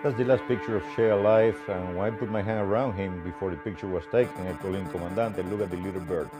That's 0.00 0.16
the 0.16 0.24
last 0.24 0.46
picture 0.46 0.76
of 0.76 0.84
Che 0.94 1.08
alive, 1.08 1.58
and 1.66 1.96
when 1.96 2.06
I 2.06 2.16
put 2.16 2.30
my 2.30 2.40
hand 2.40 2.60
around 2.60 2.92
him 2.92 3.20
before 3.24 3.50
the 3.50 3.56
picture 3.56 3.88
was 3.88 4.04
taken, 4.12 4.46
I 4.46 4.52
told 4.62 4.76
him, 4.76 4.88
Comandante, 4.90 5.42
look 5.50 5.60
at 5.60 5.72
the 5.72 5.76
little 5.76 6.00
bird. 6.00 6.30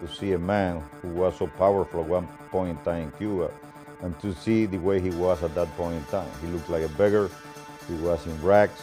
To 0.00 0.12
see 0.12 0.32
a 0.32 0.38
man 0.38 0.82
who 1.00 1.10
was 1.10 1.36
so 1.36 1.46
powerful 1.46 2.00
at 2.00 2.08
one 2.08 2.26
point 2.50 2.76
in 2.76 2.84
time 2.84 3.02
in 3.04 3.10
Cuba, 3.12 3.52
and 4.02 4.18
to 4.18 4.34
see 4.34 4.66
the 4.66 4.78
way 4.78 5.00
he 5.00 5.10
was 5.10 5.44
at 5.44 5.54
that 5.54 5.68
point 5.76 5.94
in 5.94 6.04
time. 6.06 6.28
He 6.40 6.48
looked 6.48 6.68
like 6.68 6.82
a 6.82 6.88
beggar, 6.88 7.30
he 7.86 7.94
was 7.94 8.26
in 8.26 8.42
rags, 8.42 8.82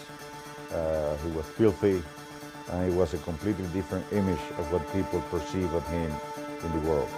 uh, 0.71 1.17
he 1.17 1.31
was 1.31 1.45
filthy, 1.47 2.01
and 2.71 2.89
it 2.89 2.95
was 2.95 3.13
a 3.13 3.17
completely 3.17 3.67
different 3.73 4.05
image 4.13 4.39
of 4.57 4.71
what 4.71 4.81
people 4.93 5.19
perceive 5.29 5.73
of 5.73 5.85
him 5.89 6.09
in 6.63 6.71
the 6.71 6.87
world. 6.87 7.09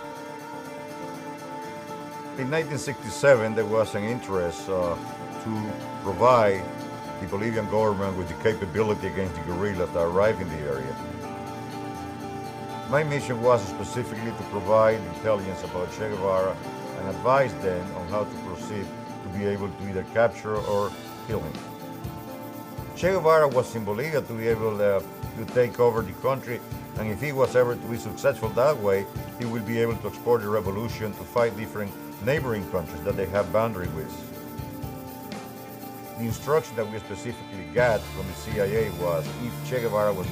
In 2.39 2.49
1967, 2.49 3.53
there 3.53 3.65
was 3.65 3.93
an 3.93 4.03
interest 4.03 4.67
uh, 4.67 4.95
to 5.43 5.71
provide 6.03 6.63
the 7.19 7.27
Bolivian 7.27 7.69
government 7.69 8.17
with 8.17 8.27
the 8.27 8.35
capability 8.43 9.07
against 9.07 9.35
the 9.35 9.41
guerrillas 9.41 9.89
that 9.91 10.01
arrived 10.01 10.41
in 10.41 10.49
the 10.49 10.59
area. 10.59 10.95
My 12.89 13.03
mission 13.03 13.41
was 13.41 13.61
specifically 13.67 14.31
to 14.31 14.43
provide 14.49 14.99
intelligence 15.15 15.63
about 15.63 15.91
Che 15.91 16.09
Guevara 16.09 16.55
and 16.99 17.09
advise 17.09 17.53
them 17.55 17.85
on 17.95 18.07
how 18.07 18.23
to 18.23 18.35
proceed 18.45 18.85
to 19.23 19.29
be 19.37 19.45
able 19.45 19.69
to 19.69 19.89
either 19.89 20.03
capture 20.13 20.55
or 20.55 20.91
kill 21.27 21.41
him. 21.41 21.53
Che 22.95 23.11
Guevara 23.11 23.47
was 23.47 23.75
in 23.75 23.83
Bolivia 23.83 24.21
to 24.21 24.33
be 24.33 24.47
able 24.47 24.81
uh, 24.81 25.01
to 25.37 25.45
take 25.53 25.79
over 25.79 26.01
the 26.01 26.13
country, 26.21 26.61
and 26.97 27.11
if 27.11 27.21
he 27.21 27.31
was 27.31 27.55
ever 27.55 27.75
to 27.75 27.87
be 27.87 27.97
successful 27.97 28.49
that 28.49 28.77
way, 28.77 29.05
he 29.37 29.45
will 29.45 29.63
be 29.63 29.79
able 29.79 29.95
to 29.97 30.07
export 30.07 30.41
the 30.41 30.49
revolution 30.49 31.11
to 31.13 31.23
fight 31.23 31.55
different 31.57 31.91
neighboring 32.25 32.67
countries 32.71 33.01
that 33.03 33.15
they 33.15 33.27
have 33.27 33.51
boundary 33.51 33.87
with 33.89 34.36
the 36.17 36.23
instruction 36.23 36.75
that 36.75 36.91
we 36.91 36.97
specifically 36.99 37.63
got 37.73 38.01
from 38.01 38.25
the 38.27 38.33
CIA 38.33 38.89
was 38.99 39.25
if 39.43 39.69
Che 39.69 39.81
Guevara 39.81 40.11
was 40.11 40.27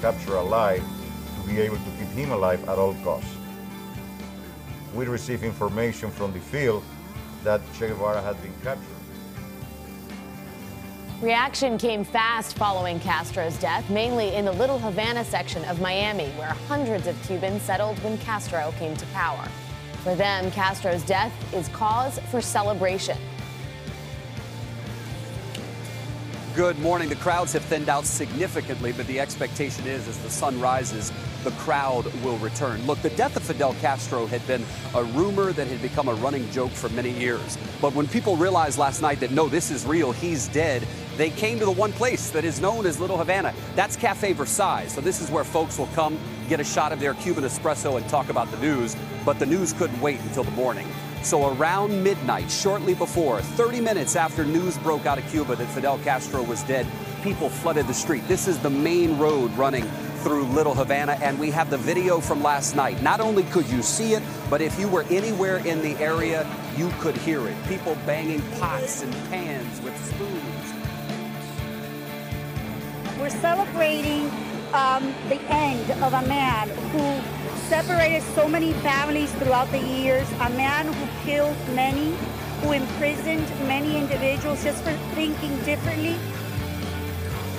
captured 0.00 0.36
alive, 0.36 0.82
to 1.36 1.48
be 1.48 1.60
able 1.60 1.76
to 1.76 1.90
keep 1.98 2.08
him 2.08 2.32
alive 2.32 2.68
at 2.68 2.78
all 2.78 2.94
costs. 3.04 3.36
We 4.94 5.06
received 5.06 5.44
information 5.44 6.10
from 6.10 6.32
the 6.32 6.40
field 6.40 6.82
that 7.44 7.60
Che 7.78 7.88
Guevara 7.88 8.20
had 8.20 8.40
been 8.42 8.52
captured. 8.62 8.86
Reaction 11.20 11.78
came 11.78 12.02
fast 12.02 12.56
following 12.56 12.98
Castro's 12.98 13.56
death, 13.58 13.88
mainly 13.88 14.34
in 14.34 14.44
the 14.44 14.52
Little 14.52 14.80
Havana 14.80 15.24
section 15.24 15.64
of 15.66 15.80
Miami, 15.80 16.30
where 16.30 16.56
hundreds 16.66 17.06
of 17.06 17.20
Cubans 17.22 17.62
settled 17.62 17.96
when 18.02 18.18
Castro 18.18 18.74
came 18.76 18.96
to 18.96 19.06
power. 19.06 19.46
For 20.02 20.16
them, 20.16 20.50
Castro's 20.50 21.04
death 21.04 21.32
is 21.54 21.68
cause 21.68 22.18
for 22.32 22.40
celebration. 22.40 23.16
Good 26.54 26.78
morning. 26.80 27.08
The 27.08 27.16
crowds 27.16 27.54
have 27.54 27.62
thinned 27.62 27.88
out 27.88 28.04
significantly, 28.04 28.92
but 28.92 29.06
the 29.06 29.18
expectation 29.18 29.86
is 29.86 30.06
as 30.06 30.18
the 30.18 30.28
sun 30.28 30.60
rises, 30.60 31.10
the 31.44 31.50
crowd 31.52 32.04
will 32.22 32.36
return. 32.38 32.86
Look, 32.86 33.00
the 33.00 33.08
death 33.08 33.36
of 33.36 33.42
Fidel 33.42 33.72
Castro 33.80 34.26
had 34.26 34.46
been 34.46 34.62
a 34.94 35.02
rumor 35.02 35.52
that 35.52 35.66
had 35.66 35.80
become 35.80 36.08
a 36.08 36.14
running 36.16 36.50
joke 36.50 36.70
for 36.70 36.90
many 36.90 37.08
years. 37.08 37.56
But 37.80 37.94
when 37.94 38.06
people 38.06 38.36
realized 38.36 38.76
last 38.76 39.00
night 39.00 39.18
that 39.20 39.30
no, 39.30 39.48
this 39.48 39.70
is 39.70 39.86
real, 39.86 40.12
he's 40.12 40.46
dead, 40.48 40.86
they 41.16 41.30
came 41.30 41.58
to 41.58 41.64
the 41.64 41.70
one 41.70 41.94
place 41.94 42.28
that 42.32 42.44
is 42.44 42.60
known 42.60 42.84
as 42.84 43.00
Little 43.00 43.16
Havana. 43.16 43.54
That's 43.74 43.96
Cafe 43.96 44.34
Versailles. 44.34 44.88
So 44.88 45.00
this 45.00 45.22
is 45.22 45.30
where 45.30 45.44
folks 45.44 45.78
will 45.78 45.88
come, 45.94 46.18
get 46.50 46.60
a 46.60 46.64
shot 46.64 46.92
of 46.92 47.00
their 47.00 47.14
Cuban 47.14 47.44
espresso, 47.44 47.96
and 47.96 48.06
talk 48.10 48.28
about 48.28 48.50
the 48.50 48.58
news. 48.58 48.94
But 49.24 49.38
the 49.38 49.46
news 49.46 49.72
couldn't 49.72 50.02
wait 50.02 50.20
until 50.20 50.44
the 50.44 50.50
morning. 50.50 50.86
So 51.22 51.54
around 51.54 52.02
midnight, 52.02 52.50
shortly 52.50 52.94
before, 52.94 53.40
30 53.40 53.80
minutes 53.80 54.16
after 54.16 54.44
news 54.44 54.76
broke 54.78 55.06
out 55.06 55.18
of 55.18 55.30
Cuba 55.30 55.54
that 55.54 55.66
Fidel 55.68 55.98
Castro 55.98 56.42
was 56.42 56.64
dead, 56.64 56.84
people 57.22 57.48
flooded 57.48 57.86
the 57.86 57.94
street. 57.94 58.26
This 58.26 58.48
is 58.48 58.58
the 58.58 58.70
main 58.70 59.16
road 59.18 59.52
running 59.52 59.84
through 60.22 60.44
Little 60.46 60.74
Havana, 60.74 61.12
and 61.22 61.38
we 61.38 61.50
have 61.50 61.70
the 61.70 61.78
video 61.78 62.20
from 62.20 62.42
last 62.42 62.74
night. 62.74 63.00
Not 63.02 63.20
only 63.20 63.44
could 63.44 63.68
you 63.68 63.82
see 63.82 64.14
it, 64.14 64.22
but 64.50 64.60
if 64.60 64.78
you 64.80 64.88
were 64.88 65.04
anywhere 65.10 65.58
in 65.58 65.80
the 65.80 65.96
area, 66.02 66.44
you 66.76 66.90
could 66.98 67.16
hear 67.16 67.46
it. 67.46 67.56
People 67.68 67.96
banging 68.04 68.42
pots 68.58 69.02
and 69.02 69.12
pans 69.30 69.80
with 69.82 69.96
spoons. 70.04 70.72
We're 73.18 73.30
celebrating 73.30 74.28
um, 74.72 75.14
the 75.28 75.40
end 75.48 75.90
of 76.02 76.14
a 76.14 76.26
man 76.26 76.68
who 76.68 77.41
separated 77.72 78.22
so 78.34 78.46
many 78.46 78.74
families 78.84 79.32
throughout 79.36 79.66
the 79.70 79.78
years, 79.78 80.30
a 80.42 80.50
man 80.50 80.84
who 80.92 81.06
killed 81.24 81.56
many, 81.68 82.14
who 82.60 82.72
imprisoned 82.72 83.48
many 83.66 83.96
individuals 83.96 84.62
just 84.62 84.84
for 84.84 84.92
thinking 85.14 85.56
differently. 85.64 86.14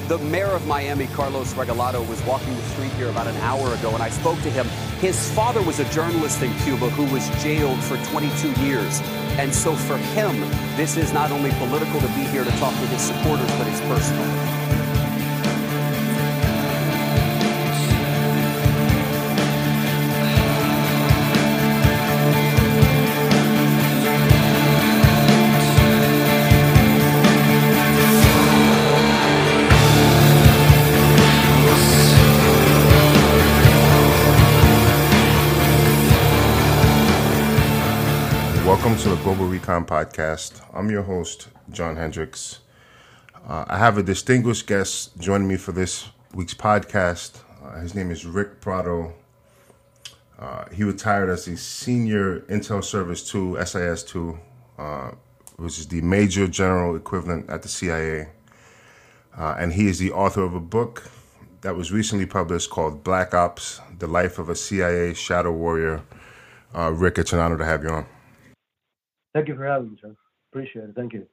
The 0.07 0.19
mayor 0.19 0.51
of 0.51 0.67
Miami, 0.67 1.07
Carlos 1.07 1.55
Regalado, 1.55 2.07
was 2.07 2.21
walking 2.25 2.55
the 2.55 2.61
street 2.61 2.91
here 2.91 3.09
about 3.09 3.25
an 3.25 3.35
hour 3.37 3.73
ago, 3.73 3.89
and 3.89 4.03
I 4.03 4.09
spoke 4.11 4.39
to 4.43 4.51
him. 4.51 4.67
His 5.01 5.31
father 5.31 5.63
was 5.63 5.79
a 5.79 5.85
journalist 5.89 6.43
in 6.43 6.53
Cuba 6.59 6.91
who 6.91 7.11
was 7.11 7.27
jailed 7.41 7.81
for 7.81 7.97
22 8.11 8.51
years. 8.61 9.01
And 9.41 9.51
so 9.51 9.73
for 9.73 9.97
him, 9.97 10.41
this 10.77 10.95
is 10.95 11.11
not 11.11 11.31
only 11.31 11.49
political 11.53 11.99
to 11.99 12.07
be 12.09 12.25
here 12.29 12.43
to 12.43 12.51
talk 12.61 12.79
with 12.81 12.91
his 12.91 13.01
supporters, 13.01 13.49
but 13.57 13.65
it's 13.65 13.81
personal. 13.81 14.82
To 39.03 39.09
the 39.09 39.15
Global 39.17 39.47
Recon 39.47 39.85
Podcast. 39.85 40.61
I'm 40.73 40.89
your 40.89 41.01
host, 41.01 41.49
John 41.69 41.97
Hendricks. 41.97 42.59
Uh, 43.45 43.65
I 43.67 43.77
have 43.77 43.97
a 43.97 44.03
distinguished 44.03 44.65
guest 44.65 45.17
joining 45.19 45.49
me 45.49 45.57
for 45.57 45.73
this 45.73 46.07
week's 46.33 46.53
podcast. 46.53 47.39
Uh, 47.61 47.81
his 47.81 47.95
name 47.95 48.11
is 48.11 48.25
Rick 48.25 48.61
Prado. 48.61 49.13
Uh, 50.39 50.69
he 50.71 50.85
retired 50.85 51.29
as 51.29 51.43
the 51.43 51.57
Senior 51.57 52.41
Intel 52.41 52.81
Service 52.81 53.29
2, 53.29 53.57
SIS 53.65 54.03
2, 54.03 54.39
uh, 54.77 55.11
which 55.57 55.79
is 55.79 55.87
the 55.89 55.99
major 55.99 56.47
general 56.47 56.95
equivalent 56.95 57.49
at 57.49 57.61
the 57.61 57.67
CIA. 57.67 58.29
Uh, 59.37 59.55
and 59.59 59.73
he 59.73 59.87
is 59.87 59.99
the 59.99 60.13
author 60.13 60.43
of 60.43 60.55
a 60.55 60.61
book 60.61 61.11
that 61.59 61.75
was 61.75 61.91
recently 61.91 62.25
published 62.25 62.69
called 62.69 63.03
Black 63.03 63.33
Ops 63.33 63.81
The 63.99 64.07
Life 64.07 64.39
of 64.39 64.47
a 64.47 64.55
CIA 64.55 65.13
Shadow 65.13 65.51
Warrior. 65.51 66.03
Uh, 66.73 66.93
Rick, 66.93 67.17
it's 67.17 67.33
an 67.33 67.39
honor 67.39 67.57
to 67.57 67.65
have 67.65 67.83
you 67.83 67.89
on. 67.89 68.05
Thank 69.33 69.47
you 69.47 69.55
for 69.55 69.65
having 69.65 69.91
me, 69.91 69.97
sir. 70.01 70.15
Appreciate 70.51 70.89
it. 70.89 70.95
Thank 70.95 71.13
you. 71.13 71.27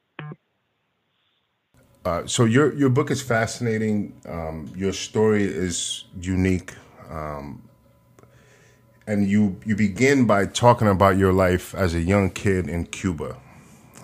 Uh, 2.05 2.27
so 2.27 2.47
your 2.47 2.75
your 2.75 2.89
book 2.89 3.11
is 3.11 3.21
fascinating. 3.21 4.19
Um, 4.27 4.73
your 4.75 4.93
story 4.93 5.45
is 5.45 6.05
unique, 6.19 6.73
um, 7.11 7.63
and 9.07 9.29
you 9.29 9.61
you 9.67 9.77
begin 9.77 10.27
by 10.27 10.47
talking 10.47 10.89
about 10.89 11.19
your 11.19 11.33
life 11.33 11.75
as 11.75 11.95
a 11.95 12.01
young 12.01 12.31
kid 12.31 12.71
in 12.71 12.87
Cuba 12.87 13.37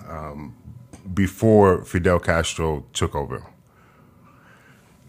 um, 0.07 0.55
before 1.15 1.83
Fidel 1.83 2.19
Castro 2.19 2.85
took 2.93 3.15
over. 3.15 3.43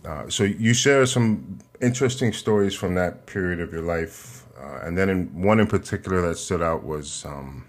Uh, 0.06 0.30
so 0.30 0.44
you 0.44 0.72
share 0.72 1.04
some 1.04 1.58
interesting 1.82 2.32
stories 2.32 2.74
from 2.74 2.94
that 2.94 3.26
period 3.26 3.60
of 3.60 3.70
your 3.70 3.82
life, 3.82 4.46
uh, 4.58 4.80
and 4.82 4.96
then 4.96 5.10
in, 5.10 5.42
one 5.42 5.60
in 5.60 5.66
particular 5.66 6.22
that 6.26 6.38
stood 6.38 6.62
out 6.62 6.84
was 6.84 7.26
um, 7.26 7.66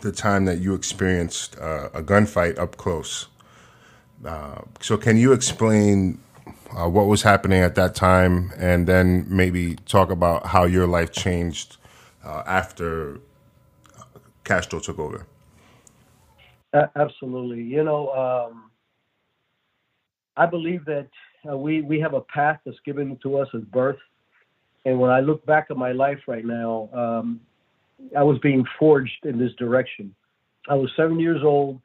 the 0.00 0.12
time 0.12 0.44
that 0.44 0.58
you 0.58 0.74
experienced 0.74 1.56
uh, 1.58 1.88
a 1.92 2.02
gunfight 2.02 2.58
up 2.58 2.76
close. 2.76 3.28
Uh, 4.24 4.62
so, 4.80 4.96
can 4.96 5.16
you 5.16 5.32
explain 5.32 6.20
uh, 6.76 6.88
what 6.88 7.06
was 7.06 7.22
happening 7.22 7.62
at 7.62 7.74
that 7.76 7.94
time, 7.94 8.52
and 8.56 8.86
then 8.86 9.26
maybe 9.28 9.76
talk 9.86 10.10
about 10.10 10.46
how 10.46 10.64
your 10.64 10.86
life 10.86 11.12
changed 11.12 11.76
uh, 12.24 12.42
after 12.46 13.20
Castro 14.44 14.80
took 14.80 14.98
over? 14.98 15.26
absolutely. 16.96 17.62
You 17.62 17.84
know, 17.84 18.10
um, 18.10 18.70
I 20.36 20.46
believe 20.46 20.84
that 20.84 21.08
uh, 21.48 21.56
we 21.56 21.82
we 21.82 22.00
have 22.00 22.14
a 22.14 22.20
path 22.20 22.60
that's 22.64 22.78
given 22.84 23.18
to 23.22 23.38
us 23.38 23.48
at 23.54 23.70
birth, 23.70 23.98
and 24.84 24.98
when 24.98 25.10
I 25.10 25.20
look 25.20 25.44
back 25.46 25.68
at 25.70 25.76
my 25.76 25.92
life 25.92 26.20
right 26.26 26.44
now, 26.44 26.88
um, 26.92 27.40
I 28.16 28.22
was 28.22 28.38
being 28.38 28.64
forged 28.78 29.24
in 29.24 29.38
this 29.38 29.52
direction. 29.58 30.14
I 30.68 30.74
was 30.74 30.90
seven 30.96 31.18
years 31.18 31.42
old, 31.42 31.80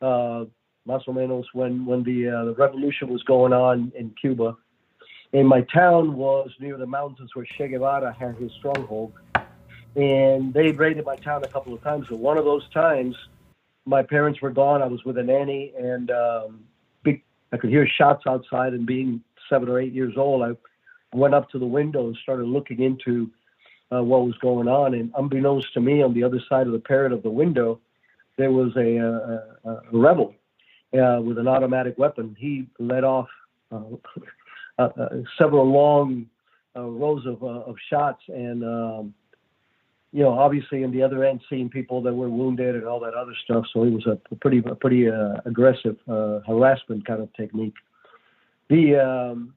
uh, 0.00 0.44
más 0.86 1.02
o 1.06 1.12
menos, 1.12 1.44
when 1.52 1.84
when 1.86 2.02
the 2.02 2.28
uh, 2.28 2.44
the 2.46 2.54
revolution 2.54 3.08
was 3.08 3.22
going 3.24 3.52
on 3.52 3.92
in 3.96 4.10
Cuba, 4.20 4.56
and 5.32 5.46
my 5.48 5.62
town 5.62 6.14
was 6.14 6.50
near 6.60 6.76
the 6.76 6.86
mountains 6.86 7.30
where 7.34 7.46
Che 7.56 7.68
Guevara 7.68 8.14
had 8.18 8.36
his 8.36 8.52
stronghold, 8.58 9.12
and 9.96 10.52
they 10.52 10.72
raided 10.72 11.04
my 11.04 11.16
town 11.16 11.44
a 11.44 11.48
couple 11.48 11.74
of 11.74 11.82
times. 11.82 12.06
But 12.08 12.18
one 12.18 12.38
of 12.38 12.44
those 12.44 12.68
times, 12.70 13.16
my 13.86 14.02
parents 14.02 14.40
were 14.40 14.50
gone. 14.50 14.82
I 14.82 14.86
was 14.86 15.04
with 15.04 15.18
a 15.18 15.22
nanny, 15.22 15.72
and 15.78 16.10
um, 16.10 16.64
I 17.52 17.56
could 17.56 17.70
hear 17.70 17.86
shots 17.86 18.24
outside, 18.26 18.72
and 18.74 18.86
being 18.86 19.22
seven 19.48 19.68
or 19.68 19.80
eight 19.80 19.92
years 19.92 20.14
old, 20.16 20.42
I 20.42 20.52
went 21.16 21.34
up 21.34 21.50
to 21.50 21.58
the 21.58 21.66
window 21.66 22.06
and 22.06 22.16
started 22.22 22.46
looking 22.46 22.80
into 22.80 23.30
uh, 23.92 24.02
what 24.02 24.24
was 24.24 24.36
going 24.38 24.68
on. 24.68 24.94
And 24.94 25.12
unbeknownst 25.16 25.72
to 25.74 25.80
me, 25.80 26.02
on 26.02 26.14
the 26.14 26.22
other 26.22 26.40
side 26.48 26.66
of 26.66 26.72
the 26.72 26.78
parrot 26.78 27.12
of 27.12 27.22
the 27.22 27.30
window, 27.30 27.80
there 28.36 28.50
was 28.50 28.72
a, 28.76 28.96
a, 28.96 29.70
a 29.70 29.82
rebel 29.92 30.34
uh, 30.94 31.20
with 31.22 31.38
an 31.38 31.48
automatic 31.48 31.98
weapon. 31.98 32.36
He 32.38 32.68
let 32.78 33.04
off 33.04 33.28
uh, 33.70 33.82
uh, 34.78 34.82
uh 34.82 35.08
several 35.38 35.70
long 35.70 36.26
uh, 36.76 36.82
rows 36.82 37.26
of, 37.26 37.42
of 37.42 37.76
shots, 37.88 38.22
and 38.28 38.64
um, 38.64 39.14
you 40.12 40.22
know, 40.22 40.30
obviously, 40.30 40.82
in 40.82 40.90
the 40.90 41.02
other 41.02 41.24
end, 41.24 41.40
seeing 41.48 41.68
people 41.68 42.02
that 42.02 42.12
were 42.12 42.28
wounded 42.28 42.74
and 42.74 42.84
all 42.84 42.98
that 43.00 43.14
other 43.14 43.34
stuff. 43.44 43.64
So 43.72 43.84
it 43.84 43.90
was 43.90 44.06
a, 44.06 44.18
pretty, 44.36 44.60
a 44.66 44.74
pretty 44.74 45.06
aggressive 45.06 45.96
harassment 46.06 47.06
kind 47.06 47.22
of 47.22 47.32
technique. 47.34 47.74
The 48.68 48.96
um, 48.96 49.54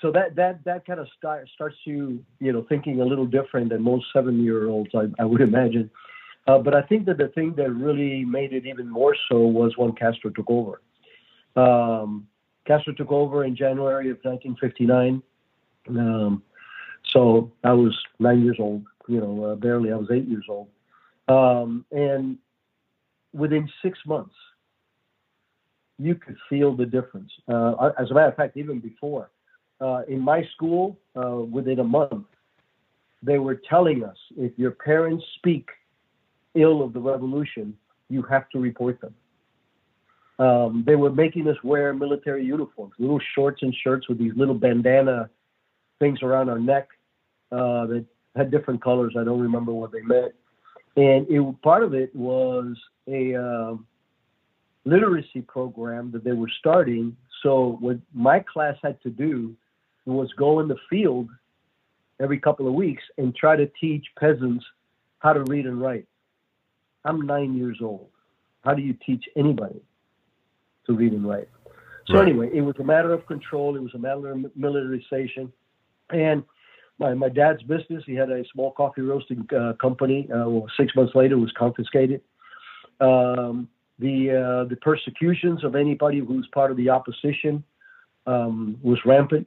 so 0.00 0.10
that 0.12 0.34
that 0.36 0.64
that 0.64 0.86
kind 0.86 1.00
of 1.00 1.08
start, 1.16 1.48
starts 1.54 1.76
you 1.84 2.24
you 2.40 2.52
know 2.52 2.64
thinking 2.68 3.00
a 3.00 3.04
little 3.04 3.26
different 3.26 3.68
than 3.70 3.82
most 3.82 4.06
seven 4.12 4.42
year 4.42 4.68
olds 4.68 4.90
I, 4.94 5.06
I 5.18 5.24
would 5.24 5.40
imagine 5.52 5.90
uh, 6.46 6.58
but 6.58 6.74
I 6.74 6.82
think 6.82 7.06
that 7.06 7.18
the 7.18 7.28
thing 7.28 7.54
that 7.56 7.70
really 7.70 8.24
made 8.24 8.52
it 8.52 8.66
even 8.66 8.88
more 8.88 9.16
so 9.30 9.38
was 9.38 9.72
when 9.76 9.92
Castro 9.92 10.30
took 10.30 10.50
over. 10.50 10.82
Um, 11.56 12.28
Castro 12.66 12.92
took 12.92 13.10
over 13.10 13.44
in 13.44 13.56
January 13.56 14.10
of 14.10 14.18
1959. 14.22 15.22
Um, 15.88 16.42
so 17.04 17.52
I 17.62 17.72
was 17.72 17.96
nine 18.18 18.44
years 18.44 18.56
old, 18.58 18.84
you 19.08 19.20
know, 19.20 19.44
uh, 19.44 19.54
barely. 19.54 19.92
I 19.92 19.96
was 19.96 20.08
eight 20.12 20.28
years 20.28 20.44
old. 20.48 20.68
Um, 21.28 21.86
and 21.90 22.36
within 23.32 23.68
six 23.82 23.98
months, 24.06 24.34
you 25.98 26.14
could 26.14 26.36
feel 26.50 26.74
the 26.76 26.86
difference. 26.86 27.30
Uh, 27.48 27.90
as 27.98 28.10
a 28.10 28.14
matter 28.14 28.28
of 28.28 28.36
fact, 28.36 28.56
even 28.56 28.80
before, 28.80 29.30
uh, 29.80 30.02
in 30.08 30.20
my 30.20 30.44
school, 30.54 30.98
uh, 31.16 31.36
within 31.36 31.80
a 31.80 31.84
month, 31.84 32.26
they 33.22 33.38
were 33.38 33.60
telling 33.68 34.04
us 34.04 34.16
if 34.36 34.52
your 34.58 34.70
parents 34.70 35.24
speak 35.36 35.68
ill 36.54 36.82
of 36.82 36.92
the 36.92 37.00
revolution, 37.00 37.76
you 38.08 38.22
have 38.22 38.48
to 38.50 38.58
report 38.58 39.00
them. 39.00 39.14
Um, 40.38 40.84
they 40.86 40.96
were 40.96 41.10
making 41.10 41.48
us 41.48 41.56
wear 41.62 41.94
military 41.94 42.44
uniforms, 42.44 42.92
little 42.98 43.20
shorts 43.34 43.62
and 43.62 43.74
shirts 43.82 44.08
with 44.08 44.18
these 44.18 44.32
little 44.36 44.54
bandana 44.54 45.30
things 46.00 46.22
around 46.22 46.48
our 46.48 46.58
neck 46.58 46.88
uh, 47.52 47.86
that 47.86 48.04
had 48.34 48.50
different 48.50 48.82
colors. 48.82 49.14
I 49.18 49.24
don't 49.24 49.40
remember 49.40 49.72
what 49.72 49.92
they 49.92 50.02
meant. 50.02 50.32
And 50.96 51.26
it, 51.28 51.62
part 51.62 51.82
of 51.82 51.94
it 51.94 52.14
was 52.14 52.76
a 53.08 53.34
uh, 53.34 53.76
literacy 54.84 55.42
program 55.42 56.10
that 56.12 56.24
they 56.24 56.32
were 56.32 56.50
starting. 56.58 57.16
So 57.42 57.78
what 57.80 57.98
my 58.12 58.40
class 58.40 58.76
had 58.82 59.00
to 59.02 59.10
do 59.10 59.54
was 60.12 60.30
go 60.36 60.60
in 60.60 60.68
the 60.68 60.76
field 60.90 61.28
every 62.20 62.38
couple 62.38 62.68
of 62.68 62.74
weeks 62.74 63.02
and 63.18 63.34
try 63.34 63.56
to 63.56 63.66
teach 63.80 64.04
peasants 64.18 64.64
how 65.18 65.32
to 65.32 65.42
read 65.44 65.66
and 65.66 65.80
write. 65.80 66.06
I'm 67.04 67.22
nine 67.22 67.56
years 67.56 67.78
old. 67.82 68.08
How 68.62 68.74
do 68.74 68.82
you 68.82 68.94
teach 69.04 69.24
anybody 69.36 69.80
to 70.86 70.92
read 70.94 71.12
and 71.12 71.26
write? 71.26 71.48
So 72.08 72.14
right. 72.14 72.28
anyway, 72.28 72.50
it 72.52 72.60
was 72.60 72.76
a 72.78 72.84
matter 72.84 73.12
of 73.12 73.26
control. 73.26 73.76
It 73.76 73.82
was 73.82 73.94
a 73.94 73.98
matter 73.98 74.30
of 74.30 74.56
militarization, 74.56 75.52
and 76.10 76.44
my 76.98 77.14
my 77.14 77.28
dad's 77.28 77.62
business. 77.62 78.02
He 78.06 78.14
had 78.14 78.30
a 78.30 78.44
small 78.52 78.72
coffee 78.72 79.00
roasting 79.00 79.46
uh, 79.56 79.72
company. 79.80 80.28
Uh, 80.30 80.48
well, 80.48 80.66
six 80.76 80.94
months 80.94 81.14
later, 81.14 81.34
it 81.34 81.40
was 81.40 81.52
confiscated. 81.56 82.20
Um, 83.00 83.68
the 83.98 84.30
uh, 84.30 84.68
the 84.68 84.76
persecutions 84.76 85.64
of 85.64 85.74
anybody 85.74 86.18
who's 86.18 86.46
part 86.52 86.70
of 86.70 86.76
the 86.76 86.90
opposition 86.90 87.64
um, 88.26 88.78
was 88.82 88.98
rampant, 89.04 89.46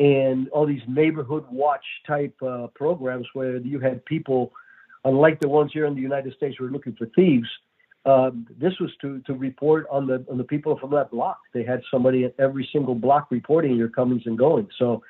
and 0.00 0.48
all 0.48 0.66
these 0.66 0.82
neighborhood 0.88 1.44
watch 1.50 1.84
type 2.06 2.34
uh, 2.42 2.66
programs 2.74 3.26
where 3.34 3.58
you 3.58 3.78
had 3.78 4.04
people 4.06 4.52
unlike 5.04 5.40
the 5.40 5.48
ones 5.48 5.70
here 5.72 5.86
in 5.86 5.94
the 5.94 6.00
United 6.00 6.34
States 6.34 6.56
who 6.58 6.66
are 6.66 6.70
looking 6.70 6.94
for 6.94 7.06
thieves, 7.16 7.48
um, 8.06 8.46
this 8.58 8.72
was 8.80 8.90
to 9.02 9.20
to 9.20 9.34
report 9.34 9.86
on 9.90 10.06
the 10.06 10.24
on 10.30 10.38
the 10.38 10.44
people 10.44 10.78
from 10.78 10.90
that 10.92 11.10
block. 11.10 11.38
They 11.52 11.64
had 11.64 11.82
somebody 11.90 12.24
at 12.24 12.34
every 12.38 12.68
single 12.72 12.94
block 12.94 13.30
reporting 13.30 13.76
your 13.76 13.90
comings 13.90 14.22
and 14.24 14.38
goings. 14.38 14.70
So 14.78 15.02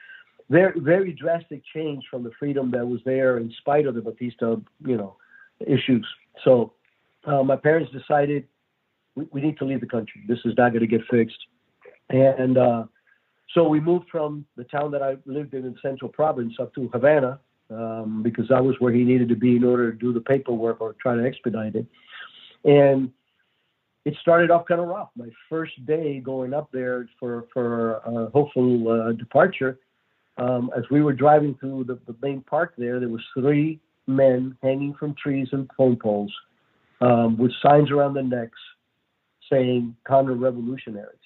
very 0.48 0.78
very 0.80 1.12
drastic 1.12 1.62
change 1.72 2.04
from 2.10 2.24
the 2.24 2.32
freedom 2.38 2.70
that 2.72 2.86
was 2.86 3.00
there 3.04 3.38
in 3.38 3.52
spite 3.58 3.86
of 3.86 3.94
the 3.94 4.00
Batista 4.00 4.56
you 4.84 4.96
know 4.96 5.16
issues. 5.60 6.06
So 6.44 6.72
uh, 7.24 7.44
my 7.44 7.56
parents 7.56 7.92
decided 7.92 8.48
we, 9.14 9.28
we, 9.30 9.40
need 9.40 9.58
to 9.58 9.64
leave 9.64 9.80
the 9.80 9.86
country. 9.86 10.22
This 10.26 10.38
is 10.44 10.54
not 10.56 10.70
going 10.70 10.80
to 10.80 10.88
get 10.88 11.02
fixed, 11.08 11.38
and 12.08 12.58
uh, 12.58 12.84
so 13.54 13.68
we 13.68 13.80
moved 13.80 14.08
from 14.10 14.44
the 14.56 14.64
town 14.64 14.90
that 14.92 15.02
I 15.02 15.16
lived 15.26 15.54
in 15.54 15.64
in 15.64 15.76
Central 15.82 16.10
Province 16.10 16.54
up 16.60 16.74
to 16.74 16.88
Havana, 16.92 17.40
um, 17.70 18.22
because 18.22 18.48
that 18.48 18.64
was 18.64 18.76
where 18.78 18.92
he 18.92 19.04
needed 19.04 19.28
to 19.28 19.36
be 19.36 19.56
in 19.56 19.64
order 19.64 19.92
to 19.92 19.98
do 19.98 20.12
the 20.12 20.20
paperwork 20.20 20.80
or 20.80 20.94
try 21.00 21.16
to 21.16 21.24
expedite 21.24 21.74
it. 21.74 21.86
And 22.64 23.12
it 24.04 24.14
started 24.20 24.50
off 24.50 24.66
kind 24.66 24.80
of 24.80 24.88
rough. 24.88 25.10
My 25.16 25.28
first 25.48 25.84
day 25.86 26.20
going 26.20 26.54
up 26.54 26.70
there 26.72 27.08
for 27.18 27.46
for 27.52 27.94
a 27.98 28.30
hopeful 28.30 28.88
uh, 28.88 29.12
departure, 29.12 29.78
um, 30.38 30.70
as 30.76 30.84
we 30.90 31.02
were 31.02 31.12
driving 31.12 31.54
through 31.56 31.84
the, 31.84 31.98
the 32.06 32.16
main 32.22 32.40
park 32.42 32.74
there, 32.78 32.98
there 32.98 33.08
was 33.08 33.22
three 33.34 33.80
men 34.06 34.56
hanging 34.62 34.94
from 34.94 35.14
trees 35.14 35.48
and 35.52 35.68
phone 35.76 35.96
poles 35.96 36.32
um, 37.00 37.36
with 37.36 37.52
signs 37.62 37.90
around 37.90 38.14
their 38.14 38.22
necks 38.22 38.58
saying 39.50 39.94
"Counter 40.06 40.34
Revolutionaries." 40.34 41.19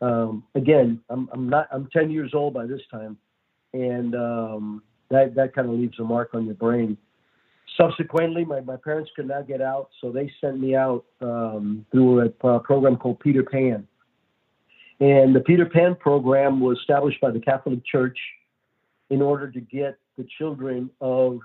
Um, 0.00 0.44
again, 0.54 1.00
I'm, 1.08 1.28
I'm 1.32 1.48
not. 1.48 1.68
I'm 1.72 1.88
10 1.92 2.10
years 2.10 2.32
old 2.34 2.54
by 2.54 2.66
this 2.66 2.82
time, 2.90 3.16
and 3.72 4.14
um, 4.14 4.82
that 5.10 5.34
that 5.34 5.54
kind 5.54 5.68
of 5.68 5.74
leaves 5.74 5.98
a 5.98 6.04
mark 6.04 6.30
on 6.34 6.44
your 6.44 6.54
brain. 6.54 6.96
Subsequently, 7.76 8.44
my, 8.44 8.60
my 8.60 8.76
parents 8.76 9.10
could 9.16 9.28
not 9.28 9.46
get 9.46 9.60
out, 9.60 9.90
so 10.00 10.10
they 10.10 10.30
sent 10.40 10.60
me 10.60 10.74
out 10.74 11.04
um, 11.20 11.84
through 11.90 12.20
a, 12.20 12.48
a 12.48 12.60
program 12.60 12.96
called 12.96 13.20
Peter 13.20 13.42
Pan. 13.42 13.86
And 15.00 15.34
the 15.34 15.40
Peter 15.40 15.66
Pan 15.66 15.94
program 15.94 16.60
was 16.60 16.78
established 16.78 17.20
by 17.20 17.30
the 17.30 17.40
Catholic 17.40 17.84
Church 17.84 18.18
in 19.10 19.20
order 19.20 19.50
to 19.50 19.60
get 19.60 19.98
the 20.16 20.26
children 20.38 20.90
of 21.00 21.40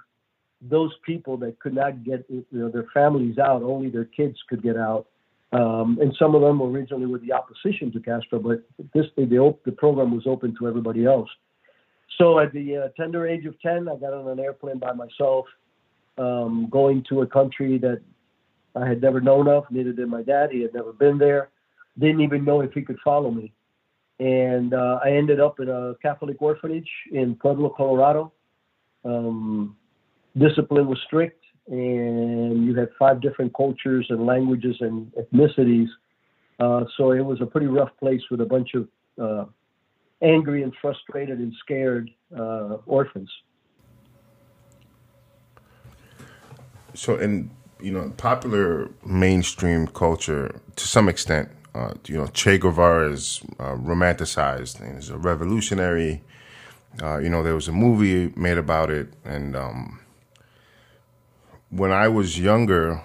those 0.61 0.91
people 1.05 1.37
that 1.37 1.59
could 1.59 1.73
not 1.73 2.03
get 2.03 2.25
you 2.29 2.45
know, 2.51 2.69
their 2.69 2.87
families 2.93 3.37
out, 3.37 3.63
only 3.63 3.89
their 3.89 4.05
kids 4.05 4.37
could 4.47 4.61
get 4.61 4.77
out. 4.77 5.07
Um, 5.53 5.97
and 6.01 6.15
some 6.17 6.33
of 6.33 6.41
them 6.41 6.61
originally 6.61 7.05
were 7.05 7.19
the 7.19 7.33
opposition 7.33 7.91
to 7.91 7.99
Castro, 7.99 8.39
but 8.39 8.63
this 8.93 9.05
the, 9.17 9.55
the 9.65 9.71
program 9.73 10.15
was 10.15 10.25
open 10.25 10.55
to 10.59 10.67
everybody 10.67 11.05
else. 11.05 11.29
So 12.17 12.39
at 12.39 12.53
the 12.53 12.77
uh, 12.77 12.87
tender 12.95 13.27
age 13.27 13.45
of 13.45 13.59
10, 13.61 13.89
I 13.89 13.95
got 13.97 14.13
on 14.13 14.27
an 14.27 14.39
airplane 14.39 14.79
by 14.79 14.93
myself, 14.93 15.45
um, 16.17 16.67
going 16.69 17.03
to 17.09 17.21
a 17.21 17.27
country 17.27 17.77
that 17.79 18.01
I 18.75 18.87
had 18.87 19.01
never 19.01 19.19
known 19.19 19.47
of. 19.47 19.65
Neither 19.69 19.91
did 19.91 20.07
my 20.07 20.21
dad. 20.21 20.51
He 20.51 20.61
had 20.61 20.73
never 20.73 20.93
been 20.93 21.17
there. 21.17 21.49
Didn't 21.99 22.21
even 22.21 22.45
know 22.45 22.61
if 22.61 22.71
he 22.73 22.81
could 22.81 22.99
follow 23.03 23.31
me. 23.31 23.53
And 24.19 24.73
uh, 24.73 24.99
I 25.03 25.11
ended 25.11 25.39
up 25.39 25.59
in 25.59 25.67
a 25.67 25.95
Catholic 26.01 26.41
orphanage 26.41 26.89
in 27.11 27.35
Pueblo, 27.35 27.73
Colorado. 27.75 28.31
Um, 29.03 29.75
discipline 30.37 30.87
was 30.87 30.99
strict, 31.05 31.40
and 31.67 32.65
you 32.65 32.75
had 32.75 32.89
five 32.97 33.21
different 33.21 33.53
cultures 33.55 34.07
and 34.09 34.25
languages 34.25 34.75
and 34.79 35.11
ethnicities. 35.13 35.87
Uh, 36.59 36.83
so 36.97 37.11
it 37.11 37.21
was 37.21 37.41
a 37.41 37.45
pretty 37.45 37.67
rough 37.67 37.91
place 37.99 38.21
with 38.29 38.41
a 38.41 38.45
bunch 38.45 38.73
of 38.73 38.87
uh, 39.21 39.45
angry 40.21 40.63
and 40.63 40.73
frustrated 40.81 41.39
and 41.39 41.53
scared 41.59 42.09
uh, 42.37 42.77
orphans. 42.85 43.29
So, 46.93 47.15
in 47.15 47.51
you 47.79 47.91
know, 47.91 48.13
popular 48.17 48.89
mainstream 49.05 49.87
culture, 49.87 50.59
to 50.75 50.87
some 50.87 51.09
extent, 51.09 51.49
uh, 51.73 51.93
you 52.05 52.17
know, 52.17 52.27
Che 52.27 52.57
Guevara 52.57 53.11
is 53.11 53.41
uh, 53.59 53.75
romanticized 53.75 54.79
and 54.81 54.97
is 54.97 55.09
a 55.09 55.17
revolutionary. 55.17 56.21
Uh, 57.01 57.17
you 57.17 57.29
know, 57.29 57.41
there 57.41 57.55
was 57.55 57.67
a 57.67 57.71
movie 57.71 58.33
made 58.35 58.57
about 58.57 58.89
it, 58.89 59.13
and 59.23 59.55
um, 59.55 60.00
when 61.71 61.91
I 61.91 62.07
was 62.07 62.39
younger, 62.39 63.01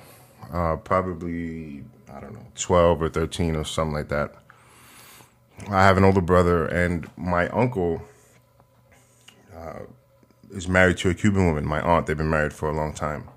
uh, 0.53 0.77
probably 0.77 1.85
I 2.13 2.21
don't 2.21 2.35
know, 2.35 2.47
twelve 2.55 3.01
or 3.01 3.09
thirteen 3.09 3.57
or 3.57 3.65
something 3.65 3.95
like 3.95 4.09
that. 4.09 4.35
I 5.69 5.85
have 5.85 5.97
an 5.97 6.05
older 6.05 6.21
brother, 6.21 6.67
and 6.67 7.09
my 7.17 7.49
uncle 7.49 8.03
uh, 9.57 9.81
is 10.51 10.69
married 10.69 10.99
to 10.99 11.11
a 11.11 11.15
Cuban 11.15 11.47
woman. 11.47 11.67
My 11.67 11.81
aunt, 11.81 12.07
they've 12.07 12.17
been 12.17 12.29
married 12.29 12.53
for 12.53 12.69
a 12.69 12.77
long 12.77 12.93
time. 12.93 13.29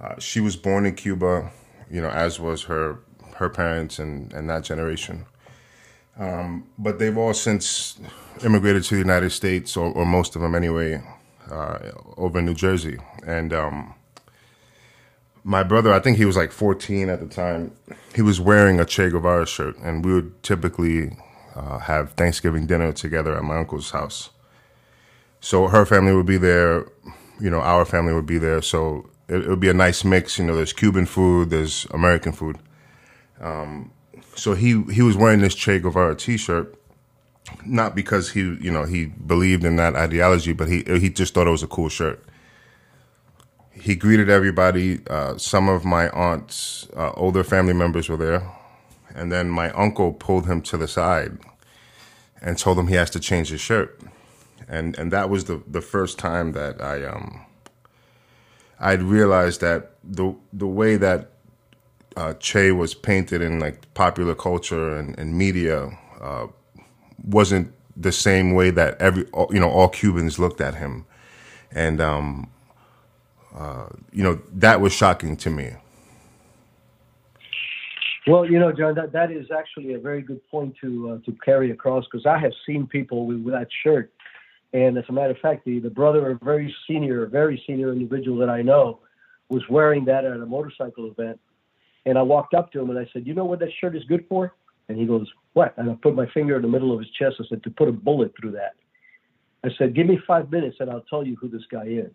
Uh, 0.00 0.18
she 0.18 0.40
was 0.40 0.56
born 0.56 0.84
in 0.86 0.94
Cuba, 0.94 1.50
you 1.90 2.00
know, 2.00 2.10
as 2.10 2.38
was 2.38 2.64
her 2.64 2.98
her 3.36 3.48
parents 3.48 3.98
and, 3.98 4.32
and 4.34 4.50
that 4.50 4.64
generation. 4.64 5.24
Um, 6.18 6.66
but 6.76 6.98
they've 6.98 7.16
all 7.16 7.32
since 7.32 7.98
immigrated 8.44 8.84
to 8.84 8.94
the 8.94 9.00
United 9.00 9.30
States, 9.30 9.76
or, 9.76 9.90
or 9.92 10.04
most 10.04 10.36
of 10.36 10.42
them 10.42 10.54
anyway, 10.54 11.02
uh, 11.50 11.78
over 12.18 12.40
in 12.40 12.44
New 12.44 12.54
Jersey. 12.54 12.98
And 13.26 13.54
um, 13.54 13.94
my 15.44 15.62
brother, 15.62 15.92
I 15.92 16.00
think 16.00 16.16
he 16.16 16.24
was 16.24 16.36
like 16.36 16.52
14 16.52 17.08
at 17.08 17.20
the 17.20 17.26
time, 17.26 17.72
he 18.14 18.22
was 18.22 18.40
wearing 18.40 18.80
a 18.80 18.84
Che 18.84 19.10
Guevara 19.10 19.46
shirt, 19.46 19.76
and 19.78 20.04
we 20.04 20.12
would 20.12 20.42
typically 20.42 21.16
uh, 21.54 21.78
have 21.78 22.12
Thanksgiving 22.12 22.66
dinner 22.66 22.92
together 22.92 23.36
at 23.36 23.42
my 23.42 23.58
uncle's 23.58 23.90
house. 23.90 24.30
So 25.40 25.68
her 25.68 25.86
family 25.86 26.14
would 26.14 26.26
be 26.26 26.36
there, 26.36 26.86
you 27.40 27.48
know, 27.50 27.60
our 27.60 27.84
family 27.84 28.12
would 28.12 28.26
be 28.26 28.38
there. 28.38 28.60
So 28.60 29.08
it, 29.28 29.36
it 29.36 29.48
would 29.48 29.60
be 29.60 29.70
a 29.70 29.74
nice 29.74 30.04
mix. 30.04 30.38
You 30.38 30.44
know, 30.44 30.54
there's 30.54 30.72
Cuban 30.72 31.06
food, 31.06 31.50
there's 31.50 31.86
American 31.92 32.32
food. 32.32 32.58
Um, 33.40 33.90
so 34.36 34.54
he 34.54 34.82
he 34.92 35.02
was 35.02 35.16
wearing 35.16 35.40
this 35.40 35.54
Che 35.54 35.78
Guevara 35.78 36.14
T-shirt, 36.14 36.74
not 37.64 37.94
because 37.94 38.30
he 38.30 38.40
you 38.40 38.70
know 38.70 38.84
he 38.84 39.06
believed 39.06 39.64
in 39.64 39.76
that 39.76 39.94
ideology, 39.94 40.52
but 40.52 40.68
he 40.68 40.82
he 40.86 41.08
just 41.08 41.32
thought 41.32 41.46
it 41.46 41.50
was 41.50 41.62
a 41.62 41.66
cool 41.66 41.88
shirt. 41.88 42.22
He 43.72 43.94
greeted 43.94 44.28
everybody. 44.28 45.00
Uh, 45.08 45.36
some 45.38 45.68
of 45.68 45.84
my 45.84 46.08
aunt's 46.10 46.88
uh, 46.96 47.12
older 47.12 47.44
family 47.44 47.72
members 47.72 48.08
were 48.08 48.16
there, 48.16 48.50
and 49.14 49.30
then 49.30 49.48
my 49.48 49.70
uncle 49.70 50.12
pulled 50.12 50.46
him 50.46 50.60
to 50.62 50.76
the 50.76 50.88
side 50.88 51.38
and 52.42 52.58
told 52.58 52.78
him 52.78 52.88
he 52.88 52.94
has 52.94 53.10
to 53.10 53.20
change 53.20 53.50
his 53.50 53.60
shirt, 53.60 54.00
and 54.68 54.98
and 54.98 55.12
that 55.12 55.30
was 55.30 55.44
the 55.44 55.62
the 55.66 55.80
first 55.80 56.18
time 56.18 56.52
that 56.52 56.82
I 56.82 57.04
um 57.04 57.46
I'd 58.80 59.02
realized 59.02 59.60
that 59.60 59.92
the 60.02 60.34
the 60.52 60.66
way 60.66 60.96
that 60.96 61.30
uh, 62.16 62.34
Che 62.34 62.72
was 62.72 62.94
painted 62.94 63.42
in 63.42 63.60
like 63.60 63.92
popular 63.94 64.34
culture 64.34 64.96
and, 64.96 65.18
and 65.18 65.36
media 65.36 65.96
uh, 66.20 66.46
wasn't 67.22 67.72
the 67.96 68.12
same 68.12 68.52
way 68.54 68.70
that 68.70 69.00
every 69.00 69.26
you 69.50 69.60
know 69.60 69.70
all 69.70 69.88
Cubans 69.88 70.38
looked 70.38 70.60
at 70.60 70.74
him, 70.76 71.04
and 71.70 72.00
um, 72.00 72.50
uh, 73.56 73.88
you 74.12 74.22
know 74.22 74.40
that 74.52 74.80
was 74.80 74.92
shocking 74.92 75.36
to 75.38 75.50
me. 75.50 75.72
Well, 78.26 78.44
you 78.44 78.58
know, 78.58 78.70
John, 78.70 78.94
that, 78.96 79.12
that 79.12 79.32
is 79.32 79.46
actually 79.50 79.94
a 79.94 79.98
very 79.98 80.20
good 80.20 80.46
point 80.50 80.74
to 80.82 81.12
uh, 81.12 81.18
to 81.24 81.36
carry 81.44 81.70
across 81.70 82.04
because 82.04 82.26
I 82.26 82.38
have 82.38 82.52
seen 82.66 82.86
people 82.86 83.26
with, 83.26 83.40
with 83.42 83.54
that 83.54 83.68
shirt, 83.82 84.12
and 84.72 84.98
as 84.98 85.04
a 85.08 85.12
matter 85.12 85.30
of 85.30 85.38
fact, 85.38 85.64
the, 85.64 85.78
the 85.80 85.90
brother 85.90 86.30
of 86.30 86.40
a 86.40 86.44
very 86.44 86.74
senior, 86.86 87.26
very 87.26 87.62
senior 87.66 87.92
individual 87.92 88.38
that 88.38 88.50
I 88.50 88.62
know 88.62 89.00
was 89.48 89.62
wearing 89.68 90.04
that 90.04 90.24
at 90.24 90.32
a 90.32 90.46
motorcycle 90.46 91.10
event, 91.10 91.40
and 92.06 92.16
I 92.18 92.22
walked 92.22 92.54
up 92.54 92.70
to 92.72 92.80
him 92.80 92.90
and 92.90 92.98
I 92.98 93.08
said, 93.12 93.26
"You 93.26 93.34
know 93.34 93.46
what 93.46 93.58
that 93.60 93.70
shirt 93.80 93.96
is 93.96 94.04
good 94.04 94.26
for?" 94.28 94.54
And 94.88 94.98
he 94.98 95.06
goes, 95.06 95.26
"What?" 95.54 95.74
And 95.78 95.90
I 95.90 95.94
put 95.94 96.14
my 96.14 96.26
finger 96.26 96.56
in 96.56 96.62
the 96.62 96.68
middle 96.68 96.92
of 96.92 97.00
his 97.00 97.10
chest. 97.10 97.36
I 97.40 97.44
said, 97.48 97.62
"To 97.64 97.70
put 97.70 97.88
a 97.88 97.92
bullet 97.92 98.32
through 98.38 98.52
that." 98.52 98.74
I 99.64 99.70
said, 99.76 99.94
"Give 99.94 100.06
me 100.06 100.18
five 100.26 100.52
minutes 100.52 100.76
and 100.78 100.90
I'll 100.90 101.04
tell 101.08 101.26
you 101.26 101.36
who 101.36 101.48
this 101.48 101.64
guy 101.70 101.86
is." 101.86 102.14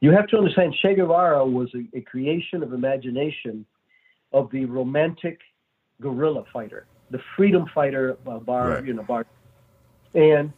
You 0.00 0.12
have 0.12 0.26
to 0.28 0.38
understand, 0.38 0.74
Che 0.80 0.94
Guevara 0.94 1.44
was 1.44 1.68
a, 1.74 1.98
a 1.98 2.00
creation 2.00 2.62
of 2.62 2.72
imagination 2.72 3.66
of 4.32 4.50
the 4.50 4.64
romantic 4.64 5.40
guerrilla 6.00 6.44
fighter, 6.52 6.86
the 7.10 7.20
freedom 7.36 7.66
fighter 7.74 8.16
uh, 8.26 8.38
bar, 8.38 8.70
right. 8.70 8.84
you 8.84 8.94
know, 8.94 9.02
bar, 9.02 9.26
and 10.14 10.52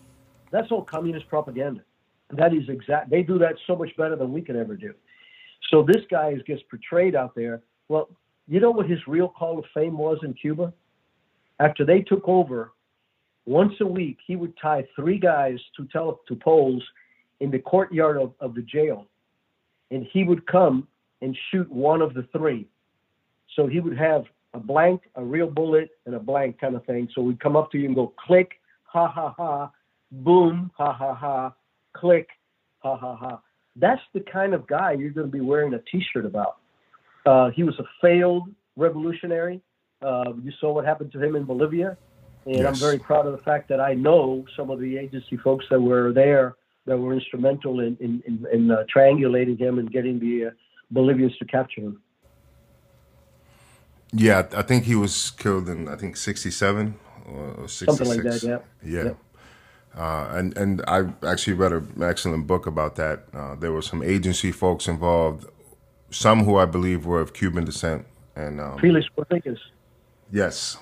that's 0.52 0.70
all 0.70 0.82
communist 0.82 1.28
propaganda. 1.28 1.82
That 2.30 2.54
is 2.54 2.68
exact. 2.68 3.10
They 3.10 3.22
do 3.22 3.38
that 3.38 3.54
so 3.66 3.74
much 3.76 3.90
better 3.96 4.16
than 4.16 4.32
we 4.32 4.42
can 4.42 4.56
ever 4.56 4.76
do. 4.76 4.94
So 5.70 5.82
this 5.82 6.02
guy 6.10 6.30
is 6.30 6.42
gets 6.42 6.62
portrayed 6.70 7.16
out 7.16 7.34
there. 7.34 7.62
Well, 7.88 8.08
you 8.46 8.60
know 8.60 8.70
what 8.70 8.88
his 8.88 8.98
real 9.06 9.28
call 9.28 9.58
of 9.58 9.64
fame 9.74 9.98
was 9.98 10.18
in 10.22 10.34
Cuba? 10.34 10.72
After 11.58 11.84
they 11.84 12.00
took 12.00 12.28
over, 12.28 12.72
once 13.44 13.74
a 13.80 13.86
week 13.86 14.18
he 14.26 14.36
would 14.36 14.54
tie 14.60 14.86
three 14.94 15.18
guys 15.18 15.58
to 15.76 15.86
tele- 15.92 16.20
to 16.28 16.36
poles 16.36 16.82
in 17.40 17.50
the 17.50 17.58
courtyard 17.58 18.16
of, 18.16 18.32
of 18.40 18.54
the 18.54 18.62
jail, 18.62 19.06
and 19.92 20.06
he 20.10 20.24
would 20.24 20.46
come 20.46 20.88
and 21.20 21.36
shoot 21.50 21.70
one 21.70 22.02
of 22.02 22.14
the 22.14 22.26
three. 22.32 22.66
So 23.54 23.66
he 23.66 23.78
would 23.78 23.96
have 23.96 24.24
a 24.54 24.58
blank, 24.58 25.02
a 25.14 25.22
real 25.22 25.48
bullet, 25.48 25.90
and 26.06 26.14
a 26.14 26.18
blank 26.18 26.58
kind 26.58 26.74
of 26.74 26.84
thing. 26.86 27.08
So 27.14 27.22
we'd 27.22 27.40
come 27.40 27.56
up 27.56 27.70
to 27.72 27.78
you 27.78 27.86
and 27.86 27.94
go 27.94 28.12
click, 28.26 28.52
ha 28.84 29.06
ha 29.06 29.34
ha, 29.36 29.70
boom, 30.10 30.70
ha 30.76 30.92
ha 30.92 31.14
ha, 31.14 31.54
click, 31.92 32.28
ha 32.78 32.96
ha 32.96 33.14
ha. 33.14 33.40
That's 33.76 34.02
the 34.14 34.20
kind 34.20 34.54
of 34.54 34.66
guy 34.66 34.92
you're 34.92 35.10
going 35.10 35.26
to 35.26 35.32
be 35.32 35.40
wearing 35.40 35.74
a 35.74 35.78
T-shirt 35.78 36.26
about. 36.26 36.56
Uh, 37.24 37.50
he 37.50 37.62
was 37.62 37.78
a 37.78 37.84
failed 38.00 38.48
revolutionary. 38.76 39.60
Uh, 40.02 40.32
you 40.42 40.52
saw 40.60 40.72
what 40.72 40.84
happened 40.84 41.12
to 41.12 41.22
him 41.22 41.36
in 41.36 41.44
Bolivia, 41.44 41.96
and 42.46 42.56
yes. 42.56 42.66
I'm 42.66 42.74
very 42.74 42.98
proud 42.98 43.26
of 43.26 43.32
the 43.32 43.44
fact 43.44 43.68
that 43.68 43.80
I 43.80 43.94
know 43.94 44.44
some 44.56 44.70
of 44.70 44.80
the 44.80 44.98
agency 44.98 45.36
folks 45.36 45.64
that 45.70 45.80
were 45.80 46.12
there 46.12 46.56
that 46.86 46.98
were 46.98 47.14
instrumental 47.14 47.80
in 47.80 47.96
in, 48.00 48.22
in, 48.26 48.46
in 48.52 48.70
uh, 48.70 48.84
triangulating 48.94 49.58
him 49.58 49.78
and 49.78 49.90
getting 49.90 50.18
the 50.18 50.46
uh, 50.46 50.50
Bolivians 50.90 51.36
to 51.38 51.44
capture 51.44 51.80
him. 51.80 52.02
Yeah, 54.12 54.46
I 54.54 54.62
think 54.62 54.84
he 54.84 54.94
was 54.94 55.30
killed 55.30 55.68
in 55.68 55.88
I 55.88 55.96
think 55.96 56.16
'67 56.16 56.94
or 57.26 57.68
'66. 57.68 57.96
Something 57.96 58.08
like 58.08 58.22
that. 58.22 58.42
Yeah. 58.42 58.58
Yeah. 58.84 59.04
yeah. 59.04 59.14
Uh, 59.94 60.28
and 60.32 60.56
and 60.56 60.82
I 60.88 61.04
actually 61.26 61.52
read 61.52 61.72
an 61.72 62.02
excellent 62.02 62.46
book 62.46 62.66
about 62.66 62.96
that. 62.96 63.24
Uh, 63.34 63.54
there 63.54 63.72
were 63.72 63.82
some 63.82 64.02
agency 64.02 64.50
folks 64.50 64.88
involved, 64.88 65.46
some 66.10 66.44
who 66.44 66.56
I 66.56 66.64
believe 66.64 67.04
were 67.04 67.20
of 67.20 67.34
Cuban 67.34 67.64
descent, 67.64 68.06
and 68.34 68.60
um, 68.60 68.78
Felix 68.78 69.06
Rodriguez. 69.16 69.58
Yes, 70.30 70.78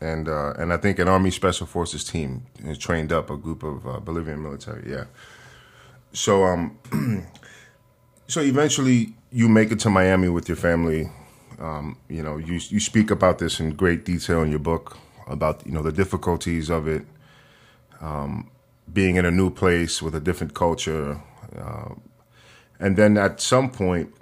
and 0.00 0.28
uh, 0.28 0.52
and 0.58 0.72
I 0.72 0.76
think 0.76 0.98
an 0.98 1.08
Army 1.08 1.30
Special 1.30 1.66
Forces 1.66 2.04
team 2.04 2.46
trained 2.78 3.12
up 3.12 3.30
a 3.30 3.36
group 3.36 3.62
of 3.62 3.86
uh, 3.86 4.00
Bolivian 4.00 4.42
military. 4.42 4.90
Yeah. 4.90 5.04
So 6.12 6.44
um, 6.44 6.78
so 8.26 8.40
eventually 8.40 9.14
you 9.30 9.48
make 9.48 9.70
it 9.70 9.80
to 9.80 9.90
Miami 9.90 10.28
with 10.28 10.48
your 10.48 10.56
family 10.56 11.10
um, 11.58 11.96
you 12.08 12.22
know, 12.22 12.36
you 12.36 12.54
you 12.68 12.80
speak 12.80 13.10
about 13.10 13.38
this 13.38 13.60
in 13.60 13.70
great 13.70 14.04
detail 14.04 14.42
in 14.42 14.50
your 14.50 14.58
book 14.58 14.98
about 15.26 15.66
you 15.66 15.72
know 15.72 15.82
the 15.82 15.92
difficulties 15.92 16.70
of 16.70 16.86
it, 16.86 17.06
um, 18.00 18.50
being 18.92 19.16
in 19.16 19.24
a 19.24 19.30
new 19.30 19.50
place 19.50 20.02
with 20.02 20.14
a 20.14 20.20
different 20.20 20.54
culture, 20.54 21.20
uh, 21.56 21.94
and 22.78 22.96
then 22.96 23.16
at 23.16 23.40
some 23.40 23.70
point, 23.70 24.14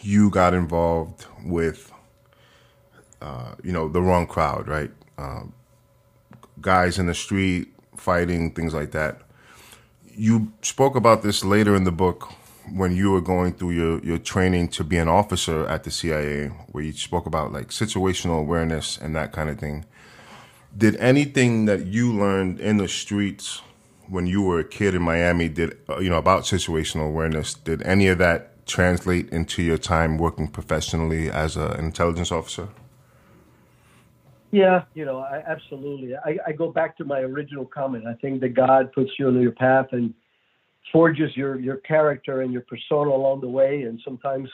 you 0.00 0.30
got 0.30 0.52
involved 0.52 1.26
with, 1.44 1.92
uh, 3.20 3.54
you 3.62 3.72
know, 3.72 3.88
the 3.88 4.02
wrong 4.02 4.26
crowd, 4.26 4.68
right? 4.68 4.90
Uh, 5.18 5.42
guys 6.60 6.98
in 6.98 7.06
the 7.06 7.14
street 7.14 7.72
fighting, 7.96 8.50
things 8.52 8.74
like 8.74 8.92
that. 8.92 9.20
You 10.04 10.52
spoke 10.62 10.96
about 10.96 11.22
this 11.22 11.44
later 11.44 11.74
in 11.76 11.84
the 11.84 11.92
book 11.92 12.32
when 12.72 12.96
you 12.96 13.12
were 13.12 13.20
going 13.20 13.52
through 13.52 13.70
your, 13.70 14.04
your 14.04 14.18
training 14.18 14.68
to 14.68 14.84
be 14.84 14.96
an 14.96 15.08
officer 15.08 15.66
at 15.66 15.84
the 15.84 15.90
CIA, 15.90 16.48
where 16.72 16.82
you 16.82 16.92
spoke 16.92 17.26
about 17.26 17.52
like 17.52 17.68
situational 17.68 18.40
awareness 18.40 18.98
and 18.98 19.14
that 19.14 19.32
kind 19.32 19.48
of 19.48 19.58
thing, 19.58 19.84
did 20.76 20.96
anything 20.96 21.66
that 21.66 21.86
you 21.86 22.12
learned 22.12 22.60
in 22.60 22.76
the 22.76 22.88
streets 22.88 23.62
when 24.08 24.26
you 24.26 24.42
were 24.42 24.60
a 24.60 24.64
kid 24.64 24.94
in 24.94 25.02
Miami, 25.02 25.48
did 25.48 25.76
uh, 25.88 25.98
you 25.98 26.10
know 26.10 26.18
about 26.18 26.44
situational 26.44 27.06
awareness? 27.06 27.54
Did 27.54 27.82
any 27.82 28.08
of 28.08 28.18
that 28.18 28.66
translate 28.66 29.30
into 29.30 29.62
your 29.62 29.78
time 29.78 30.18
working 30.18 30.48
professionally 30.48 31.30
as 31.30 31.56
a, 31.56 31.70
an 31.72 31.86
intelligence 31.86 32.30
officer? 32.30 32.68
Yeah, 34.56 34.84
you 34.94 35.04
know, 35.04 35.18
I, 35.18 35.42
absolutely. 35.46 36.16
I, 36.16 36.38
I 36.46 36.52
go 36.52 36.72
back 36.72 36.96
to 36.96 37.04
my 37.04 37.20
original 37.20 37.66
comment. 37.66 38.06
I 38.06 38.14
think 38.14 38.40
that 38.40 38.54
God 38.54 38.90
puts 38.94 39.10
you 39.18 39.28
on 39.28 39.38
your 39.38 39.52
path 39.52 39.88
and 39.92 40.14
forges 40.90 41.36
your 41.36 41.60
your 41.60 41.76
character 41.78 42.40
and 42.40 42.54
your 42.54 42.62
persona 42.62 43.10
along 43.10 43.42
the 43.42 43.48
way. 43.48 43.82
And 43.82 44.00
sometimes, 44.02 44.48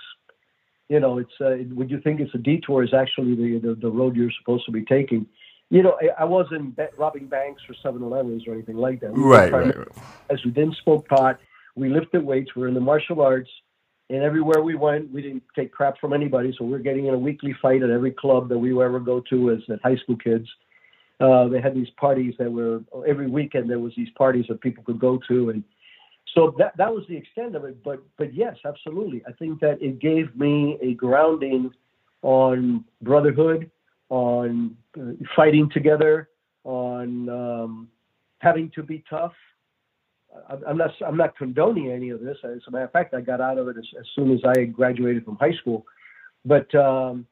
you 0.89 0.99
know, 0.99 1.19
it's 1.19 1.41
uh, 1.41 1.51
what 1.73 1.89
you 1.89 2.01
think 2.01 2.19
it's 2.19 2.35
a 2.35 2.39
detour 2.39 2.83
is 2.83 2.93
actually 2.93 3.37
the, 3.37 3.61
the, 3.61 3.75
the 3.77 3.89
road 3.89 4.17
you're 4.17 4.33
supposed 4.41 4.67
to 4.67 4.73
be 4.73 4.85
taking. 4.85 5.25
You 5.71 5.85
know, 5.85 5.97
I, 6.03 6.23
I 6.23 6.25
wasn't 6.25 6.77
robbing 6.99 7.29
banks 7.29 7.63
or 7.69 7.93
7-Elevens 7.93 8.49
or 8.49 8.55
anything 8.55 8.79
like 8.79 8.99
that. 9.03 9.13
We 9.13 9.23
right, 9.23 9.53
right, 9.53 9.79
right. 9.79 9.89
As 10.31 10.45
we 10.45 10.51
didn't 10.51 10.79
smoke 10.83 11.07
pot, 11.07 11.39
we 11.77 11.89
lifted 11.91 12.25
weights. 12.25 12.57
We're 12.57 12.67
in 12.67 12.75
the 12.75 12.81
martial 12.81 13.21
arts, 13.21 13.51
and 14.13 14.23
everywhere 14.23 14.63
we 14.63 14.75
went, 14.75 15.11
we 15.11 15.23
didn't 15.23 15.43
take 15.57 15.73
crap 15.73 15.99
from 15.99 16.13
anybody. 16.13 16.55
So 16.59 16.67
we're 16.67 16.81
getting 16.81 17.07
in 17.07 17.15
a 17.15 17.19
weekly 17.19 17.57
fight 17.63 17.83
at 17.83 17.89
every 17.89 18.11
club 18.11 18.51
that 18.51 18.59
we 18.59 18.71
ever 18.73 19.01
go 19.01 19.21
to 19.31 19.51
as, 19.53 19.59
as 19.73 19.79
high 19.83 19.97
school 19.97 20.17
kids. 20.17 20.47
Uh, 21.19 21.49
they 21.49 21.63
had 21.63 21.75
these 21.75 21.89
parties 21.97 22.35
that 22.39 22.53
were 22.53 22.83
every 23.07 23.27
weekend. 23.27 23.71
There 23.71 23.79
was 23.79 23.95
these 23.97 24.11
parties 24.11 24.45
that 24.49 24.61
people 24.61 24.85
could 24.85 24.99
go 24.99 25.19
to, 25.29 25.51
and 25.51 25.65
so 26.35 26.55
that 26.59 26.77
that 26.77 26.93
was 26.93 27.05
the 27.09 27.17
extent 27.17 27.55
of 27.55 27.65
it. 27.65 27.83
But 27.83 28.03
but 28.19 28.35
yes, 28.35 28.57
absolutely. 28.65 29.23
I 29.27 29.33
think 29.33 29.61
that 29.61 29.81
it 29.81 29.99
gave 30.01 30.35
me 30.37 30.79
a 30.83 30.95
grounding 30.95 31.71
on 32.23 32.85
brotherhood, 33.03 33.71
on 34.09 34.77
uh, 35.01 35.13
fighting 35.37 35.71
together, 35.73 36.29
on 36.65 37.29
um, 37.29 37.89
having 38.39 38.71
to 38.75 38.83
be 38.83 39.05
tough. 39.09 39.35
I'm 40.69 40.79
not 40.79 40.91
I'm 41.07 41.17
not 41.17 41.37
condoning 41.39 41.91
any 41.93 42.11
of 42.11 42.21
this. 42.21 42.39
As 42.45 42.61
a 42.69 42.71
matter 42.73 42.85
of 42.85 42.93
fact, 42.93 43.15
I 43.15 43.23
got 43.23 43.41
out 43.41 43.59
of 43.59 43.69
it 43.69 43.77
as, 43.79 43.85
as 44.01 44.07
soon 44.17 44.33
as 44.33 44.41
I 44.47 44.65
graduated 44.65 45.25
from 45.25 45.37
high 45.37 45.55
school. 45.61 45.87
But 46.45 46.75
um, 46.75 47.27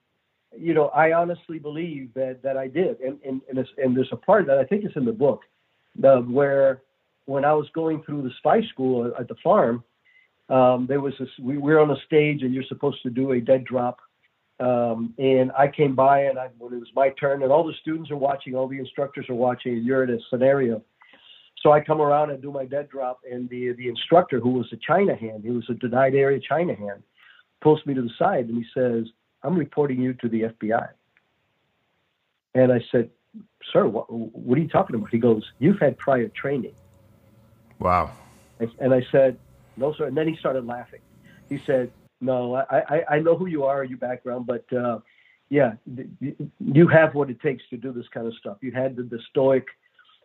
you 0.58 0.74
know, 0.74 0.86
I 0.88 1.12
honestly 1.12 1.58
believe 1.58 2.14
that 2.14 2.42
that 2.44 2.56
I 2.56 2.68
did, 2.68 3.00
and 3.00 3.18
and 3.24 3.42
and, 3.50 3.66
and 3.78 3.96
there's 3.96 4.10
a 4.12 4.16
part 4.16 4.46
that 4.48 4.58
I 4.58 4.64
think 4.64 4.84
is 4.84 4.92
in 4.96 5.04
the 5.06 5.12
book, 5.12 5.42
where 6.32 6.82
when 7.26 7.44
I 7.44 7.54
was 7.54 7.68
going 7.74 8.02
through 8.04 8.22
the 8.22 8.32
spy 8.38 8.62
school 8.72 9.12
at 9.18 9.28
the 9.28 9.36
farm, 9.44 9.84
um, 10.50 10.86
there 10.88 11.00
was 11.00 11.14
this. 11.20 11.28
We 11.40 11.58
were 11.58 11.80
on 11.80 11.90
a 11.90 11.96
stage, 12.06 12.42
and 12.42 12.54
you're 12.54 12.64
supposed 12.68 13.02
to 13.04 13.10
do 13.10 13.32
a 13.32 13.40
dead 13.40 13.64
drop 13.64 13.98
Um, 14.60 15.14
and 15.18 15.52
I 15.58 15.68
came 15.68 15.94
by, 15.94 16.22
and 16.24 16.38
I, 16.38 16.48
when 16.58 16.72
it 16.74 16.78
was 16.78 16.88
my 16.96 17.10
turn, 17.20 17.42
and 17.42 17.52
all 17.52 17.66
the 17.66 17.74
students 17.82 18.10
are 18.10 18.16
watching, 18.16 18.54
all 18.56 18.68
the 18.68 18.78
instructors 18.78 19.26
are 19.28 19.34
watching, 19.34 19.74
and 19.74 19.86
you're 19.86 20.04
in 20.04 20.10
a 20.10 20.18
scenario. 20.30 20.82
So 21.60 21.72
I 21.72 21.80
come 21.80 22.00
around 22.00 22.30
and 22.30 22.40
do 22.40 22.50
my 22.50 22.64
dead 22.64 22.88
drop, 22.88 23.20
and 23.30 23.48
the 23.48 23.72
the 23.72 23.88
instructor, 23.88 24.40
who 24.40 24.50
was 24.50 24.72
a 24.72 24.76
China 24.76 25.14
hand, 25.14 25.44
he 25.44 25.50
was 25.50 25.68
a 25.68 25.74
denied 25.74 26.14
area 26.14 26.40
China 26.40 26.74
hand, 26.74 27.02
pulls 27.60 27.84
me 27.84 27.94
to 27.94 28.02
the 28.02 28.10
side 28.18 28.46
and 28.48 28.56
he 28.56 28.66
says, 28.72 29.06
"I'm 29.42 29.56
reporting 29.56 30.00
you 30.00 30.14
to 30.14 30.28
the 30.28 30.42
FBI." 30.42 30.88
And 32.54 32.72
I 32.72 32.80
said, 32.90 33.10
"Sir, 33.72 33.86
what, 33.86 34.10
what 34.10 34.56
are 34.56 34.60
you 34.60 34.68
talking 34.68 34.96
about?" 34.96 35.10
He 35.10 35.18
goes, 35.18 35.44
"You've 35.58 35.78
had 35.78 35.98
prior 35.98 36.28
training." 36.28 36.74
Wow. 37.78 38.10
And 38.78 38.94
I 38.94 39.02
said, 39.12 39.38
"No, 39.76 39.92
sir." 39.92 40.06
And 40.06 40.16
then 40.16 40.28
he 40.28 40.36
started 40.36 40.66
laughing. 40.66 41.00
He 41.50 41.60
said, 41.66 41.92
"No, 42.22 42.54
I 42.54 42.64
I, 42.70 43.04
I 43.10 43.18
know 43.20 43.36
who 43.36 43.46
you 43.46 43.64
are, 43.64 43.84
your 43.84 43.98
background, 43.98 44.46
but." 44.46 44.70
Uh, 44.72 45.00
yeah, 45.52 45.72
you 46.60 46.86
have 46.86 47.16
what 47.16 47.28
it 47.28 47.40
takes 47.40 47.64
to 47.70 47.76
do 47.76 47.92
this 47.92 48.06
kind 48.14 48.24
of 48.28 48.34
stuff. 48.34 48.58
You 48.60 48.70
had 48.70 48.94
the, 48.94 49.02
the 49.02 49.18
stoic, 49.30 49.66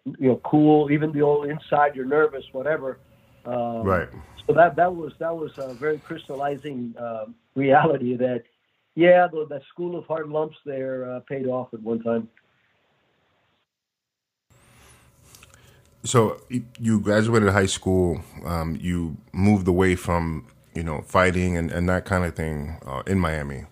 you 0.05 0.29
know, 0.29 0.41
cool, 0.43 0.91
even 0.91 1.11
the 1.11 1.21
old 1.21 1.47
inside 1.47 1.95
you're 1.95 2.05
nervous, 2.05 2.43
whatever. 2.51 2.99
Um, 3.45 3.83
right. 3.83 4.07
So 4.47 4.53
that 4.53 4.75
that 4.75 4.95
was 4.95 5.13
that 5.19 5.35
was 5.35 5.51
a 5.57 5.73
very 5.73 5.97
crystallizing 5.97 6.93
uh, 6.99 7.25
reality 7.55 8.15
that, 8.17 8.43
yeah, 8.93 9.27
the, 9.31 9.47
that 9.49 9.63
school 9.69 9.97
of 9.97 10.05
hard 10.05 10.29
lumps 10.29 10.57
there 10.65 11.11
uh, 11.11 11.19
paid 11.21 11.47
off 11.47 11.73
at 11.73 11.81
one 11.81 12.01
time. 12.03 12.29
So 16.03 16.39
you 16.79 16.99
graduated 16.99 17.49
high 17.49 17.65
school. 17.65 18.21
Um, 18.45 18.77
you 18.79 19.17
moved 19.33 19.67
away 19.67 19.95
from 19.95 20.45
you 20.75 20.83
know 20.83 21.01
fighting 21.01 21.57
and, 21.57 21.71
and 21.71 21.89
that 21.89 22.05
kind 22.05 22.23
of 22.23 22.35
thing 22.35 22.77
uh, 22.85 23.01
in 23.07 23.19
Miami, 23.19 23.65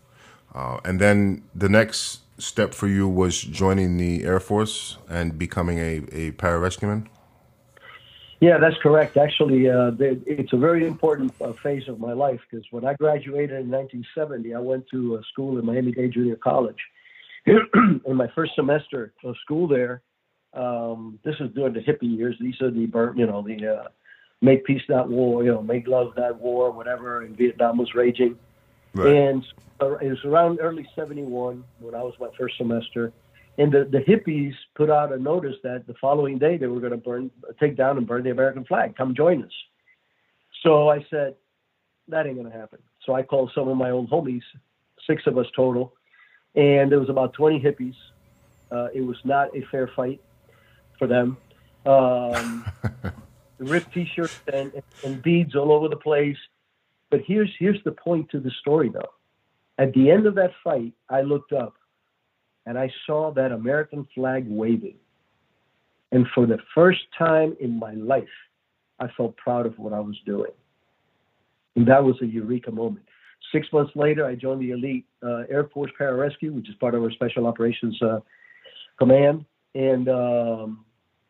uh, 0.56 0.80
and 0.84 1.00
then 1.00 1.44
the 1.54 1.70
next 1.70 2.23
step 2.44 2.74
for 2.74 2.88
you 2.88 3.08
was 3.08 3.42
joining 3.42 3.98
the 3.98 4.24
Air 4.24 4.40
Force 4.40 4.98
and 5.10 5.38
becoming 5.38 5.80
a, 5.80 5.98
a 6.12 6.32
pararescueman? 6.32 7.08
Yeah, 8.40 8.58
that's 8.58 8.76
correct. 8.84 9.16
Actually, 9.16 9.70
uh, 9.70 9.92
it's 10.00 10.52
a 10.52 10.58
very 10.58 10.86
important 10.86 11.34
uh, 11.40 11.54
phase 11.64 11.88
of 11.88 12.00
my 12.00 12.12
life 12.12 12.42
because 12.50 12.66
when 12.72 12.86
I 12.86 12.94
graduated 12.96 13.62
in 13.62 13.72
1970, 13.72 14.54
I 14.54 14.60
went 14.60 14.86
to 14.92 15.16
a 15.16 15.22
school 15.32 15.58
in 15.58 15.66
Miami-Dade 15.66 16.12
Junior 16.12 16.36
College. 16.36 16.80
in 17.46 18.16
my 18.16 18.28
first 18.36 18.54
semester 18.56 19.14
of 19.24 19.36
school 19.44 19.68
there, 19.68 20.02
um, 20.54 21.20
this 21.24 21.36
is 21.40 21.52
during 21.56 21.74
the 21.74 21.80
hippie 21.80 22.18
years. 22.18 22.36
These 22.40 22.62
are 22.62 22.70
the 22.70 22.82
you 23.16 23.26
know, 23.26 23.42
the 23.42 23.66
uh, 23.66 23.88
make 24.42 24.66
peace 24.66 24.82
not 24.90 25.10
war, 25.10 25.44
you 25.44 25.52
know, 25.52 25.62
make 25.62 25.88
love 25.88 26.14
not 26.18 26.40
war, 26.40 26.72
whatever. 26.72 27.22
And 27.22 27.38
Vietnam 27.38 27.78
was 27.78 27.96
raging, 27.96 28.38
right. 28.94 29.08
and 29.08 29.44
it 30.02 30.10
was 30.10 30.24
around 30.26 30.60
early 30.62 30.88
71 30.96 31.64
when 31.80 31.96
I 31.96 32.02
was 32.02 32.14
my 32.20 32.30
first 32.38 32.58
semester. 32.58 33.12
And 33.58 33.72
the, 33.72 33.86
the 33.86 34.00
hippies 34.00 34.54
put 34.76 34.90
out 34.90 35.14
a 35.14 35.18
notice 35.18 35.56
that 35.64 35.86
the 35.86 35.94
following 36.02 36.40
day 36.40 36.58
they 36.58 36.68
were 36.68 36.80
going 36.80 36.92
to 36.92 36.98
burn, 36.98 37.30
take 37.60 37.78
down 37.78 37.98
and 37.98 38.08
burn 38.08 38.24
the 38.24 38.32
American 38.32 38.66
flag. 38.66 38.96
Come 38.96 39.14
join 39.14 39.44
us. 39.44 39.52
So 40.64 40.90
I 40.90 41.06
said, 41.10 41.36
that 42.08 42.26
ain't 42.26 42.36
going 42.36 42.52
to 42.52 42.58
happen. 42.58 42.80
So 43.06 43.14
I 43.14 43.24
called 43.24 43.52
some 43.54 43.68
of 43.68 43.78
my 43.78 43.92
old 43.92 44.10
homies, 44.10 44.42
six 45.06 45.24
of 45.28 45.38
us 45.38 45.46
total, 45.56 45.94
and 46.56 46.92
there 46.92 47.00
was 47.00 47.10
about 47.10 47.34
20 47.34 47.60
hippies. 47.60 47.96
Uh, 48.72 48.88
it 48.94 49.02
was 49.02 49.18
not 49.24 49.56
a 49.56 49.62
fair 49.70 49.90
fight 49.96 50.22
for 50.98 51.08
them. 51.08 51.38
Um, 51.86 52.66
ripped 53.60 53.94
T-shirts 53.94 54.40
and, 54.52 54.72
and 55.04 55.22
beads 55.22 55.56
all 55.56 55.72
over 55.72 55.90
the 55.90 55.96
place. 55.96 56.38
But 57.14 57.22
here's 57.28 57.52
here's 57.60 57.78
the 57.86 57.92
point 57.92 58.32
to 58.32 58.40
the 58.40 58.50
story, 58.62 58.90
though. 58.90 59.14
At 59.78 59.94
the 59.94 60.10
end 60.10 60.26
of 60.26 60.34
that 60.34 60.50
fight, 60.64 60.94
I 61.12 61.22
looked 61.22 61.54
up 61.54 61.76
and 62.66 62.76
I 62.76 62.92
saw 63.06 63.32
that 63.34 63.52
American 63.52 64.08
flag 64.16 64.48
waving. 64.48 64.96
And 66.12 66.26
for 66.34 66.48
the 66.48 66.58
first 66.74 67.02
time 67.16 67.56
in 67.60 67.78
my 67.78 67.94
life, 67.94 68.24
I 69.00 69.10
felt 69.16 69.38
proud 69.38 69.68
of 69.68 69.78
what 69.78 69.94
I 69.94 70.00
was 70.00 70.18
doing. 70.26 70.54
And 71.76 71.88
that 71.88 72.04
was 72.04 72.16
a 72.24 72.26
eureka 72.26 72.72
moment. 72.72 73.06
Six 73.52 73.68
months 73.72 73.92
later, 73.94 74.26
I 74.26 74.34
joined 74.34 74.62
the 74.62 74.72
elite 74.72 75.06
uh, 75.22 75.44
Air 75.52 75.70
Force 75.72 75.92
Pararescue, 76.00 76.52
which 76.52 76.68
is 76.68 76.74
part 76.80 76.96
of 76.96 77.04
our 77.04 77.12
Special 77.12 77.46
Operations 77.46 78.02
uh, 78.02 78.22
Command. 78.98 79.46
And 79.76 80.10
um, 80.10 80.84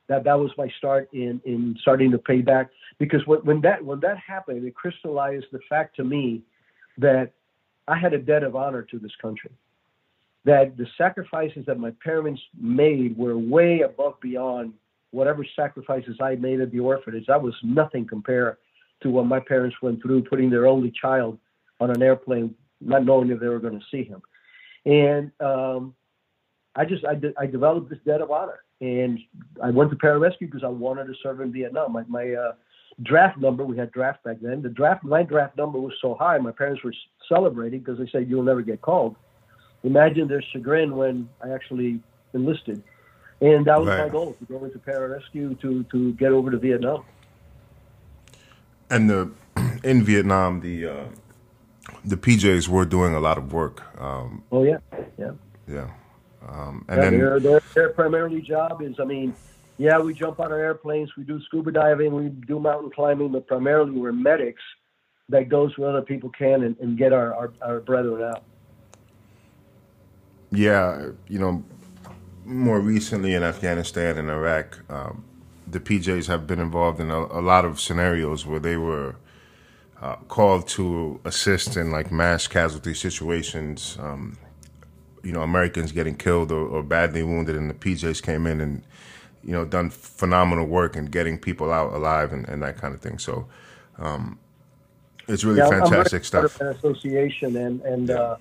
that, 0.09 0.23
that 0.23 0.39
was 0.39 0.51
my 0.57 0.67
start 0.77 1.09
in, 1.13 1.41
in 1.45 1.77
starting 1.81 2.11
to 2.11 2.17
pay 2.17 2.41
back. 2.41 2.69
Because 2.99 3.25
when, 3.25 3.39
when, 3.39 3.61
that, 3.61 3.83
when 3.83 3.99
that 4.01 4.17
happened, 4.17 4.65
it 4.65 4.75
crystallized 4.75 5.45
the 5.51 5.59
fact 5.69 5.95
to 5.97 6.03
me 6.03 6.41
that 6.97 7.31
I 7.87 7.97
had 7.97 8.13
a 8.13 8.19
debt 8.19 8.43
of 8.43 8.55
honor 8.55 8.83
to 8.83 8.99
this 8.99 9.15
country. 9.21 9.51
That 10.45 10.75
the 10.75 10.87
sacrifices 10.97 11.65
that 11.67 11.79
my 11.79 11.91
parents 12.03 12.41
made 12.59 13.17
were 13.17 13.37
way 13.37 13.81
above 13.81 14.19
beyond 14.19 14.73
whatever 15.11 15.45
sacrifices 15.55 16.17
I 16.21 16.35
made 16.35 16.59
at 16.59 16.71
the 16.71 16.79
orphanage. 16.79 17.27
That 17.27 17.41
was 17.41 17.55
nothing 17.63 18.05
compared 18.05 18.57
to 19.03 19.09
what 19.09 19.25
my 19.25 19.39
parents 19.39 19.77
went 19.81 20.01
through, 20.01 20.23
putting 20.23 20.49
their 20.49 20.67
only 20.67 20.91
child 20.91 21.37
on 21.79 21.91
an 21.91 22.01
airplane, 22.01 22.55
not 22.81 23.05
knowing 23.05 23.29
if 23.29 23.39
they 23.39 23.47
were 23.47 23.59
going 23.59 23.79
to 23.79 23.85
see 23.91 24.03
him. 24.03 24.21
And 24.85 25.31
um, 25.39 25.93
I 26.75 26.85
just 26.85 27.05
I, 27.05 27.15
de- 27.15 27.33
I 27.37 27.45
developed 27.45 27.89
this 27.89 27.99
debt 28.05 28.21
of 28.21 28.31
honor, 28.31 28.62
and 28.83 29.17
I 29.63 29.69
went 29.69 29.91
to 29.91 29.95
pararescue 29.95 30.41
because 30.41 30.63
I 30.63 30.67
wanted 30.67 31.05
to 31.05 31.13
serve 31.23 31.39
in 31.39 31.53
Vietnam. 31.53 31.93
My, 31.93 32.03
my 32.09 32.33
uh, 32.33 32.51
draft 33.01 33.37
number. 33.37 33.63
We 33.63 33.77
had 33.77 33.91
draft 33.93 34.23
back 34.25 34.37
then. 34.41 34.61
The 34.61 34.67
draft, 34.67 35.05
my 35.05 35.23
draft 35.23 35.57
number 35.57 35.79
was 35.79 35.93
so 36.01 36.15
high, 36.15 36.37
my 36.37 36.51
parents 36.51 36.83
were 36.83 36.93
celebrating 37.29 37.79
because 37.79 37.97
they 37.97 38.09
said 38.11 38.29
you'll 38.29 38.43
never 38.43 38.61
get 38.61 38.81
called. 38.81 39.15
Imagine 39.83 40.27
their 40.27 40.41
chagrin 40.51 40.97
when 40.97 41.29
I 41.41 41.51
actually 41.51 42.01
enlisted, 42.33 42.83
and 43.39 43.65
that 43.65 43.79
was 43.79 43.87
right. 43.87 43.99
my 43.99 44.09
goal 44.09 44.33
to 44.33 44.45
go 44.45 44.63
into 44.65 44.79
pararescue 44.79 45.59
to 45.61 45.83
to 45.83 46.13
get 46.13 46.31
over 46.31 46.51
to 46.51 46.57
Vietnam. 46.57 47.03
And 48.89 49.09
the 49.09 49.31
in 49.83 50.03
Vietnam, 50.03 50.61
the 50.61 50.87
uh, 50.87 51.05
the 52.05 52.15
PJs 52.15 52.67
were 52.67 52.85
doing 52.85 53.13
a 53.13 53.19
lot 53.19 53.37
of 53.37 53.51
work. 53.51 53.83
Um, 53.99 54.43
oh 54.53 54.63
yeah, 54.63 54.77
yeah, 55.17 55.31
yeah. 55.67 55.89
Um, 56.47 56.85
and 56.87 56.97
yeah, 56.97 57.09
then 57.09 57.19
their, 57.19 57.39
their, 57.39 57.61
their 57.73 57.89
primarily 57.89 58.41
job 58.41 58.81
is, 58.81 58.99
I 58.99 59.05
mean 59.05 59.33
yeah, 59.77 59.99
we 59.99 60.13
jump 60.13 60.39
on 60.39 60.51
our 60.51 60.59
airplanes, 60.59 61.09
we 61.17 61.23
do 61.23 61.41
scuba 61.43 61.71
diving, 61.71 62.13
we 62.13 62.29
do 62.29 62.59
mountain 62.59 62.91
climbing, 62.91 63.31
but 63.31 63.47
primarily 63.47 63.91
we're 63.91 64.11
medics 64.11 64.61
that 65.29 65.49
goes 65.49 65.77
where 65.77 65.89
other 65.89 66.01
people 66.01 66.29
can 66.29 66.63
and, 66.63 66.77
and 66.79 66.97
get 66.97 67.11
our, 67.11 67.33
our, 67.33 67.53
our 67.61 67.79
brethren 67.79 68.21
out. 68.21 68.43
Yeah, 70.51 71.09
you 71.27 71.39
know, 71.39 71.63
more 72.45 72.79
recently 72.79 73.33
in 73.33 73.41
Afghanistan 73.41 74.17
and 74.17 74.29
Iraq, 74.29 74.79
um, 74.91 75.23
the 75.65 75.79
PJs 75.79 76.27
have 76.27 76.45
been 76.45 76.59
involved 76.59 76.99
in 76.99 77.09
a, 77.09 77.19
a 77.19 77.41
lot 77.41 77.65
of 77.65 77.79
scenarios 77.79 78.45
where 78.45 78.59
they 78.59 78.77
were 78.77 79.15
uh, 79.99 80.17
called 80.27 80.67
to 80.67 81.19
assist 81.25 81.77
in 81.77 81.89
like 81.89 82.11
mass 82.11 82.45
casualty 82.45 82.93
situations. 82.93 83.97
Um, 83.99 84.37
you 85.23 85.31
know, 85.31 85.41
Americans 85.41 85.91
getting 85.91 86.15
killed 86.15 86.51
or, 86.51 86.65
or 86.67 86.83
badly 86.83 87.23
wounded, 87.23 87.55
and 87.55 87.69
the 87.69 87.73
PJs 87.73 88.21
came 88.21 88.45
in 88.45 88.61
and 88.61 88.83
you 89.43 89.51
know, 89.51 89.65
done 89.65 89.89
phenomenal 89.89 90.65
work 90.65 90.95
in 90.95 91.05
getting 91.05 91.37
people 91.37 91.71
out 91.71 91.93
alive 91.93 92.31
and, 92.31 92.47
and 92.47 92.63
that 92.63 92.77
kind 92.77 92.93
of 92.93 93.01
thing. 93.01 93.19
So 93.19 93.47
um, 93.97 94.39
it's 95.27 95.43
really 95.43 95.59
yeah, 95.59 95.69
fantastic 95.69 96.21
I'm 96.21 96.25
stuff. 96.25 96.61
Of 96.61 96.77
association 96.77 97.57
and 97.57 97.81
and 97.81 98.09
yeah. 98.09 98.15
uh, 98.15 98.37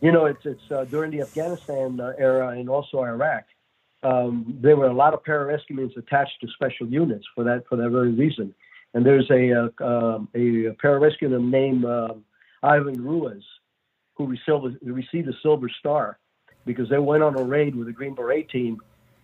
you 0.00 0.10
know, 0.10 0.26
it's 0.26 0.44
it's 0.44 0.70
uh, 0.70 0.84
during 0.84 1.12
the 1.12 1.20
Afghanistan 1.20 2.00
uh, 2.00 2.12
era 2.18 2.48
and 2.48 2.68
also 2.68 3.02
Iraq. 3.02 3.44
Um, 4.02 4.58
there 4.60 4.76
were 4.76 4.86
a 4.86 4.92
lot 4.92 5.14
of 5.14 5.22
pararescuemen 5.22 5.96
attached 5.96 6.40
to 6.40 6.48
special 6.48 6.88
units 6.88 7.24
for 7.34 7.44
that 7.44 7.64
for 7.68 7.76
that 7.76 7.90
very 7.90 8.10
reason. 8.10 8.52
And 8.94 9.06
there's 9.06 9.30
a 9.30 9.52
uh, 9.52 9.86
um, 9.86 10.28
a, 10.34 10.66
a 10.66 10.74
pararescueman 10.74 11.50
named 11.50 11.84
um, 11.84 12.24
Ivan 12.64 13.02
Ruiz 13.02 13.44
who 14.24 14.30
received, 14.30 14.78
received 14.82 15.28
a 15.28 15.32
Silver 15.42 15.68
Star 15.68 16.18
because 16.64 16.88
they 16.88 16.98
went 16.98 17.22
on 17.22 17.36
a 17.36 17.42
raid 17.42 17.74
with 17.74 17.86
the 17.86 17.92
Green 17.92 18.14
Beret 18.14 18.48
team 18.48 18.80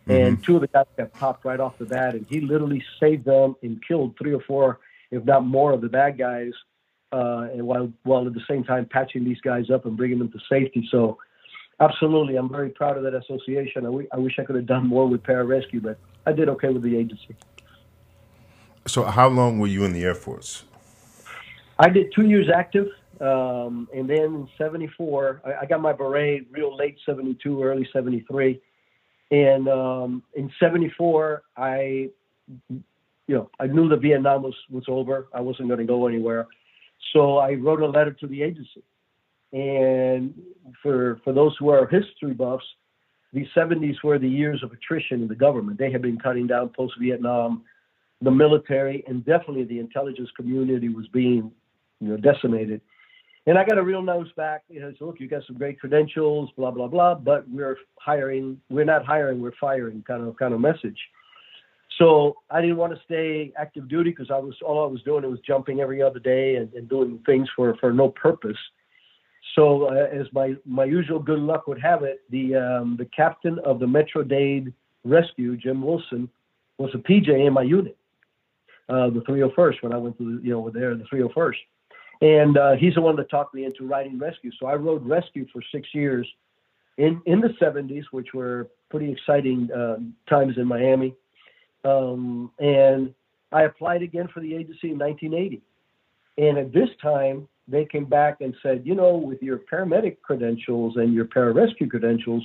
and 0.08 0.37
mm-hmm. 0.37 0.42
two 0.42 0.56
of 0.56 0.62
the 0.62 0.68
guys 0.68 0.87
got 0.96 1.12
popped 1.12 1.44
right 1.44 1.61
off 1.61 1.76
the 1.78 1.84
bat, 1.84 2.14
and 2.14 2.26
he 2.26 2.40
literally 2.40 2.82
saved 2.98 3.26
them 3.26 3.56
and 3.62 3.84
killed 3.87 4.16
three 4.18 4.32
or 4.32 4.40
four, 4.40 4.80
if 5.11 5.24
not 5.24 5.44
more, 5.44 5.72
of 5.72 5.82
the 5.82 5.88
bad 5.88 6.16
guys, 6.16 6.52
uh, 7.12 7.48
and 7.52 7.66
while 7.66 7.92
while 8.04 8.26
at 8.26 8.32
the 8.32 8.44
same 8.48 8.64
time 8.64 8.87
patching 8.87 9.24
these 9.24 9.40
guys 9.42 9.70
up 9.70 9.84
and 9.84 9.96
bringing 9.96 10.18
them 10.18 10.32
to 10.32 10.38
safety. 10.48 10.88
So, 10.90 11.18
absolutely, 11.78 12.37
I'm 12.37 12.48
very 12.48 12.70
proud 12.70 12.96
of 12.96 13.02
that 13.02 13.14
association. 13.14 13.82
I, 13.82 13.90
w- 13.90 14.08
I 14.12 14.16
wish 14.16 14.38
I 14.38 14.44
could 14.44 14.56
have 14.56 14.66
done 14.66 14.87
more 14.87 15.06
with 15.06 15.22
pararescue, 15.22 15.82
but 15.82 15.98
I 16.24 16.32
did 16.32 16.48
okay 16.48 16.70
with 16.70 16.82
the 16.82 16.96
agency. 16.96 17.37
So, 18.87 19.04
how 19.04 19.28
long 19.28 19.58
were 19.58 19.66
you 19.66 19.84
in 19.84 19.92
the 19.92 20.04
Air 20.04 20.14
Force? 20.14 20.64
I 21.78 21.90
did 21.90 22.12
two 22.14 22.26
years 22.26 22.48
active, 22.48 22.88
um, 23.20 23.88
and 23.94 24.09
then 24.09 24.18
in 24.18 24.48
'74, 24.57 25.42
I, 25.44 25.62
I 25.62 25.66
got 25.66 25.81
my 25.81 25.92
beret 25.92 26.46
real 26.50 26.76
late 26.76 26.96
'72, 27.04 27.62
early 27.62 27.88
'73 27.92 28.61
and 29.31 29.68
um, 29.68 30.22
in 30.35 30.50
'74, 30.59 31.42
I, 31.57 32.09
you 32.70 32.83
know, 33.28 33.50
I 33.61 33.66
knew 33.66 33.88
that 33.90 34.00
Vietnam 34.00 34.42
was 34.42 34.54
was 34.70 34.85
over. 34.88 35.28
I 35.35 35.40
wasn't 35.40 35.68
going 35.68 35.81
to 35.81 35.87
go 35.87 36.07
anywhere, 36.07 36.46
so 37.12 37.37
I 37.37 37.54
wrote 37.54 37.83
a 37.83 37.87
letter 37.87 38.12
to 38.12 38.26
the 38.26 38.42
agency, 38.42 38.83
And 39.52 40.35
for 40.83 41.20
for 41.24 41.33
those 41.33 41.54
who 41.59 41.68
are 41.68 41.87
history 41.87 42.33
buffs, 42.33 42.64
the 43.35 43.46
70s 43.54 44.02
were 44.02 44.18
the 44.18 44.28
years 44.28 44.62
of 44.62 44.72
attrition 44.72 45.20
in 45.20 45.28
the 45.28 45.35
government. 45.35 45.78
They 45.78 45.92
had 45.92 46.00
been 46.00 46.18
cutting 46.18 46.46
down 46.46 46.70
post 46.70 46.94
Vietnam. 46.98 47.64
The 48.20 48.31
military 48.33 49.04
and 49.07 49.24
definitely 49.24 49.64
the 49.64 49.78
intelligence 49.78 50.31
community 50.37 50.88
was 50.88 51.07
being, 51.09 51.52
you 52.00 52.09
know, 52.09 52.16
decimated. 52.16 52.81
And 53.48 53.56
I 53.56 53.64
got 53.64 53.78
a 53.78 53.82
real 53.82 54.02
nose 54.02 54.30
back. 54.37 54.64
You 54.68 54.80
know, 54.80 54.92
so 54.98 55.06
look, 55.06 55.20
you 55.20 55.26
got 55.26 55.42
some 55.46 55.56
great 55.56 55.80
credentials, 55.80 56.50
blah 56.54 56.70
blah 56.70 56.87
blah, 56.87 57.14
but 57.14 57.48
we're 57.48 57.78
hiring. 57.98 58.61
We're 58.68 58.84
not 58.84 59.06
hiring. 59.06 59.40
We're 59.40 59.56
firing. 59.58 60.04
Kind 60.06 60.22
of 60.22 60.37
kind 60.37 60.52
of 60.52 60.61
message. 60.61 60.98
So 61.96 62.37
I 62.50 62.61
didn't 62.61 62.76
want 62.76 62.94
to 62.94 63.00
stay 63.06 63.50
active 63.56 63.88
duty 63.88 64.11
because 64.11 64.30
I 64.30 64.37
was 64.37 64.54
all 64.61 64.84
I 64.84 64.87
was 64.87 65.02
doing 65.02 65.28
was 65.30 65.40
jumping 65.46 65.80
every 65.80 66.02
other 66.02 66.18
day 66.18 66.56
and, 66.56 66.70
and 66.74 66.90
doing 66.90 67.20
things 67.24 67.48
for 67.56 67.74
for 67.78 67.90
no 67.90 68.11
purpose. 68.11 68.58
So 69.54 69.84
uh, 69.84 70.08
as 70.12 70.26
my 70.34 70.54
my 70.66 70.84
usual 70.84 71.18
good 71.18 71.38
luck 71.38 71.68
would 71.68 71.80
have 71.80 72.02
it, 72.02 72.20
the 72.28 72.54
um, 72.54 72.96
the 72.98 73.06
captain 73.06 73.58
of 73.64 73.80
the 73.80 73.87
Metro 73.87 74.22
Dade 74.22 74.74
Rescue, 75.06 75.56
Jim 75.56 75.80
Wilson, 75.80 76.28
was 76.76 76.90
a 76.92 76.98
PJ 76.98 77.46
in 77.46 77.54
my 77.54 77.62
unit, 77.62 77.96
uh, 78.90 79.08
the 79.08 79.20
301st 79.20 79.82
when 79.82 79.94
I 79.94 79.96
went 79.96 80.18
to 80.18 80.37
the, 80.37 80.46
you 80.46 80.52
know 80.52 80.68
there 80.68 80.94
the 80.94 81.04
301st, 81.04 81.54
and 82.20 82.59
uh, 82.59 82.72
he's 82.72 82.94
the 82.94 83.00
one 83.00 83.16
that 83.16 83.31
talked 83.31 83.54
me 83.54 83.64
into 83.64 83.87
riding 83.87 84.18
rescue. 84.18 84.50
So 84.59 84.66
I 84.66 84.74
rode 84.74 85.07
rescue 85.07 85.46
for 85.52 85.62
six 85.72 85.88
years 85.94 86.26
in 86.96 87.22
in 87.26 87.40
the 87.40 87.54
70s, 87.61 88.04
which 88.11 88.28
were 88.35 88.68
pretty 88.90 89.12
exciting 89.12 89.68
uh, 89.72 89.98
times 90.28 90.54
in 90.57 90.66
Miami. 90.66 91.14
Um, 91.85 92.50
and 92.59 93.14
I 93.52 93.62
applied 93.62 94.02
again 94.02 94.28
for 94.33 94.40
the 94.40 94.54
agency 94.54 94.90
in 94.90 94.98
1980. 94.98 95.62
And 96.38 96.59
at 96.59 96.72
this 96.72 96.88
time, 97.02 97.48
they 97.66 97.85
came 97.85 98.04
back 98.04 98.40
and 98.40 98.54
said, 98.62 98.83
you 98.85 98.94
know, 98.94 99.16
with 99.16 99.42
your 99.42 99.61
paramedic 99.70 100.20
credentials 100.22 100.96
and 100.96 101.12
your 101.12 101.26
pararescue 101.26 101.90
credentials, 101.90 102.44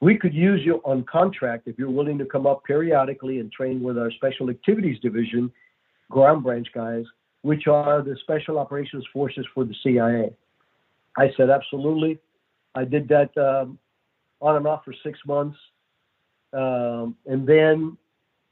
we 0.00 0.18
could 0.18 0.34
use 0.34 0.60
you 0.64 0.82
on 0.84 1.04
contract 1.04 1.66
if 1.66 1.78
you're 1.78 1.90
willing 1.90 2.18
to 2.18 2.26
come 2.26 2.46
up 2.46 2.62
periodically 2.64 3.38
and 3.38 3.50
train 3.50 3.82
with 3.82 3.96
our 3.96 4.10
special 4.10 4.50
activities 4.50 4.98
division, 5.00 5.50
ground 6.10 6.42
branch 6.42 6.68
guys, 6.74 7.04
which 7.44 7.66
are 7.66 8.00
the 8.00 8.16
special 8.22 8.58
operations 8.58 9.04
forces 9.12 9.46
for 9.52 9.64
the 9.64 9.74
CIA. 9.82 10.34
I 11.18 11.30
said, 11.36 11.50
absolutely. 11.50 12.18
I 12.74 12.84
did 12.86 13.06
that 13.08 13.36
um, 13.36 13.78
on 14.40 14.56
and 14.56 14.66
off 14.66 14.82
for 14.82 14.94
six 15.04 15.18
months. 15.26 15.58
Um, 16.54 17.16
and 17.26 17.46
then 17.46 17.98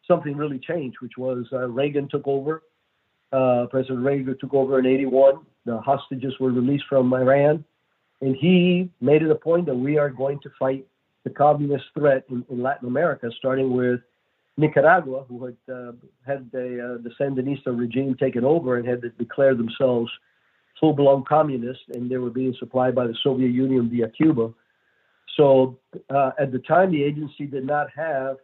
something 0.07 0.37
really 0.37 0.59
changed, 0.59 0.98
which 1.00 1.16
was 1.16 1.46
uh, 1.55 1.68
Reagan 1.68 2.07
took 2.07 2.28
over. 2.28 2.64
Uh, 3.33 3.64
President 3.70 4.05
Reagan 4.05 4.37
took 4.38 4.52
over 4.52 4.78
in 4.78 4.85
81. 4.85 5.37
The 5.64 5.81
hostages 5.81 6.35
were 6.38 6.52
released 6.52 6.85
from 6.87 7.14
Iran. 7.14 7.64
And 8.20 8.37
he 8.37 8.90
made 9.00 9.22
it 9.22 9.31
a 9.31 9.35
point 9.35 9.64
that 9.66 9.74
we 9.74 9.96
are 9.96 10.11
going 10.11 10.38
to 10.40 10.50
fight 10.59 10.87
the 11.24 11.31
communist 11.31 11.87
threat 11.96 12.24
in, 12.28 12.44
in 12.50 12.62
Latin 12.62 12.88
America, 12.88 13.31
starting 13.38 13.74
with 13.74 14.00
Nicaragua, 14.56 15.24
who 15.28 15.46
had 15.46 15.56
uh, 15.72 15.92
had 16.26 16.50
the, 16.52 16.98
uh, 16.98 17.02
the 17.02 17.10
Sandinista 17.18 17.76
regime 17.76 18.14
taken 18.16 18.44
over 18.44 18.76
and 18.76 18.86
had 18.86 19.00
declared 19.18 19.58
themselves 19.58 20.10
full-blown 20.78 21.24
communist, 21.24 21.80
and 21.94 22.10
they 22.10 22.16
were 22.16 22.30
being 22.30 22.54
supplied 22.58 22.94
by 22.94 23.06
the 23.06 23.14
Soviet 23.22 23.50
Union 23.50 23.88
via 23.88 24.08
Cuba. 24.08 24.52
So 25.36 25.78
uh, 26.10 26.32
at 26.38 26.52
the 26.52 26.58
time, 26.58 26.90
the 26.90 27.02
agency 27.02 27.46
did 27.46 27.64
not 27.64 27.88
have 27.94 28.36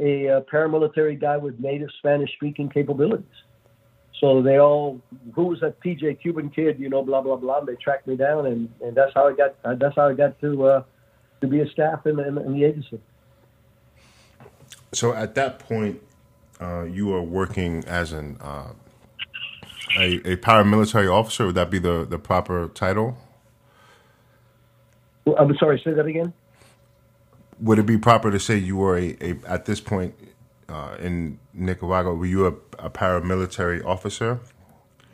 a, 0.00 0.26
a 0.26 0.40
paramilitary 0.42 1.20
guy 1.20 1.36
with 1.36 1.58
native 1.58 1.88
Spanish 1.98 2.30
speaking 2.34 2.68
capabilities. 2.68 3.26
So 4.20 4.40
they 4.42 4.58
all, 4.58 5.00
who 5.34 5.44
was 5.46 5.60
that 5.60 5.82
PJ 5.82 6.22
Cuban 6.22 6.48
kid, 6.48 6.78
you 6.78 6.88
know, 6.88 7.02
blah 7.02 7.20
blah 7.20 7.36
blah. 7.36 7.60
They 7.60 7.74
tracked 7.74 8.06
me 8.06 8.16
down, 8.16 8.46
and, 8.46 8.70
and 8.80 8.96
that's 8.96 9.12
how 9.14 9.28
I 9.28 9.34
got. 9.34 9.56
That's 9.78 9.94
how 9.94 10.08
I 10.08 10.14
got 10.14 10.40
to 10.40 10.64
uh, 10.64 10.82
to 11.42 11.46
be 11.46 11.60
a 11.60 11.68
staff 11.68 12.06
in, 12.06 12.18
in, 12.20 12.38
in 12.38 12.54
the 12.54 12.64
agency. 12.64 13.00
So 14.96 15.12
at 15.12 15.34
that 15.34 15.58
point, 15.58 16.00
uh, 16.60 16.84
you 16.84 17.06
were 17.06 17.22
working 17.22 17.84
as 17.84 18.12
an 18.12 18.38
uh, 18.40 18.72
a, 19.98 20.14
a 20.32 20.36
paramilitary 20.36 21.12
officer. 21.12 21.46
Would 21.46 21.54
that 21.54 21.70
be 21.70 21.78
the 21.78 22.04
the 22.04 22.18
proper 22.18 22.68
title? 22.68 23.16
I'm 25.38 25.56
sorry. 25.58 25.80
Say 25.84 25.92
that 25.92 26.06
again 26.06 26.32
would 27.60 27.78
it 27.78 27.86
be 27.86 27.98
proper 27.98 28.30
to 28.30 28.38
say 28.38 28.56
you 28.56 28.76
were 28.76 28.98
a, 28.98 29.16
a 29.20 29.34
at 29.46 29.64
this 29.64 29.80
point 29.80 30.14
uh, 30.68 30.96
in 31.00 31.38
Nicaragua? 31.54 32.14
Were 32.14 32.26
you 32.26 32.46
a, 32.46 32.52
a, 32.78 32.90
paramilitary 32.90 33.84
officer? 33.84 34.40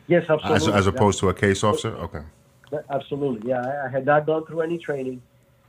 Yes, 0.07 0.25
absolutely. 0.29 0.55
As, 0.55 0.67
as 0.67 0.87
opposed 0.87 1.19
to 1.19 1.29
a 1.29 1.33
case 1.33 1.63
officer? 1.63 1.95
Okay. 1.95 2.21
Absolutely. 2.89 3.49
Yeah, 3.49 3.61
I, 3.61 3.87
I 3.87 3.89
had 3.89 4.05
not 4.05 4.25
gone 4.25 4.45
through 4.45 4.61
any 4.61 4.77
training. 4.77 5.21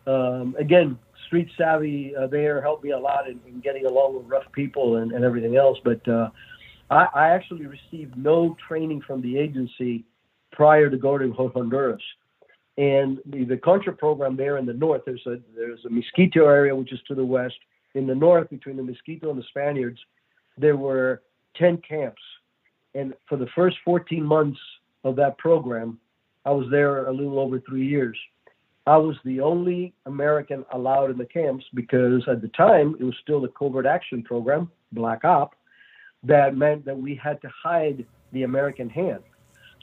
Um, 0.07 0.57
again, 0.59 0.99
street 1.27 1.49
savvy 1.57 2.15
uh, 2.17 2.27
there 2.27 2.61
helped 2.63 2.85
me 2.85 2.91
a 2.91 2.99
lot 2.99 3.29
in, 3.29 3.41
in, 3.47 3.61
getting 3.61 3.87
along 3.87 4.17
with 4.17 4.27
rough 4.27 4.51
people 4.53 4.97
and, 4.97 5.13
and 5.13 5.25
everything 5.25 5.57
else. 5.57 5.79
But 5.85 6.07
uh, 6.09 6.31
I, 6.91 7.07
I, 7.15 7.29
actually 7.31 7.67
received 7.67 8.17
no 8.17 8.57
training 8.67 9.03
from 9.07 9.23
the 9.23 9.39
agency 9.39 10.05
prior 10.53 10.91
to 10.91 10.97
going 10.97 11.33
to 11.33 11.49
Honduras. 11.49 12.03
And 12.77 13.19
the, 13.27 13.45
the 13.45 13.57
Contra 13.57 13.93
program 13.93 14.37
there 14.37 14.59
in 14.59 14.67
the 14.67 14.73
north, 14.73 15.03
there's 15.07 15.27
a 15.27 15.37
there's 15.57 15.85
a 15.85 15.89
Miskito 15.89 16.47
area 16.47 16.75
which 16.75 16.93
is 16.93 17.01
to 17.09 17.15
the 17.15 17.25
west. 17.25 17.57
In 17.95 18.07
the 18.07 18.15
north, 18.15 18.51
between 18.51 18.77
the 18.77 18.83
Miskito 18.83 19.31
and 19.31 19.39
the 19.39 19.45
Spaniards, 19.49 19.99
there 20.59 20.77
were 20.77 21.23
10 21.57 21.79
camps. 21.89 22.23
And 22.95 23.15
for 23.29 23.37
the 23.37 23.47
first 23.55 23.77
14 23.85 24.25
months 24.25 24.59
of 25.05 25.17
that 25.17 25.39
program, 25.39 25.99
I 26.45 26.51
was 26.51 26.67
there 26.71 27.07
a 27.07 27.13
little 27.13 27.39
over 27.39 27.61
three 27.61 27.87
years. 27.87 28.19
I 28.87 28.99
was 28.99 29.17
the 29.25 29.41
only 29.41 29.95
American 30.05 30.65
allowed 30.71 31.11
in 31.11 31.17
the 31.17 31.25
camps 31.25 31.65
because 31.73 32.29
at 32.29 32.43
the 32.43 32.49
time 32.49 32.97
it 33.01 33.05
was 33.05 33.15
still 33.23 33.41
the 33.41 33.49
covert 33.49 33.87
action 33.87 34.23
program, 34.23 34.71
Black 34.93 35.25
Op, 35.25 35.55
that 36.25 36.57
meant 36.57 36.85
that 36.85 36.99
we 36.99 37.15
had 37.15 37.41
to 37.43 37.49
hide 37.49 38.05
the 38.33 38.43
American 38.43 38.91
hand. 38.91 39.23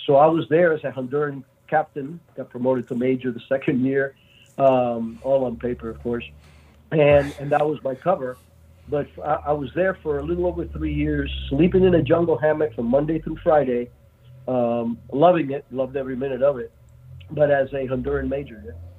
So 0.05 0.17
I 0.17 0.27
was 0.27 0.45
there 0.49 0.73
as 0.73 0.83
a 0.83 0.91
Honduran 0.91 1.43
captain, 1.67 2.19
got 2.35 2.49
promoted 2.49 2.87
to 2.89 2.95
major 2.95 3.31
the 3.31 3.41
second 3.49 3.83
year, 3.83 4.15
um, 4.57 5.19
all 5.23 5.45
on 5.45 5.57
paper, 5.57 5.89
of 5.89 6.01
course, 6.03 6.25
and 6.91 7.33
and 7.39 7.51
that 7.51 7.65
was 7.65 7.81
my 7.83 7.95
cover. 7.95 8.37
But 8.87 9.07
I, 9.23 9.33
I, 9.47 9.51
was 9.53 9.69
there 9.73 9.93
for 10.03 10.19
a 10.19 10.23
little 10.23 10.45
over 10.45 10.65
three 10.65 10.93
years, 10.93 11.31
sleeping 11.49 11.85
in 11.85 11.95
a 11.95 12.01
jungle 12.01 12.37
hammock 12.37 12.73
from 12.75 12.87
Monday 12.87 13.19
through 13.19 13.37
Friday, 13.37 13.89
um, 14.47 14.97
loving 15.13 15.51
it, 15.51 15.65
loved 15.71 15.95
every 15.95 16.15
minute 16.15 16.41
of 16.41 16.57
it. 16.57 16.71
But 17.29 17.51
as 17.51 17.69
a 17.69 17.87
Honduran 17.87 18.27
major, 18.27 18.61
yeah. 18.65 18.90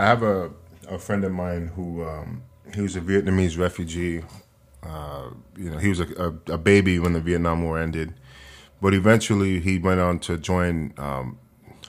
I 0.00 0.06
have 0.06 0.22
a 0.22 0.50
a 0.88 0.98
friend 0.98 1.24
of 1.24 1.32
mine 1.32 1.68
who 1.76 2.04
um, 2.04 2.42
he 2.74 2.80
was 2.80 2.96
a 2.96 3.00
Vietnamese 3.00 3.58
refugee. 3.58 4.24
Uh, 4.82 5.30
you 5.56 5.70
know, 5.70 5.78
he 5.78 5.88
was 5.88 6.00
a, 6.00 6.08
a, 6.48 6.54
a 6.54 6.58
baby 6.58 6.98
when 6.98 7.12
the 7.12 7.20
Vietnam 7.20 7.62
War 7.62 7.78
ended 7.78 8.14
but 8.80 8.94
eventually, 8.94 9.60
he 9.60 9.78
went 9.78 10.00
on 10.00 10.18
to 10.20 10.38
join 10.38 10.94
um, 10.96 11.38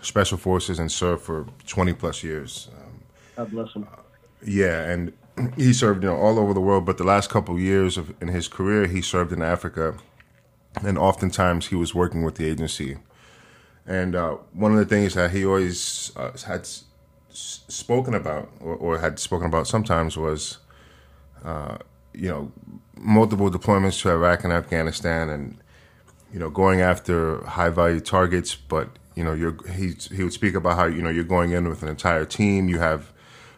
special 0.01 0.37
forces 0.37 0.77
and 0.77 0.91
serve 0.91 1.21
for 1.21 1.47
20 1.65 1.93
plus 1.93 2.23
years. 2.23 2.69
Um, 2.75 3.03
God 3.37 3.51
bless 3.51 3.73
him. 3.73 3.87
yeah, 4.45 4.83
and 4.89 5.13
he 5.55 5.71
served 5.71 6.03
you 6.03 6.09
know 6.09 6.17
all 6.17 6.37
over 6.37 6.53
the 6.53 6.59
world. 6.59 6.85
But 6.85 6.97
the 6.97 7.05
last 7.05 7.29
couple 7.29 7.55
of 7.55 7.61
years 7.61 7.97
of 7.97 8.13
in 8.21 8.27
his 8.27 8.47
career, 8.47 8.87
he 8.87 9.01
served 9.01 9.31
in 9.31 9.41
Africa, 9.41 9.95
and 10.83 10.97
oftentimes 10.97 11.67
he 11.67 11.75
was 11.75 11.95
working 11.95 12.23
with 12.23 12.35
the 12.35 12.45
agency. 12.45 12.97
And 13.87 14.15
uh, 14.15 14.37
one 14.53 14.73
of 14.73 14.77
the 14.77 14.85
things 14.85 15.15
that 15.15 15.31
he 15.31 15.45
always 15.45 16.11
uh, 16.15 16.31
had 16.45 16.67
spoken 17.33 18.13
about, 18.13 18.49
or, 18.59 18.75
or, 18.75 18.99
had 18.99 19.19
spoken 19.19 19.47
about 19.47 19.67
sometimes, 19.67 20.17
was 20.17 20.59
uh, 21.43 21.77
you 22.13 22.27
know 22.27 22.51
multiple 22.97 23.49
deployments 23.49 24.01
to 24.01 24.09
Iraq 24.09 24.43
and 24.43 24.53
Afghanistan, 24.53 25.29
and 25.29 25.57
you 26.33 26.39
know, 26.39 26.49
going 26.49 26.81
after 26.81 27.43
high 27.45 27.69
value 27.69 27.99
targets, 27.99 28.55
but 28.55 28.89
you 29.15 29.23
know, 29.23 29.33
you're 29.33 29.57
he 29.67 29.93
he 30.15 30.23
would 30.23 30.33
speak 30.33 30.55
about 30.55 30.77
how 30.77 30.85
you 30.85 31.01
know 31.01 31.09
you're 31.09 31.23
going 31.23 31.51
in 31.51 31.67
with 31.67 31.83
an 31.83 31.89
entire 31.89 32.25
team, 32.25 32.69
you 32.69 32.79
have 32.79 33.11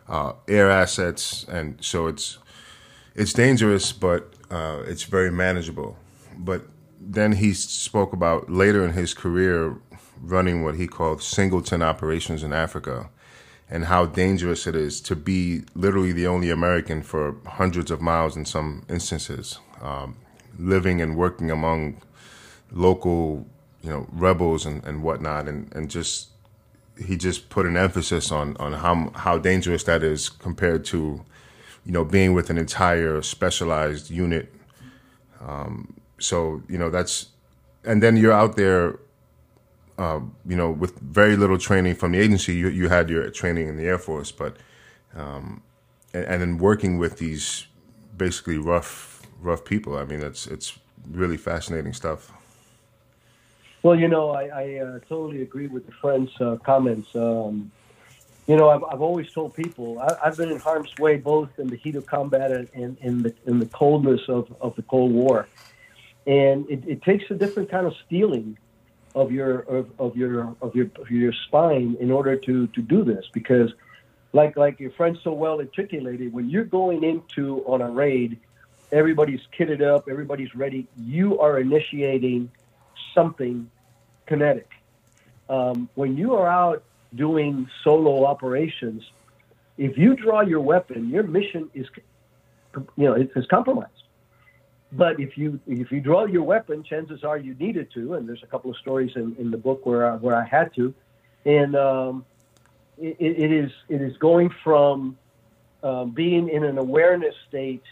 uh, 0.07 0.33
air 0.47 0.69
assets, 0.69 1.45
and 1.47 1.83
so 1.83 2.07
it's 2.07 2.39
it's 3.15 3.33
dangerous, 3.33 3.91
but 3.91 4.33
uh, 4.49 4.81
it's 4.85 5.03
very 5.03 5.31
manageable. 5.31 5.97
But 6.37 6.67
then 6.99 7.33
he 7.33 7.53
spoke 7.53 8.13
about 8.13 8.49
later 8.49 8.83
in 8.83 8.93
his 8.93 9.13
career 9.13 9.77
running 10.21 10.63
what 10.63 10.75
he 10.75 10.87
called 10.87 11.21
singleton 11.21 11.81
operations 11.81 12.43
in 12.43 12.53
Africa 12.53 13.09
and 13.73 13.85
how 13.85 14.05
dangerous 14.05 14.67
it 14.67 14.75
is 14.75 15.01
to 15.01 15.15
be 15.15 15.63
literally 15.73 16.11
the 16.11 16.27
only 16.27 16.51
American 16.51 17.01
for 17.01 17.35
hundreds 17.47 17.89
of 17.89 17.99
miles 17.99 18.37
in 18.37 18.45
some 18.45 18.85
instances, 18.87 19.57
um, 19.81 20.15
living 20.59 21.01
and 21.01 21.17
working 21.17 21.49
among 21.49 21.99
local, 22.71 23.47
you 23.81 23.89
know, 23.89 24.07
rebels 24.11 24.67
and, 24.67 24.83
and 24.83 25.01
whatnot, 25.01 25.47
and, 25.47 25.73
and 25.73 25.89
just 25.89 26.29
he 27.07 27.17
just 27.17 27.49
put 27.49 27.65
an 27.65 27.75
emphasis 27.75 28.31
on 28.31 28.55
on 28.57 28.73
how 28.73 29.09
how 29.15 29.39
dangerous 29.39 29.83
that 29.85 30.03
is 30.03 30.29
compared 30.29 30.85
to, 30.85 31.25
you 31.83 31.91
know, 31.91 32.05
being 32.05 32.35
with 32.35 32.51
an 32.51 32.59
entire 32.59 33.23
specialized 33.23 34.11
unit. 34.11 34.53
Um, 35.41 35.95
so 36.19 36.61
you 36.69 36.77
know 36.77 36.91
that's, 36.91 37.29
and 37.83 38.03
then 38.03 38.17
you're 38.17 38.31
out 38.31 38.55
there 38.55 38.99
uh, 39.97 40.19
you 40.47 40.55
know, 40.55 40.71
with 40.71 40.99
very 40.99 41.35
little 41.35 41.57
training 41.57 41.95
from 41.95 42.13
the 42.13 42.19
agency, 42.19 42.55
you, 42.55 42.69
you 42.69 42.89
had 42.89 43.09
your 43.09 43.29
training 43.29 43.67
in 43.67 43.77
the 43.77 43.85
Air 43.85 43.99
Force, 43.99 44.31
but 44.31 44.57
um, 45.15 45.61
and, 46.13 46.25
and 46.25 46.41
then 46.41 46.57
working 46.57 46.97
with 46.97 47.17
these 47.17 47.67
basically 48.17 48.57
rough 48.57 49.21
rough 49.39 49.63
people. 49.65 49.97
I 49.97 50.05
mean, 50.05 50.21
it's 50.21 50.47
it's 50.47 50.77
really 51.11 51.37
fascinating 51.37 51.93
stuff. 51.93 52.31
Well, 53.83 53.99
you 53.99 54.07
know, 54.07 54.29
I, 54.29 54.45
I 54.45 54.79
uh, 54.79 54.99
totally 55.09 55.41
agree 55.41 55.67
with 55.67 55.85
the 55.85 55.91
friend's 55.91 56.31
uh, 56.39 56.55
comments. 56.63 57.13
Um, 57.15 57.71
you 58.47 58.55
know, 58.55 58.69
I've, 58.69 58.83
I've 58.83 59.01
always 59.01 59.31
told 59.31 59.53
people 59.53 59.99
I, 59.99 60.25
have 60.25 60.37
been 60.37 60.51
in 60.51 60.59
harm's 60.59 60.93
way 60.97 61.17
both 61.17 61.49
in 61.59 61.67
the 61.67 61.75
heat 61.75 61.95
of 61.95 62.05
combat 62.05 62.51
and 62.51 62.69
in, 62.73 62.97
in 63.01 63.23
the 63.23 63.33
in 63.45 63.59
the 63.59 63.65
coldness 63.67 64.21
of, 64.27 64.53
of 64.59 64.75
the 64.75 64.81
Cold 64.83 65.11
War, 65.11 65.47
and 66.25 66.67
it, 66.69 66.83
it 66.87 67.03
takes 67.03 67.29
a 67.29 67.35
different 67.35 67.69
kind 67.69 67.85
of 67.85 67.93
steeling 68.05 68.57
of 69.15 69.31
your 69.31 69.59
of, 69.59 69.91
of 69.99 70.15
your 70.15 70.55
of 70.61 70.75
your 70.75 70.87
of 70.99 71.09
your 71.09 71.33
spine 71.47 71.97
in 71.99 72.11
order 72.11 72.35
to 72.35 72.67
to 72.67 72.81
do 72.81 73.03
this. 73.03 73.25
Because 73.33 73.71
like 74.33 74.57
like 74.57 74.79
your 74.79 74.91
friend 74.91 75.17
so 75.23 75.31
well 75.33 75.59
articulated 75.59 76.33
when 76.33 76.49
you're 76.49 76.63
going 76.65 77.03
into 77.03 77.63
on 77.65 77.81
a 77.81 77.89
raid 77.89 78.39
everybody's 78.91 79.41
kitted 79.57 79.81
up 79.81 80.07
everybody's 80.09 80.53
ready 80.55 80.87
you 80.97 81.39
are 81.39 81.59
initiating 81.59 82.51
something 83.13 83.69
kinetic. 84.25 84.69
Um, 85.49 85.89
when 85.95 86.17
you 86.17 86.35
are 86.35 86.47
out 86.47 86.83
doing 87.13 87.69
solo 87.83 88.25
operations 88.25 89.03
if 89.77 89.97
you 89.97 90.15
draw 90.15 90.41
your 90.41 90.61
weapon 90.61 91.09
your 91.09 91.23
mission 91.23 91.69
is 91.73 91.85
you 92.97 93.05
know 93.05 93.13
it's 93.13 93.47
compromised 93.47 94.02
but 94.95 95.19
if 95.19 95.37
you 95.37 95.59
if 95.67 95.91
you 95.91 95.99
draw 95.99 96.25
your 96.25 96.43
weapon, 96.43 96.83
chances 96.83 97.23
are 97.23 97.37
you 97.37 97.55
needed 97.55 97.91
to, 97.93 98.13
and 98.13 98.27
there's 98.27 98.43
a 98.43 98.47
couple 98.47 98.69
of 98.69 98.77
stories 98.77 99.11
in, 99.15 99.35
in 99.37 99.49
the 99.49 99.57
book 99.57 99.85
where 99.85 100.11
I, 100.11 100.15
where 100.15 100.35
I 100.35 100.45
had 100.45 100.73
to, 100.75 100.93
and 101.45 101.75
um, 101.75 102.25
it, 102.97 103.17
it 103.19 103.51
is 103.51 103.71
it 103.89 104.01
is 104.01 104.15
going 104.17 104.49
from 104.63 105.17
um, 105.81 106.11
being 106.11 106.49
in 106.49 106.63
an 106.63 106.77
awareness 106.77 107.35
state 107.47 107.83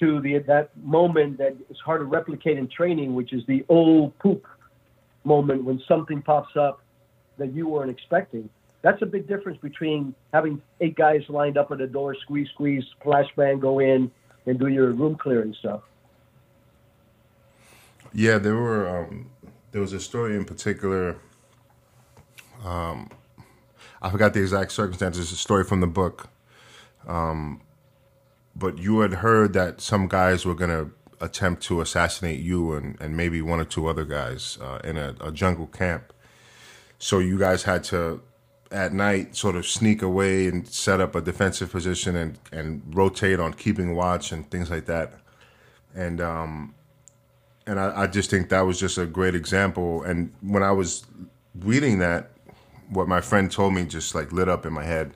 to 0.00 0.20
the 0.20 0.38
that 0.38 0.76
moment 0.76 1.38
that 1.38 1.56
is 1.70 1.78
hard 1.84 2.00
to 2.00 2.04
replicate 2.04 2.58
in 2.58 2.68
training, 2.68 3.14
which 3.14 3.32
is 3.32 3.44
the 3.46 3.64
old 3.68 4.18
poop 4.18 4.46
moment 5.24 5.62
when 5.64 5.80
something 5.86 6.20
pops 6.20 6.56
up 6.56 6.80
that 7.36 7.52
you 7.52 7.68
weren't 7.68 7.90
expecting. 7.90 8.48
That's 8.82 9.02
a 9.02 9.06
big 9.06 9.26
difference 9.28 9.58
between 9.60 10.14
having 10.32 10.62
eight 10.80 10.96
guys 10.96 11.22
lined 11.28 11.58
up 11.58 11.70
at 11.72 11.78
the 11.78 11.86
door, 11.86 12.14
squeeze, 12.14 12.48
squeeze, 12.54 12.84
flashbang, 13.04 13.60
go 13.60 13.80
in, 13.80 14.10
and 14.46 14.58
do 14.58 14.68
your 14.68 14.92
room 14.92 15.16
clearing 15.16 15.54
stuff. 15.58 15.82
Yeah, 18.12 18.38
there 18.38 18.56
were. 18.56 18.88
Um, 18.88 19.30
there 19.70 19.80
was 19.80 19.92
a 19.92 20.00
story 20.00 20.34
in 20.34 20.44
particular. 20.44 21.16
Um, 22.64 23.10
I 24.00 24.10
forgot 24.10 24.32
the 24.34 24.40
exact 24.40 24.72
circumstances. 24.72 25.30
A 25.32 25.36
story 25.36 25.64
from 25.64 25.80
the 25.80 25.86
book. 25.86 26.28
Um, 27.06 27.60
but 28.56 28.78
you 28.78 29.00
had 29.00 29.14
heard 29.14 29.52
that 29.52 29.80
some 29.80 30.08
guys 30.08 30.44
were 30.44 30.54
to 30.70 30.90
attempt 31.20 31.62
to 31.64 31.80
assassinate 31.80 32.40
you 32.40 32.72
and, 32.72 33.00
and 33.00 33.16
maybe 33.16 33.42
one 33.42 33.60
or 33.60 33.64
two 33.64 33.86
other 33.86 34.04
guys 34.04 34.58
uh, 34.60 34.78
in 34.84 34.96
a, 34.96 35.14
a 35.20 35.30
jungle 35.30 35.66
camp. 35.66 36.12
So 36.98 37.18
you 37.18 37.38
guys 37.38 37.62
had 37.62 37.84
to, 37.84 38.20
at 38.70 38.92
night, 38.92 39.36
sort 39.36 39.56
of 39.56 39.66
sneak 39.66 40.02
away 40.02 40.48
and 40.48 40.66
set 40.66 41.00
up 41.00 41.14
a 41.14 41.20
defensive 41.20 41.70
position 41.70 42.16
and, 42.16 42.38
and 42.52 42.82
rotate 42.86 43.38
on 43.38 43.54
keeping 43.54 43.94
watch 43.94 44.32
and 44.32 44.48
things 44.50 44.70
like 44.70 44.86
that. 44.86 45.14
And 45.94 46.20
um, 46.20 46.74
and 47.68 47.78
I, 47.78 48.02
I, 48.02 48.06
just 48.06 48.30
think 48.30 48.48
that 48.48 48.62
was 48.62 48.80
just 48.80 48.96
a 48.96 49.04
great 49.04 49.34
example. 49.34 50.02
And 50.02 50.32
when 50.40 50.62
I 50.62 50.72
was 50.72 51.04
reading 51.54 51.98
that, 51.98 52.30
what 52.88 53.06
my 53.06 53.20
friend 53.20 53.52
told 53.52 53.74
me 53.74 53.84
just 53.84 54.14
like 54.14 54.32
lit 54.32 54.48
up 54.48 54.64
in 54.64 54.72
my 54.72 54.84
head. 54.84 55.12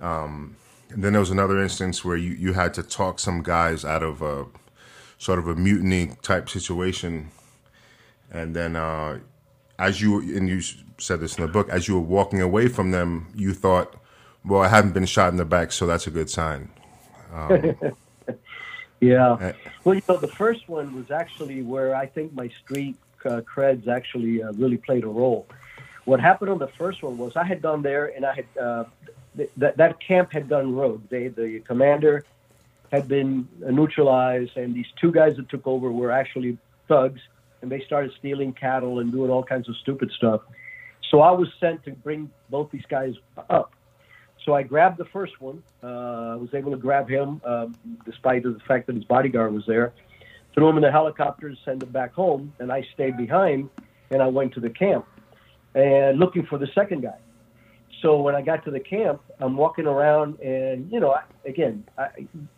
Um, 0.00 0.56
and 0.90 1.02
then 1.02 1.14
there 1.14 1.20
was 1.20 1.30
another 1.30 1.58
instance 1.58 2.04
where 2.04 2.16
you, 2.16 2.32
you 2.32 2.52
had 2.52 2.74
to 2.74 2.82
talk 2.82 3.18
some 3.18 3.42
guys 3.42 3.82
out 3.84 4.02
of 4.02 4.20
a 4.20 4.44
sort 5.16 5.38
of 5.38 5.48
a 5.48 5.54
mutiny 5.54 6.12
type 6.20 6.50
situation. 6.50 7.30
And 8.30 8.54
then 8.54 8.76
uh, 8.76 9.20
as 9.78 10.02
you, 10.02 10.20
and 10.20 10.50
you 10.50 10.60
said 10.98 11.20
this 11.20 11.38
in 11.38 11.46
the 11.46 11.50
book, 11.50 11.70
as 11.70 11.88
you 11.88 11.94
were 11.94 12.06
walking 12.06 12.42
away 12.42 12.68
from 12.68 12.90
them, 12.90 13.32
you 13.34 13.54
thought, 13.54 13.96
well, 14.44 14.60
I 14.60 14.68
haven't 14.68 14.92
been 14.92 15.06
shot 15.06 15.32
in 15.32 15.38
the 15.38 15.46
back, 15.46 15.72
so 15.72 15.86
that's 15.86 16.06
a 16.06 16.10
good 16.10 16.28
sign. 16.28 16.70
Um, 17.32 17.74
Yeah. 19.00 19.32
Uh, 19.32 19.52
well, 19.84 19.94
you 19.94 20.02
know, 20.08 20.16
the 20.18 20.28
first 20.28 20.68
one 20.68 20.94
was 20.94 21.10
actually 21.10 21.62
where 21.62 21.94
I 21.94 22.06
think 22.06 22.32
my 22.34 22.50
street 22.62 22.96
uh, 23.24 23.40
creds 23.40 23.88
actually 23.88 24.42
uh, 24.42 24.52
really 24.52 24.76
played 24.76 25.04
a 25.04 25.08
role. 25.08 25.46
What 26.04 26.20
happened 26.20 26.50
on 26.50 26.58
the 26.58 26.68
first 26.68 27.02
one 27.02 27.18
was 27.18 27.36
I 27.36 27.44
had 27.44 27.62
gone 27.62 27.82
there 27.82 28.06
and 28.06 28.24
I 28.24 28.34
had 28.34 28.46
uh, 28.60 28.84
th- 29.36 29.50
that 29.56 29.76
that 29.78 30.00
camp 30.00 30.32
had 30.32 30.48
gone 30.48 30.74
rogue. 30.74 31.02
They 31.08 31.28
the 31.28 31.60
commander 31.60 32.24
had 32.92 33.06
been 33.06 33.48
neutralized, 33.60 34.56
and 34.56 34.74
these 34.74 34.88
two 35.00 35.12
guys 35.12 35.36
that 35.36 35.48
took 35.48 35.66
over 35.66 35.92
were 35.92 36.10
actually 36.10 36.58
thugs, 36.88 37.20
and 37.62 37.70
they 37.70 37.80
started 37.80 38.10
stealing 38.18 38.52
cattle 38.52 38.98
and 38.98 39.12
doing 39.12 39.30
all 39.30 39.44
kinds 39.44 39.68
of 39.68 39.76
stupid 39.76 40.10
stuff. 40.10 40.40
So 41.10 41.20
I 41.20 41.30
was 41.30 41.48
sent 41.60 41.84
to 41.84 41.92
bring 41.92 42.30
both 42.48 42.70
these 42.70 42.86
guys 42.88 43.14
up. 43.48 43.72
So 44.44 44.54
I 44.54 44.62
grabbed 44.62 44.98
the 44.98 45.04
first 45.06 45.40
one. 45.40 45.62
Uh, 45.82 45.86
I 46.32 46.36
was 46.36 46.48
able 46.54 46.70
to 46.70 46.76
grab 46.76 47.08
him, 47.08 47.40
uh, 47.44 47.66
despite 48.04 48.42
the 48.42 48.58
fact 48.66 48.86
that 48.86 48.96
his 48.96 49.04
bodyguard 49.04 49.52
was 49.52 49.64
there. 49.66 49.92
Threw 50.54 50.68
him 50.68 50.76
in 50.76 50.82
the 50.82 50.90
helicopter, 50.90 51.50
to 51.50 51.56
send 51.64 51.82
him 51.82 51.90
back 51.90 52.12
home, 52.14 52.52
and 52.58 52.72
I 52.72 52.86
stayed 52.94 53.16
behind. 53.16 53.68
And 54.10 54.20
I 54.20 54.26
went 54.26 54.54
to 54.54 54.60
the 54.60 54.70
camp 54.70 55.06
and 55.74 56.18
looking 56.18 56.44
for 56.46 56.58
the 56.58 56.66
second 56.74 57.02
guy. 57.02 57.18
So 58.02 58.20
when 58.20 58.34
I 58.34 58.42
got 58.42 58.64
to 58.64 58.72
the 58.72 58.80
camp, 58.80 59.20
I'm 59.38 59.56
walking 59.56 59.86
around, 59.86 60.40
and 60.40 60.90
you 60.90 60.98
know, 60.98 61.12
I, 61.12 61.22
again, 61.46 61.84
I, 61.98 62.08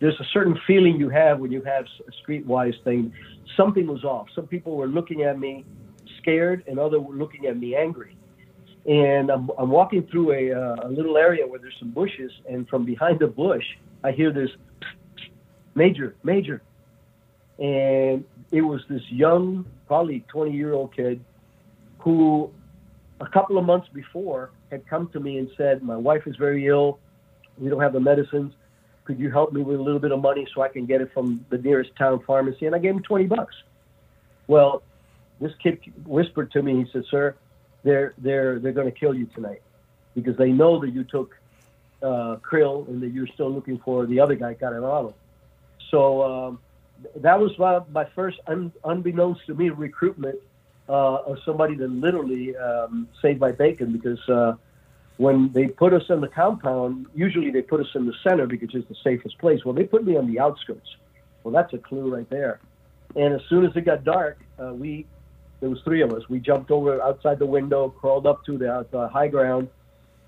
there's 0.01 0.19
a 0.21 0.25
certain 0.33 0.59
feeling 0.67 0.99
you 0.99 1.11
have 1.11 1.41
when 1.41 1.51
you 1.51 1.63
have 1.63 1.85
a 2.07 2.31
streetwise 2.31 2.83
thing. 2.85 3.13
Something 3.57 3.87
was 3.87 4.05
off. 4.05 4.29
Some 4.35 4.47
people 4.47 4.77
were 4.77 4.87
looking 4.87 5.25
at 5.25 5.39
me 5.39 5.65
scared, 6.19 6.65
and 6.67 6.79
others 6.79 7.03
were 7.03 7.15
looking 7.15 7.47
at 7.47 7.59
me 7.59 7.75
angry 7.77 8.17
and 8.87 9.31
I'm, 9.31 9.51
I'm 9.59 9.71
walking 9.71 10.07
through 10.11 10.33
a, 10.33 10.59
uh, 10.59 10.89
a 10.89 10.89
little 10.89 11.17
area 11.17 11.47
where 11.47 11.59
there's 11.59 11.77
some 11.79 11.93
bushes, 11.93 12.33
and 12.49 12.69
from 12.69 12.85
behind 12.85 13.21
the 13.21 13.29
bush, 13.29 13.65
I 14.03 14.11
hear 14.11 14.33
this 14.33 14.51
major, 15.75 16.17
major, 16.25 16.63
and 17.59 18.25
it 18.51 18.63
was 18.63 18.81
this 18.89 19.03
young, 19.09 19.67
probably 19.87 20.25
20 20.29 20.51
year 20.51 20.73
old 20.73 20.95
kid, 20.95 21.25
who 21.99 22.51
a 23.21 23.29
couple 23.29 23.57
of 23.57 23.65
months 23.65 23.89
before 23.95 24.51
had 24.71 24.87
come 24.89 25.09
to 25.13 25.21
me 25.21 25.39
and 25.39 25.49
said, 25.57 25.83
"My 25.83 25.97
wife 25.97 26.27
is 26.27 26.35
very 26.37 26.67
ill. 26.67 26.99
We 27.59 27.69
don't 27.69 27.81
have 27.81 27.93
the 27.93 28.01
medicines. 28.01 28.53
Could 29.05 29.19
you 29.21 29.31
help 29.31 29.53
me 29.53 29.63
with 29.63 29.79
a 29.79 29.83
little 29.83 30.01
bit 30.01 30.11
of 30.11 30.21
money 30.21 30.47
so 30.53 30.63
I 30.63 30.69
can 30.69 30.87
get 30.87 31.01
it 31.01 31.13
from 31.13 31.45
the 31.51 31.59
nearest 31.59 31.95
town 31.97 32.21
pharmacy?" 32.27 32.67
And 32.67 32.75
I 32.75 32.81
gave 32.81 32.97
him 32.97 33.03
20 33.03 33.27
bucks. 33.27 33.55
Well, 34.49 34.83
this 35.41 35.53
kid 35.63 35.79
whispered 36.05 36.51
to 36.53 36.63
me. 36.63 36.85
He 36.85 36.91
said, 36.93 37.05
"Sir." 37.09 37.37
They're 37.83 38.15
they're 38.19 38.59
they're 38.59 38.73
going 38.73 38.91
to 38.91 38.99
kill 38.99 39.15
you 39.15 39.27
tonight 39.27 39.63
because 40.15 40.37
they 40.37 40.51
know 40.51 40.81
that 40.81 40.91
you 40.91 41.05
took 41.05 41.37
uh, 42.03 42.37
Krill 42.37 42.87
and 42.89 43.03
that 43.03 43.13
you're 43.13 43.29
still 43.29 43.51
looking 43.51 43.79
for 43.79 44.07
the 44.07 44.21
other 44.21 44.35
guy, 44.35 44.55
Caravano. 44.55 45.15
So 45.91 46.23
um, 46.23 46.59
that 47.17 47.39
was 47.39 47.57
my, 47.59 47.81
my 47.91 48.05
first, 48.15 48.41
un, 48.47 48.73
unbeknownst 48.85 49.47
to 49.47 49.55
me, 49.55 49.71
recruitment 49.71 50.39
uh, 50.89 51.17
of 51.17 51.39
somebody 51.45 51.75
that 51.77 51.89
literally 51.89 52.57
um, 52.57 53.09
saved 53.21 53.41
my 53.41 53.53
bacon 53.53 53.93
because 53.93 54.19
uh, 54.29 54.55
when 55.17 55.53
they 55.53 55.69
put 55.69 55.93
us 55.93 56.03
in 56.09 56.21
the 56.21 56.29
compound, 56.29 57.07
usually 57.15 57.51
they 57.51 57.63
put 57.63 57.81
us 57.81 57.89
in 57.95 58.07
the 58.07 58.15
center 58.27 58.47
because 58.47 58.71
it's 58.75 58.89
the 58.89 58.97
safest 59.03 59.39
place. 59.39 59.65
Well, 59.65 59.75
they 59.75 59.85
put 59.85 60.05
me 60.05 60.17
on 60.17 60.31
the 60.31 60.41
outskirts. 60.41 60.97
Well, 61.45 61.53
that's 61.53 61.73
a 61.73 61.79
clue 61.79 62.15
right 62.15 62.29
there. 62.31 62.61
And 63.15 63.35
as 63.35 63.43
soon 63.49 63.65
as 63.65 63.77
it 63.77 63.85
got 63.85 64.05
dark, 64.05 64.39
uh, 64.59 64.73
we 64.73 65.07
there 65.63 65.71
was 65.71 65.79
three 65.85 66.03
of 66.03 66.13
us. 66.13 66.29
We 66.29 66.41
jumped 66.41 66.73
over 66.73 67.01
outside 67.01 67.39
the 67.39 67.47
window, 67.47 67.89
crawled 67.89 68.27
up 68.27 68.45
to 68.47 68.59
the, 68.59 68.85
the 68.91 69.09
high 69.09 69.29
ground. 69.29 69.69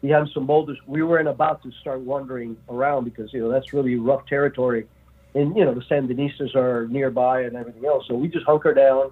We 0.01 0.09
had 0.09 0.29
some 0.33 0.47
boulders. 0.47 0.79
We 0.87 1.03
weren't 1.03 1.27
about 1.27 1.61
to 1.65 1.73
start 1.81 2.01
wandering 2.01 2.57
around 2.69 3.03
because 3.03 3.33
you 3.33 3.41
know 3.41 3.51
that's 3.51 3.73
really 3.73 3.97
rough 3.97 4.25
territory, 4.29 4.87
and 5.35 5.57
you 5.57 5.65
know 5.65 5.75
the 5.75 5.81
Sandinistas 5.81 6.55
are 6.55 6.87
nearby 6.87 7.43
and 7.43 7.57
everything 7.57 7.85
else. 7.85 8.05
So 8.07 8.15
we 8.15 8.29
just 8.29 8.47
hunkered 8.47 8.77
down. 8.77 9.11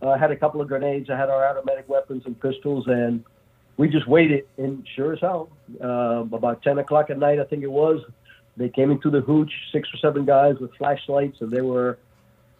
Uh, 0.00 0.16
had 0.16 0.30
a 0.30 0.36
couple 0.36 0.62
of 0.62 0.68
grenades. 0.68 1.10
I 1.10 1.18
had 1.18 1.28
our 1.28 1.46
automatic 1.46 1.86
weapons 1.86 2.22
and 2.24 2.40
pistols, 2.40 2.86
and 2.86 3.22
we 3.76 3.88
just 3.88 4.08
waited. 4.08 4.46
And 4.56 4.86
sure 4.96 5.12
as 5.12 5.20
hell, 5.20 5.50
uh, 5.84 6.24
about 6.32 6.62
10 6.62 6.78
o'clock 6.78 7.10
at 7.10 7.18
night, 7.18 7.40
I 7.40 7.44
think 7.44 7.64
it 7.64 7.70
was, 7.70 8.00
they 8.56 8.68
came 8.68 8.92
into 8.92 9.10
the 9.10 9.20
hooch, 9.20 9.50
six 9.72 9.88
or 9.92 9.98
seven 9.98 10.24
guys 10.24 10.54
with 10.60 10.72
flashlights, 10.76 11.40
and 11.40 11.50
they 11.50 11.62
were 11.62 11.98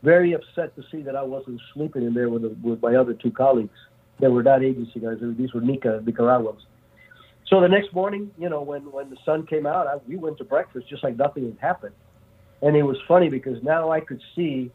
very 0.03 0.33
upset 0.33 0.75
to 0.77 0.83
see 0.91 1.03
that 1.03 1.17
I 1.17 1.23
wasn't 1.23 1.61
sleeping 1.75 2.03
in 2.03 2.15
there 2.15 2.29
with, 2.29 2.43
the, 2.43 2.57
with 2.63 2.83
my 2.83 2.95
other 2.97 3.15
two 3.15 3.31
colleagues. 3.31 3.79
They 4.21 4.29
were 4.29 4.43
not 4.43 4.63
agency 4.63 5.01
guys. 5.01 5.19
These 5.21 5.53
were 5.55 5.61
Nica, 5.61 6.03
Nicaraguans. 6.05 6.63
So 7.47 7.61
the 7.61 7.69
next 7.69 7.95
morning, 7.95 8.31
you 8.39 8.49
know, 8.49 8.63
when, 8.63 8.91
when 8.93 9.11
the 9.11 9.17
sun 9.25 9.47
came 9.47 9.67
out, 9.67 9.87
I, 9.87 9.97
we 10.07 10.17
went 10.17 10.39
to 10.39 10.45
breakfast 10.45 10.89
just 10.89 11.03
like 11.03 11.17
nothing 11.17 11.45
had 11.47 11.59
happened. 11.61 11.95
And 12.63 12.77
it 12.77 12.83
was 12.83 12.97
funny 13.07 13.29
because 13.29 13.63
now 13.63 13.91
I 13.91 14.01
could 14.01 14.21
see 14.35 14.71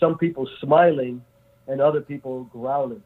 some 0.00 0.16
people 0.16 0.48
smiling 0.60 1.22
and 1.66 1.80
other 1.80 2.00
people 2.00 2.44
growling. 2.44 3.02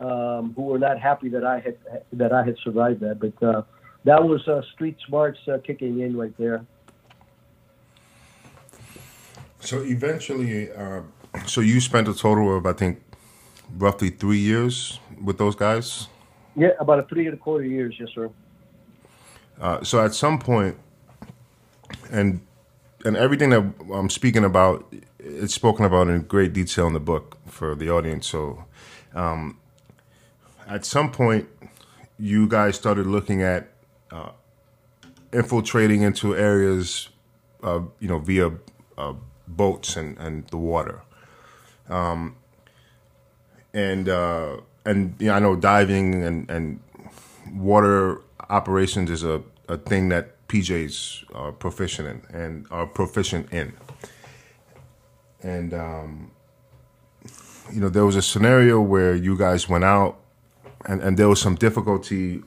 um, 0.00 0.52
who 0.56 0.62
were 0.62 0.78
not 0.78 0.98
happy 0.98 1.28
that 1.28 1.44
I 1.44 1.60
had 1.60 1.76
that 2.12 2.32
I 2.32 2.44
had 2.44 2.56
survived 2.64 3.00
that. 3.00 3.20
But 3.20 3.46
uh, 3.46 3.62
that 4.04 4.22
was 4.22 4.46
uh, 4.48 4.62
street 4.72 4.96
smarts 5.06 5.38
uh, 5.46 5.58
kicking 5.64 6.00
in 6.00 6.16
right 6.16 6.34
there. 6.38 6.64
So 9.60 9.82
eventually, 9.82 10.72
uh, 10.72 11.02
so 11.46 11.60
you 11.60 11.80
spent 11.80 12.08
a 12.08 12.14
total 12.14 12.56
of 12.56 12.66
I 12.66 12.72
think 12.72 13.02
roughly 13.76 14.10
three 14.10 14.38
years 14.38 14.98
with 15.22 15.38
those 15.38 15.54
guys. 15.54 16.08
Yeah, 16.56 16.70
about 16.80 16.98
a 16.98 17.02
three 17.04 17.26
and 17.26 17.34
a 17.34 17.36
quarter 17.36 17.64
years, 17.64 17.94
yes, 17.98 18.08
sir. 18.14 18.30
Uh, 19.60 19.84
so 19.84 20.04
at 20.04 20.14
some 20.14 20.38
point, 20.38 20.76
and 22.10 22.40
and 23.04 23.16
everything 23.16 23.50
that 23.50 23.72
I'm 23.92 24.10
speaking 24.10 24.44
about, 24.44 24.92
it's 25.18 25.54
spoken 25.54 25.84
about 25.84 26.08
in 26.08 26.22
great 26.22 26.52
detail 26.52 26.86
in 26.86 26.92
the 26.92 27.00
book 27.00 27.38
for 27.46 27.74
the 27.74 27.90
audience. 27.90 28.26
So, 28.26 28.64
um, 29.14 29.58
at 30.66 30.84
some 30.84 31.10
point, 31.10 31.48
you 32.18 32.48
guys 32.48 32.76
started 32.76 33.06
looking 33.06 33.42
at 33.42 33.68
uh, 34.10 34.30
infiltrating 35.32 36.02
into 36.02 36.36
areas, 36.36 37.08
uh, 37.62 37.80
you 38.00 38.08
know, 38.08 38.18
via 38.18 38.52
uh, 38.98 39.14
boats 39.56 39.96
and, 39.96 40.18
and 40.18 40.46
the 40.48 40.56
water. 40.56 41.02
Um, 41.88 42.36
and 43.72 44.08
uh, 44.08 44.58
and 44.84 45.14
you 45.18 45.28
know, 45.28 45.34
I 45.34 45.38
know 45.38 45.56
diving 45.56 46.22
and, 46.22 46.50
and 46.50 46.80
water 47.52 48.20
operations 48.48 49.10
is 49.10 49.24
a, 49.24 49.42
a 49.68 49.76
thing 49.76 50.08
that 50.08 50.46
PJs 50.48 51.34
are 51.34 51.52
proficient 51.52 52.24
in 52.30 52.36
and 52.36 52.66
are 52.70 52.86
proficient 52.86 53.52
in. 53.52 53.72
And 55.42 55.72
um, 55.74 56.30
you 57.72 57.80
know, 57.80 57.88
there 57.88 58.04
was 58.04 58.16
a 58.16 58.22
scenario 58.22 58.80
where 58.80 59.14
you 59.14 59.36
guys 59.36 59.68
went 59.68 59.84
out 59.84 60.18
and, 60.86 61.00
and 61.02 61.16
there 61.16 61.28
was 61.28 61.40
some 61.40 61.54
difficulty 61.54 62.42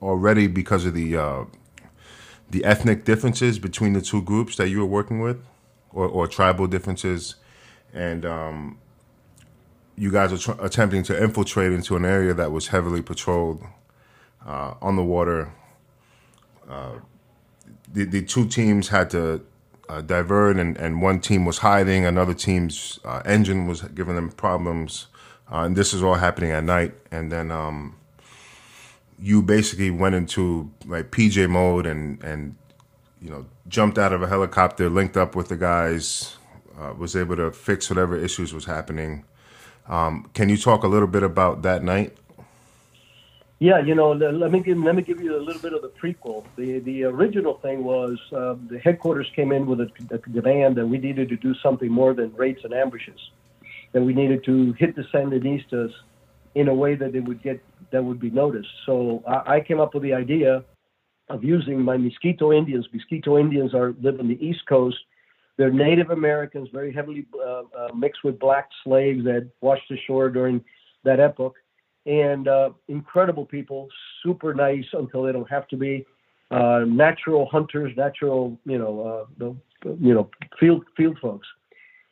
already 0.00 0.46
because 0.46 0.84
of 0.84 0.94
the 0.94 1.16
uh, 1.16 1.44
the 2.50 2.64
ethnic 2.64 3.04
differences 3.04 3.58
between 3.58 3.94
the 3.94 4.00
two 4.00 4.20
groups 4.22 4.56
that 4.56 4.68
you 4.68 4.78
were 4.78 4.86
working 4.86 5.20
with, 5.20 5.42
or, 5.92 6.06
or 6.06 6.26
tribal 6.26 6.66
differences, 6.66 7.36
and 7.92 8.24
um, 8.24 8.78
you 9.96 10.10
guys 10.10 10.32
are 10.32 10.38
tr- 10.38 10.64
attempting 10.64 11.02
to 11.04 11.22
infiltrate 11.22 11.72
into 11.72 11.96
an 11.96 12.04
area 12.04 12.34
that 12.34 12.50
was 12.52 12.68
heavily 12.68 13.02
patrolled 13.02 13.62
uh, 14.46 14.74
on 14.80 14.96
the 14.96 15.04
water. 15.04 15.52
Uh, 16.68 16.92
the, 17.92 18.04
the 18.04 18.22
two 18.22 18.46
teams 18.46 18.88
had 18.88 19.10
to 19.10 19.44
uh, 19.88 20.00
divert, 20.00 20.56
and, 20.56 20.76
and 20.78 21.02
one 21.02 21.20
team 21.20 21.44
was 21.44 21.58
hiding. 21.58 22.06
Another 22.06 22.34
team's 22.34 22.98
uh, 23.04 23.22
engine 23.24 23.66
was 23.66 23.82
giving 23.82 24.14
them 24.14 24.30
problems, 24.30 25.08
uh, 25.50 25.58
and 25.60 25.76
this 25.76 25.92
is 25.92 26.02
all 26.02 26.14
happening 26.14 26.50
at 26.50 26.64
night. 26.64 26.94
And 27.10 27.30
then 27.30 27.50
um, 27.50 27.96
you 29.18 29.42
basically 29.42 29.90
went 29.90 30.14
into 30.14 30.70
like 30.86 31.10
PJ 31.10 31.48
mode 31.50 31.86
and 31.86 32.22
and 32.22 32.56
you 33.22 33.30
know 33.30 33.46
jumped 33.68 33.98
out 33.98 34.12
of 34.12 34.22
a 34.22 34.28
helicopter, 34.28 34.90
linked 34.90 35.16
up 35.16 35.36
with 35.36 35.48
the 35.48 35.56
guys, 35.56 36.36
uh, 36.78 36.92
was 36.98 37.14
able 37.14 37.36
to 37.36 37.52
fix 37.52 37.88
whatever 37.88 38.16
issues 38.16 38.52
was 38.52 38.64
happening. 38.64 39.24
Um, 39.86 40.28
can 40.34 40.48
you 40.48 40.56
talk 40.56 40.82
a 40.82 40.88
little 40.88 41.08
bit 41.08 41.22
about 41.22 41.62
that 41.62 41.82
night? 41.82 42.16
Yeah, 43.58 43.78
you 43.78 43.94
know, 43.94 44.10
let 44.10 44.50
me 44.50 44.58
give 44.58 44.76
let 44.78 44.96
me 44.96 45.02
give 45.02 45.22
you 45.22 45.36
a 45.36 45.42
little 45.42 45.62
bit 45.62 45.72
of 45.72 45.82
the 45.82 45.88
prequel. 45.88 46.44
The 46.56 46.80
the 46.80 47.04
original 47.04 47.58
thing 47.58 47.84
was 47.84 48.18
uh, 48.32 48.56
the 48.68 48.80
headquarters 48.80 49.30
came 49.36 49.52
in 49.52 49.66
with 49.66 49.80
a, 49.80 49.88
a, 50.10 50.18
demand 50.18 50.74
that 50.76 50.86
we 50.86 50.98
needed 50.98 51.28
to 51.28 51.36
do 51.36 51.54
something 51.62 51.88
more 51.88 52.12
than 52.12 52.34
raids 52.34 52.64
and 52.64 52.74
ambushes, 52.74 53.20
that 53.92 54.02
we 54.02 54.14
needed 54.14 54.42
to 54.46 54.72
hit 54.72 54.96
the 54.96 55.02
Sandinistas 55.14 55.92
in 56.56 56.66
a 56.68 56.74
way 56.74 56.96
that 56.96 57.12
they 57.12 57.20
would 57.20 57.40
get 57.40 57.62
that 57.92 58.02
would 58.02 58.18
be 58.18 58.30
noticed. 58.30 58.72
So 58.84 59.22
I, 59.28 59.56
I 59.56 59.60
came 59.60 59.78
up 59.78 59.94
with 59.94 60.02
the 60.02 60.14
idea 60.14 60.64
of 61.32 61.42
using 61.42 61.80
my 61.80 61.96
Miskito 61.96 62.56
Indians. 62.56 62.86
Miskito 62.94 63.40
Indians 63.40 63.74
are 63.74 63.94
live 64.02 64.20
on 64.20 64.28
the 64.28 64.44
East 64.44 64.60
Coast. 64.68 64.98
They're 65.56 65.70
Native 65.70 66.10
Americans, 66.10 66.68
very 66.72 66.92
heavily 66.92 67.26
uh, 67.34 67.62
uh, 67.76 67.88
mixed 67.94 68.22
with 68.22 68.38
black 68.38 68.68
slaves 68.84 69.24
that 69.24 69.48
washed 69.60 69.90
ashore 69.90 70.28
during 70.28 70.62
that 71.04 71.20
epoch 71.20 71.54
and 72.04 72.48
uh, 72.48 72.70
incredible 72.88 73.46
people, 73.46 73.88
super 74.22 74.54
nice 74.54 74.84
until 74.92 75.22
they 75.22 75.32
don't 75.32 75.50
have 75.50 75.66
to 75.68 75.76
be. 75.76 76.04
Uh, 76.50 76.80
natural 76.86 77.46
hunters, 77.50 77.92
natural, 77.96 78.58
you 78.66 78.78
know, 78.78 79.26
uh, 79.40 79.52
you 80.00 80.12
know, 80.12 80.28
field 80.60 80.84
field 80.96 81.18
folks. 81.20 81.48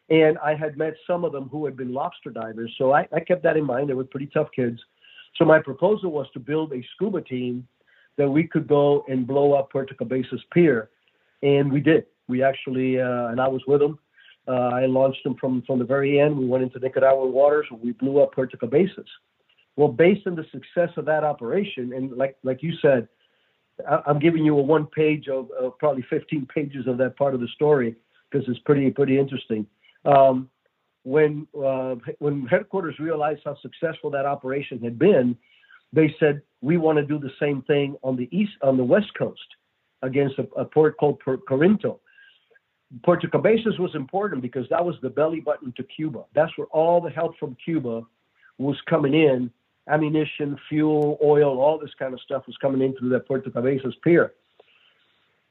And 0.09 0.39
I 0.39 0.55
had 0.55 0.79
met 0.79 0.95
some 1.07 1.25
of 1.25 1.33
them 1.33 1.49
who 1.49 1.65
had 1.67 1.77
been 1.77 1.93
lobster 1.93 2.31
divers, 2.31 2.75
so 2.79 2.93
I, 2.93 3.07
I 3.13 3.21
kept 3.21 3.43
that 3.43 3.57
in 3.57 3.65
mind. 3.65 3.91
They 3.91 3.95
were 3.95 4.05
pretty 4.05 4.31
tough 4.33 4.49
kids. 4.57 4.81
So 5.37 5.45
my 5.45 5.61
proposal 5.61 6.11
was 6.11 6.27
to 6.33 6.41
build 6.41 6.73
a 6.73 6.83
scuba 6.95 7.21
team 7.21 7.67
that 8.21 8.29
we 8.29 8.45
could 8.45 8.69
go 8.69 9.03
and 9.09 9.27
blow 9.27 9.55
up 9.55 9.73
Puerto 9.73 9.95
Cabezas 9.95 10.43
Pier, 10.53 10.91
and 11.43 11.73
we 11.73 11.81
did. 11.81 12.05
We 12.29 12.43
actually, 12.43 13.01
uh, 13.01 13.29
and 13.29 13.41
I 13.41 13.49
was 13.49 13.63
with 13.67 13.81
them. 13.81 13.99
Uh, 14.47 14.73
I 14.83 14.85
launched 14.85 15.25
them 15.25 15.37
from 15.41 15.63
from 15.67 15.79
the 15.79 15.87
very 15.87 16.21
end. 16.21 16.37
We 16.37 16.47
went 16.47 16.63
into 16.63 16.79
Nicaraguan 16.79 17.33
waters. 17.33 17.67
We 17.83 17.93
blew 17.93 18.21
up 18.21 18.35
Puerto 18.35 18.59
Cabezas. 18.59 19.09
Well, 19.77 19.89
based 19.89 20.27
on 20.27 20.35
the 20.35 20.45
success 20.53 20.91
of 20.99 21.07
that 21.07 21.25
operation, 21.25 21.95
and 21.95 22.13
like 22.13 22.37
like 22.43 22.63
you 22.63 22.75
said, 22.83 23.09
I'm 24.07 24.19
giving 24.19 24.45
you 24.45 24.59
a 24.59 24.63
one 24.63 24.87
page 24.87 25.29
of, 25.29 25.51
of 25.53 25.79
probably 25.79 26.05
15 26.11 26.47
pages 26.55 26.87
of 26.87 26.99
that 26.99 27.17
part 27.17 27.33
of 27.33 27.41
the 27.41 27.49
story 27.55 27.97
because 28.31 28.47
it's 28.51 28.61
pretty 28.61 28.91
pretty 28.91 29.19
interesting. 29.19 29.67
Um, 30.05 30.51
when 31.05 31.47
uh, 31.59 31.95
when 32.19 32.47
headquarters 32.49 32.99
realized 32.99 33.41
how 33.47 33.57
successful 33.63 34.11
that 34.11 34.27
operation 34.27 34.79
had 34.81 34.99
been, 34.99 35.39
they 35.93 36.15
said 36.19 36.43
we 36.61 36.77
want 36.77 36.99
to 36.99 37.05
do 37.05 37.19
the 37.19 37.33
same 37.41 37.63
thing 37.63 37.97
on 38.03 38.17
the 38.17 38.29
east 38.31 38.53
on 38.63 38.77
the 38.77 38.85
west 38.85 39.13
coast 39.19 39.41
against 40.03 40.39
a, 40.39 40.47
a 40.57 40.65
port 40.65 40.97
called 40.99 41.21
Corinto. 41.21 41.99
Puerto 43.05 43.29
Cabezas 43.29 43.79
was 43.79 43.95
important 43.95 44.43
because 44.43 44.67
that 44.71 44.85
was 44.85 44.97
the 45.03 45.11
belly 45.11 45.41
button 45.41 45.73
to 45.77 45.85
Cuba. 45.85 46.25
That's 46.35 46.57
where 46.59 46.67
all 46.69 47.01
the 47.01 47.11
help 47.11 47.39
from 47.39 47.57
Cuba 47.65 48.03
was 48.59 48.77
coming 48.89 49.15
in 49.15 49.51
ammunition, 49.89 50.57
fuel, 50.69 51.19
oil, 51.23 51.61
all 51.61 51.79
this 51.79 51.91
kind 51.99 52.15
of 52.15 52.21
stuff 52.21 52.47
was 52.47 52.57
coming 52.59 52.81
in 52.81 52.97
through 52.97 53.11
that 53.11 53.27
Puerto 53.27 53.51
Cabezas 53.51 53.95
pier. 54.03 54.33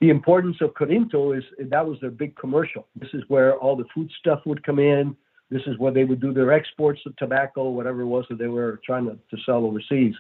The 0.02 0.10
importance 0.10 0.58
of 0.62 0.74
Corinto 0.74 1.38
is 1.38 1.44
that 1.60 1.86
was 1.86 2.00
their 2.00 2.12
big 2.12 2.36
commercial. 2.38 2.88
This 2.96 3.10
is 3.14 3.24
where 3.28 3.56
all 3.56 3.76
the 3.76 3.86
food 3.94 4.10
stuff 4.18 4.40
would 4.46 4.64
come 4.64 4.80
in. 4.80 5.16
This 5.50 5.62
is 5.66 5.78
where 5.78 5.92
they 5.92 6.04
would 6.04 6.22
do 6.22 6.34
their 6.34 6.54
exports 6.54 7.02
of 7.06 7.16
tobacco, 7.16 7.70
whatever 7.70 8.02
it 8.02 8.06
was 8.06 8.26
that 8.30 8.38
they 8.38 8.48
were 8.48 8.80
trying 8.86 9.06
to, 9.06 9.18
to 9.36 9.44
sell 9.46 9.66
overseas. 9.66 10.14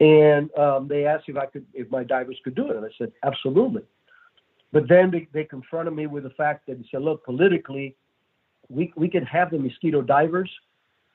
And 0.00 0.54
um, 0.56 0.88
they 0.88 1.06
asked 1.06 1.24
if 1.28 1.36
I 1.36 1.46
could, 1.46 1.66
if 1.74 1.90
my 1.90 2.04
divers 2.04 2.38
could 2.44 2.54
do 2.54 2.70
it, 2.70 2.76
and 2.76 2.84
I 2.84 2.90
said 2.98 3.12
absolutely. 3.22 3.82
But 4.72 4.88
then 4.88 5.10
they, 5.10 5.28
they 5.32 5.44
confronted 5.44 5.94
me 5.94 6.06
with 6.06 6.24
the 6.24 6.30
fact 6.30 6.66
that 6.66 6.78
they 6.78 6.88
said, 6.90 7.02
look, 7.02 7.24
politically, 7.24 7.96
we 8.68 8.92
we 8.96 9.08
can 9.08 9.24
have 9.24 9.50
the 9.50 9.58
mosquito 9.58 10.00
divers, 10.00 10.50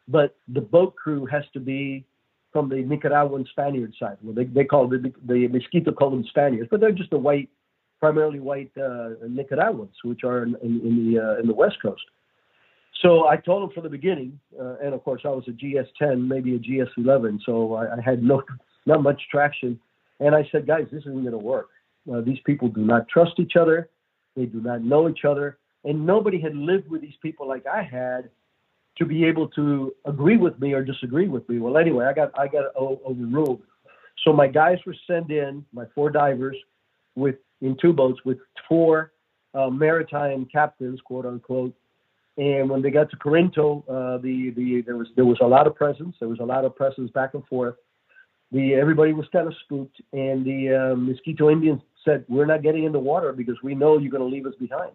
but 0.08 0.36
the 0.50 0.62
boat 0.62 0.96
crew 0.96 1.26
has 1.26 1.44
to 1.54 1.60
be 1.60 2.06
from 2.52 2.70
the 2.70 2.84
Nicaraguan 2.84 3.46
Spaniard 3.52 3.94
side. 4.00 4.18
Well, 4.22 4.34
they, 4.34 4.46
they 4.46 4.64
call 4.64 4.88
the, 4.88 5.12
the 5.26 5.48
Mosquito 5.48 5.92
call 5.92 6.10
them 6.10 6.24
Spaniards, 6.30 6.70
but 6.72 6.80
they're 6.80 6.92
just 6.92 7.10
the 7.10 7.18
white, 7.18 7.50
primarily 8.00 8.40
white 8.40 8.72
uh, 8.78 9.10
Nicaraguans, 9.28 9.96
which 10.04 10.24
are 10.24 10.44
in, 10.44 10.56
in, 10.62 10.82
in 10.82 11.14
the 11.14 11.20
uh, 11.20 11.40
in 11.40 11.48
the 11.48 11.54
West 11.54 11.78
Coast. 11.82 12.04
So 13.02 13.28
I 13.28 13.38
told 13.38 13.64
them 13.64 13.72
from 13.74 13.84
the 13.84 13.90
beginning, 13.90 14.40
uh, 14.60 14.76
and 14.84 14.94
of 14.94 15.04
course 15.04 15.22
I 15.26 15.30
was 15.30 15.44
a 15.48 15.52
GS10, 15.52 16.28
maybe 16.28 16.56
a 16.56 16.60
GS11, 16.60 17.40
so 17.46 17.74
I, 17.74 17.96
I 17.96 18.02
had 18.04 18.24
no 18.24 18.42
not 18.86 19.04
much 19.04 19.22
traction. 19.30 19.80
And 20.20 20.34
I 20.34 20.48
said, 20.52 20.66
guys, 20.66 20.86
this 20.92 21.02
isn't 21.02 21.22
going 21.22 21.32
to 21.32 21.38
work. 21.38 21.70
Uh, 22.12 22.22
these 22.22 22.40
people 22.46 22.70
do 22.70 22.82
not 22.82 23.08
trust 23.10 23.34
each 23.40 23.56
other. 23.60 23.90
They 24.36 24.46
do 24.46 24.62
not 24.62 24.82
know 24.82 25.10
each 25.10 25.26
other, 25.26 25.58
and 25.84 26.06
nobody 26.06 26.40
had 26.40 26.56
lived 26.56 26.90
with 26.90 27.02
these 27.02 27.16
people 27.22 27.48
like 27.48 27.66
I 27.66 27.84
had 27.84 28.30
to 28.98 29.06
be 29.06 29.26
able 29.26 29.50
to 29.50 29.94
agree 30.06 30.38
with 30.38 30.60
me 30.60 30.74
or 30.74 30.84
disagree 30.84 31.28
with 31.28 31.48
me. 31.50 31.60
Well, 31.60 31.78
anyway, 31.78 32.06
I 32.06 32.14
got 32.14 32.38
I 32.38 32.48
got 32.48 32.76
overruled. 32.76 33.62
So 34.24 34.32
my 34.32 34.48
guys 34.48 34.78
were 34.86 34.96
sent 35.08 35.32
in, 35.32 35.66
my 35.74 35.86
four 35.94 36.10
divers, 36.10 36.58
with 37.16 37.36
in 37.62 37.78
two 37.82 37.94
boats 37.94 38.20
with 38.26 38.38
four 38.68 39.12
uh, 39.54 39.70
maritime 39.70 40.46
captains, 40.52 41.00
quote 41.02 41.26
unquote. 41.26 41.74
And 42.38 42.70
when 42.70 42.82
they 42.82 42.92
got 42.92 43.10
to 43.12 43.18
Corinto, 43.18 43.84
uh, 43.88 44.18
the 44.18 44.52
the 44.56 44.82
there 44.86 44.98
was 44.98 45.08
there 45.16 45.26
was 45.26 45.38
a 45.42 45.48
lot 45.48 45.68
of 45.68 45.76
presence. 45.76 46.16
There 46.20 46.30
was 46.30 46.40
a 46.40 46.46
lot 46.46 46.66
of 46.66 46.76
presence 46.76 47.10
back 47.12 47.34
and 47.34 47.46
forth. 47.48 47.76
The 48.52 48.74
everybody 48.74 49.14
was 49.14 49.26
kind 49.32 49.48
of 49.48 49.54
spooked, 49.64 50.02
and 50.12 50.46
the 50.46 50.92
uh, 50.92 50.96
Mosquito 50.96 51.50
Indians 51.50 51.82
said, 52.04 52.26
"We're 52.28 52.46
not 52.46 52.62
getting 52.62 52.84
in 52.84 52.92
the 52.92 53.00
water 53.00 53.32
because 53.32 53.56
we 53.64 53.74
know 53.74 53.98
you're 53.98 54.12
going 54.12 54.30
to 54.30 54.36
leave 54.36 54.46
us 54.46 54.56
behind." 54.60 54.92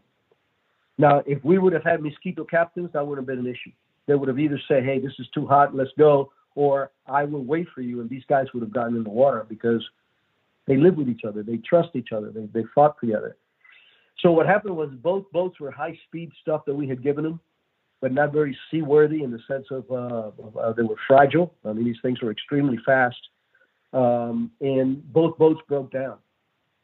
Now, 0.99 1.23
if 1.27 1.43
we 1.43 1.59
would 1.59 1.73
have 1.73 1.83
had 1.83 2.03
Mosquito 2.03 2.45
captains, 2.45 2.91
that 2.93 3.07
would 3.07 3.17
have 3.17 3.27
been 3.27 3.39
an 3.39 3.47
issue 3.47 3.73
they 4.11 4.17
would 4.17 4.29
have 4.29 4.41
either 4.41 4.61
said, 4.67 4.85
"Hey, 4.85 4.99
this 4.99 5.13
is 5.21 5.29
too 5.29 5.47
hot, 5.47 5.73
let's 5.73 5.93
go," 5.97 6.33
or 6.57 6.91
"I 7.07 7.25
will 7.25 7.45
wait 7.45 7.69
for 7.69 7.81
you," 7.81 8.01
and 8.01 8.11
these 8.11 8.25
guys 8.29 8.53
would 8.53 8.63
have 8.63 8.73
gotten 8.73 8.97
in 8.97 9.05
the 9.05 9.11
water 9.11 9.47
because 9.49 9.89
they 10.67 10.77
live 10.77 10.97
with 10.97 11.09
each 11.09 11.25
other, 11.25 11.45
they 11.45 11.59
trust 11.59 11.91
each 11.95 12.11
other, 12.11 12.31
they 12.31 12.47
they 12.47 12.65
fought 12.75 12.99
together. 12.99 13.37
So 14.23 14.33
what 14.33 14.47
happened 14.47 14.77
was 14.77 14.91
both 15.03 15.31
boats 15.33 15.59
were 15.61 15.71
high 15.71 15.99
speed 16.07 16.31
stuff 16.43 16.63
that 16.67 16.75
we 16.75 16.89
had 16.89 17.03
given 17.03 17.25
them, 17.25 17.41
but 18.01 18.13
not 18.13 18.33
very 18.33 18.57
seaworthy 18.71 19.23
in 19.23 19.31
the 19.31 19.41
sense 19.49 19.67
of, 19.71 19.91
uh, 19.91 20.59
uh, 20.59 20.73
they 20.73 20.83
were 20.83 20.97
fragile. 21.07 21.55
I 21.65 21.73
mean, 21.73 21.85
these 21.85 22.01
things 22.03 22.21
were 22.21 22.31
extremely 22.31 22.79
fast, 22.85 23.21
um, 23.93 24.51
and 24.61 25.03
both 25.13 25.39
boats 25.39 25.61
broke 25.69 25.91
down. 25.91 26.19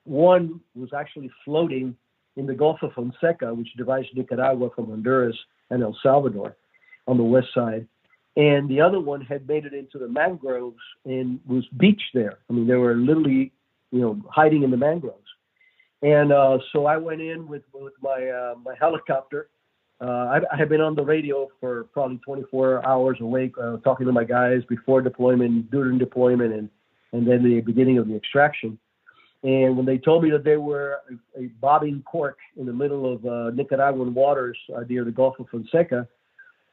One 0.04 0.60
was 0.74 0.90
actually 0.92 1.30
floating 1.44 1.96
in 2.36 2.46
the 2.46 2.54
Gulf 2.54 2.82
of 2.82 2.92
Fonseca, 2.92 3.52
which 3.52 3.68
divides 3.76 4.06
Nicaragua 4.14 4.70
from 4.74 4.86
Honduras 4.86 5.36
and 5.70 5.82
El 5.82 5.96
Salvador 6.02 6.56
on 7.06 7.16
the 7.16 7.24
west 7.24 7.48
side. 7.54 7.86
And 8.36 8.68
the 8.68 8.80
other 8.82 9.00
one 9.00 9.22
had 9.22 9.48
made 9.48 9.64
it 9.64 9.72
into 9.72 9.98
the 9.98 10.08
mangroves 10.08 10.82
and 11.04 11.40
was 11.46 11.66
beached 11.78 12.12
there. 12.12 12.38
I 12.48 12.52
mean, 12.52 12.66
they 12.66 12.74
were 12.74 12.94
literally, 12.94 13.52
you 13.90 14.00
know, 14.00 14.20
hiding 14.30 14.62
in 14.62 14.70
the 14.70 14.76
mangroves. 14.76 15.25
And 16.06 16.32
uh, 16.32 16.58
so 16.72 16.86
I 16.86 16.96
went 16.98 17.20
in 17.20 17.48
with, 17.48 17.64
with 17.74 17.94
my 18.00 18.28
uh, 18.28 18.54
my 18.64 18.74
helicopter. 18.78 19.48
Uh, 20.00 20.38
I, 20.52 20.56
had 20.56 20.68
been 20.68 20.80
on 20.80 20.94
the 20.94 21.02
radio 21.02 21.48
for 21.58 21.84
probably 21.84 22.18
24 22.18 22.86
hours 22.86 23.16
awake, 23.20 23.54
uh, 23.60 23.78
talking 23.78 24.06
to 24.06 24.12
my 24.12 24.22
guys 24.22 24.60
before 24.68 25.00
deployment, 25.00 25.68
during 25.72 25.98
deployment, 25.98 26.52
and 26.52 26.70
and 27.12 27.26
then 27.26 27.42
the 27.42 27.60
beginning 27.60 27.98
of 27.98 28.06
the 28.06 28.14
extraction. 28.14 28.78
And 29.42 29.76
when 29.76 29.84
they 29.84 29.98
told 29.98 30.22
me 30.22 30.30
that 30.30 30.44
they 30.44 30.58
were 30.58 31.00
a, 31.36 31.42
a 31.42 31.46
bobbing 31.60 32.04
cork 32.06 32.38
in 32.56 32.66
the 32.66 32.72
middle 32.72 33.12
of 33.12 33.26
uh, 33.26 33.50
Nicaraguan 33.50 34.14
waters 34.14 34.58
uh, 34.76 34.82
near 34.88 35.04
the 35.04 35.10
Gulf 35.10 35.40
of 35.40 35.48
Fonseca, 35.48 36.06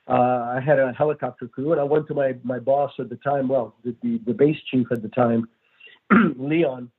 I 0.08 0.60
had 0.64 0.78
a 0.78 0.94
helicopter 0.94 1.48
crew, 1.48 1.72
and 1.72 1.82
I 1.82 1.86
went 1.86 2.08
to 2.10 2.14
my, 2.14 2.36
my 2.44 2.60
boss 2.60 2.92
at 3.00 3.10
the 3.10 3.16
time, 3.16 3.48
well, 3.48 3.74
the, 3.84 3.96
the, 4.04 4.20
the 4.28 4.34
base 4.34 4.58
chief 4.70 4.88
at 4.92 5.02
the 5.02 5.10
time, 5.10 5.48
Leon, 6.38 6.92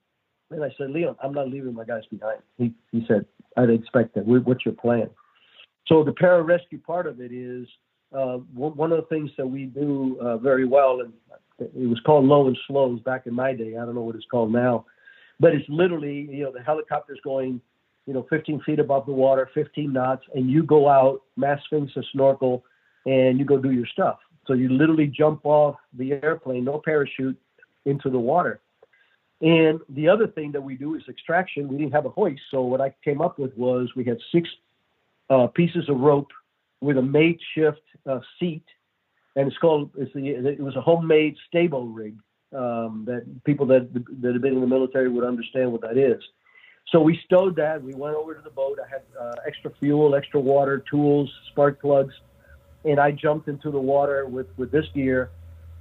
and 0.51 0.65
I 0.65 0.71
said, 0.79 0.91
Leon, 0.91 1.17
I'm 1.23 1.33
not 1.33 1.49
leaving 1.49 1.75
my 1.75 1.85
guys 1.85 2.03
behind. 2.11 2.41
He, 2.59 2.73
he 2.93 3.05
said, 3.09 3.27
I'd 3.57 3.71
expect 3.71 4.15
that. 4.15 4.27
What's 4.27 4.65
your 4.65 4.75
plan? 4.75 5.11
So 5.87 6.03
the 6.05 6.13
pararescue 6.13 6.83
part 6.83 7.07
of 7.07 7.21
it 7.21 7.33
is 7.33 7.67
uh, 8.17 8.39
one 8.55 8.93
of 8.93 8.99
the 8.99 9.07
things 9.09 9.31
that 9.37 9.47
we 9.47 9.65
do 9.65 10.19
uh, 10.21 10.39
very 10.39 10.67
well, 10.67 11.01
and 11.01 11.13
it 11.59 11.89
was 11.89 12.01
called 12.07 12.25
low 12.25 12.47
and 12.47 12.57
slows 12.67 13.01
back 13.01 13.27
in 13.27 13.35
my 13.35 13.53
day. 13.53 13.77
I 13.77 13.85
don't 13.85 13.95
know 13.95 14.03
what 14.03 14.17
it's 14.17 14.27
called 14.31 14.53
now, 14.53 14.87
but 15.41 15.55
it's 15.55 15.69
literally, 15.69 16.29
you 16.31 16.45
know, 16.45 16.53
the 16.53 16.63
helicopter's 16.63 17.21
going, 17.25 17.61
you 18.07 18.15
know, 18.15 18.27
15 18.31 18.61
feet 18.65 18.79
above 18.79 19.07
the 19.07 19.13
water, 19.13 19.49
15 19.55 19.93
knots, 19.93 20.25
and 20.35 20.51
you 20.51 20.63
go 20.63 20.89
out, 20.89 21.23
mask 21.37 21.63
fins, 21.71 21.91
a 21.97 22.03
snorkel, 22.13 22.65
and 23.07 23.39
you 23.39 23.45
go 23.45 23.59
do 23.59 23.73
your 23.73 23.87
stuff. 23.87 24.19
So 24.47 24.53
you 24.53 24.69
literally 24.69 25.07
jump 25.07 25.41
off 25.45 25.77
the 25.97 26.13
airplane, 26.13 26.65
no 26.65 26.81
parachute, 26.85 27.39
into 27.87 28.11
the 28.11 28.19
water. 28.19 28.61
And 29.41 29.81
the 29.89 30.09
other 30.09 30.27
thing 30.27 30.53
that 30.53 30.63
we 30.63 30.75
do 30.77 30.95
is 30.95 31.03
extraction. 31.09 31.69
We 31.69 31.77
didn't 31.77 31.93
have 31.93 32.07
a 32.07 32.11
hoist, 32.11 32.41
so 32.51 32.63
what 32.63 32.81
I 32.81 32.95
came 33.05 33.21
up 33.21 33.39
with 33.39 33.57
was 33.57 33.91
we 33.97 34.05
had 34.05 34.19
six 34.33 34.49
uh, 35.29 35.49
pieces 35.49 35.89
of 35.89 35.99
rope 35.99 36.31
with 36.81 36.99
a 36.99 37.03
makeshift 37.03 37.83
uh, 38.07 38.21
seat, 38.39 38.65
and 39.37 39.49
it's 39.49 39.59
called 39.59 39.91
it's 39.97 40.13
the 40.15 40.29
it 40.29 40.61
was 40.61 40.77
a 40.77 40.81
homemade 40.81 41.37
STABO 41.49 41.89
rig 41.93 42.17
um, 42.55 43.05
that 43.07 43.25
people 43.45 43.67
that 43.67 43.93
that 44.21 44.33
have 44.33 44.43
been 44.43 44.55
in 44.55 44.61
the 44.61 44.67
military 44.67 45.09
would 45.09 45.25
understand 45.25 45.73
what 45.73 45.81
that 45.81 45.99
is. 45.99 46.23
So 46.93 47.01
we 47.01 47.19
stowed 47.25 47.57
that. 47.57 47.83
We 47.83 47.95
went 47.95 48.15
over 48.15 48.35
to 48.35 48.43
the 48.43 48.51
boat. 48.51 48.79
I 48.85 48.89
had 48.89 49.03
uh, 49.19 49.33
extra 49.47 49.73
fuel, 49.81 50.15
extra 50.15 50.39
water, 50.39 50.85
tools, 50.89 51.33
spark 51.51 51.81
plugs, 51.81 52.15
and 52.85 53.01
I 53.01 53.11
jumped 53.11 53.49
into 53.49 53.71
the 53.71 53.81
water 53.81 54.27
with 54.27 54.47
with 54.57 54.71
this 54.71 54.87
gear. 54.95 55.31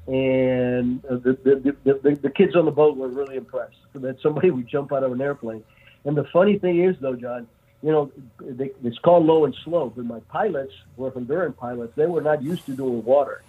And 0.07 1.01
the 1.03 1.37
the, 1.43 1.75
the, 1.83 1.93
the, 1.93 2.15
the 2.15 2.29
kids 2.29 2.55
on 2.55 2.65
the 2.65 2.71
boat 2.71 2.97
were 2.97 3.07
really 3.07 3.37
impressed 3.37 3.77
that 3.95 4.19
somebody 4.21 4.51
would 4.51 4.67
jump 4.67 4.91
out 4.91 5.03
of 5.03 5.11
an 5.11 5.21
airplane. 5.21 5.63
And 6.05 6.17
the 6.17 6.25
funny 6.25 6.57
thing 6.57 6.83
is, 6.83 6.97
though, 6.99 7.15
John, 7.15 7.47
you 7.81 7.91
know, 7.91 8.11
they, 8.39 8.71
it's 8.83 8.97
called 8.99 9.25
low 9.25 9.45
and 9.45 9.55
slow, 9.63 9.91
but 9.95 10.05
my 10.05 10.19
pilots 10.29 10.73
were 10.97 11.11
Honduran 11.11 11.55
pilots. 11.55 11.93
They 11.95 12.05
were 12.05 12.21
not 12.21 12.41
used 12.41 12.65
to 12.65 12.75
doing 12.75 13.03
water. 13.03 13.43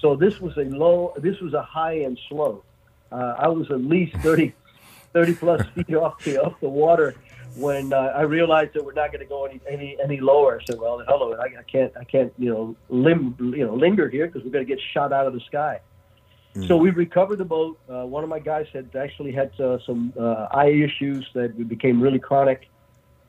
So 0.00 0.16
this 0.16 0.40
was 0.40 0.56
a 0.56 0.64
low, 0.64 1.14
this 1.16 1.40
was 1.40 1.54
a 1.54 1.62
high 1.62 2.00
and 2.00 2.18
slow. 2.28 2.62
Uh, 3.10 3.34
I 3.38 3.48
was 3.48 3.70
at 3.70 3.80
least 3.80 4.16
30, 4.18 4.52
30 5.12 5.34
plus 5.34 5.66
feet 5.74 5.94
off 5.94 6.22
the, 6.24 6.42
off 6.42 6.60
the 6.60 6.68
water 6.68 7.14
when 7.56 7.92
uh, 7.92 8.12
I 8.14 8.22
realized 8.22 8.74
that 8.74 8.84
we're 8.84 8.94
not 8.94 9.12
going 9.12 9.20
to 9.20 9.26
go 9.26 9.44
any, 9.44 9.60
any 9.68 9.96
any 10.02 10.20
lower, 10.20 10.60
I 10.60 10.64
said, 10.64 10.78
"Well, 10.80 11.02
hello, 11.06 11.34
I, 11.34 11.60
I 11.60 11.62
can't 11.70 11.92
I 11.96 12.04
can't 12.04 12.32
you 12.38 12.50
know 12.52 12.76
lim 12.88 13.36
you 13.38 13.64
know 13.66 13.74
linger 13.74 14.08
here 14.08 14.26
because 14.26 14.42
we're 14.42 14.50
going 14.50 14.66
to 14.66 14.68
get 14.68 14.82
shot 14.92 15.12
out 15.12 15.26
of 15.26 15.32
the 15.32 15.40
sky." 15.40 15.80
Mm. 16.54 16.68
So 16.68 16.76
we 16.76 16.90
recovered 16.90 17.38
the 17.38 17.44
boat. 17.44 17.78
Uh, 17.88 18.06
one 18.06 18.22
of 18.22 18.30
my 18.30 18.38
guys 18.38 18.66
had 18.72 18.94
actually 18.96 19.32
had 19.32 19.58
uh, 19.60 19.78
some 19.86 20.12
uh, 20.18 20.48
eye 20.50 20.70
issues 20.70 21.28
that 21.34 21.68
became 21.68 22.00
really 22.00 22.18
chronic. 22.18 22.68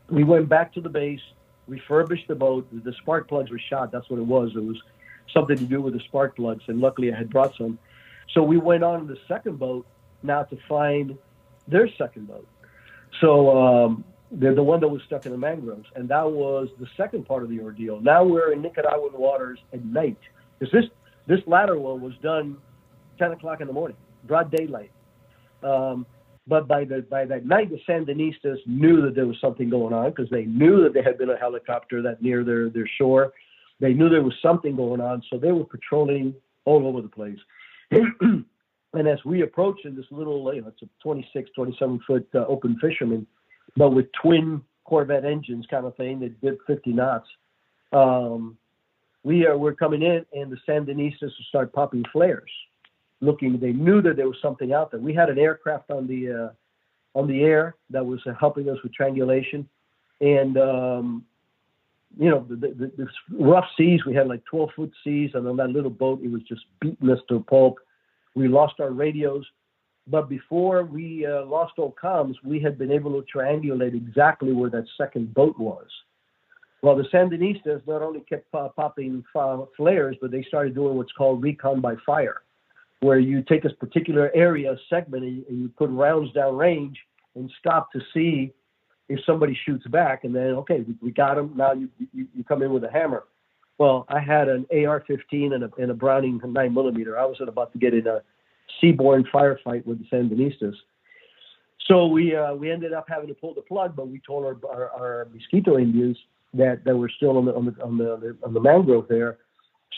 We 0.10 0.24
went 0.24 0.48
back 0.48 0.74
to 0.74 0.82
the 0.82 0.90
base, 0.90 1.22
refurbished 1.68 2.28
the 2.28 2.36
boat. 2.36 2.68
The 2.72 2.94
spark 2.94 3.28
plugs 3.28 3.52
were 3.52 3.60
shot. 3.60 3.92
That's 3.92 4.10
what 4.10 4.20
it 4.20 4.26
was. 4.26 4.52
It 4.56 4.64
was 4.64 4.82
something 5.34 5.58
to 5.58 5.66
do 5.66 5.82
with 5.82 5.94
the 5.94 6.00
spark 6.02 6.36
plugs, 6.36 6.64
and 6.68 6.80
luckily 6.80 7.12
I 7.14 7.18
had 7.18 7.30
brought 7.30 7.56
some. 7.56 7.80
So 8.34 8.44
we 8.44 8.58
went 8.58 8.84
on 8.84 9.08
the 9.08 9.18
second 9.28 9.60
boat 9.60 9.86
now 10.24 10.44
to 10.44 10.58
find 10.68 11.18
their 11.68 11.90
second 11.98 12.28
boat. 12.28 12.48
So 13.22 13.58
um, 13.58 14.04
they're 14.32 14.56
the 14.56 14.64
one 14.64 14.80
that 14.80 14.88
was 14.88 15.02
stuck 15.06 15.26
in 15.26 15.32
the 15.32 15.38
mangroves, 15.38 15.88
and 15.96 16.10
that 16.10 16.30
was 16.30 16.68
the 16.80 16.88
second 16.98 17.26
part 17.26 17.44
of 17.44 17.50
the 17.50 17.60
ordeal. 17.60 18.00
Now 18.02 18.24
we're 18.24 18.54
in 18.54 18.62
Nicaraguan 18.62 19.14
waters 19.14 19.60
at 19.74 19.84
night. 19.86 20.18
Because 20.60 20.72
this 20.72 20.86
this 21.28 21.40
latter 21.48 21.78
one 21.78 22.02
was 22.02 22.14
done 22.22 22.58
10 23.18 23.32
o'clock 23.32 23.62
in 23.62 23.68
the 23.68 23.74
morning, 23.74 23.98
broad 24.26 24.52
daylight. 24.52 24.92
Um, 25.64 26.06
but 26.48 26.68
by 26.68 26.86
the 26.86 27.06
by 27.10 27.26
that 27.26 27.46
night, 27.46 27.70
the 27.70 27.80
Sandinistas 27.88 28.58
knew 28.68 29.02
that 29.02 29.16
there 29.16 29.26
was 29.26 29.38
something 29.42 29.70
going 29.70 29.94
on 29.94 30.10
because 30.10 30.30
they 30.30 30.46
knew 30.46 30.84
that 30.84 30.94
there 30.94 31.04
had 31.04 31.18
been 31.18 31.30
a 31.30 31.38
helicopter 31.38 32.02
that 32.04 32.22
near 32.22 32.44
their 32.44 32.70
their 32.70 32.90
shore. 32.98 33.34
They 33.80 33.94
knew 33.94 34.10
there 34.10 34.24
was 34.24 34.36
something 34.42 34.76
going 34.76 35.02
on, 35.02 35.22
so 35.30 35.38
they 35.38 35.52
were 35.52 35.66
patrolling 35.66 36.34
all 36.66 36.88
over 36.88 37.02
the 37.02 37.10
place. 37.10 37.40
and 37.92 39.08
as 39.08 39.20
we 39.26 39.42
approached 39.42 39.86
in 39.86 39.96
this 39.96 40.06
little, 40.12 40.54
you 40.54 40.62
know, 40.62 40.70
it's 40.70 40.82
a 40.82 40.90
26, 41.04 41.50
27 41.56 42.00
foot 42.08 42.28
uh, 42.36 42.46
open 42.48 42.78
fisherman, 42.80 43.28
but 43.76 43.90
with 43.92 44.08
twin 44.22 44.62
Corvette 44.86 45.26
engines 45.26 45.66
kind 45.70 45.86
of 45.86 45.96
thing 45.98 46.20
that 46.20 46.40
did 46.42 46.58
50 46.68 46.94
knots. 46.94 47.28
Um, 47.92 48.58
we 49.24 49.46
are 49.48 49.58
we're 49.58 49.74
coming 49.74 50.04
in, 50.04 50.26
and 50.34 50.52
the 50.52 50.58
Sandinistas 50.68 51.22
will 51.22 51.50
start 51.50 51.74
popping 51.74 52.06
flares, 52.14 52.50
looking. 53.22 53.60
They 53.60 53.74
knew 53.74 54.02
that 54.04 54.16
there 54.16 54.28
was 54.28 54.38
something 54.42 54.72
out 54.72 54.92
there. 54.92 55.00
We 55.00 55.16
had 55.16 55.30
an 55.30 55.40
aircraft 55.40 55.90
on 55.90 56.06
the 56.06 56.32
uh, 56.32 57.20
on 57.20 57.28
the 57.28 57.42
air 57.42 57.76
that 57.90 58.06
was 58.06 58.20
helping 58.40 58.70
us 58.70 58.78
with 58.84 58.94
triangulation, 58.94 59.68
and 60.22 60.58
um, 60.58 61.26
you 62.20 62.30
know 62.30 62.46
the, 62.48 62.56
the, 62.56 62.92
the, 62.98 63.08
rough 63.32 63.66
seas. 63.76 64.06
We 64.06 64.14
had 64.14 64.28
like 64.28 64.46
12 64.46 64.70
foot 64.76 64.92
seas, 65.04 65.32
and 65.34 65.48
on 65.48 65.58
that 65.58 65.72
little 65.72 65.90
boat, 65.90 66.22
it 66.24 66.30
was 66.30 66.44
just 66.44 66.62
beating 66.80 67.10
us 67.10 67.20
to 67.30 67.38
a 67.38 67.40
pulp. 67.40 67.80
We 68.36 68.48
lost 68.48 68.80
our 68.80 68.92
radios. 68.92 69.46
But 70.08 70.30
before 70.30 70.84
we 70.84 71.26
uh, 71.26 71.46
lost 71.46 71.74
all 71.78 71.96
comms, 72.02 72.36
we 72.44 72.60
had 72.60 72.78
been 72.78 72.92
able 72.92 73.20
to 73.20 73.26
triangulate 73.36 73.96
exactly 73.96 74.54
where 74.54 74.70
that 74.70 74.86
second 74.98 75.34
boat 75.34 75.58
was. 75.58 75.88
Well, 76.84 76.96
the 76.96 77.04
Sandinistas 77.04 77.82
not 77.88 78.04
only 78.04 78.20
kept 78.20 78.54
uh, 78.54 78.70
popping 78.70 79.24
flares, 79.76 80.16
but 80.22 80.30
they 80.30 80.44
started 80.44 80.76
doing 80.76 80.96
what's 80.96 81.12
called 81.14 81.42
recon 81.42 81.82
by 81.82 81.96
fire, 82.06 82.44
where 83.00 83.18
you 83.18 83.42
take 83.42 83.66
a 83.66 83.70
particular 83.72 84.32
area, 84.36 84.76
segment, 84.90 85.24
and 85.24 85.60
you 85.60 85.70
put 85.70 85.90
rounds 85.90 86.32
down 86.34 86.56
range 86.56 87.00
and 87.34 87.52
stop 87.60 87.92
to 87.94 88.02
see 88.14 88.54
if 89.10 89.20
somebody 89.26 89.58
shoots 89.66 89.88
back. 89.88 90.24
And 90.26 90.36
then, 90.36 90.52
okay, 90.58 90.82
we, 90.82 90.96
we 91.02 91.12
got 91.12 91.40
him. 91.40 91.54
Now 91.56 91.74
you, 91.74 91.90
you, 92.14 92.28
you 92.36 92.44
come 92.44 92.62
in 92.62 92.72
with 92.72 92.84
a 92.84 92.92
hammer. 92.92 93.24
Well, 93.80 94.06
I 94.08 94.20
had 94.20 94.48
an 94.48 94.68
AR-15 94.72 95.54
and 95.56 95.64
a, 95.64 95.72
and 95.80 95.90
a 95.90 95.96
Browning 95.96 96.40
9 96.44 96.74
millimeter. 96.74 97.18
I 97.18 97.26
was 97.26 97.38
about 97.42 97.74
to 97.74 97.80
get 97.80 97.96
in 97.96 98.06
a 98.06 98.22
seaborne 98.82 99.24
firefight 99.34 99.86
with 99.86 100.00
the 100.00 100.06
Sandinistas. 100.12 100.76
So 101.88 102.08
we 102.08 102.36
uh, 102.36 102.56
we 102.56 102.72
ended 102.72 102.94
up 102.94 103.06
having 103.08 103.28
to 103.28 103.34
pull 103.34 103.54
the 103.54 103.62
plug, 103.62 103.96
but 103.96 104.08
we 104.08 104.20
told 104.26 104.46
our 104.46 104.58
our, 104.70 104.90
our 104.92 105.28
mosquito 105.34 105.78
Indians 105.78 106.18
that, 106.54 106.84
that 106.86 106.96
were 106.96 107.10
still 107.10 107.38
on 107.38 107.46
the 107.46 107.54
on 107.54 107.66
the 107.66 107.84
on 107.84 107.98
the 107.98 108.38
on 108.44 108.54
the 108.54 108.60
mangrove 108.60 109.08
there, 109.08 109.38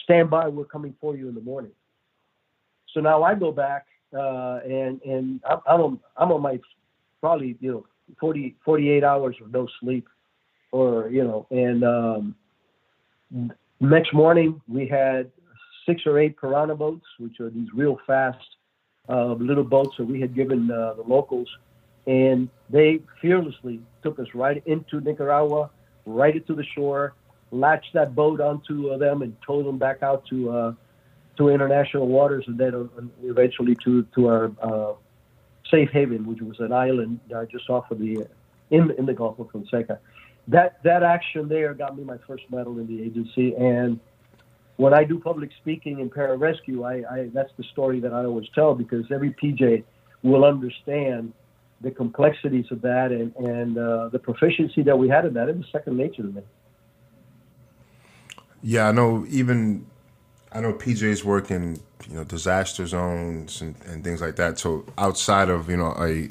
stand 0.03 0.29
by, 0.29 0.47
we're 0.47 0.65
coming 0.65 0.93
for 0.99 1.15
you 1.15 1.29
in 1.29 1.35
the 1.35 1.41
morning. 1.41 1.71
So 2.93 2.99
now 2.99 3.23
I 3.23 3.35
go 3.35 3.51
back 3.51 3.85
uh, 4.13 4.59
and 4.65 5.01
and 5.01 5.41
I'm 5.49 5.59
I'm 5.67 5.81
on, 5.81 5.99
I'm 6.17 6.31
on 6.31 6.41
my 6.41 6.59
probably 7.21 7.57
you 7.59 7.71
know 7.71 7.85
40 8.19 8.55
48 8.63 9.03
hours 9.03 9.35
of 9.43 9.51
no 9.51 9.67
sleep, 9.79 10.07
or 10.71 11.09
you 11.09 11.23
know, 11.23 11.47
and 11.51 11.83
um, 11.83 13.55
next 13.79 14.13
morning 14.13 14.61
we 14.67 14.87
had 14.87 15.31
six 15.85 16.03
or 16.05 16.19
eight 16.19 16.37
piranha 16.37 16.75
boats, 16.75 17.05
which 17.19 17.39
are 17.39 17.49
these 17.49 17.67
real 17.73 17.97
fast 18.07 18.56
uh, 19.09 19.33
little 19.33 19.63
boats 19.63 19.95
that 19.97 20.05
we 20.05 20.19
had 20.19 20.35
given 20.35 20.69
uh, 20.71 20.93
the 20.93 21.03
locals, 21.03 21.49
and 22.05 22.49
they 22.69 22.99
fearlessly 23.21 23.81
took 24.03 24.19
us 24.19 24.27
right 24.33 24.61
into 24.65 24.99
Nicaragua, 25.01 25.69
right 26.05 26.35
into 26.35 26.55
the 26.55 26.65
shore, 26.75 27.13
latched 27.51 27.93
that 27.93 28.15
boat 28.15 28.41
onto 28.41 28.89
uh, 28.89 28.97
them, 28.97 29.21
and 29.21 29.35
towed 29.45 29.65
them 29.65 29.77
back 29.77 30.03
out 30.03 30.25
to 30.27 30.49
uh, 30.49 30.73
to 31.37 31.49
international 31.49 32.07
waters, 32.07 32.45
and 32.47 32.57
then 32.57 32.73
uh, 32.73 33.03
eventually 33.23 33.75
to 33.83 34.03
to 34.15 34.27
our 34.27 34.51
uh, 34.61 34.93
safe 35.69 35.89
haven, 35.91 36.25
which 36.25 36.41
was 36.41 36.59
an 36.59 36.73
island 36.73 37.19
just 37.51 37.69
off 37.69 37.89
of 37.91 37.99
the 37.99 38.25
in 38.71 38.91
in 38.97 39.05
the 39.05 39.13
Gulf 39.13 39.39
of 39.39 39.49
Fonseca. 39.51 39.99
that 40.47 40.81
that 40.83 41.03
action 41.03 41.47
there 41.47 41.73
got 41.73 41.97
me 41.97 42.03
my 42.03 42.17
first 42.25 42.43
medal 42.49 42.79
in 42.79 42.87
the 42.87 43.03
agency. 43.03 43.53
And 43.55 43.99
when 44.77 44.93
I 44.93 45.03
do 45.03 45.19
public 45.19 45.49
speaking 45.59 45.99
in 45.99 46.09
pararescue, 46.09 46.85
I, 46.85 47.13
I 47.13 47.29
that's 47.33 47.51
the 47.57 47.63
story 47.71 47.99
that 47.99 48.13
I 48.13 48.23
always 48.25 48.47
tell 48.55 48.73
because 48.75 49.05
every 49.11 49.31
PJ 49.31 49.83
will 50.23 50.45
understand 50.45 51.33
the 51.81 51.91
complexities 51.91 52.65
of 52.71 52.81
that 52.81 53.11
and 53.11 53.35
and 53.35 53.77
uh, 53.77 54.09
the 54.09 54.19
proficiency 54.19 54.83
that 54.83 54.97
we 54.97 55.09
had 55.09 55.25
in 55.25 55.33
that. 55.33 55.49
It 55.49 55.57
was 55.57 55.65
second 55.71 55.97
nature 55.97 56.21
to 56.21 56.29
me. 56.29 56.41
Yeah, 58.61 58.89
I 58.89 58.91
know. 58.91 59.25
Even 59.29 59.85
I 60.51 60.61
know 60.61 60.73
PJs 60.73 61.23
work 61.23 61.51
in 61.51 61.79
you 62.07 62.15
know 62.15 62.23
disaster 62.23 62.85
zones 62.85 63.61
and, 63.61 63.75
and 63.85 64.03
things 64.03 64.21
like 64.21 64.35
that. 64.35 64.59
So 64.59 64.85
outside 64.97 65.49
of 65.49 65.69
you 65.69 65.77
know 65.77 65.95
a 65.99 66.29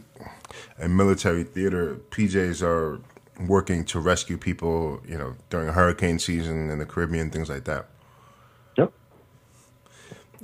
a 0.78 0.88
military 0.88 1.42
theater, 1.42 1.96
PJs 2.10 2.62
are 2.62 3.00
working 3.46 3.84
to 3.84 4.00
rescue 4.00 4.38
people, 4.38 5.00
you 5.06 5.18
know, 5.18 5.34
during 5.50 5.68
a 5.68 5.72
hurricane 5.72 6.18
season 6.18 6.70
in 6.70 6.78
the 6.78 6.86
Caribbean, 6.86 7.30
things 7.30 7.50
like 7.50 7.64
that. 7.64 7.86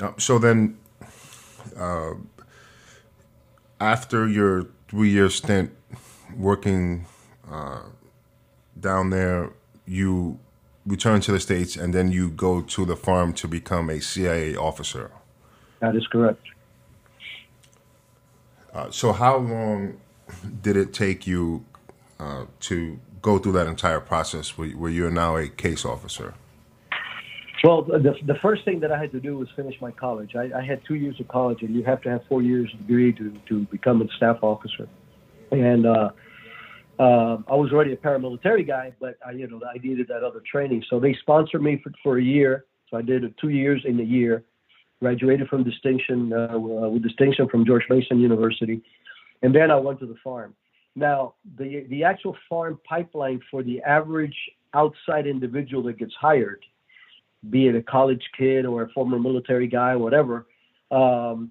Uh, 0.01 0.13
so 0.19 0.39
then, 0.39 0.79
uh, 1.77 2.15
after 3.81 4.29
your 4.29 4.67
three-year 4.89 5.31
stint 5.31 5.71
working 6.37 7.07
uh, 7.51 7.83
down 8.79 9.11
there, 9.11 9.51
you 9.87 10.39
return 10.87 11.21
to 11.21 11.33
the 11.33 11.41
states, 11.41 11.77
and 11.77 11.93
then 11.93 12.11
you 12.11 12.31
go 12.31 12.63
to 12.63 12.85
the 12.85 12.97
farm 12.97 13.33
to 13.35 13.49
become 13.49 13.91
a 13.91 14.01
CIA 14.01 14.57
officer. 14.57 15.11
That 15.81 15.97
is 15.97 16.07
correct. 16.07 16.43
Uh, 18.73 18.91
so, 18.91 19.13
how 19.13 19.37
long 19.37 20.01
did 20.63 20.77
it 20.77 20.93
take 20.93 21.27
you 21.27 21.65
uh, 22.19 22.47
to 22.61 22.99
go 23.21 23.39
through 23.39 23.53
that 23.53 23.67
entire 23.67 24.01
process 24.01 24.57
where, 24.57 24.71
where 24.71 24.91
you're 24.91 25.11
now 25.11 25.37
a 25.37 25.49
case 25.49 25.85
officer? 25.85 26.35
Well, 27.63 27.83
the, 27.83 28.15
the 28.27 28.35
first 28.43 28.65
thing 28.65 28.81
that 28.81 28.91
I 28.91 28.99
had 28.99 29.13
to 29.13 29.21
do 29.21 29.39
was 29.39 29.49
finish 29.55 29.77
my 29.81 29.93
college. 29.93 30.35
I, 30.35 30.51
I 30.59 30.65
had 30.65 30.81
two 30.87 30.97
years 30.97 31.21
of 31.21 31.29
college, 31.29 31.63
and 31.63 31.75
you 31.75 31.85
have 31.85 32.03
to 32.03 32.11
have 32.11 32.23
four 32.29 32.43
years 32.43 32.69
of 32.75 32.81
degree 32.81 33.13
to, 33.13 33.33
to 33.49 33.61
become 33.67 34.03
a 34.03 34.07
staff 34.17 34.39
officer. 34.43 34.89
And 35.53 35.87
uh, 35.87 36.11
uh, 36.99 37.39
I 37.49 37.55
was 37.55 37.71
already 37.73 37.93
a 37.93 37.97
paramilitary 37.97 38.67
guy, 38.67 38.93
but 39.01 39.17
I, 39.25 39.33
you 39.33 39.47
know, 39.47 39.61
I 39.65 39.79
needed 39.79 40.09
that 40.09 40.25
other 40.25 40.43
training. 40.51 40.83
So 40.91 40.99
they 40.99 41.15
sponsored 41.21 41.63
me 41.63 41.81
for, 41.83 41.93
for 42.03 42.19
a 42.19 42.23
year. 42.23 42.65
So 42.91 42.97
I 42.97 43.03
did 43.03 43.23
two 43.41 43.51
years 43.51 43.83
in 43.85 43.99
a 44.01 44.05
year. 44.05 44.45
Graduated 45.01 45.49
from 45.49 45.65
distinction 45.65 46.33
uh, 46.33 46.57
with 46.57 47.03
distinction 47.03 47.49
from 47.49 47.67
George 47.67 47.83
Mason 47.91 48.21
University, 48.21 48.81
and 49.43 49.53
then 49.53 49.73
I 49.73 49.75
went 49.75 49.99
to 49.99 50.07
the 50.07 50.15
farm. 50.23 50.55
Now, 50.95 51.35
the 51.59 51.85
the 51.91 52.05
actual 52.05 52.37
farm 52.49 52.79
pipeline 52.89 53.41
for 53.51 53.65
the 53.65 53.81
average 53.83 54.37
outside 54.75 55.27
individual 55.27 55.83
that 55.85 55.99
gets 55.99 56.15
hired, 56.15 56.65
be 57.51 57.69
it 57.69 57.75
a 57.75 57.83
college 57.83 58.23
kid 58.37 58.65
or 58.65 58.83
a 58.83 58.89
former 58.91 59.19
military 59.19 59.67
guy, 59.67 59.97
whatever, 59.97 60.47
um, 60.91 61.51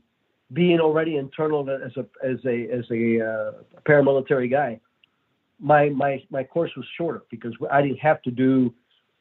being 0.54 0.80
already 0.80 1.18
internal 1.18 1.70
as 1.70 1.96
a 1.98 2.06
as 2.26 2.38
a 2.46 2.70
as 2.72 2.86
a 2.92 3.22
uh, 3.22 3.52
paramilitary 3.88 4.50
guy, 4.50 4.80
my 5.60 5.90
my 5.90 6.24
my 6.30 6.44
course 6.44 6.72
was 6.76 6.86
shorter 6.98 7.24
because 7.30 7.54
I 7.72 7.82
didn't 7.82 8.00
have 8.00 8.22
to 8.24 8.32
do, 8.32 8.74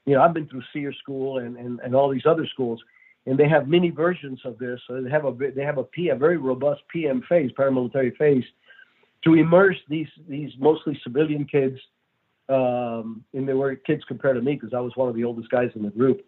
you 0.07 0.15
know, 0.15 0.23
I've 0.23 0.35
been 0.35 0.49
through 0.49 0.63
SERE 0.73 0.93
school 0.95 1.39
and 1.39 1.57
and, 1.57 1.81
and 1.81 1.95
all 1.95 2.09
these 2.09 2.27
other 2.27 2.47
schools, 2.47 2.81
and 3.27 3.39
they 3.39 3.49
have 3.49 3.69
many 3.69 3.91
versions 3.91 4.41
of 4.45 4.59
this. 4.59 4.81
So 4.87 5.03
they 5.03 5.11
have 5.11 5.25
a 5.25 5.33
they 5.55 5.63
have 5.63 5.79
a 5.79 5.85
P 5.85 6.09
a 6.09 6.17
very 6.17 6.37
robust 6.37 6.83
PM 6.93 7.23
phase, 7.29 7.51
paramilitary 7.57 8.17
phase 8.17 8.45
to 9.25 9.35
immerse 9.35 9.77
these 9.89 10.09
these 10.29 10.51
mostly 10.59 10.99
civilian 11.03 11.45
kids, 11.45 11.79
um, 12.49 13.25
and 13.35 13.49
they 13.49 13.53
were 13.53 13.77
kids 13.77 14.03
compared 14.09 14.37
to 14.37 14.43
me 14.43 14.55
because 14.55 14.75
I 14.75 14.81
was 14.81 14.93
one 14.97 15.09
of 15.09 15.15
the 15.15 15.25
oldest 15.25 15.51
guys 15.51 15.71
in 15.75 15.83
the 15.83 15.91
group. 15.91 16.23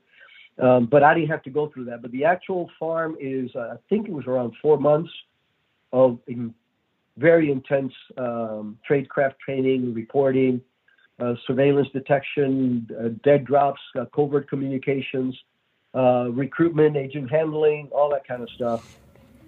Um, 0.59 0.87
but 0.87 1.03
I 1.03 1.15
didn't 1.15 1.31
have 1.31 1.43
to 1.45 1.51
go 1.51 1.69
through 1.69 1.87
that. 1.87 2.03
But 2.03 2.11
the 2.13 2.25
actual 2.25 2.71
farm 2.79 3.17
is, 3.21 3.51
uh, 3.55 3.75
I 3.75 3.77
think 3.89 4.09
it 4.09 4.13
was 4.13 4.27
around 4.27 4.55
four 4.61 4.79
months 4.79 5.11
of 5.93 6.19
in 6.27 6.55
very 7.17 7.51
intense 7.51 7.93
um, 8.17 8.79
tradecraft 8.89 9.39
training, 9.45 9.93
reporting, 9.95 10.61
uh, 11.19 11.35
surveillance 11.47 11.89
detection, 11.93 12.89
uh, 12.99 13.09
dead 13.23 13.45
drops, 13.45 13.81
uh, 13.99 14.05
covert 14.15 14.49
communications, 14.49 15.39
uh, 15.95 16.29
recruitment, 16.31 16.97
agent 16.97 17.31
handling, 17.31 17.89
all 17.93 18.11
that 18.11 18.27
kind 18.27 18.43
of 18.43 18.49
stuff 18.51 18.99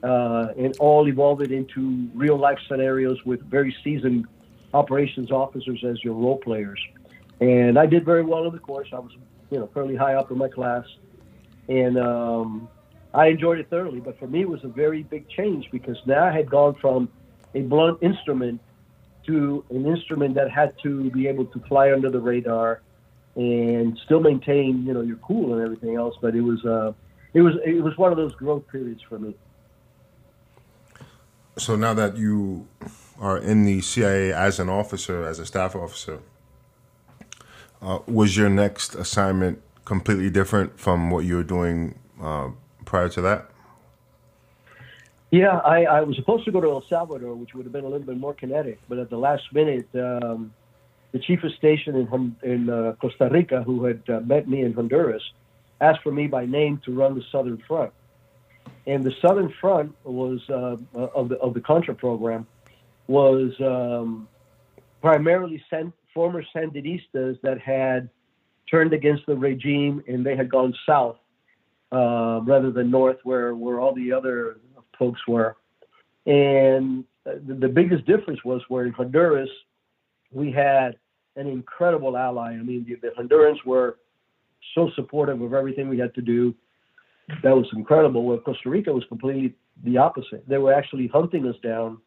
uh, 0.05 0.49
and 0.59 0.77
all 0.79 1.09
evolved 1.09 1.51
into 1.51 2.09
real 2.15 2.37
life 2.37 2.59
scenarios 2.69 3.19
with 3.25 3.43
very 3.51 3.75
seasoned 3.83 4.27
operations 4.75 5.31
officers 5.31 5.83
as 5.89 6.03
your 6.05 6.15
role 6.15 6.37
players. 6.37 6.79
And 7.41 7.79
I 7.79 7.87
did 7.87 8.05
very 8.05 8.23
well 8.23 8.45
in 8.47 8.53
the 8.53 8.59
course. 8.59 8.89
I 8.93 8.99
was, 8.99 9.13
you 9.55 9.61
know, 9.61 9.71
fairly 9.73 9.95
high 9.95 10.15
up 10.15 10.33
in 10.33 10.37
my 10.37 10.49
class, 10.49 10.85
and 11.69 11.97
um, 11.97 12.69
I 13.15 13.29
enjoyed 13.29 13.61
it 13.61 13.71
thoroughly. 13.71 14.01
But 14.01 14.19
for 14.19 14.27
me, 14.27 14.41
it 14.41 14.49
was 14.49 14.65
a 14.65 14.69
very 14.69 15.05
big 15.05 15.29
change 15.29 15.69
because 15.71 15.97
now 16.07 16.25
I 16.25 16.33
had 16.33 16.51
gone 16.51 16.75
from 16.81 17.09
a 17.55 17.61
blunt 17.61 18.03
instrument 18.03 18.61
to 19.27 19.65
an 19.71 19.87
instrument 19.87 20.35
that 20.35 20.51
had 20.51 20.75
to 20.83 21.09
be 21.13 21.29
able 21.29 21.47
to 21.47 21.61
fly 21.69 21.93
under 21.93 22.11
the 22.11 22.19
radar 22.19 22.83
and 23.37 23.97
still 24.05 24.19
maintain, 24.19 24.85
you 24.85 24.93
know, 24.93 25.03
your 25.03 25.19
cool 25.19 25.55
and 25.55 25.63
everything 25.63 25.95
else. 25.95 26.17
But 26.21 26.35
it 26.35 26.41
was, 26.41 26.65
uh, 26.65 26.93
it 27.33 27.41
was, 27.41 27.55
it 27.65 27.81
was 27.81 27.97
one 27.97 28.11
of 28.11 28.19
those 28.19 28.35
growth 28.35 28.67
periods 28.67 29.03
for 29.09 29.21
me. 29.21 29.37
So 31.57 31.77
now 31.77 31.95
that 31.95 32.17
you 32.17 32.67
are 33.21 33.39
in 33.39 33.65
the 33.65 33.81
CIA 33.83 34.33
as 34.33 34.59
an 34.59 34.69
officer, 34.69 35.25
as 35.25 35.39
a 35.39 35.47
staff 35.47 35.77
officer, 35.77 36.19
uh, 37.85 37.99
was 38.07 38.37
your 38.37 38.49
next 38.49 38.95
assignment 38.95 39.61
completely 39.85 40.31
different 40.31 40.79
from 40.79 41.11
what 41.11 41.25
you 41.25 41.37
were 41.37 41.45
doing 41.45 41.99
uh, 42.21 42.49
prior 42.85 43.09
to 43.11 43.21
that? 43.21 43.51
Yeah, 45.31 45.59
I, 45.59 45.85
I, 45.85 46.01
was 46.03 46.17
supposed 46.17 46.45
to 46.45 46.53
go 46.53 46.61
to 46.61 46.71
El 46.71 46.85
Salvador, 46.89 47.35
which 47.35 47.55
would 47.55 47.65
have 47.65 47.73
been 47.73 47.85
a 47.85 47.89
little 47.89 48.07
bit 48.07 48.17
more 48.17 48.35
kinetic, 48.35 48.79
but 48.89 48.99
at 48.99 49.11
the 49.11 49.19
last 49.19 49.43
minute, 49.53 49.89
um, 49.95 50.53
the 51.11 51.19
chief 51.19 51.43
of 51.43 51.53
station 51.55 51.97
in, 51.97 52.37
in 52.43 52.71
uh, 52.71 52.95
Costa 53.01 53.29
Rica, 53.31 53.63
who 53.63 53.85
had 53.85 54.03
uh, 54.09 54.21
met 54.21 54.49
me 54.49 54.63
in 54.63 54.73
Honduras, 54.73 55.23
asked 55.81 56.03
for 56.03 56.13
me 56.13 56.29
by 56.29 56.47
name 56.47 56.81
to 56.85 56.93
run 56.93 57.17
the 57.17 57.25
Southern 57.33 57.59
Front 57.67 57.93
and 58.87 59.03
the 59.03 59.13
Southern 59.21 59.53
Front 59.61 59.95
was 60.05 60.41
uh, 60.49 60.77
of 60.95 61.29
the 61.29 61.37
of 61.37 61.55
the 61.55 61.61
Contra 61.61 61.95
program 61.95 62.47
was 63.07 63.53
um, 63.61 64.29
primarily 65.01 65.63
sent, 65.71 65.95
former 66.15 66.43
Sandinistas 66.55 67.41
that 67.43 67.61
had 67.61 68.09
turned 68.71 68.93
against 68.93 69.27
the 69.27 69.37
regime 69.37 70.03
and 70.09 70.25
they 70.25 70.37
had 70.37 70.51
gone 70.51 70.75
south 70.87 71.17
uh, 71.93 72.41
rather 72.45 72.71
than 72.71 72.91
north, 72.91 73.19
where 73.25 73.55
where 73.55 73.81
all 73.81 73.95
the 73.95 74.13
other 74.13 74.59
folks 74.99 75.21
were. 75.29 75.57
And 76.27 77.05
the, 77.25 77.57
the 77.61 77.69
biggest 77.69 78.07
difference 78.07 78.43
was 78.45 78.63
where 78.69 78.87
in 78.87 78.93
Honduras 78.93 79.51
we 80.33 80.51
had 80.51 80.97
an 81.37 81.47
incredible 81.47 82.17
ally. 82.17 82.53
I 82.53 82.63
mean, 82.63 82.87
the, 82.89 82.97
the 82.97 83.15
Hondurans 83.21 83.65
were 83.65 83.99
so 84.75 84.91
supportive 84.95 85.41
of 85.43 85.53
everything 85.53 85.89
we 85.89 85.99
had 85.99 86.15
to 86.15 86.23
do 86.23 86.55
that 87.43 87.55
was 87.55 87.67
incredible. 87.75 88.25
Where 88.25 88.39
Costa 88.39 88.69
Rica 88.69 88.93
was 88.93 89.05
completely 89.09 89.55
the 89.85 89.99
opposite. 89.99 90.49
They 90.49 90.59
were 90.59 90.73
actually 90.73 91.09
hunting 91.09 91.47
us 91.47 91.57
down 91.63 91.99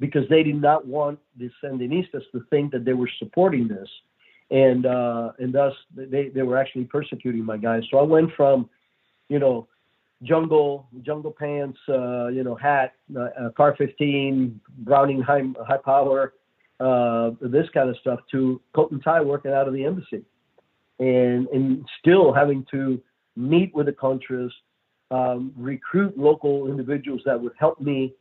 because 0.00 0.28
they 0.28 0.42
did 0.42 0.60
not 0.60 0.86
want 0.86 1.18
the 1.36 1.50
Sandinistas 1.62 2.22
to 2.32 2.44
think 2.50 2.72
that 2.72 2.84
they 2.84 2.92
were 2.92 3.10
supporting 3.18 3.68
this, 3.68 3.88
and 4.50 4.86
uh, 4.86 5.32
and 5.38 5.52
thus 5.52 5.74
they 5.94 6.28
they 6.28 6.42
were 6.42 6.56
actually 6.56 6.84
persecuting 6.84 7.44
my 7.44 7.56
guys. 7.56 7.82
So 7.90 7.98
I 7.98 8.02
went 8.02 8.30
from, 8.36 8.68
you 9.28 9.38
know, 9.38 9.66
jungle 10.22 10.86
jungle 11.02 11.34
pants, 11.36 11.78
uh, 11.88 12.28
you 12.28 12.44
know, 12.44 12.54
hat, 12.54 12.94
uh, 13.18 13.50
car 13.56 13.74
15, 13.76 14.60
Browning 14.78 15.20
high 15.20 15.42
high 15.66 15.78
power, 15.78 16.34
uh, 16.80 17.30
this 17.40 17.66
kind 17.74 17.90
of 17.90 17.96
stuff, 17.98 18.20
to 18.30 18.60
coat 18.74 18.90
and 18.92 19.02
tie 19.02 19.20
working 19.20 19.52
out 19.52 19.68
of 19.68 19.74
the 19.74 19.84
embassy, 19.84 20.24
and 20.98 21.48
and 21.48 21.84
still 22.00 22.32
having 22.32 22.64
to 22.70 23.00
meet 23.36 23.74
with 23.74 23.86
the 23.86 23.92
Contras, 23.92 24.50
um, 25.10 25.52
recruit 25.56 26.18
local 26.18 26.68
individuals 26.68 27.22
that 27.24 27.40
would 27.40 27.52
help 27.58 27.80
me 27.80 28.12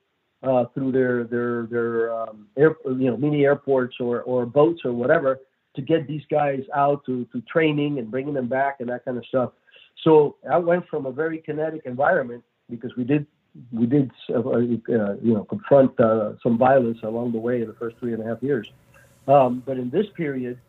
uh, 0.44 0.66
through 0.74 0.92
their 0.92 1.24
their 1.24 1.68
their 1.68 2.14
um, 2.14 2.48
air, 2.58 2.76
you 2.86 3.10
know 3.10 3.18
mini 3.18 3.44
airports 3.44 3.96
or 4.00 4.22
or 4.22 4.46
boats 4.46 4.82
or 4.86 4.94
whatever 4.94 5.40
to 5.76 5.82
get 5.82 6.08
these 6.08 6.24
guys 6.30 6.62
out 6.76 7.06
to 7.06 7.26
to 7.32 7.42
training 7.42 8.00
and 8.00 8.12
bringing 8.12 8.34
them 8.34 8.48
back 8.48 8.78
and 8.80 8.90
that 8.90 9.06
kind 9.06 9.18
of 9.18 9.26
stuff. 9.26 9.52
So 10.04 10.36
I 10.50 10.58
went 10.58 10.88
from 10.88 11.06
a 11.06 11.12
very 11.12 11.40
kinetic 11.40 11.82
environment 11.86 12.44
because 12.70 12.92
we 12.96 13.04
did 13.04 13.26
we 13.72 13.86
did 13.86 14.12
uh, 14.30 14.40
uh, 14.40 14.60
you 14.60 15.34
know 15.34 15.46
confront 15.50 16.00
uh, 16.00 16.34
some 16.44 16.58
violence 16.58 17.00
along 17.04 17.32
the 17.32 17.40
way 17.40 17.62
in 17.62 17.68
the 17.68 17.74
first 17.74 17.98
three 18.00 18.14
and 18.14 18.22
a 18.22 18.26
half 18.26 18.42
years. 18.42 18.68
Um, 19.28 19.62
but 19.66 19.78
in 19.78 19.90
this 19.90 20.06
period, 20.16 20.60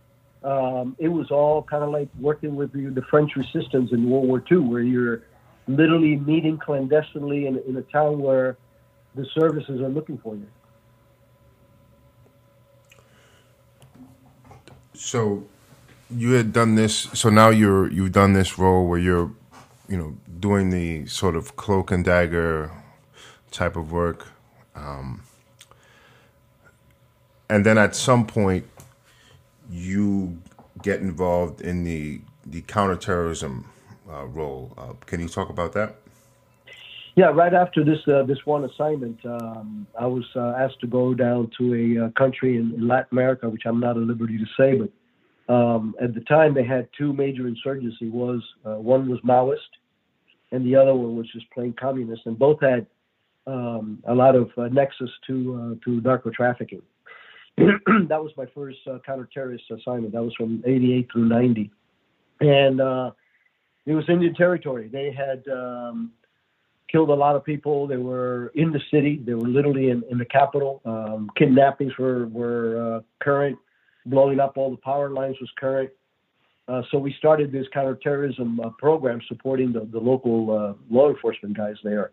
um, 0.42 0.96
it 0.98 1.08
was 1.08 1.30
all 1.30 1.62
kind 1.62 1.84
of 1.84 1.90
like 1.90 2.08
working 2.18 2.56
with 2.56 2.72
the, 2.72 2.86
the, 2.86 3.02
French 3.08 3.32
resistance 3.36 3.90
in 3.92 4.08
World 4.08 4.26
War 4.26 4.42
II, 4.50 4.58
where 4.58 4.80
you're 4.80 5.22
literally 5.68 6.16
meeting 6.16 6.58
clandestinely 6.58 7.46
in, 7.46 7.60
in 7.68 7.76
a 7.76 7.82
town 7.82 8.20
where 8.20 8.56
the 9.18 9.26
services 9.34 9.80
are 9.80 9.88
looking 9.88 10.16
for 10.18 10.36
you. 10.36 10.46
So 14.94 15.44
you 16.08 16.32
had 16.32 16.52
done 16.52 16.76
this. 16.76 17.08
So 17.14 17.28
now 17.28 17.48
you're 17.50 17.90
you've 17.90 18.12
done 18.12 18.32
this 18.32 18.58
role 18.58 18.86
where 18.88 18.98
you're, 18.98 19.32
you 19.88 19.96
know, 19.96 20.16
doing 20.38 20.70
the 20.70 21.06
sort 21.06 21.34
of 21.34 21.56
cloak 21.56 21.90
and 21.90 22.04
dagger 22.04 22.70
type 23.50 23.74
of 23.74 23.90
work, 23.90 24.28
um, 24.76 25.22
and 27.50 27.66
then 27.66 27.76
at 27.76 27.96
some 27.96 28.24
point 28.24 28.66
you 29.68 30.38
get 30.80 31.00
involved 31.00 31.60
in 31.60 31.82
the 31.82 32.20
the 32.46 32.60
counterterrorism 32.62 33.68
uh, 34.08 34.24
role. 34.26 34.72
Uh, 34.78 34.92
can 35.06 35.18
you 35.20 35.28
talk 35.28 35.50
about 35.50 35.72
that? 35.72 35.96
Yeah, 37.18 37.32
right 37.34 37.52
after 37.52 37.84
this 37.84 37.98
uh, 38.06 38.22
this 38.22 38.38
one 38.44 38.64
assignment, 38.64 39.18
um, 39.26 39.88
I 40.00 40.06
was 40.06 40.22
uh, 40.36 40.54
asked 40.56 40.78
to 40.82 40.86
go 40.86 41.14
down 41.14 41.50
to 41.58 41.74
a 41.74 42.04
uh, 42.04 42.10
country 42.10 42.58
in, 42.58 42.72
in, 42.74 42.86
Latin 42.86 43.08
America, 43.10 43.48
which 43.48 43.62
I'm 43.66 43.80
not 43.80 43.96
at 43.96 44.04
liberty 44.04 44.38
to 44.38 44.44
say, 44.56 44.78
but 44.78 45.52
um, 45.52 45.96
at 46.00 46.14
the 46.14 46.20
time 46.20 46.54
they 46.54 46.62
had 46.62 46.88
two 46.96 47.12
major 47.12 47.48
insurgency. 47.48 48.08
Was 48.08 48.40
uh, 48.64 48.76
one 48.76 49.10
was 49.10 49.18
Maoist, 49.26 49.72
and 50.52 50.64
the 50.64 50.76
other 50.76 50.94
one 50.94 51.16
was 51.16 51.26
just 51.32 51.50
plain 51.50 51.72
communist, 51.72 52.22
and 52.26 52.38
both 52.38 52.60
had 52.60 52.86
um, 53.48 54.00
a 54.06 54.14
lot 54.14 54.36
of 54.36 54.52
nexus 54.72 55.10
to 55.26 55.76
to 55.84 56.00
narco 56.02 56.30
trafficking. 56.30 56.82
that 57.56 58.22
was 58.22 58.30
my 58.36 58.46
first 58.54 58.78
uh, 58.88 58.98
counter-terrorist 59.04 59.64
assignment. 59.72 60.12
That 60.12 60.22
was 60.22 60.34
from 60.36 60.62
88 60.64 61.08
through 61.12 61.28
90. 61.28 61.68
And 62.42 62.80
uh, 62.80 63.10
it 63.86 63.94
was 63.94 64.04
Indian 64.08 64.36
territory. 64.36 64.86
They 64.86 65.10
had 65.10 65.42
um, 65.52 66.12
killed 66.90 67.10
a 67.10 67.14
lot 67.14 67.36
of 67.36 67.44
people. 67.44 67.86
They 67.86 67.96
were 67.96 68.50
in 68.54 68.72
the 68.72 68.80
city. 68.90 69.20
They 69.24 69.34
were 69.34 69.48
literally 69.48 69.90
in, 69.90 70.02
in 70.10 70.18
the 70.18 70.24
capital. 70.24 70.80
Um, 70.84 71.30
kidnappings 71.36 71.92
were, 71.98 72.26
were 72.28 72.96
uh, 72.96 73.00
current. 73.22 73.58
Blowing 74.06 74.40
up 74.40 74.56
all 74.56 74.70
the 74.70 74.78
power 74.78 75.10
lines 75.10 75.36
was 75.40 75.50
current. 75.58 75.90
Uh, 76.66 76.82
so 76.90 76.98
we 76.98 77.14
started 77.18 77.50
this 77.50 77.66
counterterrorism 77.72 78.60
uh, 78.60 78.70
program 78.78 79.20
supporting 79.26 79.72
the, 79.72 79.88
the 79.90 79.98
local 79.98 80.50
uh, 80.50 80.94
law 80.94 81.08
enforcement 81.08 81.56
guys 81.56 81.76
there. 81.82 82.12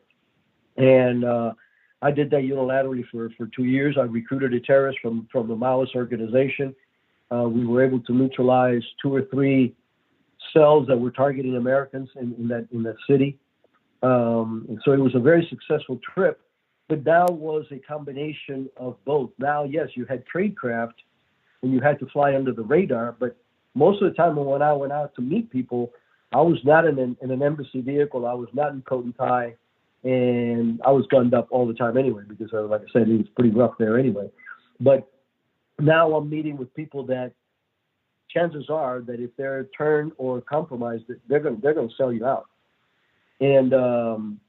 And 0.77 1.25
uh, 1.25 1.53
I 2.01 2.11
did 2.11 2.29
that 2.31 2.41
unilaterally 2.41 3.03
for, 3.11 3.29
for 3.37 3.47
two 3.47 3.65
years. 3.65 3.97
I 3.97 4.03
recruited 4.03 4.53
a 4.53 4.59
terrorist 4.59 4.99
from, 5.01 5.27
from 5.31 5.47
the 5.47 5.55
Maoist 5.55 5.95
organization. 5.95 6.75
Uh, 7.33 7.49
we 7.49 7.65
were 7.65 7.83
able 7.83 7.99
to 8.01 8.13
neutralize 8.13 8.83
two 9.01 9.13
or 9.13 9.23
three 9.23 9.75
cells 10.53 10.87
that 10.87 10.97
were 10.97 11.11
targeting 11.11 11.55
Americans 11.55 12.09
in, 12.15 12.33
in 12.37 12.47
that 12.47 12.67
in 12.71 12.83
that 12.83 12.95
city. 13.09 13.39
Um, 14.03 14.65
and 14.69 14.79
so 14.85 14.91
it 14.91 14.99
was 14.99 15.15
a 15.15 15.19
very 15.19 15.47
successful 15.49 15.99
trip. 16.13 16.39
But 16.87 17.03
now 17.03 17.25
was 17.27 17.65
a 17.71 17.79
combination 17.79 18.69
of 18.77 19.03
both. 19.05 19.31
Now, 19.39 19.63
yes, 19.63 19.89
you 19.95 20.05
had 20.05 20.23
tradecraft 20.33 20.93
and 21.63 21.73
you 21.73 21.81
had 21.81 21.99
to 21.99 22.05
fly 22.07 22.35
under 22.35 22.53
the 22.53 22.61
radar, 22.61 23.15
but 23.19 23.35
most 23.73 24.01
of 24.03 24.09
the 24.09 24.15
time 24.15 24.35
when 24.35 24.61
I 24.61 24.73
went 24.73 24.93
out 24.93 25.15
to 25.15 25.21
meet 25.21 25.49
people, 25.49 25.91
I 26.31 26.41
was 26.41 26.59
not 26.63 26.85
in 26.85 26.99
an, 26.99 27.17
in 27.21 27.31
an 27.31 27.41
embassy 27.41 27.81
vehicle. 27.81 28.27
I 28.27 28.33
was 28.33 28.49
not 28.53 28.71
in 28.71 28.83
coat 28.83 29.05
and 29.05 29.17
tie 29.17 29.55
and 30.05 30.79
I 30.85 30.91
was 30.91 31.07
gunned 31.07 31.33
up 31.33 31.47
all 31.49 31.67
the 31.67 31.73
time 31.73 31.97
anyway 31.97 32.21
because, 32.27 32.53
uh, 32.53 32.61
like 32.61 32.81
I 32.81 32.91
said, 32.93 33.09
it 33.09 33.17
was 33.17 33.27
pretty 33.35 33.49
rough 33.49 33.73
there 33.79 33.97
anyway. 33.97 34.29
But 34.79 35.11
now 35.79 36.13
I'm 36.13 36.29
meeting 36.29 36.57
with 36.57 36.73
people 36.75 37.07
that 37.07 37.31
chances 38.29 38.65
are 38.69 39.01
that 39.01 39.19
if 39.19 39.31
they're 39.35 39.67
turned 39.75 40.11
or 40.17 40.41
compromised, 40.41 41.05
they're 41.27 41.39
going 41.39 41.59
they're 41.61 41.73
going 41.73 41.89
to 41.89 41.95
sell 41.95 42.13
you 42.13 42.23
out. 42.23 42.45
And 43.41 43.73
um, 43.73 44.39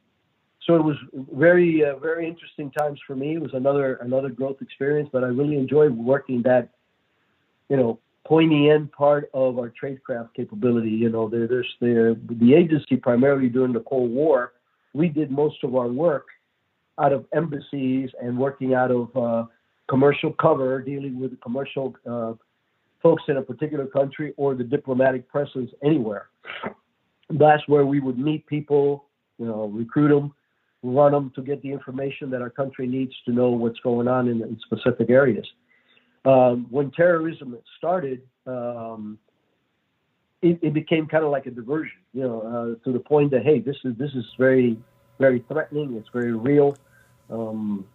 so 0.66 0.76
it 0.76 0.82
was 0.82 0.96
very 1.32 1.84
uh, 1.84 1.96
very 1.96 2.26
interesting 2.28 2.70
times 2.70 3.00
for 3.06 3.16
me. 3.16 3.34
It 3.34 3.40
was 3.40 3.54
another 3.54 3.96
another 3.96 4.28
growth 4.28 4.60
experience, 4.60 5.08
but 5.12 5.24
I 5.24 5.28
really 5.28 5.56
enjoyed 5.56 5.92
working 5.92 6.42
that 6.42 6.70
you 7.68 7.76
know 7.76 7.98
pointy 8.24 8.70
end 8.70 8.92
part 8.92 9.30
of 9.34 9.58
our 9.58 9.72
tradecraft 9.82 10.34
capability. 10.34 10.90
You 10.90 11.08
know, 11.08 11.28
there, 11.28 11.46
there's 11.46 11.72
the 11.80 12.18
the 12.28 12.54
agency 12.54 12.96
primarily 12.96 13.48
during 13.48 13.72
the 13.72 13.80
Cold 13.80 14.10
War 14.10 14.52
we 14.96 15.08
did 15.08 15.30
most 15.30 15.62
of 15.62 15.76
our 15.76 15.88
work 15.88 16.26
out 16.98 17.12
of 17.12 17.26
embassies 17.34 18.10
and 18.20 18.36
working 18.38 18.72
out 18.72 18.90
of 18.90 19.14
uh, 19.16 19.44
commercial 19.88 20.32
cover, 20.32 20.80
dealing 20.80 21.20
with 21.20 21.38
commercial 21.40 21.94
uh, 22.10 22.32
folks 23.02 23.22
in 23.28 23.36
a 23.36 23.42
particular 23.42 23.86
country 23.86 24.32
or 24.38 24.54
the 24.54 24.64
diplomatic 24.64 25.28
presence 25.28 25.70
anywhere. 25.84 26.28
That's 27.30 27.62
where 27.66 27.84
we 27.84 28.00
would 28.00 28.18
meet 28.18 28.46
people, 28.46 29.06
you 29.38 29.46
know, 29.46 29.66
recruit 29.66 30.08
them, 30.08 30.32
run 30.82 31.12
them 31.12 31.32
to 31.34 31.42
get 31.42 31.62
the 31.62 31.70
information 31.70 32.30
that 32.30 32.42
our 32.42 32.50
country 32.50 32.86
needs 32.86 33.12
to 33.24 33.32
know 33.32 33.50
what's 33.50 33.80
going 33.80 34.08
on 34.08 34.28
in, 34.28 34.42
in 34.42 34.58
specific 34.64 35.10
areas. 35.10 35.46
Um, 36.24 36.66
when 36.70 36.90
terrorism 36.90 37.56
started, 37.78 38.22
um, 38.46 39.18
it, 40.42 40.58
it 40.62 40.74
became 40.74 41.06
kind 41.06 41.24
of 41.24 41.30
like 41.30 41.46
a 41.46 41.50
diversion, 41.50 41.98
you 42.12 42.22
know, 42.22 42.40
uh, 42.42 42.84
to 42.84 42.92
the 42.92 43.00
point 43.00 43.30
that 43.30 43.42
hey, 43.42 43.60
this 43.60 43.76
is 43.84 43.96
this 43.96 44.12
is 44.12 44.24
very 44.38 44.76
very 45.18 45.44
threatening. 45.48 45.96
It's 45.96 46.08
very 46.12 46.32
real. 46.32 46.76
Um, 47.30 47.86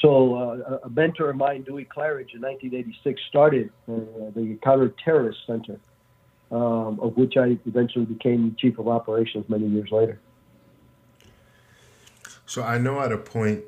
so 0.00 0.34
uh, 0.34 0.78
a 0.84 0.90
mentor 0.90 1.30
of 1.30 1.36
mine, 1.36 1.62
Dewey 1.62 1.84
Clarridge, 1.84 2.34
in 2.34 2.42
1986, 2.42 3.20
started 3.28 3.70
uh, 3.88 3.94
the 4.34 4.58
Counter-Terrorist 4.62 5.38
Center, 5.46 5.78
um, 6.50 7.00
of 7.00 7.16
which 7.16 7.36
I 7.36 7.58
eventually 7.66 8.04
became 8.04 8.56
chief 8.58 8.78
of 8.78 8.88
operations 8.88 9.44
many 9.48 9.66
years 9.66 9.90
later. 9.90 10.18
So 12.46 12.62
I 12.62 12.78
know 12.78 13.00
at 13.00 13.12
a 13.12 13.18
point 13.18 13.64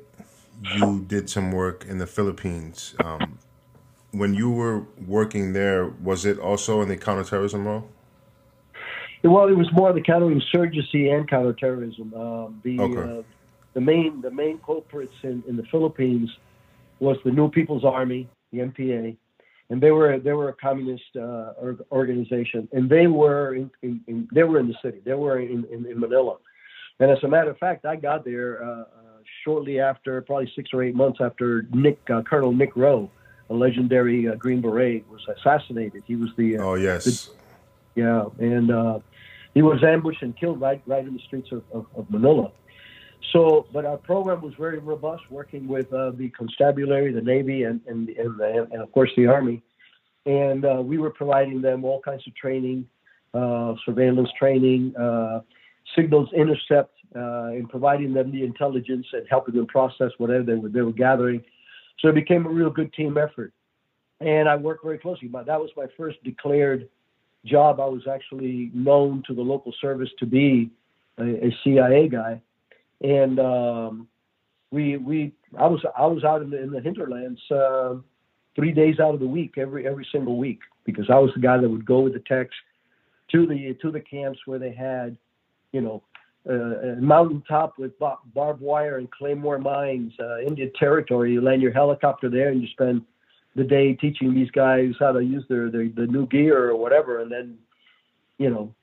you 0.75 1.03
did 1.07 1.29
some 1.29 1.51
work 1.51 1.85
in 1.85 1.97
the 1.97 2.07
Philippines. 2.07 2.95
Um, 3.03 3.39
when 4.11 4.33
you 4.33 4.49
were 4.49 4.85
working 5.05 5.53
there, 5.53 5.87
was 5.87 6.25
it 6.25 6.39
also 6.39 6.81
in 6.81 6.89
the 6.89 6.97
counterterrorism 6.97 7.67
role? 7.67 7.89
Well, 9.23 9.47
it 9.47 9.57
was 9.57 9.67
more 9.73 9.91
the 9.93 10.01
counterinsurgency 10.01 11.13
and 11.13 11.29
counterterrorism. 11.29 12.13
Um, 12.13 12.61
the 12.63 12.79
okay. 12.79 13.19
uh, 13.19 13.23
the 13.73 13.81
main 13.81 14.21
the 14.21 14.31
main 14.31 14.59
culprits 14.59 15.13
in, 15.23 15.43
in 15.47 15.57
the 15.57 15.63
Philippines 15.63 16.29
was 16.99 17.17
the 17.25 17.31
New 17.31 17.49
People's 17.49 17.83
Army, 17.83 18.29
the 18.51 18.59
NPA, 18.59 19.17
and 19.69 19.81
they 19.81 19.91
were 19.91 20.19
they 20.19 20.33
were 20.33 20.49
a 20.49 20.53
communist 20.53 21.15
uh, 21.15 21.53
organization, 21.91 22.67
and 22.71 22.89
they 22.89 23.07
were 23.07 23.55
in, 23.55 23.71
in, 23.81 24.01
in, 24.07 24.27
they 24.33 24.43
were 24.43 24.59
in 24.59 24.67
the 24.67 24.75
city, 24.81 24.99
they 25.03 25.13
were 25.13 25.39
in, 25.39 25.65
in, 25.71 25.99
Manila, 25.99 26.37
and 26.99 27.11
as 27.11 27.17
a 27.23 27.27
matter 27.27 27.49
of 27.49 27.57
fact, 27.57 27.85
I 27.85 27.95
got 27.95 28.23
there 28.23 28.63
uh, 28.63 28.81
uh, 28.81 28.85
shortly 29.43 29.79
after, 29.79 30.21
probably 30.21 30.51
six 30.55 30.69
or 30.73 30.83
eight 30.83 30.95
months 30.95 31.19
after 31.21 31.65
Nick 31.73 31.99
uh, 32.09 32.21
Colonel 32.23 32.51
Nick 32.51 32.75
Rowe, 32.75 33.09
a 33.49 33.53
legendary 33.53 34.27
uh, 34.27 34.35
Green 34.35 34.61
Beret, 34.61 35.07
was 35.09 35.21
assassinated. 35.37 36.03
He 36.07 36.15
was 36.15 36.29
the 36.37 36.57
oh 36.57 36.75
yes. 36.75 37.03
The, 37.03 37.31
yeah, 37.95 38.25
and 38.39 38.71
uh, 38.71 38.99
he 39.53 39.61
was 39.61 39.83
ambushed 39.83 40.21
and 40.21 40.37
killed 40.37 40.61
right 40.61 40.81
right 40.85 41.05
in 41.05 41.13
the 41.13 41.21
streets 41.27 41.51
of, 41.51 41.63
of, 41.73 41.85
of 41.95 42.09
Manila. 42.09 42.51
So, 43.33 43.67
but 43.73 43.85
our 43.85 43.97
program 43.97 44.41
was 44.41 44.53
very 44.57 44.79
robust, 44.79 45.23
working 45.29 45.67
with 45.67 45.91
uh, 45.91 46.11
the 46.11 46.29
constabulary, 46.29 47.11
the 47.11 47.21
Navy, 47.21 47.63
and 47.63 47.81
and 47.87 48.09
and, 48.09 48.39
the, 48.39 48.67
and 48.71 48.81
of 48.81 48.91
course 48.91 49.11
the 49.17 49.27
Army, 49.27 49.61
and 50.25 50.65
uh, 50.65 50.81
we 50.83 50.97
were 50.97 51.09
providing 51.09 51.61
them 51.61 51.83
all 51.83 52.01
kinds 52.01 52.25
of 52.27 52.35
training, 52.35 52.87
uh, 53.33 53.73
surveillance 53.85 54.29
training, 54.39 54.95
uh, 54.95 55.41
signals 55.95 56.29
intercept, 56.33 56.93
uh, 57.15 57.47
and 57.47 57.69
providing 57.69 58.13
them 58.13 58.31
the 58.31 58.43
intelligence 58.43 59.05
and 59.13 59.25
helping 59.29 59.55
them 59.55 59.67
process 59.67 60.11
whatever 60.17 60.43
they 60.43 60.55
were 60.55 60.69
they 60.69 60.81
were 60.81 60.93
gathering. 60.93 61.43
So 61.99 62.09
it 62.09 62.15
became 62.15 62.45
a 62.45 62.49
real 62.49 62.69
good 62.69 62.93
team 62.93 63.17
effort, 63.17 63.51
and 64.21 64.47
I 64.47 64.55
worked 64.55 64.83
very 64.85 64.99
closely. 64.99 65.27
But 65.27 65.47
that 65.47 65.59
was 65.59 65.69
my 65.75 65.87
first 65.97 66.23
declared 66.23 66.87
job, 67.47 67.79
I 67.79 67.85
was 67.85 68.07
actually 68.11 68.71
known 68.73 69.23
to 69.27 69.33
the 69.33 69.41
local 69.41 69.73
service 69.81 70.09
to 70.19 70.25
be 70.25 70.69
a, 71.17 71.47
a 71.47 71.57
CIA 71.63 72.09
guy, 72.09 72.41
and 73.01 73.39
um, 73.39 74.07
we 74.71 74.97
we 74.97 75.33
I 75.57 75.67
was 75.67 75.83
I 75.97 76.05
was 76.05 76.23
out 76.23 76.41
in 76.41 76.49
the, 76.49 76.61
in 76.61 76.71
the 76.71 76.81
hinterlands 76.81 77.39
uh, 77.51 77.95
three 78.55 78.71
days 78.71 78.99
out 78.99 79.13
of 79.13 79.19
the 79.19 79.27
week 79.27 79.57
every 79.57 79.87
every 79.87 80.07
single 80.11 80.37
week 80.37 80.59
because 80.85 81.09
I 81.09 81.19
was 81.19 81.31
the 81.33 81.41
guy 81.41 81.57
that 81.57 81.69
would 81.69 81.85
go 81.85 81.99
with 81.99 82.13
the 82.13 82.23
techs 82.27 82.55
to 83.31 83.45
the 83.45 83.77
to 83.81 83.91
the 83.91 83.99
camps 83.99 84.39
where 84.45 84.59
they 84.59 84.73
had, 84.73 85.17
you 85.71 85.81
know, 85.81 86.03
uh, 86.49 86.95
mountaintop 86.99 87.77
with 87.77 87.97
bar- 87.99 88.19
barbed 88.33 88.61
wire 88.61 88.97
and 88.97 89.11
claymore 89.11 89.59
mines, 89.59 90.13
uh, 90.19 90.39
Indian 90.39 90.71
territory. 90.79 91.33
You 91.33 91.41
land 91.41 91.61
your 91.61 91.73
helicopter 91.73 92.29
there 92.29 92.49
and 92.49 92.61
you 92.61 92.67
spend 92.69 93.03
the 93.55 93.63
day 93.63 93.93
teaching 93.93 94.33
these 94.33 94.51
guys 94.51 94.93
how 94.99 95.11
to 95.11 95.19
use 95.19 95.43
their, 95.49 95.69
their 95.69 95.89
the 95.89 96.07
new 96.07 96.27
gear 96.27 96.69
or 96.69 96.75
whatever, 96.75 97.21
and 97.21 97.31
then 97.31 97.57
you 98.37 98.49
know 98.49 98.73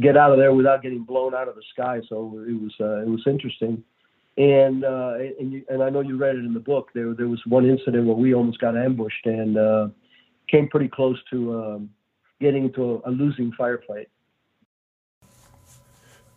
get 0.00 0.16
out 0.16 0.32
of 0.32 0.38
there 0.38 0.52
without 0.52 0.82
getting 0.82 1.04
blown 1.04 1.34
out 1.34 1.48
of 1.48 1.54
the 1.54 1.62
sky. 1.72 2.00
So 2.08 2.44
it 2.48 2.60
was 2.60 2.72
uh, 2.80 3.02
it 3.02 3.08
was 3.08 3.22
interesting. 3.26 3.82
And 4.36 4.84
uh, 4.84 5.14
and, 5.38 5.52
you, 5.52 5.64
and 5.68 5.82
I 5.82 5.90
know 5.90 6.00
you 6.00 6.16
read 6.16 6.36
it 6.36 6.44
in 6.44 6.54
the 6.54 6.60
book. 6.60 6.88
There 6.94 7.14
there 7.14 7.28
was 7.28 7.40
one 7.46 7.66
incident 7.68 8.06
where 8.06 8.16
we 8.16 8.34
almost 8.34 8.58
got 8.58 8.76
ambushed 8.76 9.26
and 9.26 9.56
uh, 9.56 9.88
came 10.48 10.68
pretty 10.68 10.88
close 10.88 11.18
to 11.30 11.62
um, 11.62 11.90
getting 12.40 12.64
into 12.64 13.00
a, 13.04 13.10
a 13.10 13.10
losing 13.10 13.52
firefight. 13.58 14.06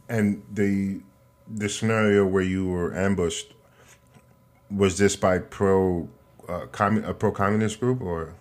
And 0.10 0.44
the 0.54 1.02
the 1.48 1.70
scenario 1.70 2.26
where 2.26 2.44
you 2.44 2.68
were 2.68 2.96
ambushed 2.96 3.54
was 4.70 4.98
this 4.98 5.16
by 5.16 5.40
pro 5.40 6.08
uh, 6.48 6.68
commun- 6.72 7.06
a 7.06 7.14
pro 7.14 7.32
communist 7.32 7.80
group 7.80 8.02
or? 8.02 8.34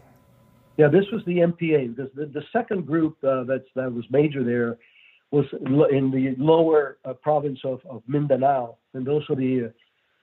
Yeah, 0.76 0.88
this 0.88 1.04
was 1.12 1.22
the 1.26 1.38
NPA. 1.38 1.96
Because 1.96 2.12
the, 2.14 2.26
the 2.26 2.44
second 2.52 2.86
group 2.86 3.16
uh, 3.24 3.44
that's, 3.44 3.68
that 3.74 3.92
was 3.92 4.04
major 4.10 4.44
there 4.44 4.78
was 5.30 5.44
in 5.90 6.10
the 6.10 6.34
lower 6.42 6.98
uh, 7.04 7.12
province 7.14 7.58
of, 7.64 7.80
of 7.88 8.02
Mindanao, 8.06 8.76
and 8.94 9.06
those 9.06 9.28
were 9.28 9.36
the 9.36 9.66
uh, 9.66 9.68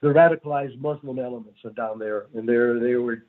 the 0.00 0.08
radicalized 0.08 0.78
Muslim 0.78 1.18
elements 1.18 1.58
are 1.64 1.70
down 1.70 1.98
there, 1.98 2.26
and 2.34 2.48
they 2.48 2.86
they 2.86 2.94
were 2.94 3.24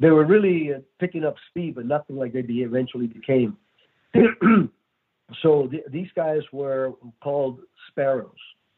they 0.00 0.10
were 0.10 0.24
really 0.24 0.74
uh, 0.74 0.78
picking 0.98 1.24
up 1.24 1.36
speed, 1.50 1.74
but 1.76 1.86
nothing 1.86 2.16
like 2.16 2.32
they 2.32 2.42
be, 2.42 2.62
eventually 2.62 3.06
became. 3.06 3.56
so 5.42 5.68
the, 5.70 5.82
these 5.90 6.08
guys 6.14 6.42
were 6.52 6.92
called 7.22 7.60
sparrows. 7.88 8.30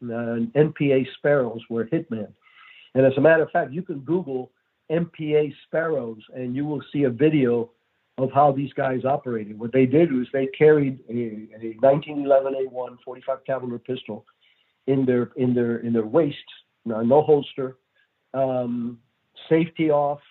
Uh, 0.03 0.45
NPA 0.55 1.07
sparrows 1.17 1.61
were 1.69 1.85
hitmen, 1.85 2.31
and 2.93 3.05
as 3.05 3.13
a 3.17 3.21
matter 3.21 3.43
of 3.43 3.51
fact, 3.51 3.71
you 3.71 3.81
can 3.81 3.99
Google 3.99 4.51
NPA 4.91 5.51
sparrows, 5.65 6.21
and 6.35 6.55
you 6.55 6.65
will 6.65 6.81
see 6.93 7.03
a 7.03 7.09
video 7.09 7.71
of 8.17 8.31
how 8.31 8.51
these 8.51 8.71
guys 8.73 9.03
operated. 9.03 9.59
What 9.59 9.73
they 9.73 9.85
did 9.85 10.11
was 10.11 10.27
they 10.31 10.47
carried 10.47 10.99
a, 11.09 11.49
a 11.61 11.75
1911 11.79 12.67
A1 12.71 12.97
45 13.03 13.39
caliber 13.45 13.79
pistol 13.79 14.25
in 14.87 15.05
their 15.05 15.31
in 15.35 15.53
their 15.53 15.77
in 15.77 15.93
their 15.93 16.05
waist, 16.05 16.37
no, 16.85 17.01
no 17.01 17.21
holster, 17.21 17.77
um, 18.33 18.99
safety 19.49 19.89
off, 19.89 20.21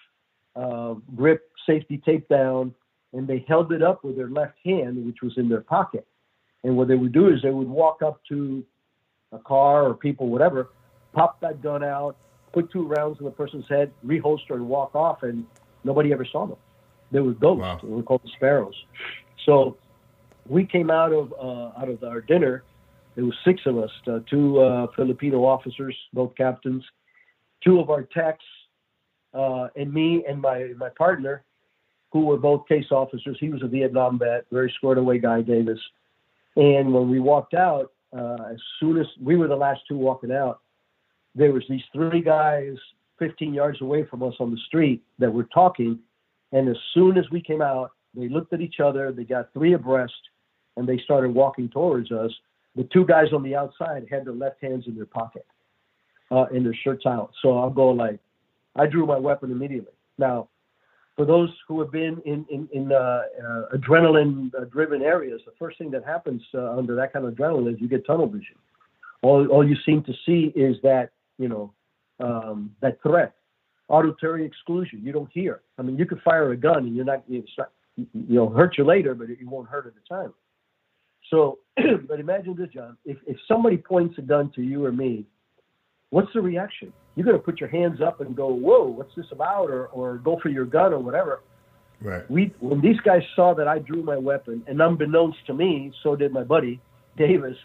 uh, 0.57 0.95
grip 1.15 1.51
safety 1.67 2.01
tape 2.05 2.29
down, 2.29 2.75
and 3.13 3.27
they 3.27 3.45
held 3.49 3.73
it 3.73 3.83
up 3.83 4.05
with 4.05 4.17
their 4.17 4.31
left 4.31 4.57
hand, 4.65 5.05
which 5.05 5.19
was 5.23 5.33
in 5.37 5.49
their 5.49 5.61
pocket. 5.61 6.07
And 6.63 6.77
what 6.77 6.89
they 6.89 6.95
would 6.95 7.13
do 7.13 7.29
is 7.29 7.43
they 7.43 7.51
would 7.51 7.69
walk 7.69 8.01
up 8.03 8.21
to 8.31 8.65
a 9.33 9.39
car 9.39 9.85
or 9.85 9.95
people, 9.95 10.29
whatever, 10.29 10.71
pop 11.13 11.41
that 11.41 11.63
gun 11.63 11.85
out, 11.85 12.17
put 12.53 12.71
two 12.71 12.87
rounds 12.87 13.19
in 13.19 13.25
the 13.27 13.31
person's 13.31 13.67
head, 13.69 13.93
reholster, 14.07 14.53
and 14.53 14.67
walk 14.67 14.95
off, 14.95 15.23
and 15.23 15.45
nobody 15.83 16.13
ever 16.13 16.25
saw 16.25 16.47
them. 16.47 16.57
They 17.13 17.21
were 17.21 17.33
ghosts. 17.33 17.61
Wow. 17.61 17.81
They 17.83 17.89
were 17.89 18.03
called 18.03 18.23
the 18.25 18.31
sparrows. 18.37 18.75
So 19.47 19.77
we 20.49 20.67
came 20.67 20.91
out 20.91 21.13
of 21.13 21.33
uh, 21.33 21.81
out 21.81 21.89
of 21.89 22.03
our 22.03 22.21
dinner. 22.21 22.65
There 23.15 23.25
was 23.25 23.35
six 23.45 23.61
of 23.67 23.79
us, 23.79 23.91
uh, 24.09 24.21
two 24.29 24.61
uh, 24.61 24.89
Filipino 24.97 25.45
officers, 25.45 25.97
both 26.13 26.35
captains, 26.37 26.85
two 27.63 27.79
of 27.79 27.89
our 27.89 28.03
techs, 28.03 28.45
uh, 29.33 29.69
and 29.77 29.93
me 29.93 30.25
and 30.29 30.41
my 30.41 30.73
my 30.77 30.89
partner, 30.91 31.45
who 32.13 32.27
were 32.27 32.37
both 32.37 32.67
case 32.69 32.87
officers. 32.91 33.37
He 33.41 33.49
was 33.49 33.63
a 33.63 33.69
Vietnam 33.69 34.19
vet, 34.19 34.47
very 34.51 34.73
squared 34.77 34.99
away 34.99 35.19
guy, 35.19 35.43
Davis. 35.43 35.81
And 36.57 36.93
when 36.93 37.11
we 37.11 37.21
walked 37.21 37.55
out, 37.55 37.93
uh, 38.17 38.39
as 38.53 38.59
soon 38.79 38.99
as 38.99 39.07
we 39.21 39.37
were 39.37 39.49
the 39.49 39.57
last 39.57 39.81
two 39.89 39.97
walking 39.97 40.31
out, 40.31 40.61
there 41.35 41.53
was 41.53 41.65
these 41.69 41.83
three 41.93 42.23
guys 42.23 42.77
15 43.19 43.55
yards 43.55 43.81
away 43.81 44.05
from 44.05 44.23
us 44.23 44.35
on 44.41 44.51
the 44.51 44.59
street 44.67 45.03
that 45.19 45.33
were 45.33 45.45
talking 45.45 45.99
and 46.55 46.69
as 46.69 46.77
soon 46.95 47.19
as 47.19 47.25
we 47.31 47.43
came 47.43 47.61
out, 47.61 47.91
they 48.15 48.29
looked 48.29 48.53
at 48.53 48.61
each 48.61 48.79
other, 48.79 49.11
they 49.11 49.25
got 49.25 49.53
three 49.53 49.75
abreast, 49.75 50.15
and 50.77 50.89
they 50.89 50.99
started 50.99 51.35
walking 51.35 51.69
towards 51.69 52.13
us. 52.13 52.31
The 52.77 52.85
two 52.93 53.05
guys 53.05 53.33
on 53.33 53.43
the 53.43 53.57
outside 53.57 54.07
had 54.09 54.25
their 54.25 54.33
left 54.33 54.63
hands 54.63 54.85
in 54.87 54.95
their 54.95 55.05
pocket, 55.05 55.47
uh, 56.31 56.47
in 56.53 56.63
their 56.63 56.75
shirts 56.85 57.07
out. 57.07 57.33
So 57.43 57.59
I'm 57.59 57.75
going 57.75 57.97
like, 57.97 58.21
I 58.77 58.87
drew 58.87 59.05
my 59.05 59.19
weapon 59.19 59.51
immediately. 59.51 59.93
Now, 60.17 60.49
for 61.17 61.25
those 61.25 61.51
who 61.67 61.81
have 61.81 61.91
been 61.91 62.23
in 62.25 62.47
in, 62.49 62.69
in 62.73 62.93
uh, 62.93 62.97
uh, 62.97 63.77
adrenaline-driven 63.77 65.03
areas, 65.03 65.41
the 65.45 65.53
first 65.59 65.79
thing 65.79 65.91
that 65.91 66.05
happens 66.05 66.43
uh, 66.55 66.77
under 66.77 66.95
that 66.97 67.13
kind 67.13 67.25
of 67.25 67.35
adrenaline 67.35 67.73
is 67.73 67.81
you 67.81 67.89
get 67.89 68.07
tunnel 68.07 68.27
vision. 68.27 68.57
All 69.23 69.47
all 69.49 69.69
you 69.69 69.77
seem 69.87 70.03
to 70.05 70.13
see 70.27 70.53
is 70.57 70.77
that 70.83 71.11
you 71.39 71.49
know 71.49 71.73
um, 72.21 72.75
that 72.81 73.01
threat 73.03 73.35
auditory 73.95 74.45
exclusion. 74.45 75.01
You 75.03 75.13
don't 75.13 75.31
hear. 75.33 75.63
I 75.79 75.83
mean, 75.83 75.97
you 75.97 76.07
could 76.07 76.21
fire 76.23 76.51
a 76.53 76.57
gun 76.57 76.79
and 76.79 76.95
you're 76.95 77.05
not, 77.05 77.23
it's 77.29 77.49
not 77.57 77.71
you'll 78.13 78.51
hurt 78.51 78.77
you 78.77 78.85
later, 78.85 79.15
but 79.15 79.31
it 79.31 79.39
won't 79.47 79.69
hurt 79.69 79.87
at 79.87 79.95
the 79.95 80.01
time. 80.09 80.33
So, 81.31 81.59
but 82.09 82.21
imagine 82.21 82.57
this, 82.57 82.71
John. 82.75 82.97
If, 83.05 83.19
if 83.27 83.37
somebody 83.47 83.77
points 83.77 84.17
a 84.19 84.23
gun 84.23 84.51
to 84.57 84.63
you 84.63 84.85
or 84.85 84.93
me, 84.93 85.25
what's 86.11 86.33
the 86.35 86.41
reaction? 86.41 86.93
You're 87.15 87.25
going 87.25 87.37
to 87.37 87.43
put 87.43 87.61
your 87.61 87.69
hands 87.69 88.01
up 88.01 88.21
and 88.21 88.35
go, 88.35 88.49
whoa, 88.49 88.87
what's 88.87 89.15
this 89.17 89.27
about? 89.31 89.71
Or, 89.71 89.87
or 89.87 90.19
go 90.19 90.39
for 90.43 90.49
your 90.49 90.65
gun 90.65 90.93
or 90.93 90.99
whatever. 90.99 91.43
Right. 92.03 92.29
We, 92.29 92.53
when 92.59 92.81
these 92.81 92.99
guys 93.05 93.23
saw 93.37 93.55
that 93.55 93.69
I 93.69 93.79
drew 93.79 94.03
my 94.03 94.17
weapon, 94.17 94.65
and 94.67 94.83
unbeknownst 94.83 95.39
to 95.47 95.55
me, 95.55 95.93
so 96.03 96.17
did 96.17 96.33
my 96.33 96.43
buddy 96.43 96.81
Davis, 97.17 97.57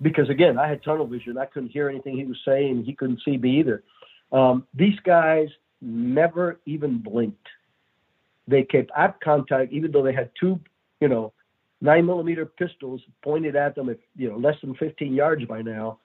because 0.00 0.30
again, 0.30 0.58
I 0.58 0.68
had 0.68 0.82
tunnel 0.82 1.06
vision. 1.06 1.36
I 1.36 1.46
couldn't 1.46 1.70
hear 1.70 1.88
anything 1.88 2.16
he 2.16 2.24
was 2.24 2.38
saying. 2.46 2.84
He 2.84 2.94
couldn't 2.94 3.20
see 3.24 3.36
me 3.36 3.58
either. 3.58 3.82
Um, 4.30 4.66
these 4.74 4.98
guys 5.04 5.48
never 5.82 6.60
even 6.64 6.98
blinked. 6.98 7.46
They 8.48 8.62
kept 8.62 8.90
eye 8.96 9.12
contact, 9.22 9.72
even 9.72 9.92
though 9.92 10.02
they 10.02 10.12
had 10.12 10.30
two, 10.38 10.58
you 11.00 11.08
know, 11.08 11.32
nine 11.80 12.06
millimeter 12.06 12.46
pistols 12.46 13.00
pointed 13.22 13.56
at 13.56 13.74
them 13.74 13.88
at 13.88 13.98
you 14.16 14.30
know 14.30 14.36
less 14.36 14.56
than 14.62 14.74
15 14.76 15.12
yards 15.12 15.44
by 15.44 15.60
now, 15.60 15.98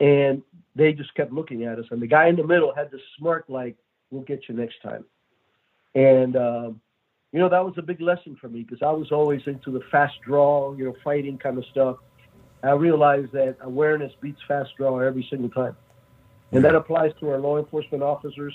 and 0.00 0.42
they 0.74 0.92
just 0.92 1.14
kept 1.14 1.32
looking 1.32 1.64
at 1.64 1.78
us. 1.78 1.86
And 1.90 2.02
the 2.02 2.06
guy 2.06 2.28
in 2.28 2.36
the 2.36 2.46
middle 2.46 2.74
had 2.74 2.90
this 2.90 3.00
smirk, 3.18 3.44
like, 3.48 3.76
"We'll 4.10 4.22
get 4.22 4.48
you 4.48 4.54
next 4.54 4.82
time." 4.82 5.04
And 5.94 6.36
um, 6.36 6.80
you 7.32 7.38
know 7.38 7.48
that 7.48 7.64
was 7.64 7.74
a 7.78 7.82
big 7.82 8.00
lesson 8.00 8.36
for 8.40 8.48
me 8.48 8.62
because 8.62 8.82
I 8.82 8.90
was 8.90 9.12
always 9.12 9.40
into 9.46 9.70
the 9.70 9.82
fast 9.90 10.14
draw, 10.24 10.74
you 10.74 10.84
know, 10.84 10.94
fighting 11.02 11.38
kind 11.38 11.58
of 11.58 11.64
stuff. 11.70 11.96
I 12.62 12.72
realized 12.72 13.32
that 13.32 13.56
awareness 13.60 14.12
beats 14.20 14.40
fast 14.46 14.70
draw 14.76 15.00
every 15.00 15.26
single 15.28 15.48
time. 15.48 15.76
And 16.52 16.64
that 16.64 16.74
applies 16.74 17.12
to 17.18 17.30
our 17.30 17.38
law 17.38 17.58
enforcement 17.58 18.04
officers 18.04 18.54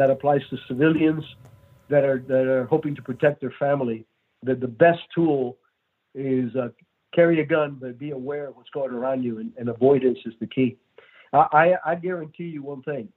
that 0.00 0.08
applies 0.08 0.40
to 0.48 0.56
civilians 0.66 1.22
that 1.90 2.04
are 2.04 2.20
that 2.26 2.46
are 2.46 2.64
hoping 2.64 2.94
to 2.94 3.02
protect 3.02 3.42
their 3.42 3.52
family. 3.58 4.06
That 4.42 4.58
the 4.58 4.72
best 4.86 5.00
tool 5.14 5.58
is 6.14 6.56
uh, 6.56 6.68
carry 7.14 7.40
a 7.40 7.44
gun, 7.44 7.76
but 7.78 7.98
be 7.98 8.12
aware 8.12 8.48
of 8.48 8.56
what's 8.56 8.70
going 8.70 8.92
around 8.92 9.22
you, 9.22 9.40
and, 9.40 9.52
and 9.58 9.68
avoidance 9.68 10.18
is 10.24 10.32
the 10.40 10.46
key. 10.46 10.78
I, 11.34 11.44
I, 11.52 11.92
I 11.92 11.94
guarantee 11.96 12.44
you 12.44 12.62
one 12.62 12.82
thing: 12.82 13.12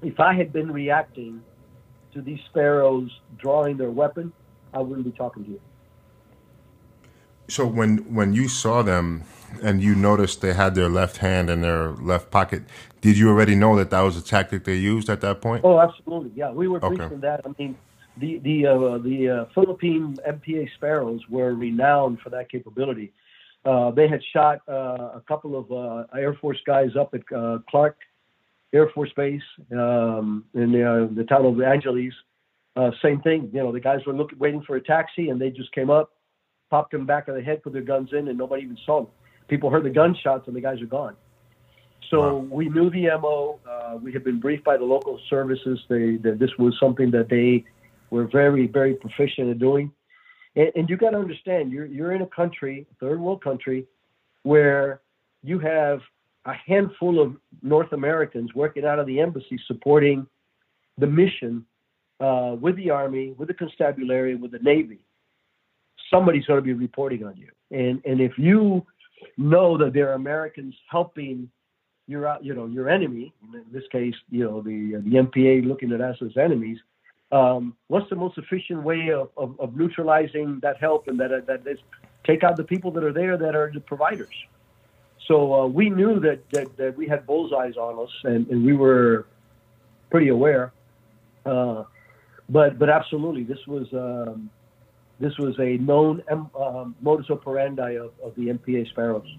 if 0.00 0.20
I 0.20 0.32
had 0.32 0.52
been 0.52 0.70
reacting 0.70 1.42
to 2.14 2.22
these 2.22 2.38
sparrows 2.50 3.10
drawing 3.36 3.76
their 3.76 3.90
weapon, 3.90 4.32
I 4.72 4.78
wouldn't 4.78 5.06
be 5.06 5.16
talking 5.18 5.42
to 5.44 5.50
you. 5.50 5.60
So 7.48 7.66
when 7.66 8.14
when 8.14 8.32
you 8.32 8.46
saw 8.46 8.82
them 8.82 9.24
and 9.62 9.82
you 9.82 9.94
noticed 9.94 10.40
they 10.40 10.54
had 10.54 10.74
their 10.74 10.88
left 10.88 11.18
hand 11.18 11.50
in 11.50 11.60
their 11.60 11.90
left 11.90 12.30
pocket, 12.30 12.62
did 13.00 13.16
you 13.16 13.28
already 13.28 13.54
know 13.54 13.76
that 13.76 13.90
that 13.90 14.00
was 14.00 14.16
a 14.16 14.22
tactic 14.22 14.64
they 14.64 14.76
used 14.76 15.08
at 15.08 15.20
that 15.20 15.40
point? 15.40 15.64
Oh, 15.64 15.78
absolutely. 15.78 16.32
Yeah, 16.34 16.50
we 16.50 16.68
were 16.68 16.84
okay. 16.84 17.14
that. 17.16 17.42
I 17.44 17.52
mean, 17.58 17.76
the 18.16 18.38
the 18.38 18.66
uh, 18.66 18.98
the 18.98 19.28
uh, 19.28 19.44
Philippine 19.54 20.16
NPA 20.28 20.68
Sparrows 20.74 21.20
were 21.28 21.54
renowned 21.54 22.20
for 22.20 22.30
that 22.30 22.50
capability. 22.50 23.12
Uh, 23.64 23.90
they 23.90 24.08
had 24.08 24.20
shot 24.32 24.60
uh, 24.68 24.72
a 25.14 25.22
couple 25.28 25.58
of 25.58 25.70
uh, 25.70 26.06
Air 26.16 26.34
Force 26.34 26.58
guys 26.66 26.90
up 26.98 27.14
at 27.14 27.20
uh, 27.36 27.58
Clark 27.68 27.96
Air 28.72 28.88
Force 28.94 29.10
Base 29.16 29.42
um, 29.72 30.44
in 30.54 30.72
the, 30.72 31.10
the 31.14 31.24
town 31.24 31.44
of 31.44 31.60
Angeles. 31.60 32.14
same 33.02 33.20
thing. 33.20 33.50
You 33.52 33.62
know, 33.62 33.72
the 33.72 33.80
guys 33.80 34.00
were 34.06 34.14
looking, 34.14 34.38
waiting 34.38 34.62
for 34.62 34.76
a 34.76 34.80
taxi, 34.82 35.28
and 35.28 35.40
they 35.40 35.50
just 35.50 35.72
came 35.72 35.90
up, 35.90 36.12
popped 36.70 36.92
them 36.92 37.04
back 37.04 37.28
of 37.28 37.34
the 37.34 37.42
head, 37.42 37.62
put 37.62 37.74
their 37.74 37.82
guns 37.82 38.10
in, 38.12 38.28
and 38.28 38.38
nobody 38.38 38.62
even 38.62 38.78
saw 38.86 39.02
them. 39.02 39.10
People 39.50 39.68
heard 39.68 39.84
the 39.84 39.90
gunshots, 39.90 40.46
and 40.46 40.54
the 40.54 40.60
guys 40.60 40.80
are 40.80 40.86
gone. 40.86 41.16
So 42.08 42.20
wow. 42.20 42.36
we 42.50 42.68
knew 42.68 42.88
the 42.88 43.08
MO. 43.20 43.58
Uh, 43.68 43.96
we 43.96 44.12
had 44.12 44.22
been 44.22 44.38
briefed 44.38 44.64
by 44.64 44.76
the 44.76 44.84
local 44.84 45.20
services 45.28 45.80
they, 45.88 46.16
that 46.18 46.38
this 46.38 46.50
was 46.56 46.76
something 46.78 47.10
that 47.10 47.28
they 47.28 47.64
were 48.10 48.28
very, 48.28 48.68
very 48.68 48.94
proficient 48.94 49.50
at 49.50 49.58
doing. 49.58 49.92
And, 50.54 50.70
and 50.76 50.88
you 50.88 50.96
got 50.96 51.10
to 51.10 51.18
understand, 51.18 51.72
you're 51.72 51.86
you're 51.86 52.12
in 52.12 52.22
a 52.22 52.26
country, 52.26 52.86
third 53.00 53.20
world 53.20 53.42
country, 53.42 53.86
where 54.44 55.00
you 55.42 55.58
have 55.58 56.00
a 56.44 56.54
handful 56.54 57.20
of 57.20 57.36
North 57.62 57.92
Americans 57.92 58.54
working 58.54 58.84
out 58.84 58.98
of 58.98 59.06
the 59.06 59.20
embassy 59.20 59.58
supporting 59.66 60.26
the 60.96 61.06
mission 61.06 61.64
uh, 62.20 62.56
with 62.60 62.76
the 62.76 62.90
Army, 62.90 63.34
with 63.36 63.48
the 63.48 63.54
Constabulary, 63.54 64.36
with 64.36 64.52
the 64.52 64.58
Navy. 64.60 65.00
Somebody's 66.08 66.46
going 66.46 66.58
to 66.58 66.64
be 66.64 66.72
reporting 66.72 67.24
on 67.24 67.36
you. 67.36 67.48
And, 67.70 68.02
and 68.04 68.20
if 68.20 68.32
you 68.36 68.86
know 69.36 69.78
that 69.78 69.92
there 69.92 70.10
are 70.10 70.14
Americans 70.14 70.74
helping 70.90 71.50
your, 72.06 72.36
you 72.42 72.54
know, 72.54 72.66
your 72.66 72.88
enemy, 72.88 73.32
in 73.54 73.64
this 73.72 73.84
case, 73.92 74.14
you 74.30 74.44
know, 74.44 74.60
the, 74.60 75.00
the 75.04 75.16
NPA 75.16 75.66
looking 75.66 75.92
at 75.92 76.00
us 76.00 76.16
as 76.22 76.36
enemies, 76.36 76.78
um, 77.32 77.76
what's 77.86 78.08
the 78.10 78.16
most 78.16 78.36
efficient 78.38 78.82
way 78.82 79.10
of, 79.12 79.30
of, 79.36 79.58
of 79.60 79.76
neutralizing 79.76 80.58
that 80.62 80.78
help 80.78 81.06
and 81.06 81.20
that, 81.20 81.46
that 81.46 81.66
is 81.66 81.78
take 82.26 82.42
out 82.42 82.56
the 82.56 82.64
people 82.64 82.90
that 82.90 83.04
are 83.04 83.12
there 83.12 83.36
that 83.36 83.54
are 83.54 83.70
the 83.72 83.80
providers. 83.80 84.34
So 85.28 85.54
uh, 85.54 85.66
we 85.66 85.90
knew 85.90 86.18
that, 86.20 86.40
that, 86.50 86.76
that 86.76 86.96
we 86.96 87.06
had 87.06 87.24
bullseyes 87.26 87.76
on 87.76 88.04
us 88.04 88.12
and, 88.24 88.48
and 88.48 88.64
we 88.64 88.72
were 88.72 89.26
pretty 90.10 90.28
aware. 90.28 90.72
Uh, 91.46 91.84
but 92.48 92.78
but 92.78 92.90
absolutely, 92.90 93.44
this 93.44 93.64
was 93.66 93.86
um, 93.92 94.50
this 95.20 95.36
was 95.38 95.58
a 95.58 95.76
known 95.76 96.22
um, 96.30 96.96
modus 97.00 97.30
operandi 97.30 97.92
of, 97.92 98.12
of 98.24 98.34
the 98.36 98.46
NPA 98.46 98.88
Sparrows. 98.88 99.36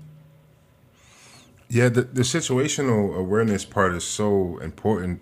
Yeah, 1.67 1.89
the, 1.89 2.03
the 2.03 2.21
situational 2.21 3.17
awareness 3.17 3.65
part 3.65 3.95
is 3.95 4.03
so 4.03 4.59
important. 4.59 5.21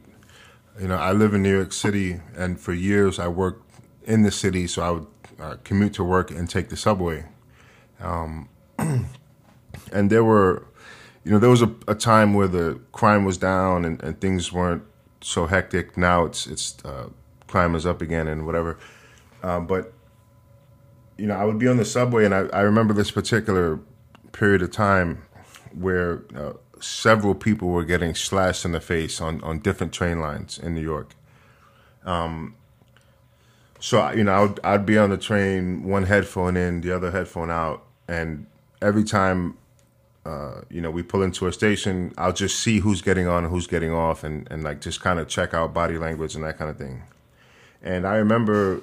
You 0.80 0.90
know, 0.90 0.98
I 0.98 1.14
live 1.14 1.34
in 1.34 1.44
New 1.44 1.56
York 1.56 1.72
City, 1.72 2.20
and 2.36 2.60
for 2.60 2.74
years 2.74 3.20
I 3.20 3.28
worked 3.28 3.64
in 4.04 4.24
the 4.24 4.32
city, 4.32 4.68
so 4.68 4.82
I 4.82 4.92
would 4.92 5.08
uh, 5.40 5.56
commute 5.64 5.94
to 5.94 6.04
work 6.04 6.32
and 6.32 6.50
take 6.50 6.70
the 6.70 6.78
subway. 6.78 7.26
Um, 8.02 8.50
and 9.92 10.10
there 10.10 10.24
were, 10.24 10.66
you 11.24 11.32
know, 11.32 11.40
there 11.40 11.50
was 11.50 11.62
a, 11.62 11.74
a, 11.88 11.96
time 11.96 12.34
where 12.34 12.48
the 12.48 12.80
crime 12.92 13.26
was 13.26 13.38
down 13.38 13.86
and, 13.86 14.02
and 14.02 14.20
things 14.20 14.52
weren't 14.52 14.84
so 15.22 15.46
hectic. 15.46 15.98
Now 15.98 16.26
it's 16.26 16.48
it's 16.48 16.84
uh, 16.84 17.10
crime 17.48 17.76
is 17.76 17.86
up 17.86 18.02
again 18.02 18.28
and 18.28 18.46
whatever. 18.46 18.78
Uh, 19.44 19.60
but 19.60 19.94
you 21.20 21.28
know, 21.28 21.36
I 21.36 21.44
would 21.44 21.60
be 21.60 21.68
on 21.68 21.78
the 21.78 21.86
subway, 21.86 22.26
and 22.26 22.34
I, 22.34 22.48
I 22.48 22.62
remember 22.62 22.94
this 22.94 23.12
particular 23.12 23.80
period 24.32 24.62
of 24.62 24.72
time 24.72 25.24
where 25.74 26.24
uh, 26.36 26.54
several 26.80 27.36
people 27.36 27.68
were 27.70 27.84
getting 27.84 28.16
slashed 28.16 28.64
in 28.66 28.72
the 28.72 28.80
face 28.80 29.20
on, 29.20 29.42
on 29.44 29.60
different 29.60 29.94
train 29.94 30.22
lines 30.22 30.58
in 30.58 30.76
New 30.76 30.82
York. 30.82 31.14
Um, 32.06 32.56
so 33.80 34.10
you 34.12 34.24
know, 34.24 34.32
I 34.32 34.42
would, 34.42 34.60
I'd 34.64 34.86
be 34.86 34.98
on 34.98 35.10
the 35.10 35.18
train, 35.18 35.84
one 35.84 36.04
headphone 36.04 36.56
in, 36.56 36.82
the 36.82 36.96
other 36.96 37.12
headphone 37.12 37.52
out, 37.52 37.84
and 38.08 38.46
every 38.82 39.04
time, 39.04 39.58
uh, 40.26 40.62
you 40.70 40.80
know, 40.80 40.90
we 40.90 41.04
pull 41.04 41.22
into 41.22 41.48
a 41.48 41.54
station, 41.54 42.14
I'll 42.18 42.34
just 42.34 42.60
see 42.60 42.80
who's 42.80 43.02
getting 43.02 43.28
on, 43.28 43.46
who's 43.46 43.68
getting 43.68 43.92
off, 43.92 44.24
and 44.24 44.48
and 44.50 44.64
like 44.64 44.80
just 44.82 45.02
kind 45.02 45.20
of 45.20 45.28
check 45.28 45.54
out 45.54 45.74
body 45.74 45.98
language 45.98 46.36
and 46.36 46.44
that 46.46 46.58
kind 46.58 46.72
of 46.72 46.78
thing. 46.78 47.04
And 47.82 48.06
I 48.06 48.16
remember 48.16 48.82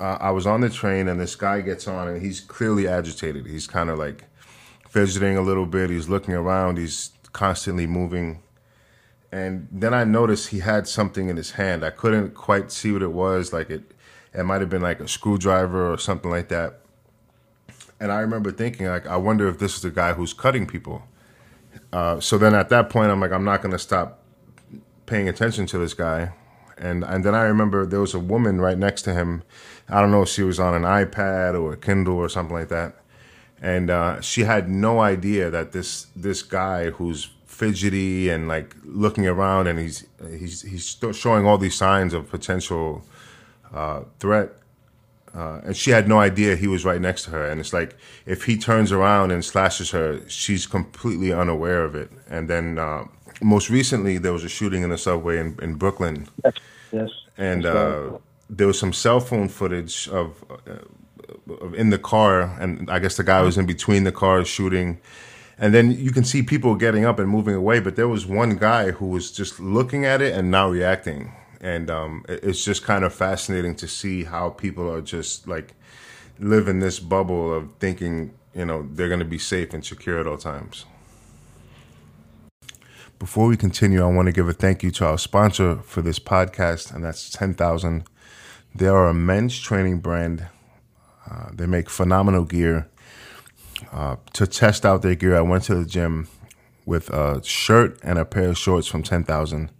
uh, 0.00 0.18
I 0.20 0.30
was 0.30 0.46
on 0.46 0.60
the 0.60 0.70
train 0.70 1.08
and 1.08 1.20
this 1.20 1.36
guy 1.36 1.60
gets 1.60 1.88
on 1.88 2.08
and 2.08 2.22
he's 2.22 2.40
clearly 2.40 2.86
agitated. 2.86 3.46
He's 3.46 3.66
kind 3.66 3.90
of 3.90 3.98
like 3.98 4.24
fidgeting 4.88 5.36
a 5.36 5.42
little 5.42 5.66
bit. 5.66 5.90
He's 5.90 6.08
looking 6.08 6.34
around. 6.34 6.78
He's 6.78 7.10
constantly 7.32 7.86
moving. 7.86 8.42
And 9.30 9.68
then 9.70 9.92
I 9.92 10.04
noticed 10.04 10.48
he 10.48 10.60
had 10.60 10.88
something 10.88 11.28
in 11.28 11.36
his 11.36 11.52
hand. 11.52 11.84
I 11.84 11.90
couldn't 11.90 12.34
quite 12.34 12.70
see 12.72 12.92
what 12.92 13.02
it 13.02 13.12
was. 13.12 13.52
Like 13.52 13.70
it, 13.70 13.92
it 14.32 14.44
might 14.44 14.60
have 14.60 14.70
been 14.70 14.82
like 14.82 15.00
a 15.00 15.08
screwdriver 15.08 15.92
or 15.92 15.98
something 15.98 16.30
like 16.30 16.48
that. 16.48 16.80
And 18.00 18.12
I 18.12 18.20
remember 18.20 18.52
thinking, 18.52 18.86
like, 18.86 19.06
I 19.08 19.16
wonder 19.16 19.48
if 19.48 19.58
this 19.58 19.74
is 19.74 19.82
the 19.82 19.90
guy 19.90 20.12
who's 20.12 20.32
cutting 20.32 20.66
people. 20.66 21.02
Uh, 21.92 22.20
so 22.20 22.38
then 22.38 22.54
at 22.54 22.68
that 22.68 22.90
point, 22.90 23.10
I'm 23.10 23.20
like, 23.20 23.32
I'm 23.32 23.44
not 23.44 23.60
going 23.60 23.72
to 23.72 23.78
stop 23.78 24.22
paying 25.06 25.28
attention 25.28 25.66
to 25.66 25.78
this 25.78 25.94
guy. 25.94 26.32
And 26.76 27.02
and 27.02 27.24
then 27.24 27.34
I 27.34 27.42
remember 27.42 27.84
there 27.84 28.00
was 28.00 28.14
a 28.14 28.20
woman 28.20 28.60
right 28.60 28.78
next 28.78 29.02
to 29.02 29.14
him 29.14 29.42
I 29.88 30.00
don't 30.00 30.10
know 30.10 30.22
if 30.22 30.28
she 30.28 30.42
was 30.42 30.60
on 30.60 30.74
an 30.74 30.82
iPad 30.82 31.60
or 31.60 31.72
a 31.72 31.76
Kindle 31.76 32.16
or 32.16 32.28
something 32.28 32.54
like 32.54 32.68
that, 32.68 32.96
and 33.60 33.90
uh, 33.90 34.20
she 34.20 34.42
had 34.42 34.68
no 34.68 35.00
idea 35.00 35.50
that 35.50 35.72
this 35.72 36.06
this 36.14 36.42
guy 36.42 36.90
who's 36.90 37.30
fidgety 37.46 38.28
and 38.28 38.46
like 38.46 38.76
looking 38.84 39.26
around 39.26 39.66
and 39.66 39.78
he's 39.78 40.06
he's 40.30 40.62
he's 40.62 40.96
showing 41.12 41.44
all 41.46 41.58
these 41.58 41.74
signs 41.74 42.14
of 42.14 42.30
potential 42.30 43.02
uh, 43.74 44.02
threat. 44.20 44.52
Uh, 45.34 45.60
and 45.64 45.76
she 45.76 45.90
had 45.90 46.08
no 46.08 46.18
idea 46.18 46.56
he 46.56 46.66
was 46.66 46.84
right 46.84 47.00
next 47.00 47.24
to 47.24 47.30
her. 47.30 47.46
And 47.48 47.60
it's 47.60 47.72
like 47.72 47.96
if 48.26 48.44
he 48.44 48.56
turns 48.56 48.90
around 48.92 49.30
and 49.30 49.44
slashes 49.44 49.90
her, 49.90 50.20
she's 50.28 50.66
completely 50.66 51.32
unaware 51.32 51.84
of 51.84 51.94
it. 51.94 52.10
And 52.28 52.48
then 52.48 52.78
uh, 52.78 53.04
most 53.42 53.68
recently, 53.70 54.18
there 54.18 54.32
was 54.32 54.44
a 54.44 54.48
shooting 54.48 54.82
in 54.82 54.90
the 54.90 54.98
subway 54.98 55.38
in, 55.38 55.58
in 55.60 55.74
Brooklyn. 55.74 56.28
Yes. 56.44 56.54
yes. 56.92 57.10
And 57.36 57.66
uh, 57.66 58.18
there 58.50 58.66
was 58.66 58.78
some 58.78 58.92
cell 58.92 59.20
phone 59.20 59.48
footage 59.48 60.08
of, 60.08 60.44
uh, 60.50 61.54
of 61.54 61.74
in 61.74 61.90
the 61.90 61.98
car, 61.98 62.42
and 62.60 62.90
I 62.90 62.98
guess 62.98 63.16
the 63.16 63.24
guy 63.24 63.42
was 63.42 63.58
in 63.58 63.66
between 63.66 64.04
the 64.04 64.12
cars 64.12 64.48
shooting. 64.48 65.00
And 65.58 65.74
then 65.74 65.90
you 65.90 66.12
can 66.12 66.24
see 66.24 66.42
people 66.42 66.76
getting 66.76 67.04
up 67.04 67.18
and 67.18 67.28
moving 67.28 67.54
away, 67.54 67.80
but 67.80 67.96
there 67.96 68.08
was 68.08 68.26
one 68.26 68.56
guy 68.56 68.92
who 68.92 69.06
was 69.06 69.32
just 69.32 69.58
looking 69.58 70.04
at 70.04 70.22
it 70.22 70.34
and 70.34 70.50
not 70.50 70.70
reacting. 70.70 71.32
And 71.60 71.90
um, 71.90 72.24
it's 72.28 72.64
just 72.64 72.84
kind 72.84 73.04
of 73.04 73.12
fascinating 73.12 73.74
to 73.76 73.88
see 73.88 74.22
how 74.22 74.50
people 74.50 74.88
are 74.88 75.00
just 75.00 75.48
like 75.48 75.74
live 76.38 76.68
in 76.68 76.78
this 76.78 77.00
bubble 77.00 77.52
of 77.52 77.72
thinking, 77.80 78.32
you 78.54 78.64
know, 78.64 78.88
they're 78.92 79.08
going 79.08 79.18
to 79.18 79.24
be 79.24 79.38
safe 79.38 79.74
and 79.74 79.84
secure 79.84 80.20
at 80.20 80.26
all 80.28 80.38
times. 80.38 80.84
Before 83.18 83.48
we 83.48 83.56
continue, 83.56 84.00
I 84.00 84.06
want 84.06 84.26
to 84.26 84.32
give 84.32 84.48
a 84.48 84.52
thank 84.52 84.84
you 84.84 84.92
to 84.92 85.06
our 85.06 85.18
sponsor 85.18 85.78
for 85.78 86.02
this 86.02 86.20
podcast, 86.20 86.94
and 86.94 87.04
that's 87.04 87.30
10,000 87.30 88.04
they 88.74 88.86
are 88.86 89.08
a 89.08 89.14
men's 89.14 89.58
training 89.58 89.98
brand. 89.98 90.46
Uh, 91.30 91.50
they 91.52 91.66
make 91.66 91.90
phenomenal 91.90 92.44
gear. 92.44 92.88
Uh, 93.92 94.16
to 94.32 94.46
test 94.46 94.84
out 94.84 95.02
their 95.02 95.14
gear, 95.14 95.36
I 95.36 95.40
went 95.40 95.64
to 95.64 95.74
the 95.74 95.84
gym 95.84 96.28
with 96.84 97.10
a 97.10 97.42
shirt 97.44 97.98
and 98.02 98.18
a 98.18 98.24
pair 98.24 98.48
of 98.48 98.58
shorts 98.58 98.86
from 98.86 99.02
10,000. 99.02 99.70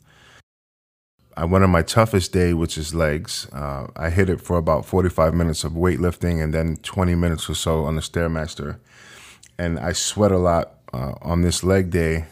I 1.36 1.44
went 1.44 1.62
on 1.62 1.70
my 1.70 1.82
toughest 1.82 2.32
day, 2.32 2.52
which 2.52 2.76
is 2.76 2.94
legs. 2.94 3.46
Uh, 3.52 3.86
I 3.96 4.10
hit 4.10 4.28
it 4.28 4.40
for 4.40 4.58
about 4.58 4.84
45 4.84 5.34
minutes 5.34 5.62
of 5.62 5.72
weightlifting 5.72 6.42
and 6.42 6.52
then 6.52 6.76
20 6.78 7.14
minutes 7.14 7.48
or 7.48 7.54
so 7.54 7.84
on 7.84 7.94
the 7.94 8.02
Stairmaster. 8.02 8.78
And 9.56 9.78
I 9.78 9.92
sweat 9.92 10.32
a 10.32 10.38
lot 10.38 10.74
uh, 10.92 11.14
on 11.22 11.42
this 11.42 11.62
leg 11.62 11.90
day. 11.90 12.26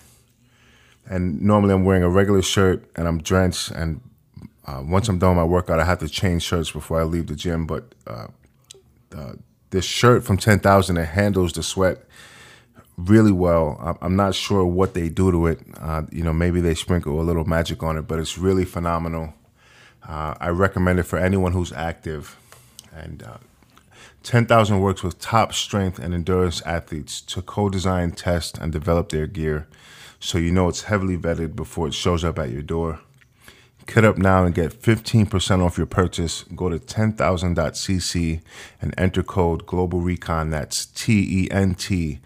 And 1.09 1.41
normally 1.41 1.73
I'm 1.73 1.85
wearing 1.85 2.03
a 2.03 2.09
regular 2.09 2.43
shirt 2.43 2.91
and 2.97 3.07
I'm 3.07 3.23
drenched 3.23 3.71
and 3.71 4.01
uh, 4.67 4.83
once 4.85 5.09
I'm 5.09 5.19
done 5.19 5.37
my 5.37 5.45
workout, 5.45 5.81
I 5.81 5.85
have 5.85 6.01
to 6.01 6.09
change 6.09 6.43
shirts 6.43 6.71
before 6.71 7.01
I 7.01 7.05
leave 7.05 7.29
the 7.29 7.37
gym. 7.37 7.67
But 7.67 7.95
uh, 8.07 8.27
uh, 9.17 9.33
this 9.71 9.85
shirt 9.85 10.25
from 10.25 10.37
10,000 10.37 10.97
it 10.97 11.05
handles 11.05 11.53
the 11.53 11.63
sweat 11.63 12.05
really 12.97 13.33
well. 13.33 13.99
I'm 14.01 14.17
not 14.17 14.35
sure 14.35 14.65
what 14.65 14.95
they 14.95 15.09
do 15.09 15.31
to 15.31 15.47
it. 15.47 15.61
Uh, 15.79 16.03
you 16.11 16.25
know, 16.25 16.33
maybe 16.33 16.61
they 16.61 16.75
sprinkle 16.75 17.21
a 17.21 17.23
little 17.23 17.45
magic 17.45 17.83
on 17.83 17.97
it, 17.97 18.03
but 18.03 18.19
it's 18.19 18.39
really 18.39 18.65
phenomenal. 18.65 19.35
Uh, 20.07 20.35
I 20.41 20.49
recommend 20.49 20.99
it 20.99 21.05
for 21.05 21.19
anyone 21.19 21.53
who's 21.53 21.73
active. 21.73 22.37
And 22.95 23.23
uh, 23.23 23.37
10,000 24.23 24.81
works 24.81 25.03
with 25.03 25.21
top 25.21 25.53
strength 25.53 25.99
and 25.99 26.15
endurance 26.15 26.63
athletes 26.63 27.21
to 27.21 27.43
co-design, 27.43 28.13
test, 28.13 28.59
and 28.59 28.73
develop 28.73 29.11
their 29.11 29.27
gear, 29.27 29.69
so 30.19 30.39
you 30.39 30.51
know 30.51 30.69
it's 30.69 30.85
heavily 30.85 31.17
vetted 31.17 31.55
before 31.55 31.87
it 31.89 31.95
shows 31.95 32.25
up 32.25 32.39
at 32.39 32.51
your 32.51 32.63
door. 32.63 33.01
Get 33.87 34.05
up 34.05 34.19
now 34.19 34.45
and 34.45 34.55
get 34.55 34.73
15% 34.73 35.65
off 35.65 35.79
your 35.79 35.87
purchase. 35.87 36.43
Go 36.55 36.69
to 36.69 36.79
10,000.cc 36.79 38.41
and 38.83 38.95
enter 38.99 39.23
code 39.23 39.65
Global 39.65 40.01
Recon. 40.01 40.51
That's 40.51 40.87
T 40.87 41.45
E 41.45 41.49
N 41.51 41.75
T 41.75 42.19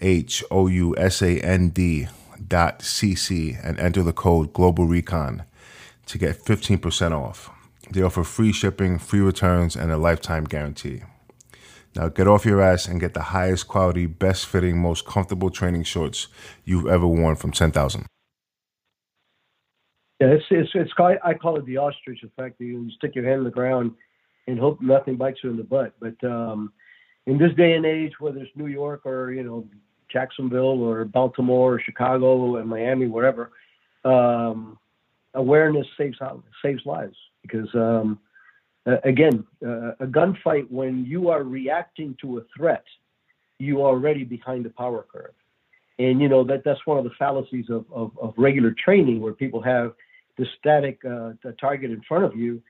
H 0.00 0.42
O 0.50 0.66
U 0.66 0.94
S 0.98 1.22
A 1.22 1.38
N 1.40 1.70
D 1.70 2.08
dot 2.46 2.80
cc 2.80 3.58
and 3.64 3.78
enter 3.78 4.02
the 4.02 4.12
code 4.12 4.52
Global 4.52 4.86
Recon 4.86 5.44
to 6.06 6.18
get 6.18 6.44
15% 6.44 7.12
off. 7.12 7.50
They 7.90 8.02
offer 8.02 8.24
free 8.24 8.52
shipping, 8.52 8.98
free 8.98 9.20
returns, 9.20 9.76
and 9.76 9.92
a 9.92 9.96
lifetime 9.96 10.44
guarantee. 10.44 11.02
Now 11.94 12.08
get 12.08 12.26
off 12.26 12.44
your 12.44 12.60
ass 12.60 12.88
and 12.88 13.00
get 13.00 13.14
the 13.14 13.22
highest 13.22 13.68
quality, 13.68 14.06
best 14.06 14.46
fitting, 14.46 14.78
most 14.78 15.06
comfortable 15.06 15.50
training 15.50 15.84
shorts 15.84 16.26
you've 16.64 16.88
ever 16.88 17.06
worn 17.06 17.36
from 17.36 17.52
10,000. 17.52 18.04
Yeah, 20.20 20.28
it's 20.28 20.44
it's 20.50 20.70
it's 20.74 20.92
I 20.98 21.34
call 21.34 21.56
it 21.56 21.66
the 21.66 21.76
ostrich 21.76 22.22
effect. 22.22 22.60
You, 22.60 22.90
stick 22.92 23.14
your 23.14 23.24
hand 23.24 23.38
in 23.38 23.44
the 23.44 23.50
ground 23.50 23.92
and 24.46 24.58
hope 24.58 24.80
nothing 24.80 25.16
bites 25.16 25.40
you 25.42 25.50
in 25.50 25.56
the 25.56 25.64
butt. 25.64 25.94
But 26.00 26.22
um, 26.24 26.72
in 27.26 27.38
this 27.38 27.52
day 27.56 27.72
and 27.72 27.84
age, 27.84 28.12
whether 28.20 28.38
it's 28.38 28.50
New 28.54 28.66
York 28.66 29.02
or 29.04 29.32
you 29.32 29.42
know 29.42 29.66
Jacksonville 30.12 30.82
or 30.82 31.04
Baltimore 31.04 31.74
or 31.74 31.80
Chicago 31.80 32.56
and 32.56 32.68
Miami, 32.68 33.06
wherever, 33.06 33.50
um, 34.04 34.78
awareness 35.34 35.86
saves 35.98 36.18
saves 36.62 36.82
lives 36.86 37.16
because 37.42 37.68
um, 37.74 38.18
again, 39.04 39.44
uh, 39.64 39.92
a 40.00 40.06
gunfight 40.06 40.70
when 40.70 41.04
you 41.04 41.28
are 41.28 41.42
reacting 41.42 42.16
to 42.20 42.38
a 42.38 42.42
threat, 42.56 42.84
you 43.58 43.82
are 43.82 43.88
already 43.88 44.24
behind 44.24 44.64
the 44.64 44.70
power 44.70 45.04
curve. 45.10 45.34
And 45.98 46.20
you 46.20 46.28
know 46.28 46.42
that 46.44 46.62
that's 46.64 46.84
one 46.86 46.98
of 46.98 47.04
the 47.04 47.12
fallacies 47.18 47.66
of, 47.70 47.84
of, 47.92 48.10
of 48.20 48.34
regular 48.36 48.74
training, 48.84 49.20
where 49.20 49.32
people 49.32 49.62
have 49.62 49.94
the 50.36 50.46
static 50.58 51.00
uh, 51.04 51.32
the 51.42 51.52
target 51.60 51.90
in 51.90 52.02
front 52.02 52.24
of 52.24 52.36
you, 52.36 52.62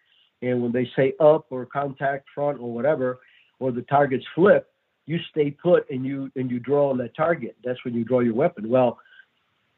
and 0.42 0.62
when 0.62 0.72
they 0.72 0.88
say 0.96 1.14
up 1.20 1.46
or 1.50 1.66
contact 1.66 2.26
front 2.34 2.60
or 2.60 2.72
whatever, 2.72 3.20
or 3.58 3.72
the 3.72 3.82
targets 3.82 4.24
flip, 4.34 4.70
you 5.06 5.18
stay 5.30 5.50
put 5.50 5.88
and 5.90 6.04
you 6.04 6.30
and 6.36 6.50
you 6.50 6.58
draw 6.58 6.90
on 6.90 6.98
that 6.98 7.16
target. 7.16 7.56
That's 7.64 7.82
when 7.84 7.94
you 7.94 8.04
draw 8.04 8.20
your 8.20 8.34
weapon. 8.34 8.68
Well, 8.68 8.98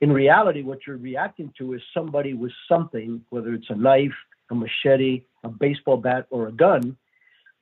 in 0.01 0.13
reality, 0.13 0.63
what 0.63 0.81
you're 0.87 0.97
reacting 0.97 1.53
to 1.59 1.75
is 1.75 1.81
somebody 1.95 2.35
with 2.35 2.53
something, 2.69 3.23
whether 3.31 3.55
it's 3.55 3.71
a 3.71 3.75
knife, 3.75 4.15
a 4.51 4.55
machete, 4.55 5.23
a 5.43 5.49
baseball 5.49 5.97
bat, 5.97 6.27
or 6.31 6.49
a 6.49 6.53
gun. 6.53 6.97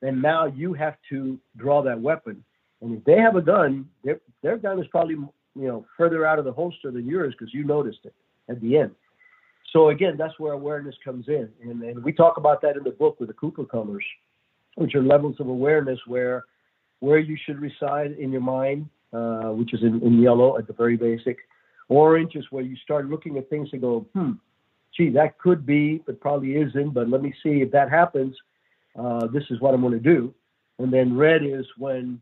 And 0.02 0.20
now 0.20 0.46
you 0.46 0.74
have 0.74 0.96
to 1.10 1.38
draw 1.56 1.82
that 1.82 2.00
weapon. 2.00 2.44
And 2.80 2.98
if 2.98 3.04
they 3.04 3.18
have 3.18 3.36
a 3.36 3.40
gun, 3.40 3.88
their, 4.02 4.20
their 4.42 4.58
gun 4.58 4.78
is 4.78 4.86
probably 4.88 5.14
you 5.14 5.68
know 5.68 5.86
further 5.96 6.26
out 6.26 6.38
of 6.38 6.44
the 6.44 6.52
holster 6.52 6.90
than 6.90 7.06
yours 7.06 7.34
because 7.38 7.54
you 7.54 7.64
noticed 7.64 8.00
it 8.04 8.14
at 8.48 8.60
the 8.60 8.76
end. 8.76 8.90
So 9.74 9.88
again, 9.88 10.14
that's 10.16 10.38
where 10.38 10.52
awareness 10.52 10.94
comes 11.04 11.26
in, 11.26 11.48
and, 11.62 11.82
and 11.82 12.04
we 12.04 12.12
talk 12.12 12.36
about 12.36 12.62
that 12.62 12.76
in 12.76 12.84
the 12.84 12.92
book 12.92 13.18
with 13.18 13.28
the 13.28 13.34
Cooper 13.34 13.64
colors, 13.64 14.04
which 14.76 14.94
are 14.94 15.02
levels 15.02 15.36
of 15.40 15.48
awareness 15.48 15.98
where 16.06 16.44
where 17.00 17.18
you 17.18 17.36
should 17.44 17.60
reside 17.60 18.12
in 18.12 18.30
your 18.30 18.40
mind, 18.40 18.88
uh, 19.12 19.50
which 19.50 19.74
is 19.74 19.82
in, 19.82 20.00
in 20.02 20.22
yellow 20.22 20.56
at 20.56 20.68
the 20.68 20.72
very 20.72 20.96
basic. 20.96 21.38
Orange 21.88 22.36
is 22.36 22.46
where 22.50 22.62
you 22.62 22.76
start 22.76 23.10
looking 23.10 23.36
at 23.36 23.50
things 23.50 23.68
and 23.72 23.80
go, 23.82 24.06
hmm, 24.14 24.32
gee, 24.96 25.10
that 25.10 25.38
could 25.38 25.66
be, 25.66 26.00
but 26.06 26.20
probably 26.20 26.54
isn't. 26.54 26.94
But 26.94 27.10
let 27.10 27.20
me 27.20 27.34
see 27.42 27.60
if 27.60 27.70
that 27.72 27.90
happens. 27.90 28.34
uh, 28.98 29.26
this 29.26 29.44
is 29.50 29.60
what 29.60 29.74
I'm 29.74 29.80
going 29.80 29.92
to 29.92 29.98
do. 29.98 30.32
And 30.78 30.92
then 30.92 31.16
red 31.16 31.42
is 31.44 31.66
when 31.78 32.20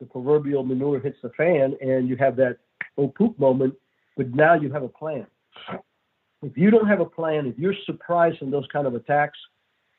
the 0.00 0.06
proverbial 0.06 0.64
manure 0.64 1.00
hits 1.00 1.18
the 1.22 1.30
fan 1.30 1.76
and 1.80 2.08
you 2.08 2.16
have 2.16 2.36
that 2.36 2.58
oh 2.98 3.08
poop 3.08 3.38
moment, 3.38 3.74
but 4.16 4.34
now 4.34 4.54
you 4.54 4.72
have 4.72 4.82
a 4.82 4.88
plan. 4.88 5.26
If 6.44 6.58
you 6.58 6.70
don't 6.70 6.86
have 6.86 7.00
a 7.00 7.06
plan, 7.06 7.46
if 7.46 7.58
you're 7.58 7.74
surprised 7.86 8.42
in 8.42 8.50
those 8.50 8.66
kind 8.72 8.86
of 8.86 8.94
attacks, 8.94 9.38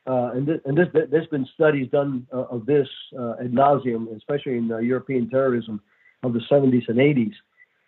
uh, 0.07 0.31
and, 0.35 0.45
th- 0.45 0.61
and 0.65 0.77
this, 0.77 0.87
there's 0.93 1.27
been 1.27 1.47
studies 1.55 1.89
done 1.91 2.27
uh, 2.31 2.43
of 2.43 2.65
this 2.65 2.87
uh, 3.17 3.33
ad 3.39 3.51
nauseum, 3.51 4.15
especially 4.15 4.57
in 4.57 4.67
European 4.67 5.29
terrorism 5.29 5.81
of 6.23 6.33
the 6.33 6.41
70s 6.51 6.87
and 6.87 6.97
80s, 6.97 7.33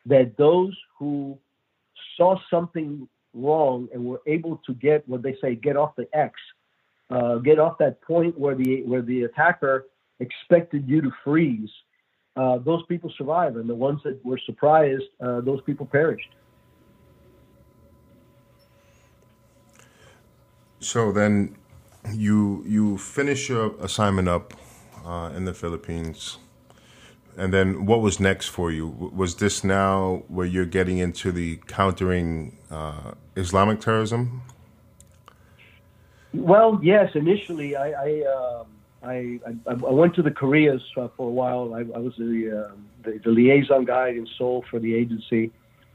that 0.08 0.36
those 0.38 0.76
who 0.97 1.38
saw 2.16 2.36
something 2.49 3.08
wrong 3.34 3.88
and 3.93 4.03
were 4.03 4.22
able 4.26 4.60
to 4.66 4.74
get 4.74 5.08
what 5.08 5.22
they 5.22 5.36
say 5.41 5.55
get 5.55 5.78
off 5.78 5.95
the 5.95 6.08
X, 6.14 6.34
uh, 7.12 7.36
get 7.36 7.60
off 7.60 7.78
that 7.78 8.01
point 8.01 8.38
where 8.38 8.55
the 8.55 8.84
where 8.84 9.01
the 9.01 9.24
attacker 9.24 9.86
expected 10.20 10.88
you 10.88 11.01
to 11.01 11.12
freeze. 11.24 11.70
Uh, 12.36 12.58
those 12.60 12.84
people 12.88 13.12
survive, 13.18 13.55
and 13.55 13.70
the 13.70 13.76
ones 13.76 13.99
that 14.03 14.24
were 14.26 14.39
surprised, 14.45 15.03
uh, 15.22 15.41
those 15.41 15.62
people 15.62 15.86
perished. 15.86 16.30
So 20.88 21.12
then, 21.12 21.54
you 22.14 22.64
you 22.66 22.98
finish 22.98 23.50
your 23.50 23.76
assignment 23.82 24.30
up 24.30 24.54
uh, 25.06 25.36
in 25.36 25.44
the 25.44 25.54
Philippines, 25.54 26.38
and 27.36 27.54
then 27.54 27.86
what 27.86 28.00
was 28.00 28.22
next 28.22 28.48
for 28.48 28.72
you? 28.72 28.88
Was 29.14 29.36
this 29.36 29.66
now 29.66 30.24
where 30.30 30.46
you're 30.46 30.72
getting 30.80 31.00
into 31.00 31.34
the 31.34 31.60
countering 31.68 32.58
uh, 32.72 33.12
Islamic 33.36 33.82
terrorism? 33.82 34.44
Well, 36.34 36.80
yes. 36.82 37.12
Initially, 37.16 37.76
I 37.76 37.88
I, 38.08 38.10
uh, 38.22 38.64
I, 39.04 39.40
I, 39.68 39.72
I 39.72 39.94
went 40.02 40.16
to 40.16 40.22
the 40.22 40.32
Koreas 40.32 40.82
for 40.96 41.12
a 41.20 41.36
while. 41.42 41.74
I, 41.74 41.80
I 41.80 42.00
was 42.00 42.16
the, 42.18 42.34
uh, 42.60 42.76
the, 43.04 43.20
the 43.26 43.32
liaison 43.32 43.84
guide 43.84 44.16
in 44.16 44.26
Seoul 44.38 44.64
for 44.70 44.80
the 44.80 44.96
agency, 44.96 45.52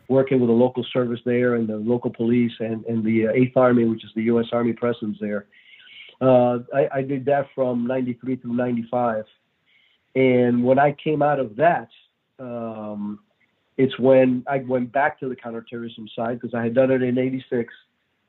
working 0.08 0.40
with 0.40 0.48
the 0.48 0.54
local 0.54 0.84
service 0.92 1.20
there 1.24 1.54
and 1.54 1.68
the 1.68 1.76
local 1.76 2.10
police 2.10 2.52
and 2.60 2.84
and 2.86 3.04
the 3.04 3.28
uh, 3.28 3.32
Eighth 3.32 3.56
Army, 3.56 3.84
which 3.84 4.04
is 4.04 4.10
the 4.14 4.22
U.S. 4.24 4.46
Army 4.52 4.72
presence 4.72 5.16
there. 5.20 5.46
Uh, 6.20 6.58
I, 6.74 6.88
I 6.94 7.02
did 7.02 7.24
that 7.26 7.46
from 7.54 7.86
'93 7.86 8.36
through 8.36 8.54
'95, 8.54 9.24
and 10.14 10.64
when 10.64 10.78
I 10.78 10.92
came 10.92 11.22
out 11.22 11.40
of 11.40 11.56
that, 11.56 11.88
um, 12.38 13.20
it's 13.76 13.98
when 13.98 14.44
I 14.46 14.58
went 14.58 14.92
back 14.92 15.18
to 15.20 15.28
the 15.28 15.36
counterterrorism 15.36 16.08
side 16.14 16.40
because 16.40 16.54
I 16.54 16.62
had 16.62 16.74
done 16.74 16.90
it 16.90 17.02
in 17.02 17.18
'86. 17.18 17.72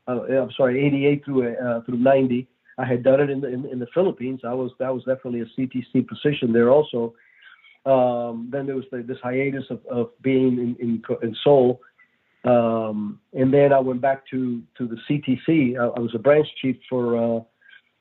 Uh, 0.07 0.21
I'm 0.24 0.51
sorry, 0.57 0.86
'88 0.86 1.26
through 1.26 1.55
uh, 1.55 1.82
through 1.82 1.97
'90. 1.97 2.47
I 2.78 2.86
had 2.86 3.03
done 3.03 3.19
it 3.19 3.30
in 3.30 3.41
the, 3.41 3.47
in, 3.47 3.65
in, 3.65 3.80
the 3.80 3.88
Philippines. 3.93 4.41
I 4.43 4.53
was 4.53 4.71
that 4.80 4.93
was 4.93 5.03
definitely 5.03 5.41
a 5.41 5.45
CTC 5.45 6.07
position 6.07 6.51
there 6.53 6.71
also. 6.71 7.13
Um, 7.86 8.49
then 8.51 8.65
there 8.65 8.75
was 8.75 8.86
the, 8.91 9.03
this 9.03 9.17
hiatus 9.21 9.65
of, 9.69 9.86
of 9.88 10.09
being 10.21 10.57
in, 10.57 10.75
in, 10.79 11.03
in 11.21 11.36
Seoul. 11.43 11.81
Um, 12.45 13.19
and 13.34 13.53
then 13.53 13.71
I 13.71 13.79
went 13.79 14.01
back 14.01 14.23
to, 14.31 14.61
to 14.77 14.88
the 14.88 14.97
CTC. 15.09 15.77
I, 15.77 15.86
I 15.86 15.99
was 15.99 16.13
a 16.15 16.19
branch 16.19 16.47
chief 16.61 16.77
for 16.89 17.17
uh, 17.17 17.39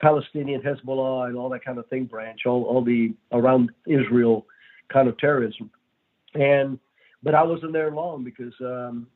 Palestinian 0.01 0.61
Hezbollah 0.61 1.29
and 1.29 1.37
all 1.37 1.49
that 1.51 1.65
kind 1.65 1.79
of 1.79 1.87
thing 1.89 2.05
branch, 2.05 2.41
all, 2.47 2.65
all 2.65 2.83
the 2.83 3.15
around 3.31 3.71
Israel 3.87 4.47
kind 4.93 5.09
of 5.09 5.17
terrorism. 5.19 5.71
And 6.35 6.79
but 7.23 7.35
I 7.35 7.43
wasn't 7.43 7.73
there 7.73 7.91
long 7.93 8.25
because 8.25 8.53
um, 8.61 9.07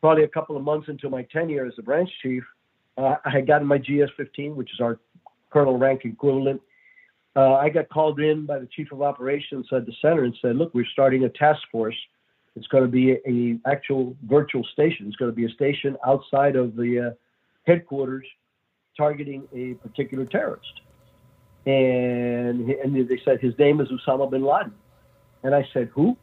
probably 0.00 0.24
a 0.24 0.28
couple 0.28 0.56
of 0.56 0.64
months 0.64 0.88
into 0.88 1.08
my 1.08 1.22
tenure 1.32 1.64
as 1.64 1.74
a 1.78 1.82
branch 1.82 2.10
chief, 2.22 2.42
uh, 2.98 3.16
I 3.24 3.30
had 3.30 3.46
gotten 3.46 3.68
my 3.68 3.78
GS-15, 3.78 4.54
which 4.54 4.72
is 4.72 4.80
our 4.80 4.98
colonel 5.50 5.78
rank 5.78 6.04
equivalent. 6.04 6.60
Uh, 7.36 7.54
I 7.54 7.68
got 7.68 7.88
called 7.90 8.18
in 8.18 8.46
by 8.46 8.58
the 8.58 8.66
chief 8.74 8.90
of 8.92 9.02
operations 9.02 9.66
at 9.70 9.84
the 9.84 9.92
center 10.00 10.24
and 10.24 10.34
said, 10.40 10.56
"Look, 10.56 10.74
we're 10.74 10.86
starting 10.92 11.24
a 11.24 11.28
task 11.28 11.60
force. 11.70 11.96
It's 12.56 12.66
going 12.68 12.84
to 12.84 12.90
be 12.90 13.12
a, 13.12 13.18
a 13.28 13.58
actual 13.70 14.16
virtual 14.24 14.64
station. 14.72 15.06
It's 15.06 15.16
going 15.16 15.30
to 15.30 15.36
be 15.36 15.44
a 15.44 15.50
station 15.50 15.96
outside 16.06 16.56
of 16.56 16.74
the 16.74 17.08
uh, 17.08 17.14
headquarters 17.66 18.26
targeting 18.96 19.46
a 19.54 19.74
particular 19.86 20.24
terrorist. 20.24 20.80
And, 21.66 22.70
and 22.70 23.08
they 23.08 23.20
said 23.24 23.40
his 23.40 23.52
name 23.58 23.80
is 23.80 23.88
Osama 23.88 24.30
bin 24.30 24.44
Laden. 24.44 24.72
And 25.42 25.54
I 25.54 25.68
said, 25.74 25.90
who? 25.94 26.16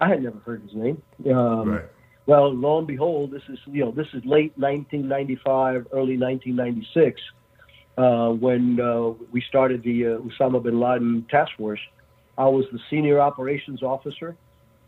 I 0.00 0.08
had 0.08 0.22
never 0.22 0.38
heard 0.40 0.62
his 0.62 0.74
name. 0.74 1.02
Um, 1.26 1.68
right. 1.70 1.84
Well, 2.26 2.54
lo 2.54 2.78
and 2.78 2.86
behold, 2.86 3.32
this 3.32 3.42
is 3.48 3.58
you 3.66 3.84
know 3.84 3.90
this 3.90 4.06
is 4.14 4.22
late 4.24 4.52
1995, 4.56 5.88
early 5.92 6.16
1996, 6.16 7.20
uh, 7.98 8.28
when 8.28 8.80
uh, 8.80 9.10
we 9.30 9.42
started 9.48 9.82
the 9.82 10.06
uh, 10.06 10.18
Osama 10.18 10.62
bin 10.62 10.80
Laden 10.80 11.26
task 11.30 11.52
force. 11.56 11.80
I 12.38 12.46
was 12.46 12.64
the 12.72 12.78
senior 12.88 13.20
operations 13.20 13.82
officer 13.82 14.36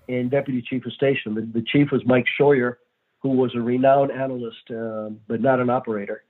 and 0.09 0.31
deputy 0.31 0.63
chief 0.63 0.87
of 0.87 0.93
station. 0.93 1.35
The, 1.35 1.43
the 1.43 1.65
chief 1.67 1.89
was 1.93 2.03
Mike 2.07 2.27
Scheuer, 2.39 2.77
who 3.21 3.31
was 3.31 3.55
a 3.55 3.61
renowned 3.61 4.11
analyst, 4.11 4.71
uh, 4.71 5.11
but 5.29 5.41
not 5.41 5.61
an 5.61 5.71
operator 5.71 6.25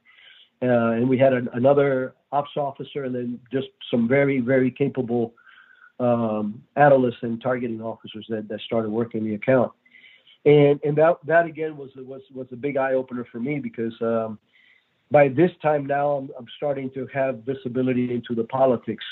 and 0.64 1.08
we 1.08 1.18
had 1.18 1.32
an, 1.32 1.48
another 1.52 2.14
ops 2.32 2.56
officer, 2.56 3.04
and 3.04 3.14
then 3.14 3.40
just 3.52 3.68
some 3.90 4.08
very, 4.08 4.40
very 4.40 4.70
capable 4.70 5.34
um, 6.00 6.62
analysts 6.76 7.22
and 7.22 7.40
targeting 7.40 7.80
officers 7.80 8.26
that, 8.28 8.48
that 8.48 8.60
started 8.60 8.90
working 8.90 9.24
the 9.24 9.34
account. 9.34 9.72
And 10.44 10.78
and 10.84 10.96
that 10.98 11.16
that 11.26 11.46
again 11.46 11.76
was 11.76 11.90
was 11.96 12.20
was 12.34 12.46
a 12.52 12.56
big 12.56 12.76
eye 12.76 12.92
opener 12.92 13.26
for 13.32 13.40
me 13.40 13.60
because 13.60 13.94
um, 14.02 14.38
by 15.10 15.28
this 15.28 15.50
time 15.62 15.86
now 15.86 16.12
I'm, 16.12 16.30
I'm 16.38 16.46
starting 16.56 16.90
to 16.92 17.06
have 17.12 17.40
visibility 17.44 18.14
into 18.14 18.34
the 18.34 18.44
politics 18.44 19.04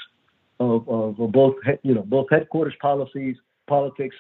of, 0.60 0.88
of, 0.88 1.18
of 1.20 1.32
both 1.32 1.56
you 1.82 1.94
know 1.94 2.02
both 2.02 2.28
headquarters 2.30 2.74
policies 2.80 3.36
politics 3.66 4.16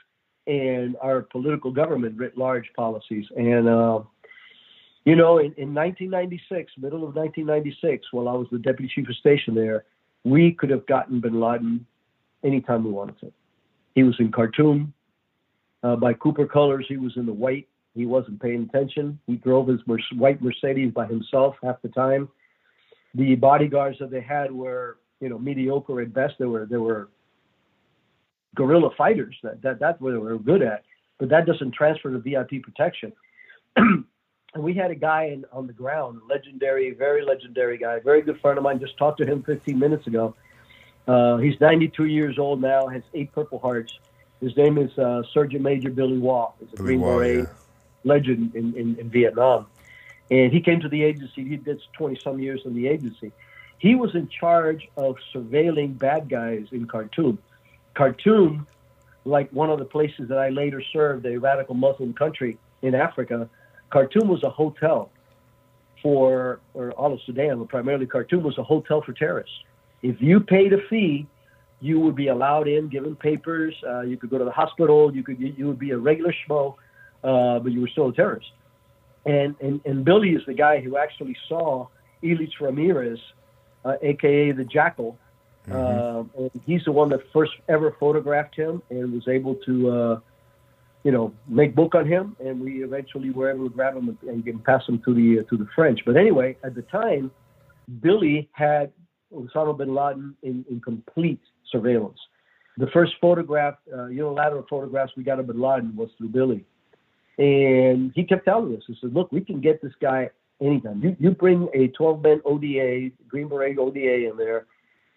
and 0.46 0.96
our 1.00 1.22
political 1.22 1.70
government 1.70 2.16
writ 2.16 2.36
large 2.36 2.68
policies 2.76 3.26
and 3.36 3.68
uh, 3.68 4.00
you 5.04 5.16
know, 5.16 5.38
in, 5.38 5.52
in 5.56 5.74
1996, 5.74 6.72
middle 6.78 6.98
of 6.98 7.16
1996, 7.16 8.06
while 8.12 8.28
I 8.28 8.32
was 8.32 8.46
the 8.52 8.58
deputy 8.58 8.90
chief 8.94 9.08
of 9.08 9.16
station 9.16 9.54
there, 9.54 9.84
we 10.24 10.52
could 10.52 10.70
have 10.70 10.86
gotten 10.86 11.20
bin 11.20 11.40
Laden 11.40 11.84
anytime 12.44 12.84
we 12.84 12.92
wanted 12.92 13.18
to. 13.20 13.32
He 13.94 14.04
was 14.04 14.14
in 14.20 14.30
Khartoum. 14.30 14.94
Uh, 15.82 15.96
by 15.96 16.14
Cooper 16.14 16.46
colors, 16.46 16.86
he 16.88 16.96
was 16.96 17.12
in 17.16 17.26
the 17.26 17.32
white. 17.32 17.66
He 17.94 18.06
wasn't 18.06 18.40
paying 18.40 18.62
attention. 18.62 19.18
He 19.26 19.36
drove 19.36 19.68
his 19.68 19.80
white 19.86 20.42
Mercedes 20.42 20.92
by 20.92 21.06
himself 21.06 21.56
half 21.62 21.82
the 21.82 21.88
time. 21.88 22.28
The 23.14 23.34
bodyguards 23.34 23.98
that 23.98 24.10
they 24.10 24.22
had 24.22 24.50
were, 24.50 24.98
you 25.20 25.28
know, 25.28 25.38
mediocre 25.38 26.00
at 26.00 26.14
best. 26.14 26.34
They 26.38 26.46
were 26.46 26.66
they 26.66 26.78
were 26.78 27.08
guerrilla 28.54 28.90
fighters. 28.96 29.36
That 29.42 29.60
that 29.62 29.78
that's 29.78 30.00
what 30.00 30.12
they 30.12 30.18
were 30.18 30.38
good 30.38 30.62
at. 30.62 30.84
But 31.18 31.28
that 31.28 31.46
doesn't 31.46 31.72
transfer 31.72 32.10
to 32.10 32.18
VIP 32.18 32.62
protection. 32.62 33.12
and 33.76 34.04
we 34.56 34.74
had 34.74 34.90
a 34.90 34.94
guy 34.94 35.24
in, 35.24 35.44
on 35.52 35.66
the 35.66 35.72
ground, 35.72 36.20
legendary, 36.28 36.92
very 36.92 37.24
legendary 37.24 37.78
guy, 37.78 38.00
very 38.00 38.22
good 38.22 38.40
friend 38.40 38.58
of 38.58 38.64
mine. 38.64 38.80
Just 38.80 38.96
talked 38.96 39.18
to 39.18 39.26
him 39.26 39.42
15 39.42 39.78
minutes 39.78 40.06
ago. 40.06 40.34
Uh, 41.06 41.36
he's 41.36 41.60
92 41.60 42.06
years 42.06 42.38
old 42.38 42.60
now, 42.60 42.86
has 42.86 43.02
eight 43.14 43.32
Purple 43.32 43.58
Hearts. 43.58 43.98
His 44.40 44.56
name 44.56 44.78
is 44.78 44.96
uh, 44.98 45.22
Sergeant 45.32 45.62
Major 45.62 45.90
Billy 45.90 46.18
Waugh. 46.18 46.52
He's 46.58 46.68
a 46.72 46.76
Billy 46.76 46.96
Green 46.96 47.00
Beret 47.00 47.38
yeah. 47.38 47.44
Legend 48.04 48.54
in, 48.54 48.74
in, 48.76 48.98
in, 48.98 49.10
Vietnam. 49.10 49.66
And 50.30 50.52
he 50.52 50.60
came 50.60 50.80
to 50.80 50.88
the 50.88 51.02
agency. 51.02 51.44
He 51.44 51.56
did 51.56 51.80
20 51.96 52.20
some 52.22 52.38
years 52.38 52.62
in 52.64 52.74
the 52.74 52.88
agency. 52.88 53.32
He 53.78 53.94
was 53.94 54.14
in 54.14 54.28
charge 54.28 54.88
of 54.96 55.16
surveilling 55.34 55.98
bad 55.98 56.28
guys 56.28 56.66
in 56.72 56.86
Khartoum. 56.86 57.38
Khartoum, 57.94 58.66
like 59.24 59.50
one 59.52 59.70
of 59.70 59.78
the 59.78 59.84
places 59.84 60.28
that 60.28 60.38
I 60.38 60.50
later 60.50 60.82
served, 60.92 61.26
a 61.26 61.36
radical 61.38 61.74
Muslim 61.74 62.14
country 62.14 62.58
in 62.80 62.94
Africa, 62.94 63.48
Khartoum 63.90 64.28
was 64.28 64.42
a 64.42 64.50
hotel 64.50 65.10
for, 66.02 66.60
or 66.74 66.92
all 66.92 67.12
of 67.12 67.20
Sudan, 67.26 67.58
but 67.58 67.68
primarily 67.68 68.06
Khartoum 68.06 68.42
was 68.42 68.56
a 68.58 68.62
hotel 68.62 69.02
for 69.02 69.12
terrorists. 69.12 69.54
If 70.02 70.20
you 70.20 70.40
paid 70.40 70.72
a 70.72 70.78
fee, 70.88 71.26
you 71.80 71.98
would 71.98 72.14
be 72.14 72.28
allowed 72.28 72.68
in, 72.68 72.88
given 72.88 73.16
papers. 73.16 73.74
Uh, 73.86 74.00
you 74.02 74.16
could 74.16 74.30
go 74.30 74.38
to 74.38 74.44
the 74.44 74.52
hospital. 74.52 75.14
You 75.14 75.22
could 75.22 75.40
you 75.40 75.66
would 75.66 75.78
be 75.78 75.90
a 75.90 75.98
regular 75.98 76.32
schmo, 76.32 76.76
uh, 77.22 77.58
but 77.58 77.72
you 77.72 77.80
were 77.80 77.88
still 77.88 78.08
a 78.08 78.12
terrorist. 78.12 78.50
And, 79.24 79.54
and 79.60 79.80
and 79.84 80.04
Billy 80.04 80.30
is 80.30 80.42
the 80.46 80.54
guy 80.54 80.80
who 80.80 80.96
actually 80.96 81.36
saw 81.48 81.86
Ilich 82.22 82.60
Ramirez, 82.60 83.20
uh, 83.84 83.94
aka 84.02 84.52
the 84.52 84.64
Jackal. 84.64 85.16
Mm-hmm. 85.68 86.38
Uh, 86.38 86.42
and 86.42 86.50
he's 86.66 86.84
the 86.84 86.92
one 86.92 87.08
that 87.10 87.20
first 87.32 87.52
ever 87.68 87.94
photographed 88.00 88.56
him 88.56 88.82
and 88.90 89.12
was 89.12 89.28
able 89.28 89.54
to 89.66 89.90
uh, 89.90 90.20
you 91.04 91.10
know, 91.10 91.32
make 91.48 91.74
book 91.74 91.94
on 91.94 92.06
him, 92.06 92.36
and 92.38 92.60
we 92.60 92.84
eventually 92.84 93.30
were 93.30 93.50
able 93.50 93.68
to 93.68 93.74
grab 93.74 93.96
him 93.96 94.16
and, 94.28 94.46
and 94.46 94.64
pass 94.64 94.82
him 94.86 95.02
to 95.04 95.14
the 95.14 95.40
uh, 95.40 95.50
to 95.50 95.56
the 95.56 95.66
French. 95.74 96.00
But 96.06 96.16
anyway, 96.16 96.56
at 96.62 96.74
the 96.74 96.82
time, 96.82 97.30
Billy 98.00 98.48
had 98.52 98.92
Osama 99.34 99.76
bin 99.76 99.94
Laden 99.94 100.36
in, 100.42 100.64
in 100.70 100.80
complete 100.80 101.40
surveillance. 101.70 102.18
The 102.78 102.86
first 102.92 103.14
photograph, 103.20 103.74
uh, 103.92 104.06
unilateral 104.06 104.64
photographs 104.70 105.12
we 105.16 105.24
got 105.24 105.40
of 105.40 105.48
bin 105.48 105.60
Laden 105.60 105.96
was 105.96 106.10
through 106.18 106.28
Billy, 106.28 106.64
and 107.38 108.12
he 108.14 108.24
kept 108.24 108.44
telling 108.44 108.76
us, 108.76 108.82
he 108.86 108.96
said, 109.00 109.14
"Look, 109.14 109.32
we 109.32 109.40
can 109.40 109.60
get 109.60 109.80
this 109.82 109.92
guy 110.00 110.30
anytime. 110.60 111.02
You 111.02 111.16
you 111.18 111.30
bring 111.32 111.68
a 111.74 111.88
12 111.88 112.22
man 112.22 112.40
ODA, 112.44 113.10
Green 113.28 113.48
Beret 113.48 113.78
ODA 113.78 114.30
in 114.30 114.36
there, 114.36 114.66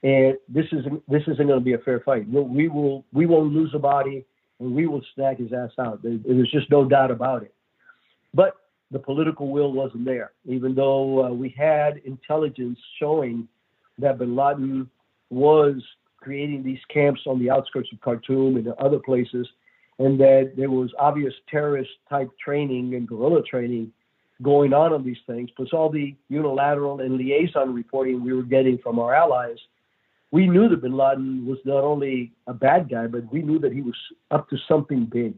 and 0.03 0.37
this 0.49 0.65
isn't 0.71 1.09
this 1.09 1.23
isn't 1.23 1.47
going 1.47 1.59
to 1.59 1.65
be 1.65 1.73
a 1.73 1.79
fair 1.79 1.99
fight. 2.01 2.27
We'll, 2.27 2.43
we 2.43 2.67
will 2.67 3.05
we 3.13 3.25
won't 3.25 3.53
lose 3.53 3.71
a 3.73 3.79
body, 3.79 4.25
and 4.59 4.73
we 4.73 4.87
will 4.87 5.01
snag 5.13 5.39
his 5.39 5.53
ass 5.53 5.71
out. 5.79 6.01
There, 6.01 6.17
there's 6.25 6.51
just 6.51 6.69
no 6.69 6.85
doubt 6.85 7.11
about 7.11 7.43
it. 7.43 7.53
But 8.33 8.55
the 8.91 8.99
political 8.99 9.49
will 9.49 9.71
wasn't 9.71 10.05
there, 10.05 10.31
even 10.45 10.75
though 10.75 11.25
uh, 11.25 11.29
we 11.29 11.53
had 11.57 11.97
intelligence 12.05 12.79
showing 12.99 13.47
that 13.97 14.17
Bin 14.17 14.35
Laden 14.35 14.89
was 15.29 15.81
creating 16.17 16.63
these 16.63 16.79
camps 16.93 17.21
on 17.27 17.39
the 17.39 17.49
outskirts 17.49 17.89
of 17.93 18.01
Khartoum 18.01 18.57
and 18.57 18.67
other 18.73 18.99
places, 18.99 19.47
and 19.99 20.19
that 20.19 20.53
there 20.57 20.69
was 20.69 20.91
obvious 20.99 21.33
terrorist 21.49 21.89
type 22.09 22.29
training 22.43 22.95
and 22.95 23.07
guerrilla 23.07 23.41
training 23.43 23.91
going 24.41 24.73
on 24.73 24.91
on 24.91 25.03
these 25.03 25.17
things, 25.25 25.49
plus 25.55 25.69
all 25.71 25.89
the 25.89 26.13
unilateral 26.27 26.99
and 26.99 27.15
liaison 27.15 27.73
reporting 27.73 28.23
we 28.23 28.33
were 28.33 28.43
getting 28.43 28.77
from 28.79 28.99
our 28.99 29.13
allies. 29.13 29.57
We 30.31 30.47
knew 30.47 30.67
that 30.67 30.81
bin 30.81 30.97
Laden 30.97 31.45
was 31.45 31.59
not 31.63 31.83
only 31.83 32.33
a 32.47 32.53
bad 32.53 32.89
guy, 32.89 33.07
but 33.07 33.31
we 33.31 33.41
knew 33.41 33.59
that 33.59 33.71
he 33.71 33.81
was 33.81 33.95
up 34.31 34.49
to 34.49 34.57
something 34.67 35.05
big. 35.05 35.35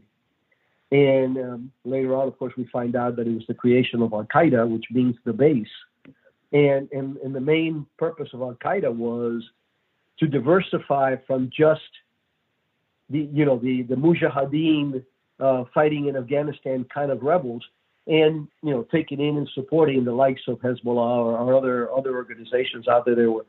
And 0.92 1.38
um, 1.38 1.72
later 1.84 2.16
on, 2.16 2.28
of 2.28 2.40
course, 2.40 2.54
we 2.58 2.66
find 2.72 2.96
out 2.96 3.18
that 3.18 3.28
it 3.28 3.34
was 3.34 3.44
the 3.48 3.54
creation 3.54 4.02
of 4.02 4.14
Al 4.14 4.24
Qaeda, 4.24 4.68
which 4.68 4.86
means 4.90 5.16
the 5.26 5.34
base. 5.34 5.68
And, 6.54 6.90
and, 6.92 7.18
and 7.18 7.36
the 7.36 7.42
main 7.42 7.86
purpose 7.98 8.30
of 8.34 8.42
Al 8.42 8.58
Qaeda 8.64 8.96
was 8.96 9.44
to 10.20 10.28
diversify 10.28 11.18
from 11.28 11.52
just 11.56 11.82
the 13.10 13.30
you 13.32 13.46
know 13.46 13.58
the 13.58 13.84
the 13.84 13.96
mujahideen 13.96 15.04
uh, 15.40 15.64
fighting 15.74 16.08
in 16.08 16.16
Afghanistan 16.16 16.86
kind 16.94 17.12
of 17.12 17.22
rebels, 17.22 17.64
and 18.08 18.48
you 18.64 18.72
know 18.72 18.86
taking 18.92 19.20
in 19.20 19.38
and 19.38 19.50
supporting 19.54 20.04
the 20.04 20.12
likes 20.12 20.42
of 20.48 20.60
Hezbollah 20.60 21.18
or, 21.18 21.38
or 21.38 21.56
other 21.56 21.92
other 21.92 22.16
organizations 22.16 22.88
out 22.88 23.06
there. 23.06 23.16
There 23.16 23.32
were, 23.32 23.46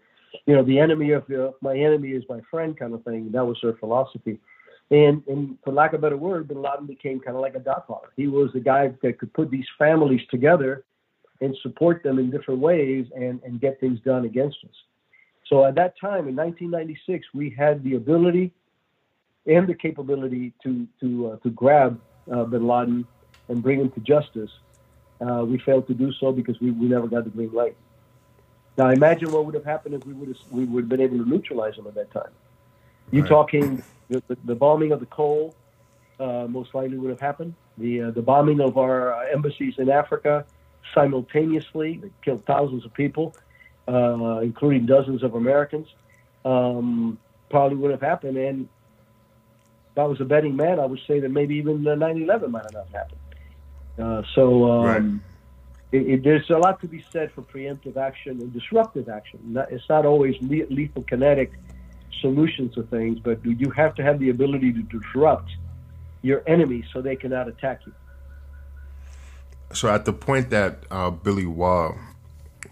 you 0.47 0.55
know, 0.55 0.63
the 0.63 0.79
enemy 0.79 1.13
of 1.13 1.25
uh, 1.31 1.53
my 1.61 1.77
enemy 1.77 2.11
is 2.11 2.25
my 2.29 2.41
friend 2.51 2.79
kind 2.79 2.95
of 2.95 3.03
thing. 3.05 3.31
That 3.33 3.47
was 3.47 3.59
their 3.63 3.75
philosophy. 3.75 4.39
And, 4.91 5.23
and 5.27 5.59
for 5.63 5.73
lack 5.73 5.93
of 5.93 6.01
a 6.01 6.03
better 6.03 6.17
word, 6.17 6.49
Bin 6.49 6.63
Laden 6.63 6.87
became 6.87 7.21
kind 7.21 7.37
of 7.37 7.43
like 7.43 7.55
a 7.55 7.61
godfather. 7.61 8.09
He 8.17 8.27
was 8.27 8.51
the 8.55 8.61
guy 8.61 8.91
that 9.03 9.19
could 9.19 9.33
put 9.35 9.51
these 9.51 9.67
families 9.79 10.23
together 10.31 10.85
and 11.41 11.57
support 11.63 12.03
them 12.03 12.19
in 12.19 12.31
different 12.31 12.61
ways 12.61 13.07
and, 13.15 13.41
and 13.43 13.61
get 13.61 13.79
things 13.81 14.01
done 14.01 14.25
against 14.25 14.57
us. 14.65 14.75
So 15.47 15.65
at 15.65 15.75
that 15.77 15.95
time 16.01 16.29
in 16.29 16.37
1996, 16.37 17.27
we 17.35 17.55
had 17.57 17.83
the 17.85 17.95
ability 17.95 18.53
and 19.47 19.67
the 19.67 19.75
capability 19.75 20.53
to 20.63 20.87
to 21.01 21.29
uh, 21.29 21.37
to 21.39 21.51
grab 21.51 22.01
uh, 22.31 22.45
Bin 22.45 22.67
Laden 22.67 23.07
and 23.49 23.63
bring 23.63 23.81
him 23.81 23.91
to 23.91 24.01
justice. 24.01 24.51
Uh, 25.21 25.45
we 25.45 25.59
failed 25.59 25.87
to 25.89 25.95
do 25.95 26.13
so 26.13 26.31
because 26.31 26.61
we, 26.61 26.71
we 26.71 26.87
never 26.87 27.09
got 27.09 27.25
the 27.25 27.31
green 27.31 27.53
light. 27.53 27.77
Now 28.77 28.91
imagine 28.91 29.33
what 29.33 29.45
would 29.47 29.55
have 29.55 29.65
happened 29.65 29.95
if 29.95 30.07
we 30.07 30.13
would 30.13 30.29
have 30.29 30.39
we 30.51 30.65
would 30.65 30.85
have 30.85 30.89
been 30.89 31.01
able 31.01 31.19
to 31.19 31.29
neutralize 31.29 31.77
him 31.77 31.87
at 31.87 31.95
that 31.95 32.11
time. 32.13 32.31
You 33.11 33.23
right. 33.23 33.29
talking 33.29 33.83
the, 34.09 34.23
the, 34.29 34.37
the, 34.45 34.55
bombing 34.55 34.93
of 34.93 35.01
the 35.01 35.07
Cole 35.07 35.55
uh, 36.21 36.47
most 36.49 36.75
likely 36.75 36.99
would 36.99 37.11
have 37.11 37.21
happened. 37.21 37.55
The 37.79 38.03
uh, 38.03 38.11
the 38.13 38.23
bombing 38.23 38.61
of 38.61 38.79
our 38.79 39.15
uh, 39.15 39.27
embassies 39.33 39.75
in 39.79 39.91
Africa 39.91 40.45
simultaneously 40.95 41.99
that 41.99 42.13
killed 42.23 42.45
thousands 42.47 42.85
of 42.85 42.95
people 42.95 43.35
uh, 43.89 44.41
including 44.43 44.87
dozens 44.87 45.23
of 45.23 45.35
Americans, 45.35 45.89
um, 46.45 47.19
probably 47.51 47.77
would 47.77 47.91
have 47.91 48.03
happened. 48.03 48.37
And 48.37 48.69
if 49.99 50.05
I 50.05 50.07
was 50.07 50.21
a 50.21 50.25
betting 50.25 50.55
man, 50.55 50.79
I 50.79 50.87
would 50.87 51.01
say 51.09 51.19
that 51.19 51.31
maybe 51.31 51.57
even 51.57 51.83
the 51.83 51.97
9/11 51.97 52.51
might 52.51 52.63
have 52.63 52.73
not 52.73 52.89
happened. 52.91 53.21
Uh, 53.99 54.23
so 54.33 54.71
um, 54.71 54.85
right. 54.85 56.01
it, 56.01 56.09
it, 56.09 56.23
there's 56.23 56.49
a 56.51 56.57
lot 56.57 56.81
to 56.83 56.87
be 56.87 57.05
said 57.11 57.33
for 57.33 57.43
preemptive 57.43 57.97
action 57.97 58.41
and 58.41 58.53
disruptive 58.53 59.09
action. 59.09 59.41
Not, 59.43 59.73
it's 59.73 59.89
not 59.89 60.07
always 60.07 60.37
lethal 60.41 61.03
kinetic 61.03 61.53
solutions 62.21 62.75
to 62.77 62.85
things, 62.85 63.19
but 63.19 63.45
you 63.45 63.71
have 63.71 63.97
to 63.97 64.05
have 64.05 64.21
the 64.21 64.31
ability 64.31 64.73
to 64.73 64.83
disrupt 64.83 65.51
your 66.23 66.45
enemy 66.47 66.85
so 66.93 67.03
they 67.03 67.17
cannot 67.17 67.49
attack 67.49 67.81
you. 67.85 67.93
So 69.73 69.89
at 69.89 70.05
the 70.05 70.13
point 70.13 70.51
that 70.51 70.85
uh, 70.93 71.11
Billy 71.11 71.47
Waugh 71.47 71.99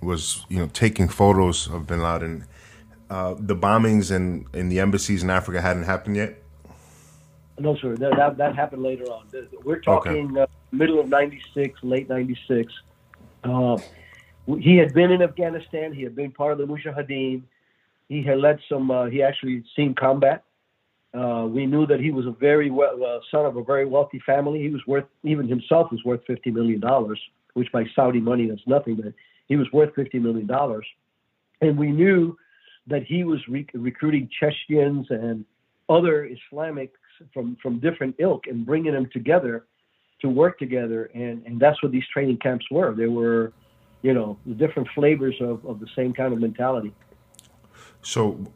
was 0.01 0.47
you 0.49 0.59
know 0.61 0.69
taking 0.73 1.09
photos 1.09 1.69
of 1.69 1.89
Bin 1.89 2.05
Laden. 2.05 2.47
Uh, 3.11 3.35
the 3.39 3.57
bombings 3.57 4.15
in, 4.15 4.47
in 4.53 4.69
the 4.69 4.79
embassies 4.81 5.23
in 5.25 5.31
Africa 5.31 5.61
hadn't 5.61 5.85
happened 5.85 6.17
yet. 6.17 6.43
No, 7.59 7.77
sir. 7.77 7.97
That, 7.97 8.17
that, 8.17 8.37
that 8.37 8.57
happened 8.57 8.83
later 8.83 9.05
on. 9.05 9.27
We're 9.65 9.81
talking 9.81 10.33
okay. 10.33 10.43
uh, 10.43 10.47
middle 10.73 11.01
of 11.01 11.09
'96, 11.09 11.79
late 11.83 12.09
'96. 12.09 12.73
Uh, 13.45 13.79
he 14.59 14.77
had 14.77 14.93
been 14.93 15.11
in 15.11 15.23
Afghanistan. 15.23 15.93
He 15.93 16.03
had 16.03 16.15
been 16.15 16.33
part 16.33 16.53
of 16.53 16.59
the 16.59 16.67
Mujahideen. 16.67 17.43
He 18.09 18.23
had 18.23 18.39
led 18.39 18.61
some. 18.69 18.91
Uh, 18.91 19.07
he 19.07 19.23
actually 19.23 19.65
seen 19.75 19.95
combat. 19.95 20.45
Uh, 21.15 21.47
we 21.49 21.65
knew 21.65 21.87
that 21.87 21.99
he 21.99 22.11
was 22.11 22.27
a 22.27 22.31
very 22.31 22.71
well, 22.71 23.03
uh, 23.03 23.21
son 23.31 23.47
of 23.47 23.57
a 23.57 23.65
very 23.65 23.87
wealthy 23.87 24.21
family. 24.27 24.61
He 24.61 24.69
was 24.69 24.83
worth 24.87 25.07
even 25.23 25.49
himself 25.49 25.91
was 25.91 26.05
worth 26.05 26.21
fifty 26.27 26.51
million 26.51 26.81
dollars, 26.81 27.19
which 27.55 27.73
by 27.73 27.85
Saudi 27.95 28.21
money 28.21 28.49
that's 28.49 28.67
nothing. 28.67 28.97
But 28.97 29.15
he 29.47 29.57
was 29.57 29.71
worth 29.73 29.95
$50 29.95 30.21
million. 30.21 30.49
And 31.61 31.79
we 31.79 31.91
knew 31.91 32.37
that 32.87 33.05
he 33.05 33.25
was 33.25 33.41
re- 33.49 33.67
recruiting 33.75 34.29
Chechens 34.39 35.07
and 35.11 35.45
other 35.89 36.29
Islamics 36.29 36.91
from, 37.33 37.57
from 37.63 37.79
different 37.81 38.17
ilk 38.19 38.47
and 38.47 38.65
bringing 38.65 38.93
them 38.93 39.09
together 39.13 39.65
to 40.21 40.29
work 40.29 40.59
together. 40.59 41.11
And, 41.15 41.45
and 41.47 41.61
that's 41.61 41.83
what 41.83 41.93
these 41.93 42.07
training 42.13 42.39
camps 42.39 42.67
were. 42.71 42.95
They 42.95 43.07
were, 43.07 43.53
you 44.03 44.15
know, 44.15 44.39
the 44.47 44.55
different 44.55 44.89
flavors 44.95 45.37
of, 45.41 45.65
of 45.67 45.81
the 45.81 45.89
same 45.95 46.13
kind 46.13 46.33
of 46.33 46.41
mentality. 46.41 46.93
So, 48.03 48.47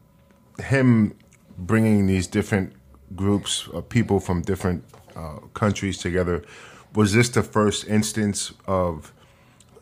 him 0.63 1.15
bringing 1.57 2.07
these 2.07 2.27
different 2.27 2.73
groups 3.15 3.67
of 3.73 3.89
people 3.89 4.19
from 4.19 4.41
different 4.41 4.83
uh, 5.15 5.39
countries 5.53 5.97
together, 5.97 6.43
was 6.95 7.13
this 7.13 7.29
the 7.29 7.43
first 7.43 7.87
instance 7.87 8.53
of 8.67 9.13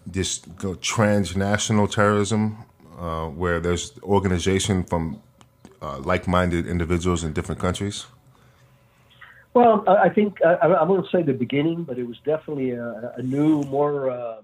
this 0.05 0.41
transnational 0.81 1.87
terrorism, 1.87 2.57
uh, 2.97 3.27
where 3.27 3.59
there's 3.59 3.97
organization 4.03 4.83
from 4.83 5.21
uh, 5.81 5.99
like-minded 5.99 6.67
individuals 6.67 7.23
in 7.23 7.33
different 7.33 7.61
countries? 7.61 8.07
Well, 9.53 9.83
I 9.87 10.09
think 10.09 10.37
I, 10.45 10.53
I 10.53 10.83
won't 10.83 11.07
say 11.11 11.23
the 11.23 11.33
beginning, 11.33 11.83
but 11.83 11.97
it 11.97 12.07
was 12.07 12.17
definitely 12.23 12.71
a, 12.71 13.13
a 13.17 13.21
new, 13.21 13.63
more 13.63 14.09
uh, 14.11 14.41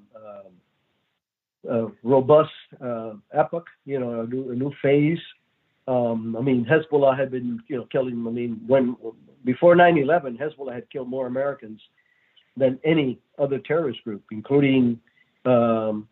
uh 1.70 1.88
robust 2.04 2.52
uh, 2.82 3.14
epoch. 3.34 3.68
You 3.86 4.00
know, 4.00 4.22
a 4.22 4.28
new, 4.28 4.52
a 4.52 4.56
new 4.56 4.72
phase. 4.82 5.20
Um, 5.88 6.36
I 6.36 6.42
mean, 6.42 6.66
Hezbollah 6.66 7.18
had 7.18 7.30
been, 7.30 7.62
you 7.68 7.78
know, 7.78 7.86
killing. 7.92 8.26
I 8.28 8.32
mean, 8.32 8.62
when 8.66 8.96
before 9.44 9.76
9/11, 9.76 10.40
Hezbollah 10.40 10.74
had 10.74 10.90
killed 10.90 11.10
more 11.10 11.28
Americans 11.28 11.80
than 12.58 12.80
any 12.84 13.20
other 13.38 13.60
terrorist 13.60 14.04
group, 14.04 14.24
including 14.32 15.00
um, 15.46 16.08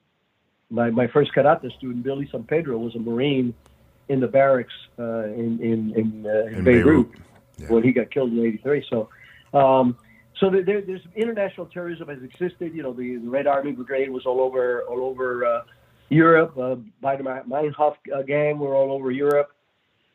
my, 0.70 0.90
my 0.90 1.08
first 1.08 1.32
karate 1.34 1.76
student, 1.78 2.04
Billy 2.04 2.28
San 2.32 2.44
Pedro, 2.44 2.78
was 2.78 2.96
a 2.96 3.00
Marine 3.00 3.54
in 4.10 4.20
the 4.20 4.28
barracks 4.28 4.74
uh, 5.00 5.26
in 5.26 5.60
in 5.62 5.94
in, 5.96 6.26
uh, 6.26 6.48
in, 6.48 6.54
in 6.56 6.64
Beirut, 6.64 7.12
Beirut. 7.12 7.12
Yeah. 7.58 7.68
when 7.68 7.84
he 7.84 7.92
got 7.92 8.12
killed 8.12 8.32
in 8.32 8.44
'83. 8.44 8.86
So, 8.90 9.10
um, 9.54 9.98
so 10.40 10.50
there, 10.50 10.82
there's 10.82 11.02
international 11.16 11.68
terrorism 11.68 12.10
has 12.10 12.22
existed. 12.24 12.74
You 12.74 12.84
know, 12.84 12.94
the, 12.94 13.18
the, 13.18 13.30
Red 13.30 13.48
Army 13.48 13.72
Brigade 13.72 14.10
was 14.10 14.26
all 14.26 14.42
over 14.42 14.84
all 14.84 15.04
over 15.04 15.46
uh, 15.46 15.62
Europe. 16.10 16.58
Uh, 16.58 16.76
Baader-Meinhof 17.04 17.96
uh, 18.16 18.22
gang 18.24 18.60
were 18.60 18.76
all 18.76 18.92
over 18.92 19.12
Europe. 19.12 19.52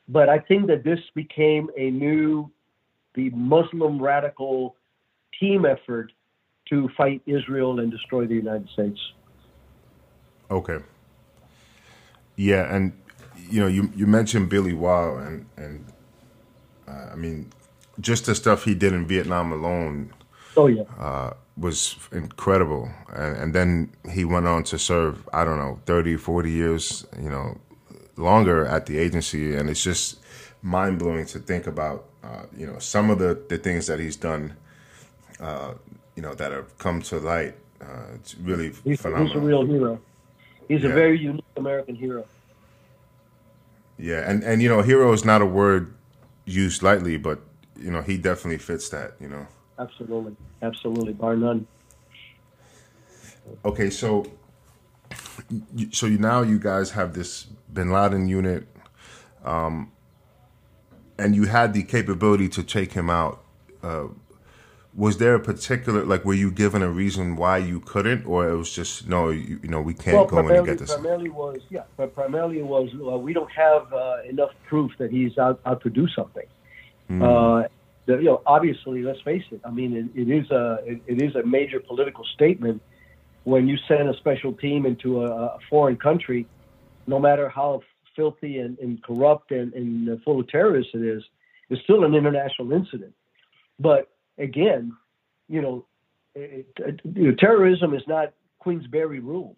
But 0.08 0.28
I 0.28 0.38
think 0.38 0.66
that 0.68 0.84
this 0.84 1.00
became 1.14 1.68
a 1.76 1.90
new, 1.90 2.50
the 3.14 3.30
Muslim 3.30 4.02
radical 4.02 4.74
team 5.38 5.66
effort 5.66 6.12
to 6.70 6.88
fight 6.96 7.22
Israel 7.26 7.80
and 7.80 7.90
destroy 7.90 8.26
the 8.26 8.34
United 8.34 8.68
States. 8.70 8.98
Okay. 10.50 10.78
Yeah, 12.36 12.74
and 12.74 12.92
you 13.50 13.60
know, 13.60 13.66
you 13.66 13.90
you 13.94 14.06
mentioned 14.06 14.48
Billy 14.48 14.72
Waugh, 14.72 15.16
and 15.18 15.46
and 15.56 15.84
I 17.12 17.16
mean, 17.16 17.50
just 18.00 18.26
the 18.26 18.34
stuff 18.34 18.64
he 18.64 18.74
did 18.74 18.92
in 18.92 19.06
Vietnam 19.06 19.52
alone. 19.52 20.12
Oh 20.56 20.66
yeah. 20.66 20.84
Uh, 20.98 21.34
was 21.56 21.96
incredible, 22.12 22.88
and, 23.12 23.36
and 23.36 23.54
then 23.54 23.90
he 24.12 24.24
went 24.24 24.46
on 24.46 24.62
to 24.64 24.78
serve 24.78 25.28
I 25.32 25.44
don't 25.44 25.58
know 25.58 25.80
30, 25.86 26.16
40 26.16 26.50
years, 26.50 27.06
you 27.20 27.28
know, 27.28 27.58
longer 28.16 28.64
at 28.64 28.86
the 28.86 28.98
agency, 28.98 29.56
and 29.56 29.68
it's 29.68 29.82
just 29.82 30.20
mind 30.62 30.98
blowing 30.98 31.26
to 31.26 31.38
think 31.38 31.66
about. 31.66 32.04
Uh, 32.22 32.42
you 32.56 32.66
know, 32.66 32.78
some 32.78 33.10
of 33.10 33.18
the 33.18 33.40
the 33.48 33.58
things 33.58 33.86
that 33.86 33.98
he's 33.98 34.16
done. 34.16 34.54
Uh, 35.40 35.74
you 36.18 36.22
know 36.22 36.34
that 36.34 36.50
have 36.50 36.76
come 36.78 37.00
to 37.00 37.16
light. 37.20 37.54
Uh, 37.80 38.14
it's 38.16 38.34
really 38.38 38.72
he's, 38.82 39.00
phenomenal. 39.00 39.28
He's 39.28 39.36
a 39.36 39.40
real 39.40 39.64
hero. 39.64 40.00
He's 40.66 40.82
yeah. 40.82 40.90
a 40.90 40.92
very 40.92 41.16
unique 41.16 41.44
American 41.56 41.94
hero. 41.94 42.24
Yeah, 43.98 44.28
and 44.28 44.42
and 44.42 44.60
you 44.60 44.68
know, 44.68 44.82
hero 44.82 45.12
is 45.12 45.24
not 45.24 45.42
a 45.42 45.46
word 45.46 45.94
used 46.48 46.82
lightly, 46.82 47.16
but 47.16 47.40
you 47.76 47.90
know, 47.90 48.02
he 48.02 48.16
definitely 48.16 48.58
fits 48.58 48.88
that. 48.90 49.14
You 49.20 49.28
know. 49.28 49.46
Absolutely, 49.78 50.36
absolutely, 50.62 51.12
bar 51.12 51.36
none. 51.36 51.66
Okay, 53.64 53.90
so 53.90 54.26
so 55.92 56.06
you, 56.06 56.18
now 56.18 56.42
you 56.42 56.58
guys 56.58 56.90
have 56.90 57.14
this 57.14 57.44
Bin 57.72 57.90
Laden 57.90 58.28
unit, 58.28 58.66
um, 59.44 59.92
and 61.18 61.34
you 61.34 61.44
had 61.44 61.72
the 61.74 61.82
capability 61.82 62.48
to 62.50 62.62
take 62.62 62.92
him 62.92 63.08
out. 63.08 63.42
Uh, 63.82 64.08
was 64.98 65.18
there 65.18 65.34
a 65.34 65.40
particular 65.40 66.04
like 66.04 66.24
were 66.24 66.34
you 66.34 66.50
given 66.50 66.82
a 66.82 66.88
reason 66.88 67.36
why 67.36 67.56
you 67.56 67.78
couldn't 67.80 68.26
or 68.26 68.48
it 68.48 68.56
was 68.56 68.70
just 68.70 69.08
no 69.08 69.30
you, 69.30 69.60
you 69.62 69.68
know 69.68 69.80
we 69.80 69.94
can't 69.94 70.16
well, 70.16 70.26
go 70.26 70.48
in 70.48 70.56
and 70.56 70.66
get 70.66 70.78
this 70.78 70.92
primarily 70.92 71.28
was 71.28 71.60
yeah 71.70 71.84
but 71.96 72.14
primarily 72.14 72.60
was 72.62 72.88
uh, 72.94 73.16
we 73.16 73.32
don't 73.32 73.50
have 73.50 73.92
uh, 73.92 74.16
enough 74.28 74.50
proof 74.66 74.90
that 74.98 75.10
he's 75.10 75.38
out, 75.38 75.60
out 75.64 75.80
to 75.82 75.90
do 75.90 76.08
something. 76.08 76.46
Mm. 77.08 77.22
uh, 77.22 77.68
the, 78.06 78.16
you 78.16 78.24
know 78.24 78.42
obviously 78.44 79.02
let's 79.02 79.20
face 79.22 79.44
it 79.50 79.60
i 79.64 79.70
mean 79.70 79.96
it, 79.96 80.20
it 80.22 80.30
is 80.30 80.50
a 80.50 80.78
it, 80.84 81.00
it 81.06 81.22
is 81.22 81.34
a 81.36 81.46
major 81.46 81.80
political 81.80 82.24
statement 82.34 82.82
when 83.44 83.66
you 83.66 83.78
send 83.86 84.10
a 84.10 84.16
special 84.18 84.52
team 84.52 84.84
into 84.84 85.24
a, 85.24 85.30
a 85.30 85.58
foreign 85.70 85.96
country 85.96 86.46
no 87.06 87.18
matter 87.18 87.48
how 87.48 87.80
filthy 88.14 88.58
and, 88.58 88.78
and 88.80 89.02
corrupt 89.02 89.52
and, 89.52 89.72
and 89.74 90.22
full 90.24 90.40
of 90.40 90.48
terrorists 90.48 90.90
it 90.92 91.02
is 91.02 91.22
it's 91.70 91.82
still 91.82 92.04
an 92.04 92.14
international 92.14 92.72
incident. 92.72 93.14
But 93.78 94.08
again, 94.38 94.96
you 95.48 95.62
know, 95.62 95.86
it, 96.34 96.66
it, 96.78 97.00
you 97.04 97.28
know 97.28 97.34
terrorism 97.34 97.94
is 97.94 98.02
not 98.06 98.32
Queensberry 98.58 99.20
rules. 99.20 99.56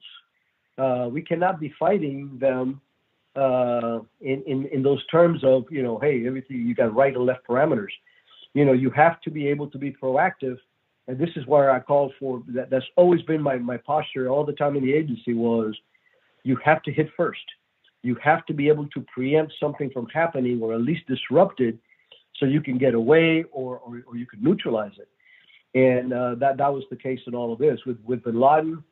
Uh, 0.79 1.09
we 1.11 1.23
cannot 1.23 1.61
be 1.61 1.73
fighting 1.79 2.39
them 2.41 2.81
uh, 3.37 4.01
in, 4.21 4.43
in, 4.47 4.67
in 4.73 4.83
those 4.83 5.05
terms 5.07 5.43
of, 5.45 5.65
you 5.71 5.83
know, 5.83 5.99
hey, 5.99 6.27
everything, 6.27 6.67
you 6.67 6.75
got 6.75 6.95
right 6.95 7.15
and 7.15 7.27
left 7.27 7.47
parameters. 7.47 7.91
You 8.55 8.65
know, 8.65 8.73
you 8.73 8.91
have 8.91 9.21
to 9.23 9.31
be 9.31 9.47
able 9.49 9.69
to 9.69 9.79
be 9.79 9.93
proactive. 9.93 10.59
And 11.07 11.19
this 11.19 11.31
is 11.37 11.47
where 11.47 11.71
I 11.71 11.81
call 11.81 12.13
for 12.19 12.43
that. 12.49 12.71
That's 12.71 12.87
always 12.97 13.23
been 13.23 13.43
my, 13.43 13.57
my 13.57 13.77
posture 13.77 14.29
all 14.29 14.45
the 14.45 14.53
time 14.53 14.77
in 14.77 14.85
the 14.85 14.93
agency 14.93 15.35
was 15.35 15.77
you 16.43 16.57
have 16.65 16.83
to 16.85 16.93
hit 16.93 17.09
first. 17.17 17.43
You 18.03 18.17
have 18.23 18.47
to 18.47 18.55
be 18.55 18.69
able 18.69 18.87
to 18.89 19.05
preempt 19.13 19.53
something 19.61 19.91
from 19.91 20.07
happening 20.07 20.61
or 20.63 20.75
at 20.75 20.81
least 20.81 21.07
disrupt 21.07 21.61
it 21.61 21.77
so 22.41 22.47
you 22.47 22.61
can 22.61 22.79
get 22.79 22.95
away 22.95 23.45
or, 23.53 23.79
or, 23.79 24.03
or 24.07 24.17
you 24.17 24.27
can 24.27 24.43
neutralize 24.43 24.93
it. 24.99 25.09
And 25.79 26.13
uh, 26.13 26.35
that, 26.37 26.57
that 26.57 26.73
was 26.73 26.83
the 26.91 26.97
case 26.97 27.21
in 27.27 27.35
all 27.35 27.53
of 27.53 27.59
this. 27.59 27.79
With, 27.87 27.99
with 28.05 28.25
bin 28.25 28.41
Laden, 28.41 28.83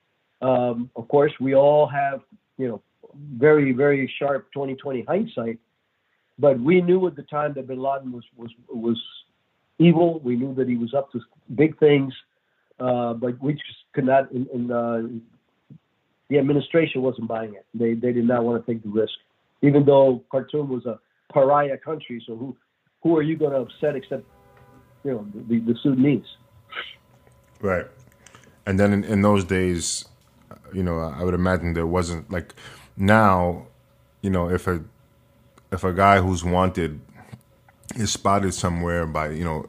um, 0.40 0.90
of 0.94 1.08
course, 1.08 1.32
we 1.40 1.54
all 1.54 1.88
have, 1.88 2.20
you 2.58 2.68
know, 2.68 2.82
very, 3.36 3.72
very 3.72 4.12
sharp 4.18 4.52
2020 4.52 5.02
hindsight. 5.02 5.58
But 6.38 6.60
we 6.60 6.80
knew 6.80 7.04
at 7.08 7.16
the 7.16 7.22
time 7.22 7.54
that 7.54 7.66
bin 7.66 7.82
Laden 7.82 8.12
was, 8.12 8.24
was, 8.36 8.50
was 8.68 9.02
evil. 9.78 10.20
We 10.20 10.36
knew 10.36 10.54
that 10.54 10.68
he 10.68 10.76
was 10.76 10.94
up 10.94 11.10
to 11.12 11.20
big 11.56 11.78
things. 11.78 12.12
Uh, 12.78 13.14
but 13.14 13.40
we 13.42 13.54
just 13.54 13.64
could 13.92 14.04
not, 14.04 14.30
in, 14.30 14.46
in, 14.54 14.70
uh, 14.70 15.02
the 16.28 16.38
administration 16.38 17.02
wasn't 17.02 17.26
buying 17.26 17.54
it. 17.54 17.66
They, 17.74 17.94
they 17.94 18.12
did 18.12 18.26
not 18.26 18.44
want 18.44 18.64
to 18.64 18.72
take 18.72 18.82
the 18.84 18.90
risk, 18.90 19.14
even 19.62 19.84
though 19.84 20.22
Khartoum 20.30 20.68
was 20.68 20.86
a 20.86 21.00
pariah 21.32 21.78
country. 21.78 22.22
So 22.24 22.36
who, 22.36 22.56
who 23.02 23.16
are 23.16 23.22
you 23.22 23.36
going 23.36 23.52
to 23.52 23.58
upset 23.58 23.96
except 23.96 24.24
you 25.04 25.12
know 25.12 25.26
the, 25.34 25.58
the 25.60 25.74
Sudanese? 25.82 26.26
Right, 27.60 27.86
and 28.66 28.78
then 28.78 28.92
in, 28.92 29.04
in 29.04 29.22
those 29.22 29.44
days, 29.44 30.04
you 30.72 30.82
know, 30.82 30.98
I 30.98 31.24
would 31.24 31.34
imagine 31.34 31.74
there 31.74 31.86
wasn't 31.86 32.30
like 32.30 32.54
now, 32.96 33.66
you 34.22 34.30
know, 34.30 34.48
if 34.50 34.66
a 34.66 34.82
if 35.72 35.84
a 35.84 35.92
guy 35.92 36.20
who's 36.20 36.44
wanted 36.44 37.00
is 37.96 38.12
spotted 38.12 38.52
somewhere 38.54 39.06
by 39.06 39.30
you 39.30 39.44
know 39.44 39.66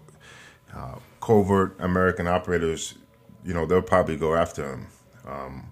uh, 0.75 0.95
covert 1.21 1.75
American 1.79 2.27
operators, 2.27 2.95
you 3.43 3.53
know, 3.53 3.65
they'll 3.65 3.81
probably 3.81 4.17
go 4.17 4.35
after 4.35 4.73
him. 4.73 4.87
Um, 5.27 5.71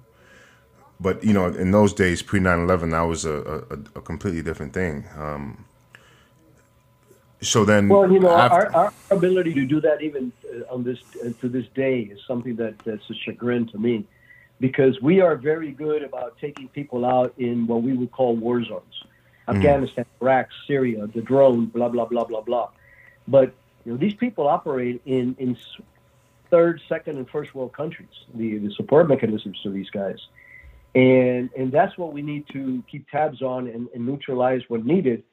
but 1.00 1.24
you 1.24 1.34
know, 1.34 1.48
in 1.48 1.72
those 1.72 1.94
days, 1.94 2.22
pre 2.22 2.40
9-11, 2.40 2.92
that 2.92 3.02
was 3.02 3.26
a, 3.26 3.64
a, 3.70 4.00
a 4.00 4.02
completely 4.02 4.42
different 4.42 4.74
thing. 4.74 5.06
Um, 5.18 5.66
so 7.42 7.66
then, 7.66 7.88
well, 7.88 8.12
you 8.12 8.20
know, 8.20 8.36
after, 8.36 8.76
our, 8.76 8.86
our 8.86 8.94
ability 9.12 9.54
to 9.54 9.66
do 9.66 9.80
that 9.82 10.02
even 10.02 10.32
uh, 10.52 10.74
on 10.74 10.84
this 10.84 11.00
uh, 11.24 11.30
to 11.42 11.50
this 11.50 11.66
day 11.76 12.02
is 12.02 12.20
something 12.26 12.56
that 12.56 12.80
that's 12.80 13.08
a 13.10 13.14
chagrin 13.14 13.68
to 13.68 13.78
me, 13.78 14.06
because 14.60 15.00
we 15.02 15.22
are 15.22 15.36
very 15.36 15.72
good 15.72 16.02
about 16.04 16.38
taking 16.40 16.68
people 16.70 17.06
out 17.06 17.34
in 17.38 17.68
what 17.68 17.84
we 17.84 17.94
would 17.94 18.12
call 18.12 18.36
war 18.36 18.64
zones, 18.64 18.84
mm. 19.48 19.56
Afghanistan, 19.56 20.06
Iraq, 20.20 20.48
Syria, 20.66 21.06
the 21.08 21.22
drone, 21.22 21.68
blah 21.68 21.90
blah 21.90 22.06
blah 22.06 22.24
blah 22.24 22.42
blah. 22.42 22.70
But 23.28 23.54
you 23.86 23.92
know, 23.92 23.98
these 23.98 24.16
people 24.16 24.48
operate 24.48 25.00
in 25.06 25.36
in 25.38 25.56
third, 26.50 26.82
second, 26.90 27.18
and 27.18 27.30
first 27.30 27.54
world 27.54 27.74
countries. 27.74 28.10
The 28.34 28.58
the 28.58 28.72
support 28.74 29.08
mechanisms 29.08 29.60
to 29.62 29.70
these 29.70 29.92
guys, 29.92 30.18
and 30.96 31.52
and 31.56 31.72
that's 31.72 31.98
what 32.00 32.14
we 32.14 32.24
need 32.24 32.48
to 32.54 32.84
keep 32.90 33.08
tabs 33.10 33.44
on 33.44 33.68
and, 33.68 33.90
and 33.94 34.08
neutralize 34.08 34.64
when 34.70 34.86
needed. 34.86 35.24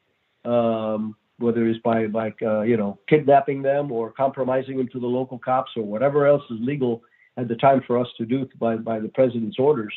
Um, 0.44 1.16
whether 1.38 1.66
it's 1.66 1.80
by 1.80 2.06
like 2.06 2.36
uh, 2.42 2.62
you 2.62 2.76
know 2.76 2.98
kidnapping 3.08 3.62
them 3.62 3.90
or 3.90 4.12
compromising 4.12 4.76
them 4.76 4.88
to 4.88 5.00
the 5.00 5.06
local 5.06 5.38
cops 5.38 5.72
or 5.76 5.82
whatever 5.82 6.26
else 6.26 6.42
is 6.50 6.58
legal 6.60 7.02
at 7.36 7.48
the 7.48 7.56
time 7.56 7.82
for 7.86 7.98
us 7.98 8.08
to 8.18 8.24
do 8.24 8.48
by 8.58 8.76
by 8.76 8.98
the 9.00 9.08
president's 9.08 9.58
orders. 9.58 9.94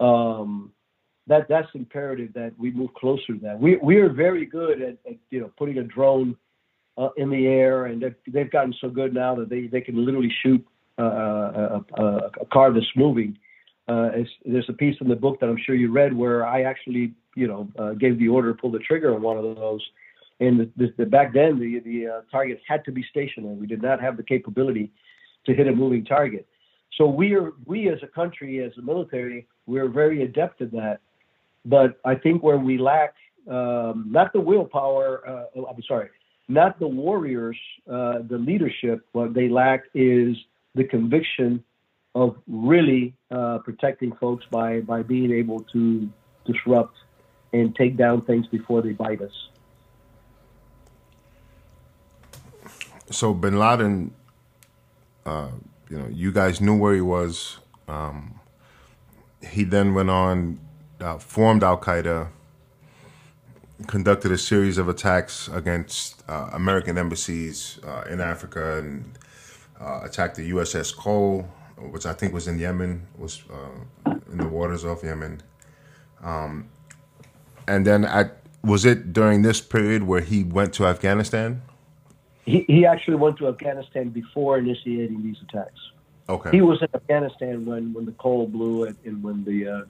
Um, 0.00 0.72
that 1.26 1.46
that's 1.48 1.68
imperative 1.74 2.32
that 2.34 2.52
we 2.58 2.70
move 2.70 2.92
closer 2.94 3.34
to 3.34 3.38
that. 3.42 3.58
We 3.58 3.76
we 3.76 3.96
are 3.96 4.10
very 4.10 4.46
good 4.46 4.82
at, 4.82 4.98
at 5.08 5.16
you 5.30 5.40
know 5.40 5.50
putting 5.56 5.78
a 5.78 5.84
drone 5.84 6.36
uh, 6.98 7.08
in 7.16 7.30
the 7.30 7.46
air, 7.46 7.86
and 7.86 8.02
they've, 8.02 8.14
they've 8.26 8.50
gotten 8.50 8.74
so 8.80 8.88
good 8.88 9.14
now 9.14 9.34
that 9.36 9.48
they 9.48 9.66
they 9.66 9.80
can 9.80 10.04
literally 10.04 10.32
shoot 10.42 10.64
uh, 10.98 11.02
a, 11.02 11.84
a, 11.98 12.04
a, 12.40 12.46
car 12.52 12.72
that's 12.72 12.86
moving. 12.94 13.36
Uh, 13.88 14.10
there's 14.44 14.68
a 14.68 14.72
piece 14.72 14.96
in 15.00 15.08
the 15.08 15.16
book 15.16 15.40
that 15.40 15.48
I'm 15.48 15.58
sure 15.64 15.74
you 15.74 15.92
read 15.92 16.14
where 16.14 16.46
I 16.46 16.62
actually 16.62 17.14
you 17.34 17.46
know 17.46 17.68
uh, 17.78 17.92
gave 17.92 18.18
the 18.18 18.28
order 18.28 18.52
to 18.52 18.58
pull 18.58 18.70
the 18.70 18.78
trigger 18.80 19.14
on 19.14 19.22
one 19.22 19.36
of 19.36 19.44
those 19.56 19.82
and 20.40 20.60
the, 20.60 20.70
the, 20.76 20.94
the, 20.98 21.06
back 21.06 21.32
then, 21.32 21.58
the, 21.58 21.80
the 21.80 22.06
uh, 22.08 22.20
target 22.30 22.60
had 22.66 22.84
to 22.84 22.92
be 22.92 23.04
stationary. 23.10 23.54
We 23.54 23.66
did 23.66 23.82
not 23.82 24.00
have 24.00 24.16
the 24.16 24.22
capability 24.22 24.92
to 25.46 25.54
hit 25.54 25.66
a 25.68 25.72
moving 25.72 26.04
target. 26.04 26.46
So 26.96 27.06
we 27.06 27.34
are, 27.34 27.52
we 27.66 27.88
as 27.88 27.98
a 28.02 28.06
country, 28.06 28.62
as 28.62 28.72
a 28.78 28.82
military, 28.82 29.46
we're 29.66 29.88
very 29.88 30.22
adept 30.22 30.60
at 30.60 30.72
that. 30.72 31.00
But 31.64 31.98
I 32.04 32.14
think 32.14 32.42
where 32.42 32.58
we 32.58 32.78
lack, 32.78 33.14
um, 33.48 34.06
not 34.10 34.32
the 34.32 34.40
willpower, 34.40 35.48
uh, 35.56 35.62
I'm 35.62 35.82
sorry, 35.86 36.10
not 36.48 36.78
the 36.78 36.88
warriors, 36.88 37.56
uh, 37.90 38.18
the 38.28 38.38
leadership, 38.38 39.06
what 39.12 39.34
they 39.34 39.48
lack 39.48 39.84
is 39.94 40.36
the 40.74 40.84
conviction 40.84 41.64
of 42.14 42.36
really 42.46 43.14
uh, 43.30 43.58
protecting 43.58 44.12
folks 44.20 44.44
by, 44.50 44.80
by 44.80 45.02
being 45.02 45.32
able 45.32 45.60
to 45.72 46.08
disrupt 46.46 46.96
and 47.52 47.74
take 47.74 47.96
down 47.96 48.22
things 48.22 48.46
before 48.48 48.82
they 48.82 48.92
bite 48.92 49.22
us. 49.22 49.32
So 53.10 53.34
Bin 53.34 53.58
Laden, 53.58 54.12
uh, 55.26 55.48
you 55.88 55.98
know, 55.98 56.08
you 56.10 56.32
guys 56.32 56.60
knew 56.60 56.76
where 56.76 56.94
he 56.94 57.00
was. 57.00 57.58
Um, 57.88 58.40
he 59.46 59.64
then 59.64 59.94
went 59.94 60.10
on, 60.10 60.58
uh, 61.00 61.18
formed 61.18 61.62
Al 61.62 61.78
Qaeda, 61.78 62.28
conducted 63.86 64.32
a 64.32 64.38
series 64.38 64.78
of 64.78 64.88
attacks 64.88 65.48
against 65.48 66.22
uh, 66.28 66.50
American 66.52 66.96
embassies 66.96 67.78
uh, 67.86 68.04
in 68.10 68.20
Africa, 68.20 68.78
and 68.78 69.18
uh, 69.80 70.00
attacked 70.02 70.36
the 70.36 70.50
USS 70.50 70.96
Cole, 70.96 71.42
which 71.76 72.06
I 72.06 72.12
think 72.12 72.32
was 72.32 72.48
in 72.48 72.58
Yemen, 72.58 73.06
was 73.18 73.42
uh, 73.50 74.10
in 74.30 74.38
the 74.38 74.48
waters 74.48 74.84
of 74.84 75.02
Yemen. 75.02 75.42
Um, 76.22 76.68
and 77.68 77.86
then 77.86 78.04
at 78.04 78.38
was 78.62 78.86
it 78.86 79.12
during 79.12 79.42
this 79.42 79.60
period 79.60 80.04
where 80.04 80.22
he 80.22 80.42
went 80.42 80.72
to 80.74 80.86
Afghanistan? 80.86 81.62
He, 82.44 82.64
he 82.68 82.86
actually 82.86 83.16
went 83.16 83.38
to 83.38 83.48
Afghanistan 83.48 84.10
before 84.10 84.58
initiating 84.58 85.22
these 85.22 85.36
attacks. 85.48 85.80
Okay. 86.28 86.50
He 86.50 86.60
was 86.60 86.80
in 86.82 86.88
Afghanistan 86.94 87.64
when, 87.64 87.92
when 87.92 88.06
the 88.06 88.12
Cole 88.12 88.46
blew 88.46 88.84
it 88.84 88.96
and 89.04 89.22
when 89.22 89.44
the 89.44 89.68
uh, 89.68 89.82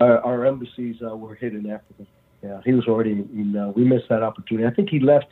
our, 0.00 0.18
our, 0.20 0.46
embassies 0.46 0.96
uh, 1.02 1.16
were 1.16 1.34
hit 1.34 1.54
in 1.54 1.70
Africa. 1.70 2.06
Yeah, 2.42 2.60
he 2.64 2.72
was 2.72 2.86
already 2.86 3.12
in. 3.12 3.56
Uh, 3.56 3.68
we 3.68 3.84
missed 3.84 4.08
that 4.10 4.22
opportunity. 4.22 4.66
I 4.66 4.70
think 4.70 4.90
he 4.90 5.00
left 5.00 5.28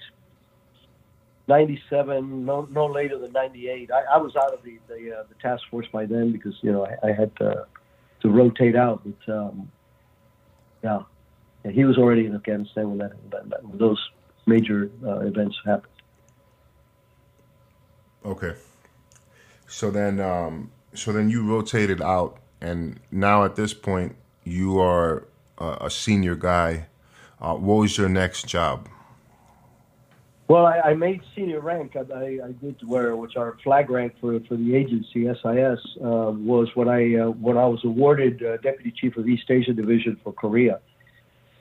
'97, 1.49 2.47
no 2.47 2.66
no 2.70 2.86
later 2.86 3.19
than 3.19 3.32
'98. 3.32 3.90
I, 3.90 4.15
I, 4.15 4.16
was 4.16 4.35
out 4.36 4.55
of 4.55 4.62
the 4.62 4.78
the, 4.89 5.19
uh, 5.19 5.24
the, 5.28 5.35
task 5.43 5.65
force 5.70 5.86
by 5.93 6.07
then 6.07 6.32
because 6.32 6.55
you 6.62 6.73
know 6.73 6.86
I, 6.86 7.09
I 7.09 7.12
had 7.12 7.36
to, 7.36 7.66
to 8.23 8.31
rotate 8.31 8.77
out. 8.77 9.03
But 9.05 9.35
um, 9.35 9.70
yeah. 10.82 11.03
yeah, 11.65 11.70
he 11.70 11.85
was 11.85 11.99
already 11.99 12.24
in 12.24 12.35
Afghanistan 12.35 12.89
when 12.89 12.99
that 12.99 13.62
when 13.65 13.77
those 13.77 13.99
major 14.47 14.90
uh, 15.05 15.20
events 15.20 15.56
happen. 15.64 15.89
Okay. 18.24 18.55
So 19.66 19.90
then, 19.90 20.20
um, 20.20 20.70
so 20.94 21.12
then 21.12 21.31
you 21.31 21.44
rotated 21.44 22.02
out, 22.02 22.39
and 22.60 23.01
now 23.10 23.44
at 23.44 23.56
this 23.56 23.74
point, 23.74 24.16
you 24.44 24.78
are 24.78 25.27
a, 25.59 25.86
a 25.86 25.90
senior 25.90 26.35
guy. 26.35 26.86
Uh, 27.40 27.55
what 27.55 27.77
was 27.77 27.98
your 27.98 28.09
next 28.09 28.47
job? 28.47 28.89
Well, 30.48 30.66
I, 30.66 30.81
I 30.81 30.94
made 30.94 31.23
senior 31.35 31.60
rank. 31.60 31.97
I, 31.97 32.01
I, 32.12 32.39
I 32.48 32.52
did 32.60 32.77
where, 32.86 33.16
which 33.16 33.36
our 33.36 33.56
flag 33.64 33.89
rank 33.89 34.12
for, 34.20 34.39
for 34.40 34.56
the 34.56 34.77
agency, 34.77 35.24
SIS, 35.24 35.81
uh, 36.05 36.31
was 36.31 36.69
when 36.74 36.89
I 36.89 37.16
uh, 37.16 37.31
when 37.31 37.56
I 37.56 37.64
was 37.64 37.82
awarded 37.85 38.43
uh, 38.43 38.59
deputy 38.59 38.93
chief 38.94 39.16
of 39.16 39.27
East 39.27 39.51
Asia 39.51 39.73
Division 39.73 40.20
for 40.23 40.32
Korea. 40.32 40.81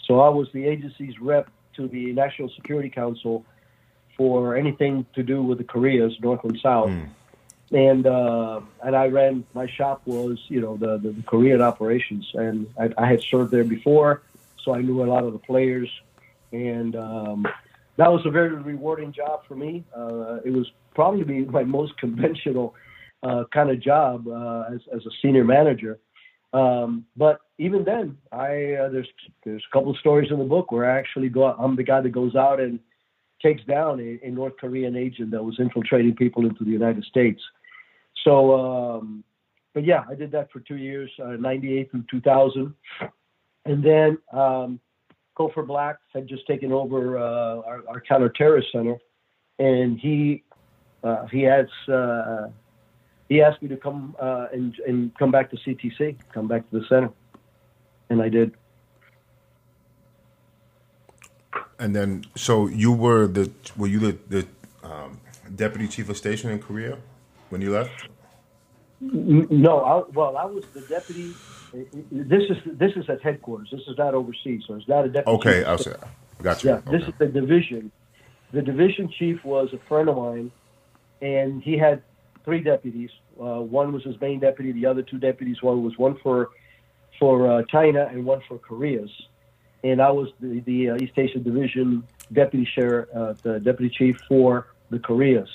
So 0.05 0.19
I 0.19 0.29
was 0.29 0.49
the 0.53 0.65
agency's 0.65 1.17
rep 1.21 1.49
to 1.81 1.87
the 1.87 2.13
National 2.13 2.49
Security 2.49 2.89
Council 2.89 3.45
for 4.17 4.55
anything 4.55 5.05
to 5.15 5.23
do 5.23 5.41
with 5.41 5.57
the 5.57 5.63
Koreas, 5.63 6.13
North 6.21 6.43
and 6.43 6.59
South. 6.59 6.89
Mm. 6.89 7.09
And 7.71 8.05
uh, 8.05 8.61
and 8.83 8.95
I 8.95 9.07
ran 9.07 9.45
my 9.53 9.65
shop 9.65 10.01
was 10.05 10.37
you 10.49 10.59
know 10.59 10.75
the, 10.75 10.97
the, 10.97 11.11
the 11.11 11.23
Korean 11.23 11.61
operations, 11.61 12.29
and 12.33 12.67
I, 12.77 12.89
I 12.97 13.05
had 13.07 13.21
served 13.21 13.51
there 13.51 13.63
before, 13.63 14.23
so 14.63 14.75
I 14.75 14.81
knew 14.81 15.01
a 15.03 15.05
lot 15.05 15.23
of 15.23 15.31
the 15.31 15.39
players, 15.39 15.89
and 16.51 16.97
um, 16.97 17.47
that 17.95 18.11
was 18.11 18.25
a 18.25 18.29
very 18.29 18.49
rewarding 18.49 19.13
job 19.13 19.45
for 19.47 19.55
me. 19.55 19.85
Uh, 19.95 20.39
it 20.43 20.51
was 20.51 20.69
probably 20.93 21.45
my 21.45 21.63
most 21.63 21.97
conventional 21.97 22.75
uh, 23.23 23.45
kind 23.53 23.69
of 23.69 23.79
job 23.79 24.27
uh, 24.27 24.65
as, 24.73 24.81
as 24.93 25.05
a 25.05 25.11
senior 25.21 25.45
manager. 25.45 25.99
Um, 26.53 27.06
but 27.15 27.41
even 27.57 27.84
then, 27.84 28.18
I 28.32 28.73
uh, 28.73 28.90
there's 28.90 29.07
there's 29.45 29.64
a 29.69 29.73
couple 29.73 29.91
of 29.91 29.98
stories 29.98 30.32
in 30.32 30.40
the 30.40 30.45
book 30.45 30.72
where 30.72 30.91
I 30.91 30.99
actually 30.99 31.30
go. 31.30 31.45
I'm 31.45 31.76
the 31.76 31.84
guy 31.84 32.02
that 32.02 32.10
goes 32.10 32.36
out 32.36 32.60
and 32.60 32.80
takes 33.41 33.64
down 33.64 33.99
a, 33.99 34.26
a 34.26 34.30
North 34.30 34.53
Korean 34.60 34.95
agent 34.95 35.32
that 35.32 35.44
was 35.44 35.56
infiltrating 35.60 36.15
people 36.15 36.45
into 36.45 36.64
the 36.64 36.72
United 36.72 37.03
States. 37.06 37.41
So, 38.23 38.53
um, 38.53 39.23
but 39.73 39.86
yeah, 39.86 40.03
I 40.10 40.15
did 40.15 40.32
that 40.32 40.52
for 40.52 40.60
two 40.60 40.78
years, 40.78 41.10
uh, 41.23 41.38
98 41.40 41.91
through 41.91 42.03
2000. 42.10 42.73
And 43.65 43.84
then 43.84 44.18
um, 44.34 44.80
Cofer 45.38 45.65
Black 45.65 45.98
had 46.14 46.28
just 46.28 46.45
taken 46.48 46.72
over 46.72 47.18
uh, 47.18 47.61
our, 47.61 47.82
our 47.88 48.03
counterterrorist 48.10 48.72
center. 48.72 48.98
And 49.60 49.99
he, 49.99 50.44
uh, 51.03 51.26
he 51.28 51.41
has, 51.44 51.68
uh, 51.91 52.48
he 53.31 53.41
asked 53.41 53.61
me 53.61 53.69
to 53.69 53.77
come 53.77 54.13
uh, 54.19 54.47
and, 54.51 54.77
and 54.85 55.17
come 55.17 55.31
back 55.31 55.49
to 55.51 55.55
CTC, 55.55 56.17
come 56.33 56.49
back 56.49 56.69
to 56.69 56.79
the 56.79 56.85
center. 56.89 57.09
And 58.09 58.21
I 58.21 58.27
did. 58.27 58.53
And 61.79 61.95
then, 61.95 62.25
so 62.35 62.67
you 62.67 62.91
were 62.91 63.27
the 63.27 63.49
were 63.77 63.87
you 63.87 63.99
the, 63.99 64.17
the 64.27 64.47
um, 64.83 65.21
deputy 65.55 65.87
chief 65.87 66.09
of 66.09 66.17
station 66.17 66.51
in 66.51 66.59
Korea 66.59 66.97
when 67.47 67.61
you 67.61 67.71
left? 67.71 68.09
No, 68.99 69.79
I, 69.79 70.09
well, 70.13 70.35
I 70.35 70.43
was 70.43 70.65
the 70.73 70.81
deputy. 70.81 71.33
This 72.11 72.43
is 72.49 72.57
this 72.65 72.91
is 72.97 73.09
at 73.09 73.21
headquarters. 73.21 73.69
This 73.71 73.87
is 73.87 73.97
not 73.97 74.13
overseas, 74.13 74.63
so 74.67 74.75
it's 74.75 74.89
not 74.89 75.05
a 75.05 75.07
deputy. 75.07 75.37
Okay, 75.37 75.63
I 75.63 75.77
see. 75.77 75.91
Got 76.43 76.65
you. 76.65 76.71
Yeah, 76.71 76.75
okay. 76.75 76.97
this 76.97 77.07
is 77.07 77.13
the 77.17 77.27
division. 77.27 77.93
The 78.51 78.61
division 78.61 79.09
chief 79.17 79.41
was 79.45 79.69
a 79.71 79.79
friend 79.87 80.09
of 80.09 80.17
mine, 80.17 80.51
and 81.21 81.63
he 81.63 81.77
had 81.77 82.03
three 82.43 82.61
deputies. 82.61 83.09
Uh, 83.39 83.61
one 83.61 83.91
was 83.91 84.03
his 84.03 84.19
main 84.19 84.39
deputy. 84.39 84.72
The 84.72 84.85
other 84.85 85.01
two 85.01 85.18
deputies, 85.18 85.61
one 85.61 85.84
was 85.84 85.97
one 85.97 86.18
for 86.22 86.49
for 87.19 87.51
uh, 87.51 87.63
China 87.69 88.07
and 88.11 88.26
one 88.26 88.41
for 88.47 88.57
Korea's. 88.57 89.11
And 89.84 90.01
I 90.01 90.11
was 90.11 90.30
the, 90.39 90.59
the 90.61 90.91
uh, 90.91 90.97
East 90.97 91.13
Asia 91.18 91.39
Division 91.39 92.03
deputy 92.31 92.68
sheriff, 92.73 93.09
uh, 93.15 93.34
the 93.41 93.59
deputy 93.59 93.93
chief 93.95 94.19
for 94.27 94.68
the 94.89 94.99
Koreas. 94.99 95.49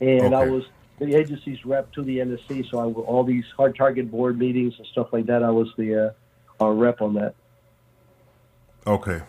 And 0.00 0.34
I 0.34 0.46
was 0.46 0.64
the 0.98 1.14
agency's 1.14 1.64
rep 1.64 1.92
to 1.92 2.02
the 2.02 2.18
NSC. 2.18 2.70
So 2.70 2.78
I 2.78 2.84
all 2.84 3.24
these 3.24 3.44
hard 3.56 3.76
target 3.76 4.10
board 4.10 4.38
meetings 4.38 4.74
and 4.78 4.86
stuff 4.88 5.08
like 5.12 5.26
that. 5.26 5.42
I 5.42 5.50
was 5.50 5.68
the 5.76 6.06
uh, 6.60 6.64
our 6.64 6.74
rep 6.74 7.00
on 7.00 7.14
that. 7.14 7.34
Okay. 8.86 9.20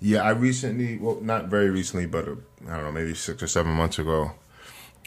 Yeah, 0.00 0.22
I 0.22 0.30
recently, 0.30 0.98
well, 0.98 1.20
not 1.20 1.46
very 1.46 1.70
recently, 1.70 2.06
but 2.06 2.26
uh, 2.26 2.34
I 2.68 2.76
don't 2.76 2.84
know, 2.84 2.92
maybe 2.92 3.14
six 3.14 3.42
or 3.42 3.46
seven 3.46 3.72
months 3.72 3.98
ago, 3.98 4.32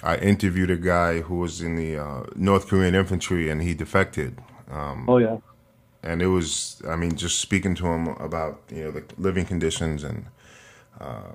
I 0.02 0.18
interviewed 0.18 0.72
a 0.72 0.78
guy 0.78 1.22
who 1.22 1.36
was 1.36 1.62
in 1.62 1.76
the 1.76 1.98
uh, 1.98 2.24
North 2.36 2.68
Korean 2.68 2.96
infantry 2.96 3.50
and 3.50 3.62
he 3.62 3.74
defected. 3.74 4.40
Um, 4.72 5.06
Oh 5.08 5.18
yeah. 5.18 5.38
and 6.02 6.22
it 6.22 6.28
was, 6.28 6.82
I 6.88 6.96
mean, 6.96 7.16
just 7.16 7.40
speaking 7.40 7.76
to 7.76 7.88
him 7.88 8.08
about, 8.08 8.62
you 8.70 8.84
know, 8.84 8.92
the 8.92 9.04
living 9.18 9.46
conditions 9.46 10.04
and, 10.04 10.26
uh, 11.00 11.34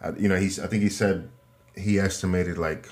I- 0.00 0.10
you 0.18 0.28
know, 0.28 0.36
he's, 0.36 0.58
I 0.60 0.66
think 0.66 0.82
he 0.82 0.88
said 0.88 1.28
he 1.76 1.98
estimated 1.98 2.58
like 2.58 2.88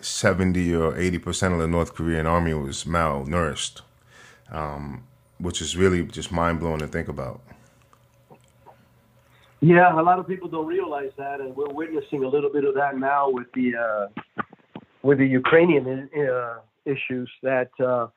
70 0.00 0.74
or 0.74 0.92
80% 0.92 1.52
of 1.52 1.58
the 1.58 1.66
North 1.66 1.94
Korean 1.94 2.26
army 2.26 2.52
was 2.54 2.84
malnourished, 2.84 3.80
um, 4.50 5.04
which 5.38 5.60
is 5.62 5.76
really 5.76 6.04
just 6.04 6.30
mind 6.32 6.60
blowing 6.60 6.80
to 6.80 6.86
think 6.86 7.08
about. 7.08 7.40
Yeah, 9.60 9.98
a 9.98 10.02
lot 10.02 10.18
of 10.18 10.28
people 10.28 10.48
don't 10.48 10.66
realize 10.66 11.10
that, 11.16 11.40
and 11.40 11.56
we're 11.56 11.72
witnessing 11.72 12.24
a 12.24 12.28
little 12.28 12.52
bit 12.52 12.64
of 12.64 12.74
that 12.74 12.98
now 12.98 13.30
with 13.30 13.46
the 13.54 13.72
uh, 13.74 14.42
with 15.02 15.18
the 15.18 15.26
Ukrainian 15.26 16.10
uh, 16.14 16.58
issues. 16.84 17.30
That 17.42 17.70
uh, 17.80 18.08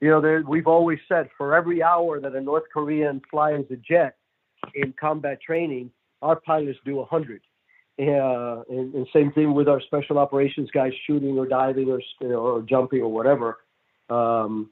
you 0.00 0.10
know, 0.10 0.20
there, 0.20 0.42
we've 0.46 0.68
always 0.68 0.98
said 1.08 1.28
for 1.36 1.54
every 1.54 1.82
hour 1.82 2.20
that 2.20 2.34
a 2.34 2.40
North 2.40 2.64
Korean 2.72 3.20
flies 3.30 3.64
a 3.70 3.76
jet 3.76 4.16
in 4.74 4.94
combat 4.98 5.40
training, 5.40 5.90
our 6.22 6.36
pilots 6.36 6.78
do 6.84 7.00
a 7.00 7.04
hundred. 7.04 7.42
Uh, 7.98 8.62
and, 8.68 8.94
and 8.94 9.06
same 9.12 9.32
thing 9.32 9.54
with 9.54 9.68
our 9.68 9.80
special 9.80 10.18
operations 10.18 10.68
guys 10.72 10.92
shooting 11.06 11.38
or 11.38 11.46
diving 11.46 11.90
or 11.90 12.00
or 12.32 12.62
jumping 12.62 13.00
or 13.00 13.10
whatever. 13.10 13.58
Um, 14.08 14.70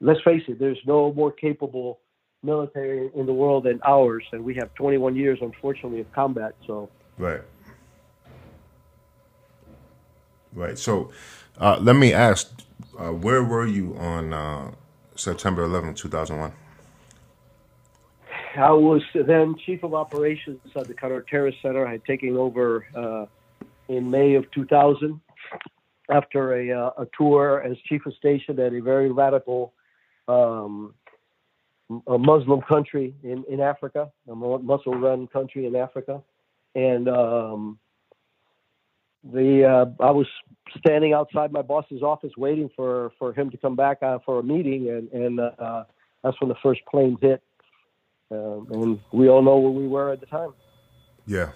let's 0.00 0.20
face 0.22 0.42
it, 0.48 0.58
there's 0.58 0.80
no 0.84 1.12
more 1.12 1.32
capable 1.32 2.00
military 2.42 3.10
in 3.14 3.26
the 3.26 3.32
world 3.32 3.64
than 3.64 3.80
ours, 3.86 4.24
and 4.32 4.44
we 4.44 4.54
have 4.54 4.72
21 4.74 5.16
years, 5.16 5.38
unfortunately, 5.40 6.00
of 6.00 6.12
combat. 6.12 6.54
So, 6.66 6.88
Right. 7.18 7.40
Right. 10.54 10.78
So, 10.78 11.10
uh, 11.58 11.78
let 11.80 11.96
me 11.96 12.12
ask, 12.12 12.50
uh, 12.98 13.12
where 13.12 13.42
were 13.44 13.66
you 13.66 13.96
on 13.96 14.32
uh, 14.32 14.70
September 15.14 15.64
11, 15.64 15.94
2001? 15.94 16.52
I 18.56 18.70
was 18.72 19.02
then 19.14 19.56
chief 19.64 19.84
of 19.84 19.94
operations 19.94 20.60
at 20.74 20.88
the 20.88 20.94
counterterrorist 20.94 21.60
center. 21.62 21.86
I 21.86 21.92
had 21.92 22.04
taken 22.04 22.36
over 22.36 22.86
uh, 22.94 23.26
in 23.88 24.10
May 24.10 24.34
of 24.34 24.50
2000 24.52 25.20
after 26.10 26.54
a, 26.54 26.72
uh, 26.72 26.90
a 26.98 27.06
tour 27.16 27.62
as 27.62 27.76
chief 27.88 28.06
of 28.06 28.14
station 28.14 28.58
at 28.58 28.72
a 28.72 28.80
very 28.80 29.10
radical 29.10 29.74
um, 30.26 30.94
a 32.06 32.18
Muslim 32.18 32.60
country 32.62 33.14
in, 33.22 33.44
in 33.48 33.60
Africa, 33.60 34.10
a 34.28 34.34
Muslim 34.34 35.02
run 35.02 35.26
country 35.26 35.66
in 35.66 35.74
Africa. 35.74 36.22
And 36.74 37.08
um, 37.08 37.78
the 39.24 39.64
uh, 39.64 40.04
I 40.04 40.10
was 40.10 40.26
standing 40.78 41.12
outside 41.12 41.50
my 41.50 41.62
boss's 41.62 42.02
office 42.02 42.32
waiting 42.36 42.70
for, 42.76 43.12
for 43.18 43.32
him 43.32 43.50
to 43.50 43.56
come 43.56 43.74
back 43.74 44.02
uh, 44.02 44.18
for 44.24 44.38
a 44.38 44.42
meeting, 44.42 44.88
and, 44.90 45.10
and 45.12 45.40
uh, 45.40 45.84
that's 46.22 46.40
when 46.40 46.48
the 46.48 46.56
first 46.62 46.80
plane 46.90 47.16
hit. 47.20 47.42
Um, 48.30 48.68
and 48.70 49.00
we 49.12 49.28
all 49.28 49.42
know 49.42 49.58
where 49.58 49.70
we 49.70 49.88
were 49.88 50.12
at 50.12 50.20
the 50.20 50.26
time. 50.26 50.52
Yeah. 51.26 51.50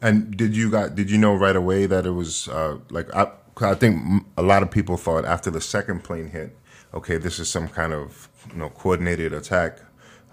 And 0.00 0.36
did 0.36 0.56
you 0.56 0.70
got 0.70 0.94
did 0.94 1.10
you 1.10 1.18
know 1.18 1.34
right 1.34 1.54
away 1.54 1.86
that 1.86 2.06
it 2.06 2.10
was 2.10 2.48
uh, 2.48 2.78
like 2.90 3.14
I 3.14 3.30
I 3.60 3.74
think 3.74 4.24
a 4.36 4.42
lot 4.42 4.62
of 4.62 4.70
people 4.70 4.96
thought 4.96 5.24
after 5.24 5.50
the 5.50 5.60
second 5.60 6.02
plane 6.02 6.28
hit, 6.28 6.56
okay, 6.94 7.16
this 7.16 7.38
is 7.38 7.48
some 7.48 7.68
kind 7.68 7.92
of 7.92 8.28
you 8.52 8.58
know 8.58 8.70
coordinated 8.70 9.32
attack. 9.32 9.78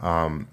Um, 0.02 0.48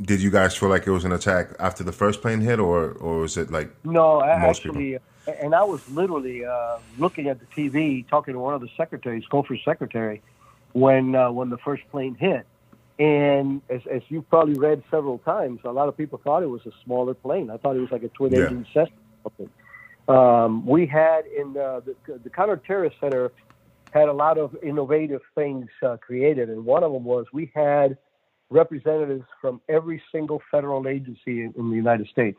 did 0.00 0.20
you 0.22 0.30
guys 0.30 0.56
feel 0.56 0.68
like 0.68 0.86
it 0.86 0.90
was 0.90 1.04
an 1.04 1.12
attack 1.12 1.50
after 1.58 1.82
the 1.82 1.92
first 1.92 2.22
plane 2.22 2.40
hit, 2.40 2.58
or 2.60 2.92
or 2.92 3.20
was 3.20 3.36
it 3.36 3.50
like 3.50 3.70
No, 3.84 4.20
I 4.20 4.38
Most 4.38 4.62
people. 4.62 4.76
actually, 4.78 4.98
and 5.42 5.54
I 5.54 5.64
was 5.64 5.80
literally 5.88 6.44
uh, 6.44 6.78
looking 6.98 7.28
at 7.28 7.38
the 7.40 7.46
TV, 7.46 8.06
talking 8.08 8.34
to 8.34 8.40
one 8.40 8.54
of 8.54 8.60
the 8.60 8.68
secretaries, 8.76 9.24
Cofer's 9.30 9.60
secretary, 9.64 10.22
when 10.72 11.14
uh, 11.14 11.30
when 11.32 11.50
the 11.50 11.58
first 11.58 11.82
plane 11.90 12.14
hit. 12.14 12.46
And 13.00 13.62
as, 13.70 13.80
as 13.88 14.02
you've 14.08 14.28
probably 14.28 14.54
read 14.58 14.82
several 14.90 15.18
times, 15.18 15.60
a 15.64 15.70
lot 15.70 15.88
of 15.88 15.96
people 15.96 16.20
thought 16.24 16.42
it 16.42 16.48
was 16.48 16.66
a 16.66 16.72
smaller 16.84 17.14
plane. 17.14 17.48
I 17.48 17.56
thought 17.56 17.76
it 17.76 17.80
was 17.80 17.92
like 17.92 18.02
a 18.02 18.08
twin 18.08 18.32
Yeah. 18.32 18.40
engine 18.46 18.66
Cessna. 18.74 18.96
or 19.24 19.30
something. 19.30 19.50
Um, 20.08 20.66
we 20.66 20.84
had 20.86 21.26
in 21.26 21.56
uh, 21.56 21.80
the, 21.80 21.94
the 22.24 22.28
counterterrorist 22.30 22.98
center 22.98 23.30
had 23.92 24.08
a 24.08 24.12
lot 24.12 24.38
of 24.38 24.56
innovative 24.62 25.20
things 25.34 25.66
uh, 25.82 25.96
created, 25.96 26.50
and 26.50 26.64
one 26.64 26.82
of 26.84 26.92
them 26.92 27.04
was 27.04 27.26
we 27.32 27.50
had 27.54 27.96
representatives 28.50 29.24
from 29.40 29.60
every 29.68 30.02
single 30.12 30.40
federal 30.50 30.88
agency 30.88 31.42
in, 31.42 31.52
in 31.56 31.70
the 31.70 31.76
United 31.76 32.08
States. 32.08 32.38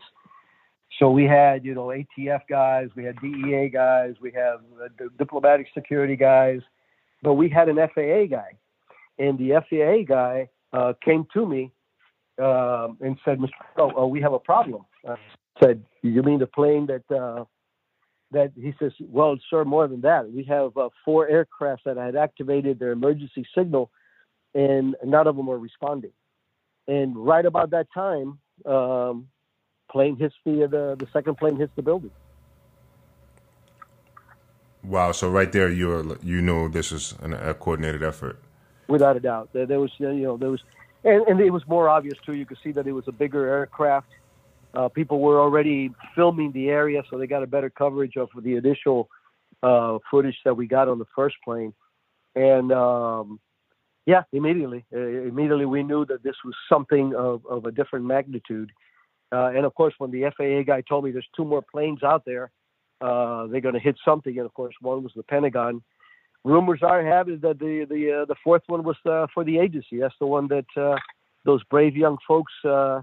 So 0.98 1.12
we 1.12 1.26
had, 1.26 1.64
you 1.64 1.76
know, 1.76 1.88
ATF 1.88 2.42
guys, 2.50 2.90
we 2.96 3.04
had 3.04 3.16
DEA 3.22 3.70
guys, 3.70 4.16
we 4.20 4.32
have 4.32 4.62
uh, 4.84 4.88
d- 4.98 5.06
diplomatic 5.18 5.68
security 5.74 6.16
guys, 6.16 6.62
but 7.22 7.36
we 7.36 7.48
had 7.48 7.70
an 7.70 7.76
FAA 7.76 8.26
guy, 8.30 8.54
and 9.20 9.38
the 9.38 9.62
FAA 9.70 10.04
guy 10.08 10.50
uh, 10.74 10.94
came 11.04 11.28
to 11.34 11.46
me 11.46 11.72
um, 12.40 12.98
and 13.02 13.18
said, 13.24 13.40
"Mr. 13.40 13.50
Oh, 13.78 14.04
uh, 14.04 14.06
we 14.08 14.22
have 14.22 14.34
a 14.34 14.40
problem." 14.40 14.86
I 15.08 15.16
said, 15.62 15.84
"You 16.02 16.24
mean 16.24 16.40
the 16.40 16.48
plane 16.48 16.88
that?" 16.88 17.04
Uh, 18.32 18.38
that 18.38 18.52
he 18.56 18.74
says, 18.80 18.92
well, 19.00 19.38
sir, 19.50 19.64
more 19.66 19.88
than 19.88 20.02
that. 20.02 20.32
We 20.32 20.44
have 20.46 20.78
uh, 20.78 20.90
four 21.06 21.28
aircraft 21.28 21.86
that 21.86 21.98
had 21.98 22.16
activated 22.16 22.80
their 22.80 22.92
emergency 22.92 23.46
signal, 23.56 23.92
and 24.54 24.96
none 25.04 25.28
of 25.28 25.36
them 25.36 25.48
were 25.48 25.60
responding. 25.60 26.12
And 26.88 27.16
right 27.16 27.46
about 27.46 27.72
that 27.72 27.88
time, 27.94 28.40
um, 28.66 29.28
plane 29.92 30.18
hits 30.18 30.36
the 30.46 30.68
the, 30.70 30.96
the 30.98 31.08
second 31.12 31.38
plane 31.38 31.56
hits 31.56 31.72
the 31.76 31.82
building. 31.82 32.12
Wow! 34.84 35.12
So 35.12 35.30
right 35.30 35.52
there, 35.52 35.70
you 35.70 36.18
you 36.24 36.42
know 36.42 36.68
this 36.68 36.92
is 36.92 37.14
an, 37.22 37.34
a 37.34 37.54
coordinated 37.54 38.02
effort. 38.02 38.40
Without 38.88 39.18
a 39.18 39.20
doubt, 39.20 39.50
there, 39.54 39.66
there 39.66 39.80
was 39.80 39.92
you 40.00 40.14
know 40.14 40.38
there 40.38 40.50
was, 40.50 40.62
and, 41.04 41.28
and 41.28 41.40
it 41.40 41.52
was 41.52 41.68
more 41.68 41.90
obvious 41.90 42.18
too. 42.26 42.34
You 42.34 42.46
could 42.46 42.58
see 42.64 42.72
that 42.72 42.88
it 42.88 42.94
was 42.94 43.08
a 43.08 43.12
bigger 43.12 43.48
aircraft. 43.48 44.08
Uh, 44.74 44.88
people 44.88 45.20
were 45.20 45.40
already 45.40 45.92
filming 46.16 46.52
the 46.52 46.70
area, 46.70 47.02
so 47.10 47.18
they 47.18 47.28
got 47.28 47.44
a 47.44 47.48
better 47.48 47.70
coverage 47.70 48.18
of 48.18 48.30
the 48.44 48.56
initial 48.56 49.10
uh, 49.64 49.98
footage 50.10 50.38
that 50.46 50.56
we 50.56 50.68
got 50.68 50.88
on 50.88 51.00
the 51.00 51.08
first 51.16 51.36
plane. 51.44 51.74
And 52.36 52.72
um, 52.72 53.40
yeah, 54.06 54.24
immediately, 54.32 54.86
uh, 54.94 55.00
immediately 55.00 55.66
we 55.66 55.84
knew 55.84 56.06
that 56.06 56.24
this 56.24 56.36
was 56.46 56.54
something 56.72 57.16
of, 57.16 57.46
of 57.48 57.66
a 57.66 57.72
different 57.72 58.06
magnitude. 58.06 58.72
Uh, 59.32 59.52
and 59.56 59.66
of 59.66 59.74
course, 59.76 59.94
when 59.98 60.12
the 60.12 60.32
FAA 60.38 60.64
guy 60.64 60.82
told 60.82 61.04
me 61.04 61.12
there's 61.12 61.28
two 61.36 61.46
more 61.46 61.62
planes 61.62 62.04
out 62.04 62.24
there, 62.26 62.52
uh, 63.02 63.48
they're 63.48 63.62
going 63.62 63.76
to 63.76 63.80
hit 63.80 63.96
something. 64.06 64.38
And 64.38 64.46
of 64.46 64.54
course, 64.54 64.76
one 64.82 65.04
was 65.04 65.14
the 65.16 65.24
Pentagon. 65.24 65.82
Rumors 66.44 66.80
are 66.84 67.04
having 67.04 67.40
that 67.42 67.60
the 67.60 67.86
the 67.90 68.22
uh, 68.22 68.26
the 68.26 68.36
fourth 68.44 68.64
one 68.68 68.84
was 68.84 68.96
for 69.04 69.44
the 69.44 69.60
agency. 69.60 70.00
That's 70.00 70.16
the 70.20 70.26
one 70.26 70.48
that 70.48 70.66
uh, 70.78 70.96
those 71.44 71.64
brave 71.66 71.98
young 71.98 72.18
folks 72.26 72.54
uh, 72.64 73.02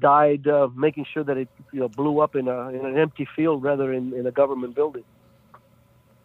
died 0.00 0.48
uh, 0.48 0.68
making 0.74 1.06
sure 1.12 1.24
that 1.24 1.36
it 1.36 1.48
you 1.72 1.80
know 1.80 1.88
blew 1.88 2.20
up 2.20 2.34
in 2.34 2.48
a 2.48 2.68
in 2.68 2.84
an 2.84 2.98
empty 2.98 3.26
field 3.36 3.62
rather 3.62 3.92
in 3.92 4.12
in 4.14 4.26
a 4.26 4.30
government 4.32 4.74
building. 4.74 5.04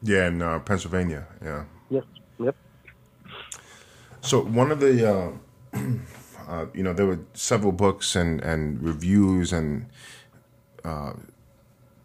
Yeah, 0.01 0.27
in 0.27 0.41
uh, 0.41 0.59
Pennsylvania. 0.59 1.25
Yeah. 1.43 1.65
Yes. 1.89 2.03
Yep. 2.39 2.55
So 4.21 4.41
one 4.41 4.71
of 4.71 4.79
the, 4.79 5.07
uh, 5.07 5.31
uh, 6.47 6.65
you 6.73 6.83
know, 6.83 6.93
there 6.93 7.05
were 7.05 7.19
several 7.33 7.71
books 7.71 8.15
and 8.15 8.41
and 8.41 8.81
reviews 8.81 9.53
and 9.53 9.87
uh, 10.83 11.13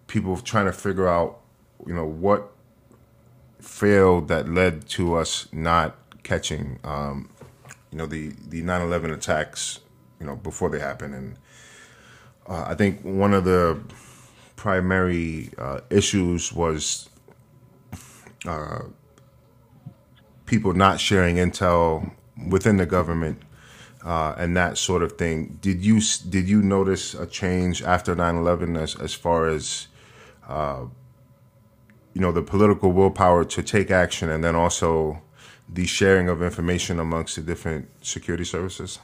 people 0.06 0.36
trying 0.38 0.66
to 0.66 0.72
figure 0.72 1.08
out, 1.08 1.40
you 1.86 1.94
know, 1.94 2.06
what 2.06 2.52
failed 3.60 4.28
that 4.28 4.48
led 4.48 4.88
to 4.88 5.14
us 5.14 5.46
not 5.52 5.96
catching, 6.22 6.78
um, 6.84 7.30
you 7.90 7.98
know, 7.98 8.06
the 8.06 8.32
the 8.48 8.62
9/11 8.62 9.12
attacks, 9.12 9.80
you 10.18 10.26
know, 10.26 10.36
before 10.36 10.70
they 10.70 10.78
happened, 10.78 11.14
and 11.14 11.36
uh, 12.50 12.64
I 12.66 12.74
think 12.74 13.02
one 13.02 13.32
of 13.32 13.44
the 13.44 13.80
primary 14.56 15.50
uh, 15.56 15.80
issues 15.88 16.52
was 16.52 17.08
uh, 18.46 18.80
people 20.46 20.74
not 20.74 20.98
sharing 20.98 21.36
intel 21.36 22.10
within 22.48 22.76
the 22.76 22.86
government 22.86 23.40
uh, 24.04 24.34
and 24.36 24.56
that 24.56 24.78
sort 24.78 25.02
of 25.02 25.12
thing. 25.12 25.58
Did 25.60 25.84
you 25.84 26.00
did 26.28 26.48
you 26.48 26.60
notice 26.60 27.14
a 27.14 27.26
change 27.26 27.82
after 27.82 28.16
9/11 28.16 28.76
as 28.76 28.96
as 28.96 29.14
far 29.14 29.46
as 29.46 29.86
uh, 30.48 30.86
you 32.14 32.20
know 32.20 32.32
the 32.32 32.42
political 32.42 32.90
willpower 32.92 33.44
to 33.44 33.62
take 33.62 33.90
action, 33.90 34.28
and 34.28 34.42
then 34.42 34.56
also 34.56 35.22
the 35.68 35.86
sharing 35.86 36.28
of 36.28 36.42
information 36.42 36.98
amongst 36.98 37.36
the 37.36 37.42
different 37.42 37.88
security 38.04 38.44
services? 38.44 38.98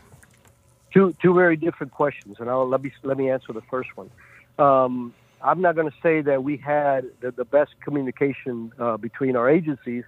Two 0.97 1.15
two 1.21 1.35
very 1.35 1.59
different 1.59 1.93
questions, 1.93 2.37
and 2.41 2.49
I'll 2.49 2.67
let 2.67 2.83
me 2.83 2.91
let 3.03 3.19
me 3.19 3.29
answer 3.29 3.53
the 3.53 3.61
first 3.71 3.91
one. 3.97 4.11
Um, 4.59 5.13
I'm 5.43 5.61
not 5.61 5.75
going 5.75 5.91
to 5.91 5.97
say 6.03 6.23
that 6.23 6.43
we 6.43 6.57
had 6.57 7.05
the, 7.21 7.33
the 7.33 7.45
best 7.45 7.73
communication 7.85 8.73
uh, 8.79 8.97
between 8.97 9.37
our 9.37 9.51
agencies 9.51 10.05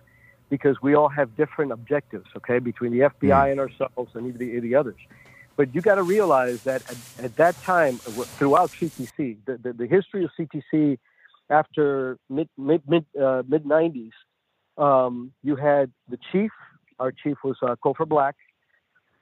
because 0.48 0.80
we 0.80 0.94
all 0.94 1.10
have 1.10 1.36
different 1.36 1.72
objectives, 1.72 2.24
okay, 2.38 2.58
between 2.58 2.92
the 2.92 3.00
FBI 3.00 3.28
mm. 3.28 3.50
and 3.50 3.60
ourselves 3.60 4.12
and 4.14 4.38
the, 4.38 4.60
the 4.60 4.74
others. 4.74 4.96
But 5.56 5.74
you 5.74 5.82
got 5.82 5.96
to 5.96 6.02
realize 6.02 6.62
that 6.62 6.80
at, 6.90 7.24
at, 7.24 7.36
that 7.36 7.60
time, 7.62 7.98
throughout 7.98 8.70
CTC, 8.70 9.36
the, 9.44 9.58
the, 9.58 9.72
the, 9.74 9.86
history 9.86 10.24
of 10.24 10.30
CTC 10.38 10.98
after 11.50 12.16
mid 12.30 12.48
mid 12.56 12.82
mid 12.88 13.04
uh, 13.20 13.42
mid 13.46 13.64
90s, 13.64 14.12
um, 14.78 15.32
you 15.42 15.56
had 15.56 15.92
the 16.08 16.18
chief. 16.32 16.52
Our 16.98 17.12
chief 17.12 17.36
was 17.44 17.56
uh, 17.60 17.76
Cofer 17.84 18.08
Black. 18.08 18.36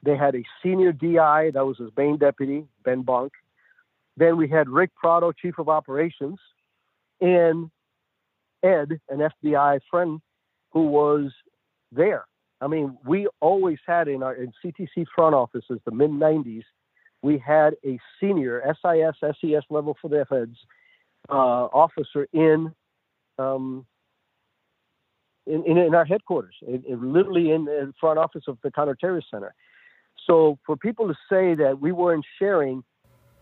They 0.02 0.16
had 0.16 0.35
a 0.35 0.43
senior 0.62 0.93
DI 0.93 1.51
that 1.52 1.66
was 1.66 1.78
his 1.78 1.90
main 1.97 2.16
deputy, 2.16 2.66
Ben 2.85 3.02
Bonk. 3.02 3.31
Then 4.16 4.36
we 4.36 4.48
had 4.48 4.68
Rick 4.68 4.94
Prado, 4.94 5.32
chief 5.32 5.59
of 5.59 5.68
operations, 5.68 6.39
and 7.20 7.70
Ed, 8.62 9.01
an 9.09 9.28
FBI 9.44 9.81
friend 9.90 10.20
who 10.70 10.86
was 10.86 11.32
there. 11.93 12.24
I 12.60 12.68
mean, 12.68 12.97
we 13.05 13.28
always 13.40 13.78
had 13.86 14.09
in 14.09 14.23
our 14.23 14.35
in 14.35 14.52
CTC 14.64 15.06
front 15.14 15.35
offices, 15.35 15.81
the 15.85 15.90
mid 15.90 16.10
90s, 16.10 16.64
we 17.23 17.39
had 17.39 17.74
a 17.85 17.98
senior 18.20 18.62
SIS, 18.66 19.16
SES 19.40 19.62
level 19.68 19.97
for 20.01 20.09
the 20.09 20.24
feds 20.28 20.56
uh, 21.28 21.32
officer 21.32 22.28
in, 22.32 22.73
um, 23.39 23.85
in, 25.47 25.64
in, 25.64 25.78
in 25.78 25.94
our 25.94 26.05
headquarters, 26.05 26.55
in, 26.66 26.85
in, 26.89 27.12
literally 27.12 27.51
in 27.51 27.64
the 27.64 27.93
front 28.01 28.18
office 28.18 28.44
of 28.48 28.59
the 28.62 28.70
counterterrorist 28.70 29.24
center. 29.31 29.55
So 30.27 30.59
for 30.66 30.77
people 30.77 31.09
to 31.09 31.15
say 31.28 31.55
that 31.55 31.81
we 31.81 31.93
weren't 31.93 32.24
sharing 32.39 32.82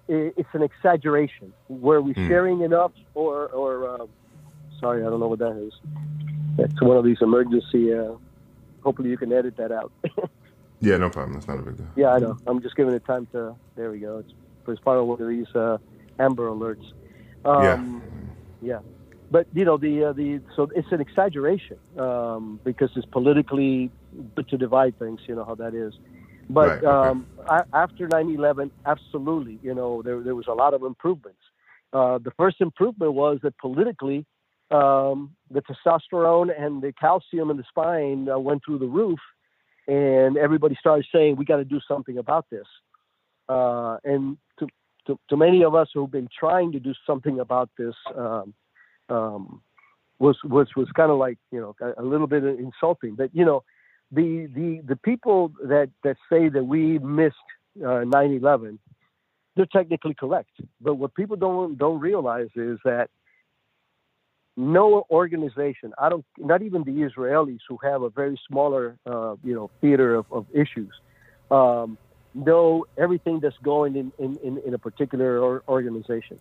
it's 0.09 0.49
an 0.53 0.63
exaggeration. 0.63 1.53
Were 1.69 2.01
we 2.01 2.15
mm. 2.15 2.29
sharing 2.29 2.61
enough, 2.61 2.93
or 3.15 3.47
or 3.49 3.89
uh, 3.89 4.07
sorry, 4.81 5.03
I 5.03 5.09
don't 5.09 5.21
know 5.21 5.29
what 5.29 5.39
that 5.39 5.57
is. 5.57 5.73
It's 6.59 6.81
one 6.83 6.97
of 6.97 7.05
these 7.05 7.19
emergency. 7.21 7.95
Uh, 7.95 8.13
hopefully, 8.83 9.11
you 9.11 9.17
can 9.17 9.33
edit 9.33 9.57
that 9.57 9.73
out. 9.73 9.93
yeah, 10.81 10.97
no 10.97 11.11
problem. 11.11 11.35
That's 11.35 11.49
not 11.49 11.59
a 11.59 11.63
big 11.63 11.77
deal. 11.77 11.87
Yeah, 11.97 12.13
I 12.13 12.19
know. 12.19 12.37
I'm 12.47 12.61
just 12.61 12.77
giving 12.77 12.95
it 12.95 13.05
time 13.05 13.27
to. 13.33 13.57
There 13.77 13.91
we 13.91 14.01
go. 14.01 14.19
It's, 14.19 14.33
it's 14.69 14.81
part 14.81 14.99
of 14.99 15.07
one 15.07 15.21
of 15.21 15.29
these 15.29 15.49
uh, 15.55 15.79
Amber 16.19 16.49
Alerts. 16.49 16.93
Um, 17.45 18.03
yeah. 18.63 18.75
Yeah. 18.75 18.79
But 19.31 19.47
you 19.55 19.65
know 19.65 19.79
the 19.79 20.05
uh, 20.05 20.13
the 20.13 20.41
so 20.55 20.71
it's 20.75 20.93
an 20.93 21.01
exaggeration 21.01 21.79
um, 21.99 22.61
because 22.63 22.91
it's 22.95 23.07
politically 23.07 23.91
to 24.37 24.57
divide 24.59 24.99
things. 24.99 25.21
You 25.27 25.35
know 25.35 25.45
how 25.45 25.55
that 25.57 25.75
is. 25.75 25.95
But 26.51 26.69
right, 26.69 26.85
okay. 26.85 26.87
um, 26.87 27.27
after 27.73 28.09
9/11, 28.09 28.71
absolutely, 28.87 29.59
you 29.63 29.75
know, 29.75 30.03
there 30.03 30.21
there 30.21 30.35
was 30.35 30.47
a 30.47 30.53
lot 30.53 30.75
of 30.75 30.83
improvements. 30.83 31.41
Uh, 31.93 32.19
the 32.19 32.33
first 32.33 32.61
improvement 32.61 33.15
was 33.15 33.39
that 33.43 33.57
politically, 33.59 34.27
um, 34.71 35.35
the 35.51 35.63
testosterone 35.63 36.51
and 36.59 36.83
the 36.83 36.93
calcium 36.93 37.51
in 37.51 37.57
the 37.57 37.65
spine 37.69 38.29
uh, 38.29 38.39
went 38.39 38.63
through 38.65 38.79
the 38.79 38.87
roof, 38.87 39.21
and 39.87 40.37
everybody 40.37 40.77
started 40.79 41.07
saying 41.13 41.37
we 41.37 41.45
got 41.45 41.57
to 41.57 41.65
do 41.65 41.81
something 41.87 42.19
about 42.19 42.47
this. 42.51 42.67
Uh, 43.49 43.99
and 44.05 44.37
to, 44.59 44.67
to, 45.07 45.19
to, 45.29 45.37
many 45.37 45.63
of 45.63 45.75
us 45.75 45.89
who've 45.93 46.11
been 46.11 46.29
trying 46.39 46.73
to 46.73 46.81
do 46.81 46.95
something 47.07 47.39
about 47.39 47.71
this, 47.79 47.95
um, 48.17 48.55
um, 49.11 49.63
was 50.19 50.39
was 50.45 50.69
was 50.77 50.89
kind 50.97 51.11
of 51.11 51.19
like 51.19 51.39
you 51.53 51.61
know 51.61 51.77
a, 51.81 52.03
a 52.03 52.05
little 52.05 52.27
bit 52.27 52.43
insulting. 52.45 53.15
But 53.15 53.31
you 53.35 53.45
know, 53.45 53.63
the 54.15 54.49
the 54.55 54.81
the 54.87 54.97
people 54.97 55.53
that 55.65 55.91
that 56.03 56.17
say 56.31 56.49
that 56.49 56.65
we 56.65 56.99
missed 56.99 57.37
uh, 57.81 58.05
9/11, 58.05 58.79
they're 59.57 59.67
technically 59.67 60.15
correct. 60.15 60.51
But 60.81 60.95
what 60.95 61.15
people 61.15 61.37
don't 61.37 61.77
don't 61.77 62.01
realize 62.01 62.51
is 62.55 62.79
that 62.85 63.11
no 64.57 65.05
organization, 65.11 65.93
I 65.99 66.09
don't, 66.09 66.25
not 66.39 66.63
even 66.63 66.85
the 66.85 66.93
Israelis 66.93 67.59
who 67.69 67.79
have 67.83 68.03
a 68.03 68.11
very 68.11 68.39
smaller, 68.47 68.97
uh, 69.05 69.35
you 69.43 69.55
know, 69.55 69.71
theater 69.81 70.15
of, 70.15 70.27
of 70.31 70.47
issues, 70.53 70.93
um, 71.51 71.99
know 72.35 72.87
everything 72.97 73.41
that's 73.41 73.59
going 73.65 73.97
in, 73.97 74.13
in, 74.19 74.59
in, 74.65 74.75
a 74.75 74.79
particular 74.79 75.41
or, 75.41 75.63
organization. 75.69 76.41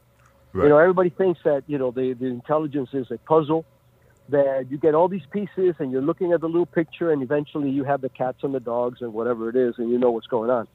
Right. 0.54 0.66
You 0.66 0.70
know, 0.70 0.78
everybody 0.78 1.10
thinks 1.10 1.40
that, 1.44 1.64
you 1.66 1.80
know, 1.80 1.90
the, 1.90 2.14
the 2.14 2.28
intelligence 2.28 2.90
is 2.94 3.08
a 3.10 3.18
puzzle 3.18 3.66
that 4.30 4.68
you 4.70 4.78
get 4.78 4.96
all 4.96 5.08
these 5.08 5.26
pieces 5.32 5.76
and 5.80 5.92
you're 5.92 6.02
looking 6.02 6.32
at 6.32 6.42
the 6.42 6.48
little 6.48 6.66
picture 6.66 7.12
and 7.12 7.22
eventually 7.22 7.70
you 7.70 7.84
have 7.84 8.02
the 8.02 8.10
cats 8.10 8.40
and 8.44 8.54
the 8.54 8.60
dogs 8.60 9.00
and 9.02 9.14
whatever 9.14 9.50
it 9.50 9.56
is 9.56 9.76
and 9.78 9.90
you 9.90 9.98
know 9.98 10.12
what's 10.12 10.28
going 10.28 10.50
on. 10.50 10.68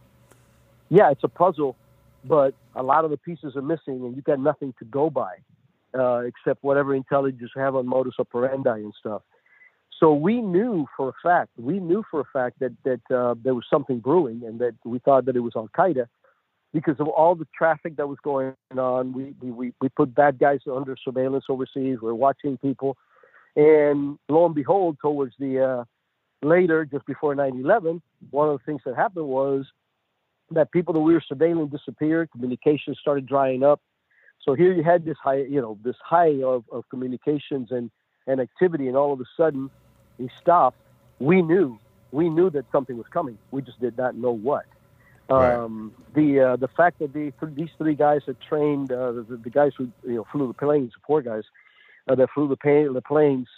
Yeah, 0.91 1.11
it's 1.11 1.25
a 1.25 1.29
puzzle, 1.29 1.77
but 2.25 2.55
a 2.75 2.83
lot 2.83 3.05
of 3.05 3.11
the 3.11 3.17
pieces 3.17 3.57
are 3.57 3.63
missing 3.63 4.05
and 4.05 4.17
you 4.17 4.23
got 4.23 4.39
nothing 4.39 4.75
to 4.79 4.85
go 4.85 5.11
by 5.11 5.37
uh, 5.99 6.19
except 6.19 6.63
whatever 6.63 6.95
intelligence 6.95 7.51
you 7.55 7.63
have 7.63 7.75
on 7.75 7.87
modus 7.87 8.15
operandi 8.19 8.81
and 8.81 8.95
stuff. 8.99 9.23
So 9.99 10.13
we 10.13 10.41
knew 10.41 10.87
for 10.97 11.09
a 11.09 11.13
fact, 11.23 11.51
we 11.59 11.81
knew 11.81 12.05
for 12.09 12.21
a 12.21 12.25
fact 12.33 12.61
that 12.61 12.73
that 12.85 13.01
uh, 13.11 13.35
there 13.43 13.55
was 13.55 13.65
something 13.69 13.99
brewing 13.99 14.43
and 14.47 14.61
that 14.61 14.75
we 14.85 15.01
thought 15.01 15.25
that 15.25 15.35
it 15.35 15.41
was 15.41 15.55
Al 15.57 15.69
Qaeda 15.77 16.07
because 16.73 17.01
of 17.01 17.09
all 17.09 17.35
the 17.35 17.49
traffic 17.57 17.97
that 17.97 18.07
was 18.07 18.19
going 18.23 18.55
on. 18.77 19.13
We, 19.13 19.35
we, 19.41 19.73
we 19.81 19.89
put 19.89 20.15
bad 20.15 20.39
guys 20.39 20.61
under 20.71 20.97
surveillance 21.03 21.45
overseas. 21.49 21.99
We're 22.01 22.15
watching 22.15 22.59
people 22.59 22.97
and 23.59 24.19
lo 24.29 24.47
and 24.47 24.55
behold, 24.55 24.99
towards 25.03 25.35
the 25.39 25.53
uh, 25.71 25.85
later, 26.43 26.85
just 26.85 27.05
before 27.07 27.35
9/11, 27.35 28.01
one 28.31 28.49
of 28.49 28.59
the 28.59 28.65
things 28.65 28.83
that 28.87 28.95
happened 28.95 29.27
was 29.27 29.67
that 30.53 30.71
people 30.71 30.95
that 30.95 31.01
we 31.01 31.13
were 31.13 31.25
surveilling 31.33 31.69
disappeared. 31.71 32.31
Communications 32.31 32.99
started 33.01 33.27
drying 33.27 33.65
up. 33.65 33.81
So 34.45 34.55
here 34.55 34.73
you 34.73 34.85
had 34.85 35.05
this 35.05 35.19
high, 35.23 35.43
you 35.43 35.61
know, 35.61 35.77
this 35.83 35.97
high 36.03 36.43
of, 36.43 36.65
of 36.71 36.89
communications 36.89 37.73
and, 37.73 37.91
and 38.29 38.41
activity, 38.41 38.87
and 38.87 38.97
all 38.97 39.13
of 39.13 39.21
a 39.21 39.29
sudden, 39.37 39.71
he 40.17 40.31
stopped. 40.41 40.79
We 41.19 41.43
knew, 41.43 41.79
we 42.13 42.31
knew 42.31 42.49
that 42.51 42.65
something 42.71 42.97
was 42.97 43.09
coming. 43.09 43.37
We 43.51 43.61
just 43.63 43.81
did 43.81 43.99
not 43.99 44.15
know 44.15 44.31
what. 44.31 44.67
Um, 45.29 45.93
The 46.15 46.41
uh, 46.41 46.57
the 46.57 46.69
fact 46.69 47.01
that 47.01 47.13
the, 47.13 47.33
these 47.43 47.71
three 47.77 47.95
guys 47.95 48.23
had 48.25 48.41
trained 48.41 48.93
uh, 48.93 49.13
the, 49.13 49.37
the 49.43 49.51
guys 49.51 49.73
who 49.77 49.91
you 50.05 50.15
know 50.15 50.27
flew 50.31 50.47
the 50.47 50.55
planes, 50.55 50.93
the 50.93 51.01
four 51.07 51.21
guys 51.23 51.43
uh, 52.09 52.15
that 52.15 52.29
flew 52.35 52.49
the, 52.49 52.91
the 52.93 53.03
planes, 53.03 53.49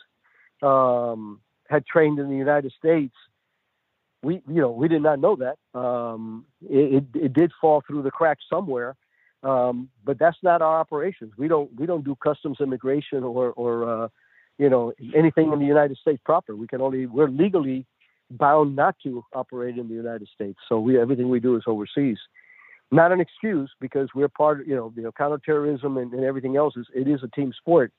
um, 0.62 1.40
had 1.68 1.86
trained 1.86 2.18
in 2.18 2.28
the 2.28 2.36
United 2.36 2.72
States. 2.78 3.14
We 4.22 4.43
you 4.47 4.60
know 4.60 4.70
we 4.70 4.89
did 4.89 5.02
not 5.02 5.18
know 5.18 5.36
that. 5.36 5.78
Um, 5.78 6.44
it, 6.68 7.05
it, 7.14 7.24
it 7.24 7.32
did 7.32 7.52
fall 7.60 7.82
through 7.86 8.02
the 8.02 8.10
cracks 8.10 8.44
somewhere, 8.51 8.97
um, 9.43 9.89
but 10.05 10.18
that's 10.18 10.36
not 10.43 10.60
our 10.60 10.78
operations. 10.78 11.32
We 11.39 11.48
don't 11.48 11.70
we 11.78 11.86
don't 11.86 12.05
do 12.05 12.14
customs 12.16 12.59
immigration 12.60 13.24
or 13.24 13.52
or 13.52 14.05
uh, 14.05 14.09
you 14.59 14.68
know 14.68 14.93
anything 15.14 15.52
in 15.52 15.59
the 15.59 15.64
United 15.64 15.97
States 15.97 16.20
proper. 16.24 16.55
We 16.55 16.66
can 16.66 16.82
only 16.82 17.06
we're 17.06 17.28
legally 17.31 17.86
bound 18.31 18.77
not 18.77 18.97
to 19.02 19.24
operate 19.32 19.78
in 19.78 19.89
the 19.89 19.94
United 19.94 20.28
States. 20.35 20.59
So 20.68 20.78
we 20.78 21.01
everything 21.01 21.31
we 21.31 21.40
do 21.40 21.56
is 21.56 21.62
overseas. 21.66 22.18
Not 22.93 23.12
an 23.12 23.20
excuse 23.20 23.70
because 23.81 24.09
we're 24.14 24.28
part 24.28 24.60
of 24.60 24.68
you 24.68 24.77
know 24.77 24.93
you 24.94 25.02
know 25.02 25.12
counterterrorism 25.12 25.97
and, 25.97 26.12
and 26.12 26.24
everything 26.24 26.56
else 26.56 26.74
is 26.77 26.86
it 26.94 27.09
is 27.09 27.22
a 27.22 27.28
team 27.28 27.52
sport. 27.59 27.90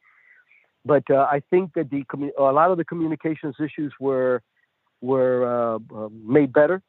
But 0.83 1.03
uh, 1.09 1.27
I 1.31 1.41
think 1.49 1.73
that 1.75 1.89
the 1.89 2.03
a 2.37 2.51
lot 2.51 2.71
of 2.71 2.77
the 2.77 2.85
communications 2.85 3.55
issues 3.59 3.93
were 3.99 4.41
were 5.01 5.45
uh, 5.45 5.79
uh, 5.95 6.09
made 6.25 6.51
better, 6.53 6.81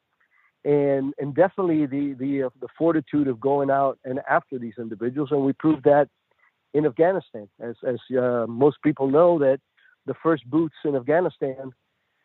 and 0.65 1.13
and 1.19 1.35
definitely 1.35 1.85
the 1.85 2.13
the 2.13 2.43
uh, 2.43 2.49
the 2.59 2.67
fortitude 2.77 3.27
of 3.27 3.39
going 3.39 3.69
out 3.69 3.99
and 4.03 4.19
after 4.29 4.57
these 4.57 4.73
individuals, 4.79 5.29
and 5.31 5.41
we 5.41 5.53
proved 5.53 5.83
that 5.83 6.09
in 6.73 6.85
Afghanistan. 6.85 7.47
As 7.59 7.75
as 7.85 7.99
uh, 8.17 8.45
most 8.47 8.77
people 8.83 9.07
know, 9.09 9.37
that 9.39 9.59
the 10.05 10.15
first 10.15 10.49
boots 10.49 10.75
in 10.83 10.95
Afghanistan 10.95 11.71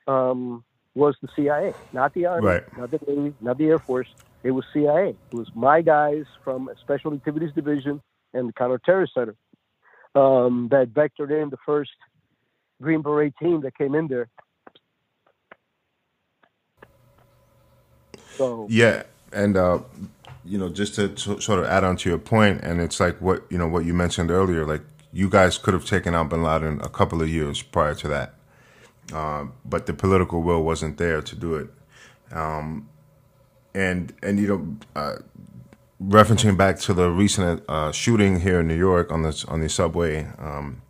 um, 0.06 0.64
was 0.94 1.16
the 1.20 1.28
CIA, 1.36 1.74
not 1.92 2.14
the 2.14 2.26
Army, 2.26 2.46
Right. 2.46 2.78
not 2.78 2.90
the 2.90 2.98
Navy, 3.06 3.34
not 3.40 3.58
the 3.58 3.66
Air 3.66 3.78
Force. 3.78 4.08
It 4.42 4.52
was 4.52 4.64
CIA. 4.72 5.14
It 5.30 5.36
was 5.36 5.48
my 5.54 5.82
guys 5.82 6.24
from 6.42 6.70
Special 6.80 7.12
Activities 7.12 7.52
Division 7.54 8.00
and 8.32 8.48
the 8.48 8.52
Counterterrorist 8.52 9.12
Center 9.14 9.36
um, 10.14 10.68
that 10.70 10.92
vectored 10.92 11.30
in 11.30 11.50
the 11.50 11.58
first 11.64 11.90
Green 12.80 13.02
Beret 13.02 13.34
team 13.40 13.60
that 13.62 13.76
came 13.76 13.94
in 13.94 14.08
there. 14.08 14.28
So 18.36 18.66
Yeah, 18.70 19.02
and 19.32 19.56
uh, 19.56 19.80
you 20.44 20.58
know, 20.58 20.68
just 20.68 20.94
to, 20.94 21.08
to 21.08 21.40
sort 21.40 21.58
of 21.58 21.66
add 21.66 21.84
on 21.84 21.96
to 21.96 22.08
your 22.08 22.18
point, 22.18 22.62
and 22.62 22.80
it's 22.80 23.00
like 23.00 23.20
what 23.20 23.44
you 23.50 23.58
know 23.58 23.68
what 23.68 23.84
you 23.84 23.94
mentioned 23.94 24.30
earlier. 24.30 24.64
Like 24.64 24.82
you 25.12 25.28
guys 25.28 25.58
could 25.58 25.74
have 25.74 25.84
taken 25.84 26.14
out 26.14 26.30
Bin 26.30 26.42
Laden 26.42 26.80
a 26.82 26.88
couple 26.88 27.20
of 27.20 27.28
years 27.28 27.62
prior 27.62 27.94
to 27.96 28.08
that, 28.08 28.34
um, 29.12 29.52
but 29.64 29.86
the 29.86 29.92
political 29.92 30.42
will 30.42 30.62
wasn't 30.62 30.96
there 30.98 31.20
to 31.20 31.36
do 31.36 31.56
it. 31.56 31.70
Um, 32.32 32.88
and 33.74 34.12
and 34.22 34.38
you 34.38 34.48
know, 34.48 34.76
uh, 34.94 35.16
referencing 36.02 36.56
back 36.56 36.78
to 36.80 36.94
the 36.94 37.10
recent 37.10 37.62
uh, 37.68 37.92
shooting 37.92 38.40
here 38.40 38.60
in 38.60 38.68
New 38.68 38.76
York 38.76 39.10
on 39.12 39.22
the 39.22 39.44
on 39.48 39.60
the 39.60 39.68
subway. 39.68 40.28
Um, 40.38 40.82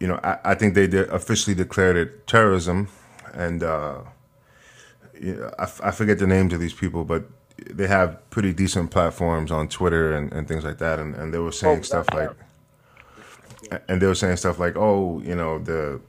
you 0.00 0.08
know, 0.08 0.18
I, 0.22 0.38
I 0.44 0.54
think 0.54 0.74
they 0.74 0.86
did 0.86 1.08
officially 1.10 1.54
declared 1.54 1.96
it 1.96 2.26
terrorism, 2.26 2.88
and 3.32 3.62
uh, 3.62 4.00
you 5.20 5.36
know, 5.36 5.50
I, 5.58 5.62
f- 5.62 5.80
I 5.82 5.90
forget 5.92 6.18
the 6.18 6.26
names 6.26 6.52
of 6.52 6.60
these 6.60 6.74
people, 6.74 7.04
but 7.04 7.24
they 7.70 7.86
have 7.86 8.28
pretty 8.30 8.52
decent 8.52 8.90
platforms 8.90 9.50
on 9.52 9.68
Twitter 9.68 10.12
and, 10.12 10.32
and 10.32 10.48
things 10.48 10.64
like 10.64 10.78
that, 10.78 10.98
and, 10.98 11.14
and 11.14 11.32
they 11.32 11.38
were 11.38 11.52
saying 11.52 11.78
Oh, 11.78 11.82
stuff 11.82 12.06
like, 12.12 12.30
and 13.88 14.02
they 14.02 14.06
were 14.06 14.14
saying 14.14 14.36
stuff 14.36 14.58
like, 14.58 14.76
oh, 14.76 15.20
you 15.24 15.34
know, 15.36 15.58
the, 15.60 16.00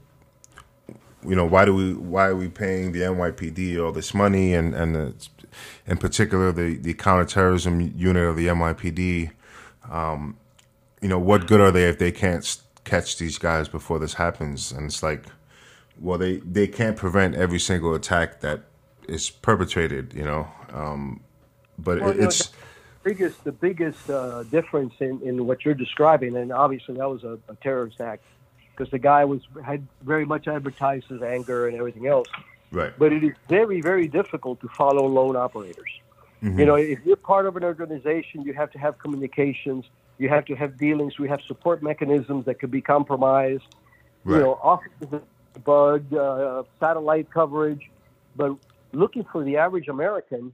you 1.26 1.36
know, 1.36 1.46
why 1.46 1.64
do 1.64 1.74
we, 1.74 1.94
why 1.94 2.26
are 2.26 2.36
we 2.36 2.48
paying 2.48 2.92
the 2.92 3.00
NYPD 3.00 3.82
all 3.82 3.92
this 3.92 4.12
money, 4.12 4.54
and 4.54 4.74
and 4.74 4.94
the, 4.94 5.14
in 5.86 5.96
particular 5.96 6.52
the 6.52 6.76
the 6.76 6.94
counterterrorism 6.94 7.80
unit 7.96 8.24
of 8.24 8.36
the 8.36 8.46
NYPD, 8.46 9.30
um, 9.90 10.36
you 11.00 11.08
know, 11.08 11.18
what 11.18 11.46
good 11.46 11.60
are 11.60 11.70
they 11.70 11.84
if 11.84 11.98
they 11.98 12.12
can't 12.12 12.60
catch 12.84 13.18
these 13.18 13.38
guys 13.38 13.68
before 13.68 13.98
this 13.98 14.14
happens? 14.14 14.72
And 14.72 14.86
it's 14.86 15.02
like, 15.02 15.24
well, 16.00 16.18
they 16.18 16.38
they 16.38 16.66
can't 16.66 16.96
prevent 16.96 17.34
every 17.34 17.58
single 17.58 17.94
attack 17.94 18.40
that 18.40 18.62
is 19.08 19.30
perpetrated, 19.30 20.14
you 20.14 20.24
know. 20.24 20.48
Um, 20.72 21.20
but 21.78 22.00
Well, 22.00 22.10
it, 22.10 22.14
you 22.16 22.20
know, 22.22 22.26
it's 22.28 22.50
biggest 23.06 23.44
the 23.44 23.52
biggest 23.52 24.10
uh, 24.10 24.42
difference 24.44 24.94
in, 24.98 25.20
in 25.22 25.46
what 25.46 25.64
you're 25.64 25.74
describing, 25.74 26.36
and 26.36 26.52
obviously 26.52 26.96
that 26.96 27.08
was 27.08 27.22
a, 27.22 27.38
a 27.48 27.54
terrorist 27.62 28.00
act 28.00 28.24
because 28.72 28.90
the 28.90 28.98
guy 28.98 29.24
was 29.24 29.42
had 29.64 29.86
very 30.02 30.24
much 30.24 30.48
advertised 30.48 31.06
his 31.06 31.22
anger 31.22 31.68
and 31.68 31.76
everything 31.76 32.06
else. 32.06 32.26
Right. 32.70 32.92
But 32.98 33.12
it 33.12 33.24
is 33.24 33.32
very 33.48 33.80
very 33.80 34.08
difficult 34.08 34.60
to 34.60 34.68
follow 34.68 35.06
lone 35.06 35.36
operators. 35.36 35.90
Mm-hmm. 36.42 36.58
You 36.60 36.66
know, 36.66 36.74
if 36.74 36.98
you're 37.04 37.16
part 37.16 37.46
of 37.46 37.56
an 37.56 37.64
organization, 37.64 38.42
you 38.42 38.52
have 38.52 38.70
to 38.72 38.78
have 38.78 38.98
communications, 38.98 39.84
you 40.18 40.28
have 40.28 40.44
to 40.46 40.54
have 40.54 40.76
dealings, 40.76 41.18
we 41.18 41.28
have 41.28 41.40
support 41.42 41.82
mechanisms 41.82 42.44
that 42.46 42.58
could 42.60 42.70
be 42.70 42.82
compromised. 42.82 43.64
Right. 44.24 44.38
You 44.38 44.42
know, 44.42 44.60
officers 44.62 45.22
bug, 45.64 46.12
uh, 46.12 46.62
satellite 46.78 47.30
coverage, 47.30 47.90
but 48.34 48.56
looking 48.92 49.24
for 49.32 49.44
the 49.44 49.56
average 49.56 49.88
American 49.88 50.52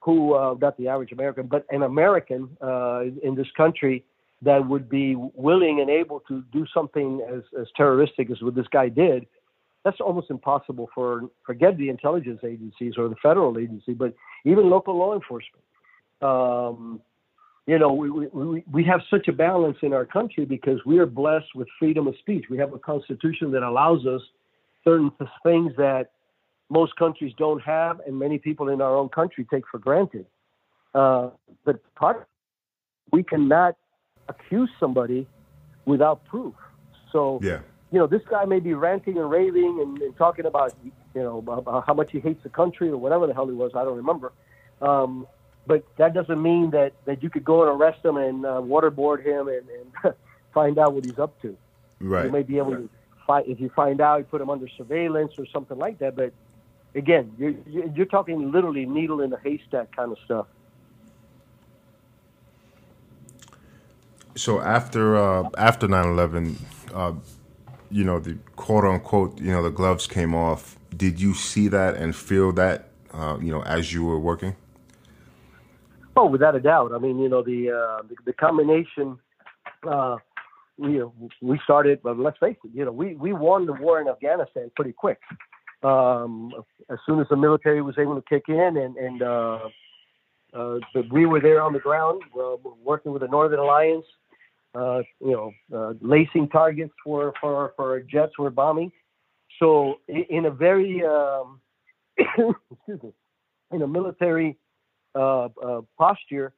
who, 0.00 0.34
uh, 0.34 0.54
not 0.60 0.76
the 0.76 0.88
average 0.88 1.12
American, 1.12 1.46
but 1.46 1.66
an 1.70 1.82
American 1.82 2.56
uh, 2.60 3.04
in 3.22 3.34
this 3.34 3.50
country 3.56 4.04
that 4.42 4.68
would 4.68 4.88
be 4.88 5.16
willing 5.16 5.80
and 5.80 5.90
able 5.90 6.20
to 6.20 6.44
do 6.52 6.64
something 6.72 7.20
as, 7.28 7.42
as 7.60 7.66
terroristic 7.76 8.30
as 8.30 8.40
what 8.40 8.54
this 8.54 8.68
guy 8.68 8.88
did, 8.88 9.26
that's 9.88 10.00
almost 10.00 10.28
impossible 10.30 10.90
for, 10.94 11.30
forget 11.46 11.78
the 11.78 11.88
intelligence 11.88 12.40
agencies 12.44 12.94
or 12.98 13.08
the 13.08 13.16
federal 13.22 13.58
agency, 13.58 13.94
but 13.94 14.14
even 14.44 14.68
local 14.68 14.98
law 14.98 15.14
enforcement. 15.14 15.64
Um, 16.20 17.00
you 17.66 17.78
know, 17.78 17.92
we, 17.92 18.10
we, 18.10 18.64
we- 18.70 18.84
have 18.84 19.00
such 19.10 19.28
a 19.28 19.32
balance 19.32 19.78
in 19.82 19.92
our 19.94 20.04
country 20.04 20.44
because 20.44 20.78
we 20.84 20.98
are 20.98 21.06
blessed 21.06 21.54
with 21.54 21.68
freedom 21.78 22.06
of 22.06 22.14
speech. 22.18 22.44
We 22.50 22.58
have 22.58 22.72
a 22.74 22.78
constitution 22.78 23.50
that 23.52 23.62
allows 23.62 24.06
us 24.06 24.20
certain 24.84 25.10
things 25.42 25.72
that 25.76 26.10
most 26.70 26.94
countries 26.96 27.32
don't 27.38 27.60
have, 27.60 28.00
and 28.06 28.18
many 28.18 28.38
people 28.38 28.68
in 28.68 28.80
our 28.82 28.94
own 28.94 29.08
country 29.08 29.46
take 29.50 29.64
for 29.70 29.78
granted. 29.78 30.26
Uh, 30.94 31.30
but 31.64 31.76
part 31.94 32.28
we 33.12 33.22
cannot 33.22 33.76
accuse 34.28 34.70
somebody 34.78 35.26
without 35.86 36.24
proof. 36.26 36.54
So, 37.12 37.40
Yeah. 37.42 37.60
You 37.90 37.98
know, 37.98 38.06
this 38.06 38.22
guy 38.28 38.44
may 38.44 38.60
be 38.60 38.74
ranting 38.74 39.16
and 39.16 39.30
raving 39.30 39.80
and, 39.80 39.98
and 40.02 40.16
talking 40.16 40.46
about, 40.46 40.74
you 40.84 41.22
know, 41.22 41.38
about 41.38 41.84
how 41.86 41.94
much 41.94 42.12
he 42.12 42.20
hates 42.20 42.42
the 42.42 42.50
country 42.50 42.88
or 42.88 42.96
whatever 42.96 43.26
the 43.26 43.34
hell 43.34 43.46
he 43.46 43.54
was. 43.54 43.72
I 43.74 43.84
don't 43.84 43.96
remember. 43.96 44.32
Um, 44.82 45.26
but 45.66 45.84
that 45.96 46.14
doesn't 46.14 46.40
mean 46.40 46.70
that, 46.70 46.92
that 47.04 47.22
you 47.22 47.30
could 47.30 47.44
go 47.44 47.62
and 47.62 47.80
arrest 47.80 48.04
him 48.04 48.16
and 48.16 48.44
uh, 48.44 48.60
waterboard 48.60 49.24
him 49.24 49.48
and, 49.48 49.64
and 49.68 50.14
find 50.54 50.78
out 50.78 50.94
what 50.94 51.04
he's 51.04 51.18
up 51.18 51.40
to. 51.42 51.56
Right. 52.00 52.26
You 52.26 52.30
may 52.30 52.42
be 52.42 52.58
able 52.58 52.72
to 52.72 52.88
find 53.26 53.46
if 53.46 53.60
you 53.60 53.70
find 53.70 54.00
out, 54.00 54.18
you 54.18 54.24
put 54.24 54.40
him 54.40 54.50
under 54.50 54.68
surveillance 54.76 55.32
or 55.38 55.46
something 55.46 55.78
like 55.78 55.98
that. 55.98 56.16
But 56.16 56.32
again, 56.94 57.32
you're 57.38 57.54
you're 57.94 58.06
talking 58.06 58.52
literally 58.52 58.86
needle 58.86 59.20
in 59.20 59.32
a 59.32 59.38
haystack 59.38 59.94
kind 59.94 60.12
of 60.12 60.18
stuff. 60.24 60.46
So 64.34 64.60
after 64.60 65.16
uh, 65.16 65.48
after 65.58 65.88
9/11, 65.88 66.56
uh, 66.94 67.12
you 67.90 68.04
know, 68.04 68.18
the 68.18 68.38
quote 68.56 68.84
unquote, 68.84 69.38
you 69.40 69.52
know, 69.52 69.62
the 69.62 69.70
gloves 69.70 70.06
came 70.06 70.34
off. 70.34 70.76
Did 70.96 71.20
you 71.20 71.34
see 71.34 71.68
that 71.68 71.96
and 71.96 72.14
feel 72.14 72.52
that, 72.52 72.88
uh, 73.12 73.38
you 73.40 73.50
know, 73.50 73.62
as 73.62 73.92
you 73.92 74.04
were 74.04 74.18
working? 74.18 74.56
Oh, 76.16 76.26
without 76.26 76.56
a 76.56 76.60
doubt. 76.60 76.92
I 76.92 76.98
mean, 76.98 77.18
you 77.18 77.28
know, 77.28 77.42
the 77.42 77.70
uh, 77.70 78.02
the, 78.08 78.14
the 78.26 78.32
combination. 78.32 79.18
Uh, 79.86 80.16
know, 80.78 81.12
we 81.40 81.60
started. 81.64 82.00
But 82.02 82.18
let's 82.18 82.38
face 82.38 82.56
it. 82.64 82.70
You 82.74 82.84
know, 82.84 82.92
we 82.92 83.14
we 83.14 83.32
won 83.32 83.66
the 83.66 83.72
war 83.72 84.00
in 84.00 84.08
Afghanistan 84.08 84.70
pretty 84.74 84.92
quick. 84.92 85.18
Um, 85.82 86.52
as 86.90 86.98
soon 87.06 87.20
as 87.20 87.26
the 87.28 87.36
military 87.36 87.82
was 87.82 87.96
able 87.98 88.16
to 88.16 88.22
kick 88.22 88.44
in, 88.48 88.76
and 88.76 88.96
and 88.96 89.22
uh, 89.22 89.58
uh, 90.54 90.78
we 91.10 91.26
were 91.26 91.40
there 91.40 91.62
on 91.62 91.72
the 91.72 91.78
ground, 91.78 92.22
uh, 92.38 92.56
working 92.82 93.12
with 93.12 93.22
the 93.22 93.28
Northern 93.28 93.60
Alliance. 93.60 94.06
Uh, 94.78 95.02
you 95.20 95.32
know, 95.32 95.52
uh, 95.74 95.94
lacing 96.00 96.48
targets 96.48 96.92
for 97.04 97.32
for 97.40 97.72
for 97.76 98.00
jets 98.00 98.32
we're 98.38 98.50
bombing. 98.50 98.92
So 99.58 99.96
in 100.08 100.44
a 100.46 100.50
very 100.50 101.04
um, 101.04 101.60
excuse 102.18 103.02
me, 103.02 103.12
in 103.72 103.82
a 103.82 103.88
military 103.88 104.56
uh, 105.14 105.48
uh, 105.62 105.80
posture, 105.96 106.52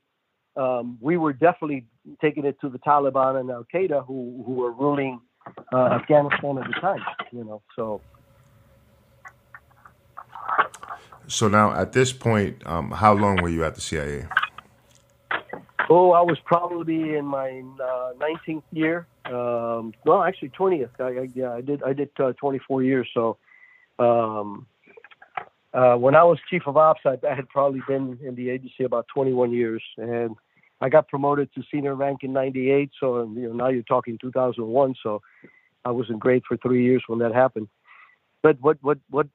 um, 0.56 0.98
we 1.00 1.16
were 1.16 1.32
definitely 1.32 1.86
taking 2.20 2.44
it 2.44 2.60
to 2.60 2.68
the 2.68 2.78
Taliban 2.78 3.40
and 3.40 3.50
Al 3.50 3.64
Qaeda, 3.72 4.04
who 4.06 4.42
who 4.44 4.52
were 4.52 4.72
ruling 4.72 5.20
uh, 5.72 5.98
Afghanistan 6.00 6.58
at 6.58 6.66
the 6.66 6.80
time. 6.80 7.00
You 7.32 7.44
know, 7.44 7.62
so 7.74 8.02
So 11.30 11.46
now 11.46 11.72
at 11.72 11.92
this 11.92 12.12
point, 12.12 12.60
um, 12.66 12.90
how 12.90 13.12
long 13.14 13.36
were 13.40 13.48
you 13.48 13.64
at 13.64 13.76
the 13.76 13.80
CIA? 13.80 14.26
Oh, 15.90 16.12
I 16.12 16.22
was 16.22 16.38
probably 16.44 17.16
in 17.16 17.26
my 17.26 17.62
uh, 17.82 18.12
19th 18.14 18.62
year. 18.72 19.06
Um, 19.26 19.92
well, 20.04 20.22
actually 20.22 20.50
20th. 20.50 20.90
I, 21.00 21.02
I, 21.02 21.28
yeah, 21.34 21.52
I 21.52 21.60
did 21.60 21.82
I 21.82 21.92
did 21.92 22.10
uh, 22.18 22.32
24 22.40 22.82
years. 22.84 23.08
So, 23.12 23.36
um, 23.98 24.66
uh, 25.74 25.96
when 25.96 26.14
I 26.14 26.24
was 26.24 26.38
chief 26.48 26.62
of 26.66 26.76
ops, 26.76 27.00
I, 27.04 27.18
I, 27.28 27.34
had 27.34 27.48
probably 27.48 27.82
been 27.86 28.18
in 28.22 28.34
the 28.34 28.50
agency 28.50 28.84
about 28.84 29.06
21 29.14 29.52
years, 29.52 29.82
and 29.98 30.34
I 30.80 30.88
got 30.88 31.08
promoted 31.08 31.52
to 31.54 31.62
senior 31.70 31.94
rank 31.94 32.20
in 32.22 32.32
'98. 32.32 32.90
So 32.98 33.22
you 33.22 33.48
know 33.48 33.52
now 33.52 33.68
you're 33.68 33.82
talking 33.82 34.16
2001. 34.20 34.94
So 35.02 35.20
I 35.84 35.90
was 35.90 36.08
in 36.08 36.18
grade 36.18 36.42
for 36.46 36.56
three 36.56 36.84
years 36.84 37.02
when 37.06 37.18
that 37.18 37.34
happened. 37.34 37.68
But 38.42 38.56
what 38.60 38.78
what 38.80 38.98
what 39.10 39.26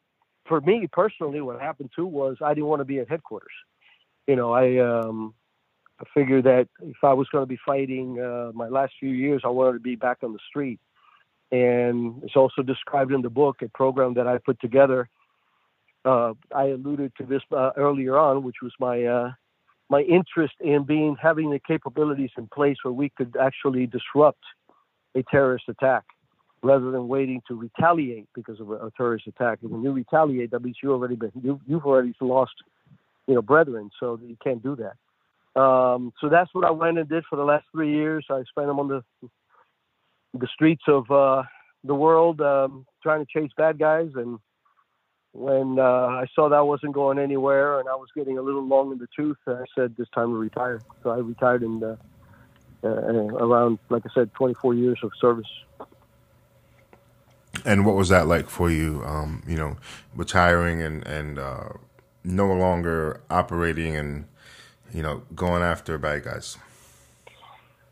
for 0.48 0.61
me 0.61 0.88
personally, 0.91 1.41
what 1.41 1.61
happened 1.61 1.91
too 1.95 2.06
was 2.06 2.38
I 2.44 2.53
didn't 2.53 2.68
want 2.68 2.82
to 2.82 2.86
be 2.86 2.99
at 2.99 3.10
headquarters. 3.10 3.53
You 4.27 4.36
know, 4.36 4.52
I 4.52 4.77
um, 4.77 5.36
I 5.99 6.03
figured 6.13 6.43
that 6.43 6.67
if 6.81 6.97
I 7.03 7.13
was 7.13 7.27
going 7.30 7.43
to 7.43 7.47
be 7.47 7.59
fighting 7.65 8.19
uh, 8.19 8.51
my 8.53 8.67
last 8.67 8.93
few 8.99 9.09
years, 9.09 9.43
I 9.45 9.49
wanted 9.49 9.73
to 9.73 9.80
be 9.80 9.95
back 9.95 10.17
on 10.23 10.34
the 10.34 10.39
street. 10.49 10.80
And 11.51 12.22
it's 12.23 12.35
also 12.35 12.63
described 12.63 13.13
in 13.13 13.22
the 13.22 13.30
book 13.30 13.61
a 13.61 13.69
program 13.69 14.15
that 14.15 14.27
I 14.27 14.39
put 14.39 14.59
together. 14.59 15.07
Uh, 16.03 16.34
I 16.53 16.65
alluded 16.65 17.13
to 17.17 17.26
this 17.26 17.41
uh, 17.55 17.72
earlier 17.77 18.17
on, 18.17 18.43
which 18.43 18.57
was 18.61 18.73
my 18.80 19.03
uh, 19.05 19.31
my 19.89 20.01
interest 20.01 20.55
in 20.59 20.84
being 20.84 21.15
having 21.22 21.51
the 21.51 21.59
capabilities 21.59 22.31
in 22.38 22.47
place 22.47 22.77
where 22.84 22.91
we 22.91 23.09
could 23.09 23.35
actually 23.39 23.85
disrupt 23.85 24.43
a 25.15 25.23
terrorist 25.23 25.65
attack 25.69 26.03
rather 26.63 26.89
than 26.91 27.07
waiting 27.07 27.41
to 27.47 27.55
retaliate 27.55 28.27
because 28.34 28.59
of 28.59 28.72
a, 28.72 28.88
a 28.88 28.91
terrorist 28.97 29.27
attack. 29.27 29.59
And 29.61 29.72
when 29.72 29.84
you 29.84 29.91
retaliate, 29.91 30.51
that 30.51 30.63
means 30.63 30.77
you 30.81 30.91
already 30.91 31.15
been 31.15 31.31
you, 31.41 31.61
you've 31.67 31.85
already 31.85 32.13
lost, 32.19 32.53
you 33.27 33.35
know, 33.35 33.41
brethren. 33.41 33.91
So 33.99 34.19
you 34.22 34.35
can't 34.43 34.61
do 34.61 34.76
that. 34.77 34.93
Um, 35.56 36.11
so 36.19 36.27
that's 36.27 36.49
what 36.53 36.65
I 36.65 36.72
went 36.72 36.98
and 36.98 37.07
did 37.07 37.23
for 37.30 37.38
the 37.38 37.44
last 37.44 37.65
three 37.72 37.94
years. 37.94 38.26
I 38.30 38.44
spent 38.49 38.68
them 38.68 38.80
on 38.80 38.88
the 38.88 39.03
the 40.34 40.48
streets 40.53 40.84
of 40.88 41.10
uh, 41.10 41.44
the 41.86 41.95
world 41.95 42.41
um, 42.41 42.86
trying 43.02 43.26
to 43.26 43.32
chase 43.32 43.52
bad 43.56 43.80
guys. 43.80 44.10
And 44.15 44.40
when 45.32 45.80
uh, 45.80 46.07
I 46.07 46.26
saw 46.36 46.49
that 46.49 46.65
wasn't 46.65 46.94
going 46.94 47.19
anywhere 47.19 47.80
and 47.80 47.88
I 47.88 47.95
was 47.95 48.10
getting 48.15 48.38
a 48.38 48.41
little 48.41 48.65
long 48.65 48.91
in 48.91 48.98
the 48.98 49.07
tooth, 49.15 49.38
I 49.48 49.64
said, 49.76 49.95
"This 49.98 50.07
time 50.14 50.30
to 50.30 50.38
retire." 50.38 50.82
So 51.03 51.10
I 51.11 51.18
retired 51.18 51.64
in 51.64 51.82
uh, 51.84 51.95
uh 52.84 52.88
around, 52.88 53.80
like 53.90 54.03
I 54.06 54.10
said, 54.14 54.34
24 54.34 54.73
years 54.73 54.99
of 55.03 55.11
service. 55.19 55.48
And 57.64 57.86
what 57.86 57.95
was 57.95 58.10
that 58.10 58.27
like 58.27 58.49
for 58.49 58.69
you? 58.69 59.02
Um, 59.06 59.41
you 59.48 59.56
know, 59.56 59.77
retiring 60.15 60.82
and 60.82 61.06
and 61.07 61.40
uh, 61.40 61.69
no 62.26 62.52
longer 62.52 63.22
operating 63.30 63.95
and 63.95 64.26
you 64.95 65.03
know 65.03 65.23
going 65.35 65.63
after 65.63 65.97
bad 65.97 66.23
guys. 66.23 66.57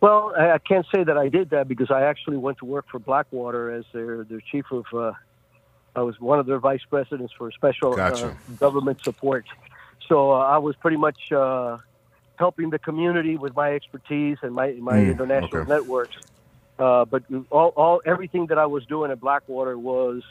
Well, 0.01 0.33
I 0.37 0.57
can't 0.57 0.85
say 0.93 1.03
that 1.03 1.17
I 1.17 1.29
did 1.29 1.51
that 1.51 1.67
because 1.67 1.89
I 1.89 2.03
actually 2.03 2.35
went 2.37 2.57
to 2.57 2.65
work 2.65 2.85
for 2.91 2.99
Blackwater 2.99 3.71
as 3.71 3.85
their 3.93 4.23
their 4.23 4.41
chief 4.41 4.65
of. 4.71 4.85
Uh, 4.93 5.13
I 5.95 6.01
was 6.01 6.19
one 6.19 6.39
of 6.39 6.47
their 6.47 6.57
vice 6.57 6.81
presidents 6.89 7.33
for 7.37 7.51
special 7.51 7.93
uh, 7.93 7.95
gotcha. 7.95 8.27
uh, 8.29 8.55
government 8.57 9.03
support. 9.03 9.45
So 10.09 10.31
uh, 10.31 10.39
I 10.39 10.57
was 10.57 10.75
pretty 10.75 10.97
much 10.97 11.31
uh, 11.31 11.77
helping 12.37 12.71
the 12.71 12.79
community 12.79 13.37
with 13.37 13.55
my 13.55 13.73
expertise 13.73 14.37
and 14.41 14.55
my 14.55 14.71
my 14.79 14.97
mm, 14.97 15.11
international 15.11 15.61
okay. 15.61 15.69
networks 15.69 16.17
uh, 16.79 17.05
but 17.05 17.23
all, 17.51 17.69
all 17.75 18.01
everything 18.05 18.47
that 18.47 18.57
I 18.57 18.65
was 18.65 18.85
doing 18.85 19.11
at 19.11 19.19
Blackwater 19.19 19.77
was 19.77 20.23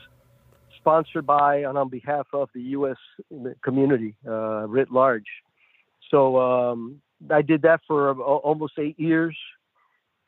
sponsored 0.76 1.24
by 1.24 1.58
and 1.58 1.78
on 1.78 1.88
behalf 1.88 2.26
of 2.32 2.50
the 2.54 2.62
U.S. 2.76 2.96
community 3.62 4.16
uh, 4.26 4.66
writ 4.66 4.90
large. 4.90 5.26
So 6.12 6.38
um, 6.38 7.00
I 7.30 7.42
did 7.42 7.62
that 7.62 7.80
for 7.88 8.12
almost 8.20 8.74
eight 8.78 9.00
years. 9.00 9.36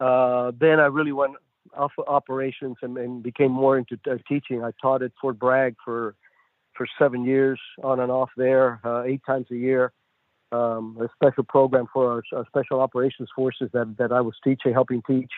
Uh, 0.01 0.51
then 0.59 0.81
I 0.81 0.87
really 0.87 1.13
went 1.13 1.35
off 1.77 1.93
operations 2.07 2.77
and, 2.83 2.97
and 2.99 3.23
became 3.23 3.53
more 3.53 3.79
into 3.79 3.99
uh, 4.11 4.17
teaching. 4.29 4.65
I 4.65 4.71
taught 4.81 5.03
at 5.03 5.13
Fort 5.21 5.39
Bragg 5.39 5.77
for 5.85 6.17
for 6.77 6.89
seven 6.99 7.25
years, 7.25 7.61
on 7.85 8.01
and 8.01 8.11
off 8.11 8.31
there, 8.37 8.81
uh, 8.85 9.05
eight 9.05 9.21
times 9.25 9.47
a 9.53 9.55
year. 9.55 9.93
Um, 10.51 10.99
a 11.01 11.09
special 11.15 11.45
program 11.45 11.87
for 11.93 12.13
our, 12.13 12.23
our, 12.37 12.45
special 12.47 12.81
operations 12.81 13.29
forces 13.35 13.71
that, 13.73 13.97
that 13.99 14.11
I 14.11 14.21
was 14.21 14.35
teaching, 14.43 14.73
helping 14.73 15.03
teach. 15.03 15.31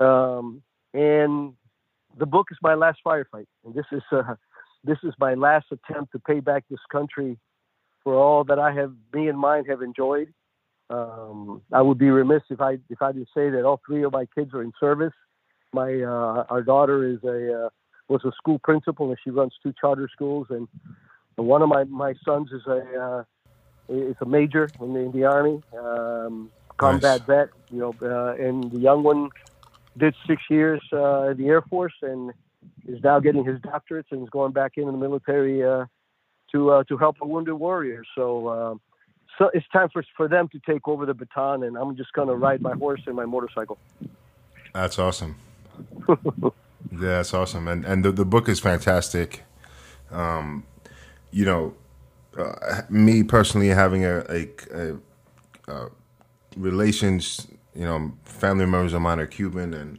Um, 0.00 0.62
and 0.92 1.54
the 2.16 2.26
book 2.26 2.48
is 2.50 2.58
my 2.62 2.74
last 2.74 2.98
firefight, 3.04 3.46
and 3.64 3.74
this 3.74 3.86
is 3.90 4.02
uh, 4.12 4.34
this 4.84 4.98
is 5.02 5.12
my 5.18 5.34
last 5.34 5.66
attempt 5.72 6.12
to 6.12 6.18
pay 6.20 6.40
back 6.40 6.64
this 6.70 6.80
country 6.90 7.36
for 8.04 8.14
all 8.14 8.44
that 8.44 8.58
I 8.58 8.72
have, 8.72 8.92
me 9.12 9.28
and 9.28 9.38
mine 9.38 9.64
have 9.64 9.82
enjoyed. 9.82 10.32
Um, 10.90 11.62
I 11.72 11.80
would 11.80 11.98
be 11.98 12.10
remiss 12.10 12.42
if 12.50 12.60
I 12.60 12.78
if 12.90 13.00
I 13.00 13.12
didn't 13.12 13.30
say 13.34 13.48
that 13.50 13.64
all 13.64 13.80
three 13.86 14.04
of 14.04 14.12
my 14.12 14.26
kids 14.34 14.52
are 14.52 14.62
in 14.62 14.72
service. 14.78 15.14
My 15.72 16.02
uh, 16.02 16.44
our 16.50 16.62
daughter 16.62 17.04
is 17.04 17.24
a 17.24 17.64
uh, 17.64 17.68
was 18.08 18.22
a 18.24 18.32
school 18.36 18.58
principal 18.58 19.08
and 19.08 19.18
she 19.24 19.30
runs 19.30 19.54
two 19.62 19.72
charter 19.80 20.08
schools, 20.12 20.48
and 20.50 20.68
one 21.36 21.62
of 21.62 21.68
my, 21.68 21.84
my 21.84 22.14
sons 22.24 22.50
is 22.52 22.62
a 22.66 23.00
uh, 23.00 23.24
is 23.88 24.16
a 24.20 24.26
major 24.26 24.68
in 24.80 24.92
the, 24.92 25.00
in 25.00 25.12
the 25.12 25.24
army, 25.24 25.62
um, 25.76 26.50
combat 26.76 27.20
nice. 27.20 27.26
vet. 27.26 27.48
You 27.70 27.78
know, 27.78 27.94
uh, 28.02 28.34
and 28.34 28.70
the 28.70 28.78
young 28.78 29.02
one 29.02 29.30
did 29.96 30.14
six 30.26 30.42
years 30.50 30.82
uh, 30.92 31.30
in 31.30 31.38
the 31.38 31.48
Air 31.48 31.62
Force 31.62 31.94
and 32.02 32.32
is 32.86 33.02
now 33.02 33.20
getting 33.20 33.44
his 33.44 33.58
doctorates 33.60 34.10
and 34.10 34.22
is 34.22 34.30
going 34.30 34.52
back 34.52 34.72
into 34.76 34.92
the 34.92 34.98
military 34.98 35.64
uh, 35.64 35.86
to 36.54 36.70
uh, 36.70 36.84
to 36.84 36.96
help 36.96 37.16
a 37.20 37.26
wounded 37.26 37.54
warrior. 37.54 38.04
So, 38.14 38.46
uh, 38.48 38.74
so 39.38 39.50
it's 39.52 39.66
time 39.72 39.88
for 39.92 40.04
for 40.16 40.28
them 40.28 40.48
to 40.48 40.58
take 40.60 40.88
over 40.88 41.04
the 41.04 41.14
baton, 41.14 41.64
and 41.64 41.76
I'm 41.76 41.96
just 41.96 42.12
going 42.12 42.28
to 42.28 42.34
ride 42.34 42.62
my 42.62 42.74
horse 42.74 43.02
and 43.06 43.16
my 43.16 43.26
motorcycle. 43.26 43.78
That's 44.72 44.98
awesome. 44.98 45.36
yeah, 46.08 46.50
that's 46.90 47.34
awesome, 47.34 47.68
and 47.68 47.84
and 47.84 48.04
the 48.04 48.12
the 48.12 48.24
book 48.24 48.48
is 48.48 48.60
fantastic. 48.60 49.44
Um, 50.10 50.64
you 51.32 51.44
know, 51.44 51.74
uh, 52.38 52.82
me 52.88 53.24
personally 53.24 53.68
having 53.68 54.04
a, 54.04 54.18
a, 54.28 54.48
a, 54.72 54.96
a 55.66 55.88
relations 56.56 57.48
you 57.74 57.84
know, 57.84 58.12
family 58.24 58.66
members 58.66 58.92
of 58.92 59.02
mine 59.02 59.18
are 59.18 59.26
Cuban, 59.26 59.74
and 59.74 59.98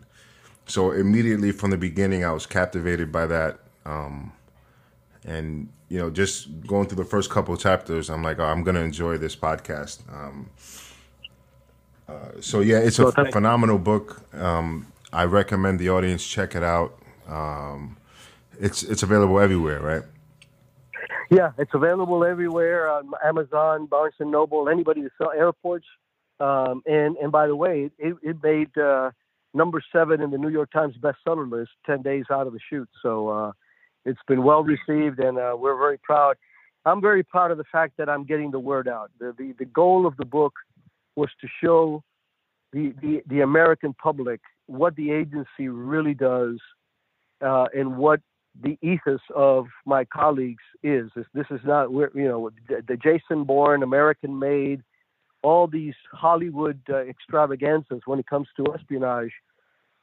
so 0.66 0.92
immediately 0.92 1.52
from 1.52 1.72
the 1.72 1.78
beginning, 1.78 2.24
I 2.24 2.32
was 2.32 2.46
captivated 2.46 3.12
by 3.12 3.26
that. 3.28 3.60
Um, 3.86 4.32
and 5.26 5.70
you 5.90 6.00
know, 6.00 6.10
just 6.10 6.66
going 6.66 6.88
through 6.88 7.04
the 7.04 7.10
first 7.10 7.30
couple 7.30 7.56
chapters, 7.58 8.10
I'm 8.10 8.24
like, 8.24 8.40
oh, 8.40 8.46
I'm 8.46 8.64
gonna 8.64 8.82
enjoy 8.82 9.18
this 9.18 9.36
podcast. 9.36 10.02
Um, 10.12 10.50
uh, 12.08 12.42
so 12.42 12.60
yeah, 12.60 12.78
it's 12.78 13.00
a 13.00 13.12
phenomenal 13.32 13.78
book. 13.78 14.22
Um, 14.34 14.88
I 15.12 15.26
recommend 15.26 15.80
the 15.80 15.90
audience 15.90 16.26
check 16.26 16.56
it 16.56 16.64
out. 16.64 17.00
Um, 17.28 17.98
it's 18.60 18.84
it's 18.84 19.04
available 19.04 19.40
everywhere, 19.40 19.82
right? 19.82 20.04
Yeah, 21.30 21.52
it's 21.58 21.74
available 21.74 22.24
everywhere 22.24 22.90
on 22.90 23.12
Amazon, 23.24 23.88
Barnes 23.88 24.14
and 24.20 24.32
Noble, 24.32 24.70
anybody 24.70 25.02
that 25.02 25.12
sell 25.18 25.32
airports. 25.32 25.88
Um, 26.40 26.84
and 26.86 27.16
and 27.18 27.32
by 27.32 27.48
the 27.48 27.56
way, 27.56 27.90
it, 27.98 28.16
it 28.22 28.38
made 28.44 28.78
uh, 28.78 29.12
number 29.54 29.82
seven 29.92 30.22
in 30.22 30.32
the 30.32 30.38
New 30.38 30.50
York 30.50 30.72
Times 30.72 30.96
bestseller 30.98 31.50
list 31.50 31.72
ten 31.86 32.02
days 32.02 32.26
out 32.30 32.46
of 32.48 32.54
the 32.54 32.60
shoot. 32.70 32.90
So 33.02 33.30
uh, 33.30 33.52
it's 34.06 34.20
been 34.28 34.44
well 34.44 34.64
received, 34.64 35.20
and 35.20 35.38
uh, 35.38 35.56
we're 35.58 35.78
very 35.78 36.00
proud. 36.04 36.36
I'm 36.86 37.02
very 37.02 37.24
proud 37.24 37.52
of 37.52 37.58
the 37.58 37.64
fact 37.72 37.94
that 37.98 38.10
I'm 38.10 38.24
getting 38.24 38.52
the 38.52 38.60
word 38.60 38.88
out. 38.88 39.12
The 39.20 39.34
the, 39.38 39.54
the 39.58 39.66
goal 39.66 40.06
of 40.06 40.16
the 40.18 40.26
book 40.26 40.54
was 41.16 41.30
to 41.42 41.48
show 41.64 42.04
the, 42.74 42.94
the, 43.02 43.24
the 43.28 43.42
American 43.42 43.94
public 43.94 44.42
what 44.68 44.96
the 44.96 45.12
agency 45.12 45.70
really 45.70 46.14
does 46.14 46.58
uh, 47.42 47.66
and 47.74 47.98
what 47.98 48.20
the 48.62 48.78
ethos 48.82 49.22
of 49.34 49.68
my 49.86 50.06
colleagues 50.06 50.64
is. 50.84 51.10
This, 51.16 51.26
this 51.34 51.46
is 51.52 51.60
not, 51.64 51.92
where 51.92 52.12
you 52.14 52.28
know, 52.28 52.50
the, 52.68 52.84
the 52.88 52.98
Jason 52.98 53.44
Bourne, 53.44 53.84
American 53.84 54.40
made, 54.40 54.82
all 55.42 55.68
these 55.68 55.94
Hollywood 56.12 56.80
uh, 56.90 56.98
extravaganzas 56.98 58.02
when 58.06 58.20
it 58.20 58.28
comes 58.28 58.48
to 58.58 58.74
espionage 58.74 59.32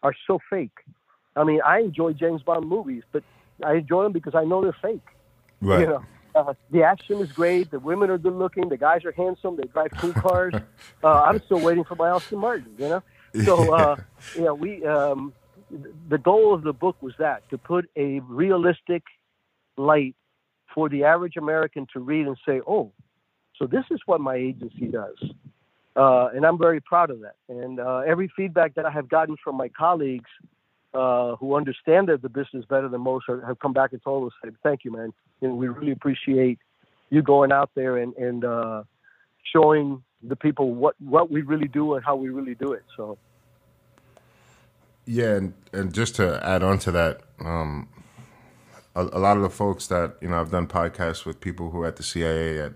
are 0.03 0.15
so 0.27 0.39
fake. 0.49 0.79
I 1.35 1.45
mean, 1.45 1.61
I 1.65 1.81
enjoy 1.81 2.13
James 2.13 2.43
Bond 2.43 2.69
movies, 2.69 3.03
but 3.13 3.23
I 3.65 3.75
enjoy 3.75 4.05
them 4.05 4.13
because 4.13 4.35
I 4.35 4.45
know 4.45 4.63
they're 4.63 4.77
fake. 4.81 5.01
Right. 5.61 5.81
You 5.81 5.87
know, 5.87 6.05
uh, 6.35 6.55
the 6.71 6.83
action 6.83 7.19
is 7.19 7.31
great. 7.33 7.71
The 7.71 7.79
women 7.79 8.11
are 8.11 8.19
good 8.19 8.35
looking. 8.35 8.69
The 8.69 8.77
guys 8.77 9.05
are 9.05 9.13
handsome. 9.13 9.57
They 9.57 9.65
drive 9.65 9.91
cool 9.99 10.13
cars. 10.13 10.55
uh, 11.05 11.23
I'm 11.23 11.43
still 11.45 11.61
waiting 11.61 11.85
for 11.85 11.95
my 11.95 12.11
Aston 12.11 12.39
Martin. 12.39 12.75
You 12.79 12.89
know, 12.89 13.03
so 13.45 13.75
uh, 13.75 13.97
you 14.35 14.43
know, 14.43 14.55
we 14.55 14.85
um, 14.85 15.33
the 16.09 16.19
goal 16.19 16.55
of 16.55 16.63
the 16.63 16.73
book 16.73 16.97
was 17.01 17.15
that 17.19 17.49
to 17.51 17.59
put 17.59 17.89
a 17.97 18.21
realistic 18.21 19.03
light 19.77 20.15
for 20.75 20.89
the 20.89 21.05
average 21.05 21.37
American 21.37 21.87
to 21.93 22.01
read 22.01 22.27
and 22.27 22.37
say, 22.47 22.61
"Oh, 22.67 22.93
so 23.63 23.67
this 23.67 23.85
is 23.91 24.01
what 24.07 24.21
my 24.21 24.35
agency 24.35 24.87
does. 24.87 25.17
Uh, 25.95 26.29
and 26.35 26.45
I'm 26.45 26.59
very 26.59 26.81
proud 26.81 27.11
of 27.11 27.21
that. 27.21 27.37
And 27.49 27.79
uh, 27.79 27.99
every 27.99 28.31
feedback 28.35 28.75
that 28.75 28.87
I 28.87 28.91
have 28.91 29.09
gotten 29.09 29.37
from 29.43 29.57
my 29.57 29.69
colleagues 29.69 30.31
uh, 30.95 31.37
who 31.37 31.57
understand 31.57 32.09
the 32.09 32.29
business 32.29 32.65
better 32.67 32.89
than 32.89 33.01
most 33.01 33.29
are, 33.29 33.45
have 33.47 33.59
come 33.59 33.73
back 33.73 33.93
and 33.93 34.03
told 34.03 34.31
us, 34.31 34.53
"Thank 34.63 34.85
you, 34.85 34.93
man. 34.93 35.13
And 35.41 35.57
we 35.57 35.69
really 35.69 35.93
appreciate 35.93 36.59
you 37.11 37.23
going 37.23 37.53
out 37.53 37.71
there 37.75 37.97
and, 37.97 38.15
and 38.17 38.45
uh, 38.45 38.83
showing 39.53 40.03
the 40.23 40.37
people 40.37 40.75
what 40.75 40.95
what 41.01 41.31
we 41.31 41.43
really 41.43 41.69
do 41.69 41.95
and 41.95 42.05
how 42.05 42.17
we 42.17 42.29
really 42.29 42.55
do 42.55 42.73
it." 42.73 42.85
So. 42.97 43.19
Yeah, 45.05 45.35
and, 45.35 45.55
and 45.73 45.93
just 45.93 46.15
to 46.17 46.41
add 46.47 46.63
on 46.63 46.79
to 46.81 46.93
that, 46.93 47.23
um, 47.41 47.89
a, 48.95 49.03
a, 49.03 49.19
lot 49.19 49.37
of 49.37 49.43
the 49.43 49.51
folks 49.51 49.89
that 49.89 50.15
you 50.21 50.29
know 50.29 50.41
I've 50.41 50.53
done 50.53 50.69
podcasts 50.69 51.25
with 51.25 51.41
people 51.41 51.71
who 51.71 51.83
are 51.83 51.87
at 51.87 51.97
the 51.97 52.05
CIA 52.05 52.61
at 52.61 52.73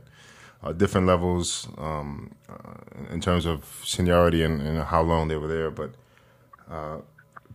uh, 0.63 0.73
different 0.73 1.07
levels 1.07 1.69
um, 1.79 2.35
uh, 2.49 3.13
in 3.13 3.21
terms 3.21 3.47
of 3.47 3.81
seniority 3.85 4.43
and, 4.43 4.61
and, 4.61 4.83
how 4.83 5.03
long 5.03 5.29
they 5.29 5.37
were 5.37 5.47
there, 5.47 5.71
but 5.71 5.93
uh, 6.69 6.99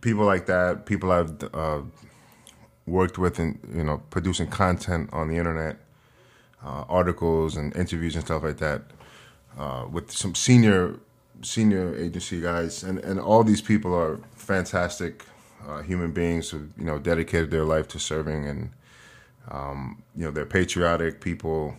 people 0.02 0.26
like 0.26 0.44
that, 0.46 0.84
people 0.84 1.10
I've 1.10 1.42
uh, 1.54 1.80
worked 2.86 3.16
with 3.16 3.40
in 3.40 3.58
you 3.74 3.84
know 3.84 4.02
producing 4.10 4.48
content 4.48 5.08
on 5.14 5.28
the 5.28 5.38
internet, 5.38 5.78
uh, 6.62 6.84
articles 6.88 7.56
and 7.56 7.74
interviews 7.74 8.14
and 8.14 8.24
stuff 8.24 8.42
like 8.42 8.58
that, 8.58 8.82
uh, 9.58 9.86
with 9.90 10.10
some 10.12 10.34
senior 10.34 10.98
senior 11.40 11.96
agency 11.96 12.42
guys, 12.42 12.82
and 12.82 12.98
and 12.98 13.18
all 13.18 13.42
these 13.42 13.62
people 13.62 13.94
are 13.94 14.20
fantastic 14.36 15.24
uh, 15.66 15.80
human 15.82 16.12
beings 16.12 16.50
who 16.50 16.68
you 16.76 16.84
know 16.84 16.98
dedicated 16.98 17.50
their 17.50 17.64
life 17.64 17.88
to 17.88 17.98
serving, 17.98 18.46
and 18.46 18.70
um, 19.50 20.02
you 20.14 20.24
know 20.24 20.30
they're 20.30 20.44
patriotic 20.44 21.20
people. 21.20 21.74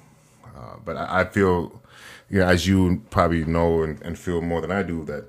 Uh, 0.55 0.77
but 0.85 0.95
I, 0.95 1.21
I, 1.21 1.25
feel, 1.25 1.81
you 2.29 2.37
know, 2.37 2.45
as 2.45 2.67
you 2.67 3.01
probably 3.09 3.43
know 3.43 3.81
and, 3.81 3.99
and 4.03 4.19
feel 4.19 4.39
more 4.39 4.61
than 4.61 4.71
I 4.71 4.83
do, 4.83 5.03
that 5.05 5.25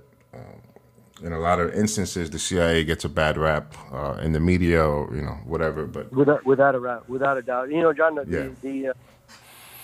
in 1.24 1.32
a 1.32 1.38
lot 1.38 1.58
of 1.58 1.74
instances 1.74 2.30
the 2.30 2.38
CIA 2.38 2.84
gets 2.84 3.04
a 3.04 3.08
bad 3.08 3.36
rap 3.36 3.74
uh, 3.92 4.20
in 4.22 4.32
the 4.32 4.40
media 4.40 4.84
or 4.84 5.14
you 5.14 5.22
know 5.22 5.38
whatever. 5.44 5.86
But 5.86 6.12
without 6.12 6.44
without 6.44 6.74
a 6.74 7.02
without 7.08 7.36
a 7.38 7.42
doubt, 7.42 7.70
you 7.70 7.82
know, 7.82 7.92
John, 7.92 8.14
the, 8.14 8.24
yeah. 8.28 8.48
the, 8.62 8.88
uh, 8.88 8.92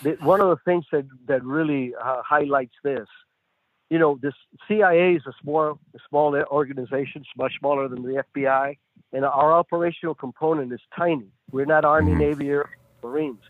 the 0.02 0.10
one 0.24 0.40
of 0.40 0.48
the 0.48 0.58
things 0.64 0.84
that 0.92 1.06
that 1.26 1.42
really 1.44 1.94
uh, 1.94 2.22
highlights 2.22 2.74
this 2.82 3.08
you 3.90 3.98
know, 3.98 4.18
this 4.22 4.34
CIA 4.68 5.16
is 5.16 5.22
a 5.26 5.32
small, 5.42 5.78
small 6.08 6.34
organization, 6.36 7.24
much 7.36 7.58
smaller 7.58 7.88
than 7.88 8.02
the 8.02 8.22
FBI, 8.34 8.78
and 9.12 9.24
our 9.24 9.52
operational 9.52 10.14
component 10.14 10.72
is 10.72 10.80
tiny. 10.96 11.26
We're 11.50 11.66
not 11.66 11.84
Army, 11.84 12.12
mm-hmm. 12.12 12.20
Navy, 12.20 12.50
or 12.52 12.70
Marines. 13.02 13.42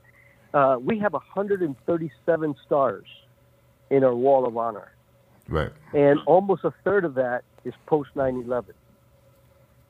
Uh, 0.55 0.79
we 0.81 0.99
have 0.99 1.13
137 1.13 2.55
stars 2.67 3.07
in 3.91 4.03
our 4.03 4.15
Wall 4.15 4.47
of 4.47 4.57
Honor. 4.57 4.93
Right. 5.47 5.71
And 5.93 6.21
almost 6.27 6.65
a 6.65 6.73
third 6.85 7.05
of 7.05 7.15
that 7.15 7.45
is 7.65 7.75
post 7.87 8.11
9 8.15 8.43
11. 8.47 8.75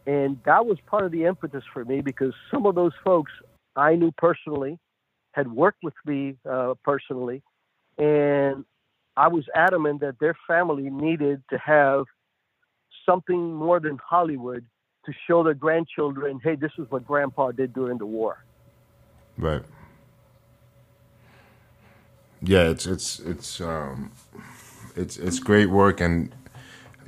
And 0.06 0.40
that 0.44 0.66
was 0.66 0.78
part 0.86 1.04
of 1.04 1.12
the 1.12 1.24
impetus 1.24 1.62
for 1.72 1.84
me 1.84 2.00
because 2.00 2.34
some 2.50 2.66
of 2.66 2.74
those 2.74 2.92
folks 3.04 3.32
I 3.76 3.94
knew 3.94 4.12
personally, 4.16 4.78
had 5.32 5.50
worked 5.50 5.82
with 5.82 5.94
me 6.04 6.36
uh, 6.48 6.74
personally, 6.84 7.42
and 7.98 8.64
I 9.16 9.28
was 9.28 9.44
adamant 9.54 10.00
that 10.00 10.16
their 10.20 10.36
family 10.46 10.90
needed 10.90 11.42
to 11.50 11.58
have 11.58 12.04
something 13.06 13.54
more 13.54 13.80
than 13.80 13.98
Hollywood 14.04 14.64
to 15.06 15.12
show 15.26 15.42
their 15.42 15.54
grandchildren, 15.54 16.40
hey, 16.42 16.56
this 16.56 16.72
is 16.78 16.90
what 16.90 17.06
grandpa 17.06 17.52
did 17.52 17.72
during 17.72 17.98
the 17.98 18.06
war. 18.06 18.44
Right. 19.38 19.62
Yeah, 22.42 22.70
it's 22.70 22.86
it's 22.86 23.20
it's 23.20 23.60
um 23.60 24.12
it's 24.96 25.16
it's 25.18 25.38
great 25.38 25.66
work 25.66 26.00
and 26.00 26.34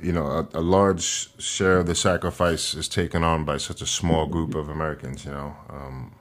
you 0.03 0.11
know 0.11 0.25
a, 0.25 0.59
a, 0.59 0.61
large 0.61 1.29
share 1.41 1.77
of 1.79 1.87
the 1.87 1.95
sacrifice 1.95 2.73
is 2.73 2.87
taken 2.87 3.23
on 3.23 3.45
by 3.45 3.57
such 3.57 3.81
a 3.81 3.85
small 3.85 4.27
group 4.27 4.53
of 4.55 4.69
Americans. 4.69 5.25
You 5.25 5.31
know, 5.31 5.55
um, 5.69 6.15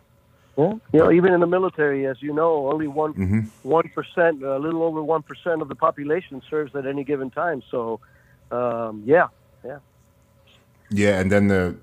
yeah, 0.57 0.75
you 0.93 0.99
know, 1.01 1.13
even 1.13 1.33
in 1.33 1.41
the 1.41 1.47
military, 1.47 2.07
as 2.07 2.23
you 2.23 2.33
know, 2.33 2.71
only 2.71 2.87
one 2.87 3.15
mm-hmm. 3.15 3.69
one 3.69 3.85
mm-hmm. 3.85 4.45
a 4.45 4.59
little 4.59 4.83
over 4.83 5.03
one 5.03 5.23
percent 5.23 5.63
of 5.63 5.69
the 5.69 5.75
population 5.75 6.41
serves 6.49 6.75
at 6.77 6.87
any 6.87 7.05
given 7.05 7.31
time. 7.31 7.63
So, 7.71 8.01
um, 8.51 9.03
yeah, 9.05 9.29
yeah, 9.65 9.79
yeah, 10.91 11.21
and 11.21 11.33
then 11.33 11.49
the 11.49 11.77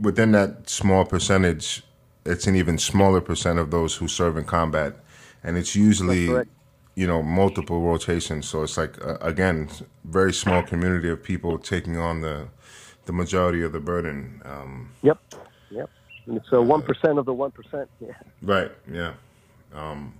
within 0.00 0.32
that 0.32 0.68
small 0.68 1.04
percentage, 1.04 1.82
it's 2.26 2.46
an 2.46 2.56
even 2.56 2.76
smaller 2.76 3.20
percent 3.20 3.58
of 3.58 3.70
those 3.70 3.96
who 3.96 4.08
serve 4.08 4.36
in 4.36 4.44
combat, 4.44 4.96
and 5.42 5.56
it's 5.56 5.74
usually 5.74 6.28
you 6.94 7.06
know 7.06 7.22
multiple 7.22 7.80
rotations. 7.80 8.48
So 8.48 8.62
it's 8.62 8.76
like 8.76 9.02
uh, 9.04 9.18
again, 9.20 9.68
very 10.04 10.32
small 10.32 10.62
community 10.62 11.08
of 11.08 11.22
people 11.22 11.58
taking 11.58 11.96
on 11.96 12.20
the 12.20 12.48
the 13.06 13.12
majority 13.12 13.62
of 13.62 13.72
the 13.72 13.80
burden. 13.80 14.42
Um, 14.44 14.90
yep, 15.02 15.18
yep. 15.70 15.90
It's 16.26 16.52
uh, 16.52 16.62
one 16.62 16.82
percent 16.82 17.18
of 17.18 17.26
the 17.26 17.34
one 17.34 17.50
percent. 17.50 17.88
Yeah. 18.00 18.12
Right. 18.42 18.72
Yeah. 18.90 19.12
Um, 19.74 20.14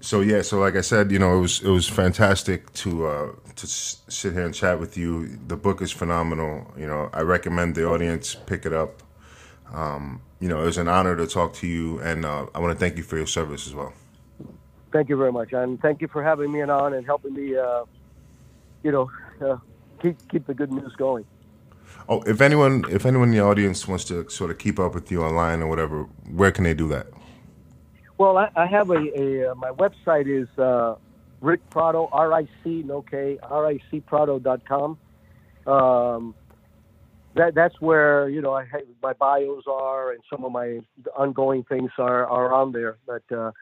so 0.00 0.20
yeah, 0.20 0.42
so 0.42 0.58
like 0.58 0.76
I 0.76 0.80
said, 0.80 1.10
you 1.12 1.18
know, 1.18 1.38
it 1.38 1.40
was 1.40 1.62
it 1.62 1.68
was 1.68 1.88
fantastic 1.88 2.72
to 2.74 3.06
uh, 3.06 3.32
to 3.56 3.66
sit 3.66 4.32
here 4.32 4.44
and 4.46 4.54
chat 4.54 4.80
with 4.80 4.96
you. 4.96 5.38
The 5.46 5.56
book 5.56 5.82
is 5.82 5.92
phenomenal. 5.92 6.72
You 6.76 6.86
know, 6.86 7.10
I 7.12 7.20
recommend 7.20 7.74
the 7.74 7.86
audience 7.86 8.34
pick 8.34 8.64
it 8.64 8.72
up. 8.72 9.02
Um, 9.72 10.22
you 10.40 10.48
know, 10.48 10.62
it 10.62 10.64
was 10.64 10.78
an 10.78 10.88
honor 10.88 11.16
to 11.16 11.26
talk 11.26 11.52
to 11.54 11.66
you, 11.66 12.00
and 12.00 12.24
uh, 12.24 12.46
I 12.54 12.60
want 12.60 12.72
to 12.72 12.78
thank 12.78 12.96
you 12.96 13.02
for 13.02 13.18
your 13.18 13.26
service 13.26 13.66
as 13.66 13.74
well. 13.74 13.92
Thank 14.92 15.08
you 15.08 15.16
very 15.16 15.32
much, 15.32 15.52
and 15.52 15.80
thank 15.80 16.00
you 16.00 16.08
for 16.08 16.22
having 16.22 16.50
me 16.50 16.62
on 16.62 16.94
and 16.94 17.06
helping 17.06 17.34
me. 17.34 17.56
Uh, 17.56 17.84
you 18.82 18.90
know, 18.90 19.10
uh, 19.40 19.56
keep 20.02 20.16
keep 20.28 20.46
the 20.46 20.54
good 20.54 20.72
news 20.72 20.94
going. 20.96 21.24
Oh, 22.08 22.22
if 22.22 22.40
anyone, 22.40 22.84
if 22.90 23.06
anyone 23.06 23.28
in 23.28 23.34
the 23.34 23.40
audience 23.40 23.86
wants 23.86 24.04
to 24.06 24.28
sort 24.28 24.50
of 24.50 24.58
keep 24.58 24.78
up 24.78 24.94
with 24.94 25.10
you 25.10 25.22
online 25.22 25.62
or 25.62 25.68
whatever, 25.68 26.04
where 26.28 26.50
can 26.50 26.64
they 26.64 26.74
do 26.74 26.88
that? 26.88 27.06
Well, 28.18 28.36
I, 28.36 28.50
I 28.56 28.66
have 28.66 28.90
a, 28.90 28.94
a 29.18 29.52
uh, 29.52 29.54
my 29.54 29.70
website 29.70 30.26
is 30.26 30.48
uh, 30.58 30.96
Ric 31.40 31.68
Prado, 31.70 32.08
R 32.12 32.32
I 32.32 32.48
C 32.62 32.82
no 32.84 33.02
K, 33.02 33.38
R 33.42 33.66
I 33.66 33.78
C 33.90 34.00
Prado.com. 34.00 34.98
Um, 35.66 36.34
that 37.34 37.54
that's 37.54 37.80
where 37.80 38.28
you 38.28 38.40
know 38.40 38.54
I 38.54 38.66
my 39.02 39.12
bios 39.12 39.64
are 39.66 40.12
and 40.12 40.20
some 40.28 40.44
of 40.44 40.52
my 40.52 40.80
ongoing 41.16 41.64
things 41.64 41.90
are 41.98 42.26
are 42.26 42.52
on 42.52 42.72
there. 42.72 42.98
But 43.06 43.22
uh, 43.32 43.52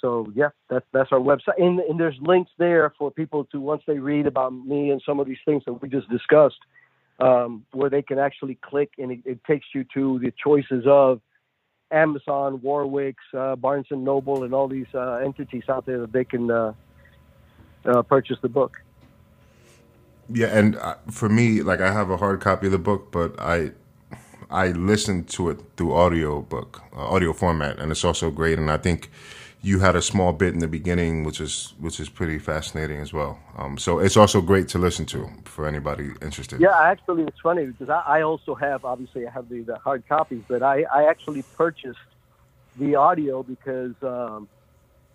so 0.00 0.30
yeah, 0.34 0.50
that's 0.68 0.84
that's 0.92 1.10
our 1.12 1.18
website, 1.18 1.58
and, 1.58 1.80
and 1.80 1.98
there's 1.98 2.16
links 2.20 2.50
there 2.58 2.92
for 2.98 3.10
people 3.10 3.44
to 3.46 3.60
once 3.60 3.82
they 3.86 3.98
read 3.98 4.26
about 4.26 4.52
me 4.52 4.90
and 4.90 5.02
some 5.04 5.20
of 5.20 5.26
these 5.26 5.38
things 5.44 5.62
that 5.66 5.74
we 5.74 5.88
just 5.88 6.08
discussed 6.10 6.58
um, 7.20 7.64
where 7.72 7.90
they 7.90 8.02
can 8.02 8.18
actually 8.18 8.56
click 8.56 8.90
and 8.98 9.10
it, 9.10 9.20
it, 9.24 9.44
takes 9.44 9.66
you 9.74 9.84
to 9.94 10.18
the 10.18 10.32
choices 10.42 10.84
of 10.86 11.20
Amazon, 11.90 12.60
Warwick's, 12.60 13.24
uh, 13.32 13.56
Barnes 13.56 13.86
and 13.90 14.04
Noble, 14.04 14.44
and 14.44 14.52
all 14.52 14.68
these 14.68 14.86
uh, 14.94 15.20
entities 15.24 15.62
out 15.68 15.86
there 15.86 16.00
that 16.00 16.12
they 16.12 16.24
can 16.24 16.50
uh, 16.50 16.72
uh 17.84 18.02
purchase 18.02 18.36
the 18.42 18.48
book. 18.48 18.82
Yeah, 20.28 20.48
and 20.48 20.76
uh, 20.76 20.96
for 21.10 21.28
me, 21.28 21.62
like 21.62 21.80
I 21.80 21.92
have 21.92 22.10
a 22.10 22.16
hard 22.16 22.40
copy 22.40 22.66
of 22.66 22.72
the 22.72 22.78
book, 22.78 23.12
but 23.12 23.38
I 23.40 23.70
I 24.50 24.68
listen 24.68 25.24
to 25.24 25.50
it 25.50 25.60
through 25.76 25.94
audio 25.94 26.42
book, 26.42 26.82
uh, 26.94 27.00
audio 27.00 27.32
format, 27.32 27.78
and 27.78 27.90
it's 27.90 28.04
also 28.04 28.30
great. 28.30 28.58
And 28.58 28.70
I 28.70 28.76
think 28.76 29.10
you 29.66 29.80
had 29.80 29.96
a 29.96 30.02
small 30.02 30.32
bit 30.32 30.54
in 30.54 30.60
the 30.60 30.68
beginning, 30.68 31.24
which 31.24 31.40
is 31.40 31.74
which 31.80 31.98
is 31.98 32.08
pretty 32.08 32.38
fascinating 32.38 33.00
as 33.00 33.12
well. 33.12 33.40
Um, 33.56 33.76
so 33.76 33.98
it's 33.98 34.16
also 34.16 34.40
great 34.40 34.68
to 34.68 34.78
listen 34.78 35.06
to 35.06 35.28
for 35.44 35.66
anybody 35.66 36.12
interested. 36.22 36.60
Yeah, 36.60 36.78
actually, 36.80 37.24
it's 37.24 37.40
funny 37.40 37.66
because 37.66 37.90
I, 37.90 38.18
I 38.18 38.22
also 38.22 38.54
have 38.54 38.84
obviously 38.84 39.26
I 39.26 39.30
have 39.30 39.48
the, 39.48 39.62
the 39.62 39.76
hard 39.76 40.06
copies, 40.08 40.42
but 40.46 40.62
I, 40.62 40.84
I 40.84 41.10
actually 41.10 41.42
purchased 41.56 41.98
the 42.78 42.94
audio 42.94 43.42
because 43.42 43.94
um, 44.02 44.48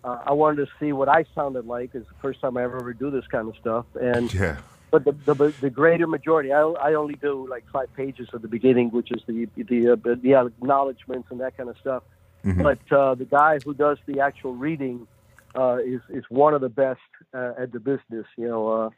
uh, 0.04 0.18
I 0.26 0.32
wanted 0.32 0.66
to 0.66 0.72
see 0.78 0.92
what 0.92 1.08
I 1.08 1.24
sounded 1.34 1.66
like. 1.66 1.94
It's 1.94 2.06
the 2.06 2.14
first 2.20 2.42
time 2.42 2.58
I 2.58 2.64
ever, 2.64 2.76
ever 2.76 2.92
do 2.92 3.10
this 3.10 3.26
kind 3.28 3.48
of 3.48 3.56
stuff, 3.56 3.86
and 3.98 4.32
yeah. 4.34 4.58
But 4.90 5.06
the, 5.06 5.12
the, 5.12 5.54
the 5.62 5.70
greater 5.70 6.06
majority, 6.06 6.52
I, 6.52 6.60
I 6.60 6.92
only 6.92 7.14
do 7.14 7.48
like 7.48 7.64
five 7.72 7.88
pages 7.96 8.28
at 8.34 8.42
the 8.42 8.48
beginning, 8.48 8.90
which 8.90 9.10
is 9.10 9.22
the 9.26 9.48
the 9.56 9.92
uh, 9.92 9.96
the 9.96 10.34
acknowledgments 10.34 11.28
and 11.30 11.40
that 11.40 11.56
kind 11.56 11.70
of 11.70 11.78
stuff 11.78 12.02
Mm-hmm. 12.44 12.62
But 12.62 12.92
uh, 12.96 13.14
the 13.14 13.24
guy 13.24 13.58
who 13.64 13.74
does 13.74 13.98
the 14.06 14.20
actual 14.20 14.54
reading 14.54 15.06
uh, 15.54 15.78
is 15.84 16.00
is 16.08 16.24
one 16.28 16.54
of 16.54 16.60
the 16.60 16.68
best 16.68 17.00
uh, 17.34 17.52
at 17.58 17.72
the 17.72 17.78
business. 17.78 18.26
You 18.36 18.48
know, 18.48 18.68
uh, 18.68 18.90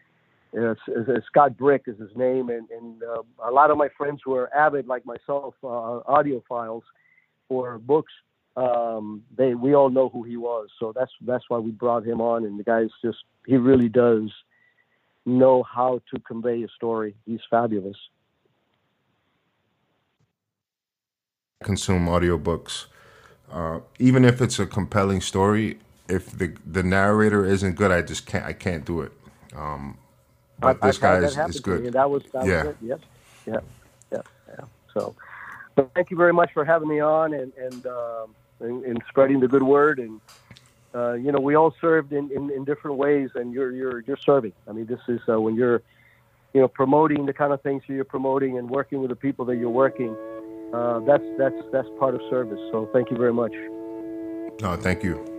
it's, 0.52 0.80
it's 0.88 1.26
Scott 1.26 1.56
Brick 1.56 1.82
is 1.86 1.98
his 1.98 2.14
name, 2.16 2.48
and, 2.48 2.68
and 2.70 3.02
uh, 3.02 3.22
a 3.44 3.50
lot 3.50 3.70
of 3.70 3.76
my 3.76 3.88
friends 3.96 4.20
who 4.24 4.34
are 4.34 4.54
avid 4.54 4.86
like 4.86 5.04
myself 5.04 5.54
uh, 5.62 6.00
audiophiles 6.08 6.82
for 7.48 7.78
books. 7.78 8.12
Um, 8.56 9.24
they 9.36 9.54
we 9.54 9.74
all 9.74 9.90
know 9.90 10.08
who 10.08 10.22
he 10.22 10.36
was, 10.36 10.68
so 10.78 10.92
that's 10.94 11.10
that's 11.26 11.44
why 11.48 11.58
we 11.58 11.70
brought 11.70 12.06
him 12.06 12.20
on. 12.20 12.44
And 12.44 12.58
the 12.58 12.64
guy's 12.64 12.90
just 13.04 13.18
he 13.46 13.56
really 13.56 13.88
does 13.88 14.30
know 15.26 15.62
how 15.64 16.00
to 16.14 16.20
convey 16.20 16.62
a 16.62 16.68
story. 16.68 17.14
He's 17.26 17.40
fabulous. 17.50 17.96
Consume 21.62 22.06
audiobooks 22.06 22.86
uh, 23.50 23.80
even 23.98 24.24
if 24.24 24.40
it's 24.40 24.58
a 24.58 24.66
compelling 24.66 25.20
story, 25.20 25.78
if 26.08 26.30
the 26.30 26.54
the 26.66 26.82
narrator 26.82 27.44
isn't 27.44 27.76
good, 27.76 27.90
I 27.90 28.02
just 28.02 28.26
can't 28.26 28.44
I 28.44 28.52
can't 28.52 28.84
do 28.84 29.02
it. 29.02 29.12
Um, 29.54 29.98
but 30.58 30.78
I, 30.82 30.86
this 30.86 30.98
guy 30.98 31.16
is, 31.18 31.36
is 31.36 31.60
good. 31.60 31.92
That 31.92 32.10
was 32.10 32.22
that 32.32 32.46
yeah. 32.46 32.64
Was 32.64 32.76
Yep. 32.82 33.00
Yeah. 33.46 33.60
Yeah. 34.12 34.22
Yeah. 34.48 34.64
So, 34.92 35.14
but 35.74 35.90
thank 35.94 36.10
you 36.10 36.16
very 36.16 36.32
much 36.32 36.52
for 36.52 36.64
having 36.64 36.88
me 36.88 37.00
on 37.00 37.34
and 37.34 37.52
and 37.56 37.86
um, 37.86 38.34
and, 38.60 38.84
and, 38.84 39.02
spreading 39.08 39.40
the 39.40 39.48
good 39.48 39.62
word 39.62 39.98
and. 39.98 40.20
Uh, 40.96 41.14
you 41.14 41.32
know, 41.32 41.40
we 41.40 41.56
all 41.56 41.74
served 41.80 42.12
in, 42.12 42.30
in, 42.30 42.50
in, 42.52 42.62
different 42.64 42.96
ways, 42.96 43.30
and 43.34 43.52
you're 43.52 43.72
you're 43.72 43.98
you're 44.02 44.16
serving. 44.16 44.52
I 44.68 44.70
mean, 44.70 44.86
this 44.86 45.00
is 45.08 45.20
uh, 45.28 45.40
when 45.40 45.56
you're, 45.56 45.82
you 46.52 46.60
know, 46.60 46.68
promoting 46.68 47.26
the 47.26 47.32
kind 47.32 47.52
of 47.52 47.60
things 47.62 47.82
that 47.88 47.94
you're 47.94 48.04
promoting 48.04 48.58
and 48.58 48.70
working 48.70 49.00
with 49.00 49.10
the 49.10 49.16
people 49.16 49.44
that 49.46 49.56
you're 49.56 49.70
working 49.70 50.16
uh, 50.72 51.00
that's 51.00 51.24
that's 51.38 51.60
that's 51.72 51.88
part 51.98 52.14
of 52.14 52.20
service. 52.30 52.60
So 52.72 52.88
thank 52.92 53.10
you 53.10 53.16
very 53.16 53.32
much. 53.32 53.52
No, 54.60 54.76
thank 54.76 55.02
you. 55.02 55.33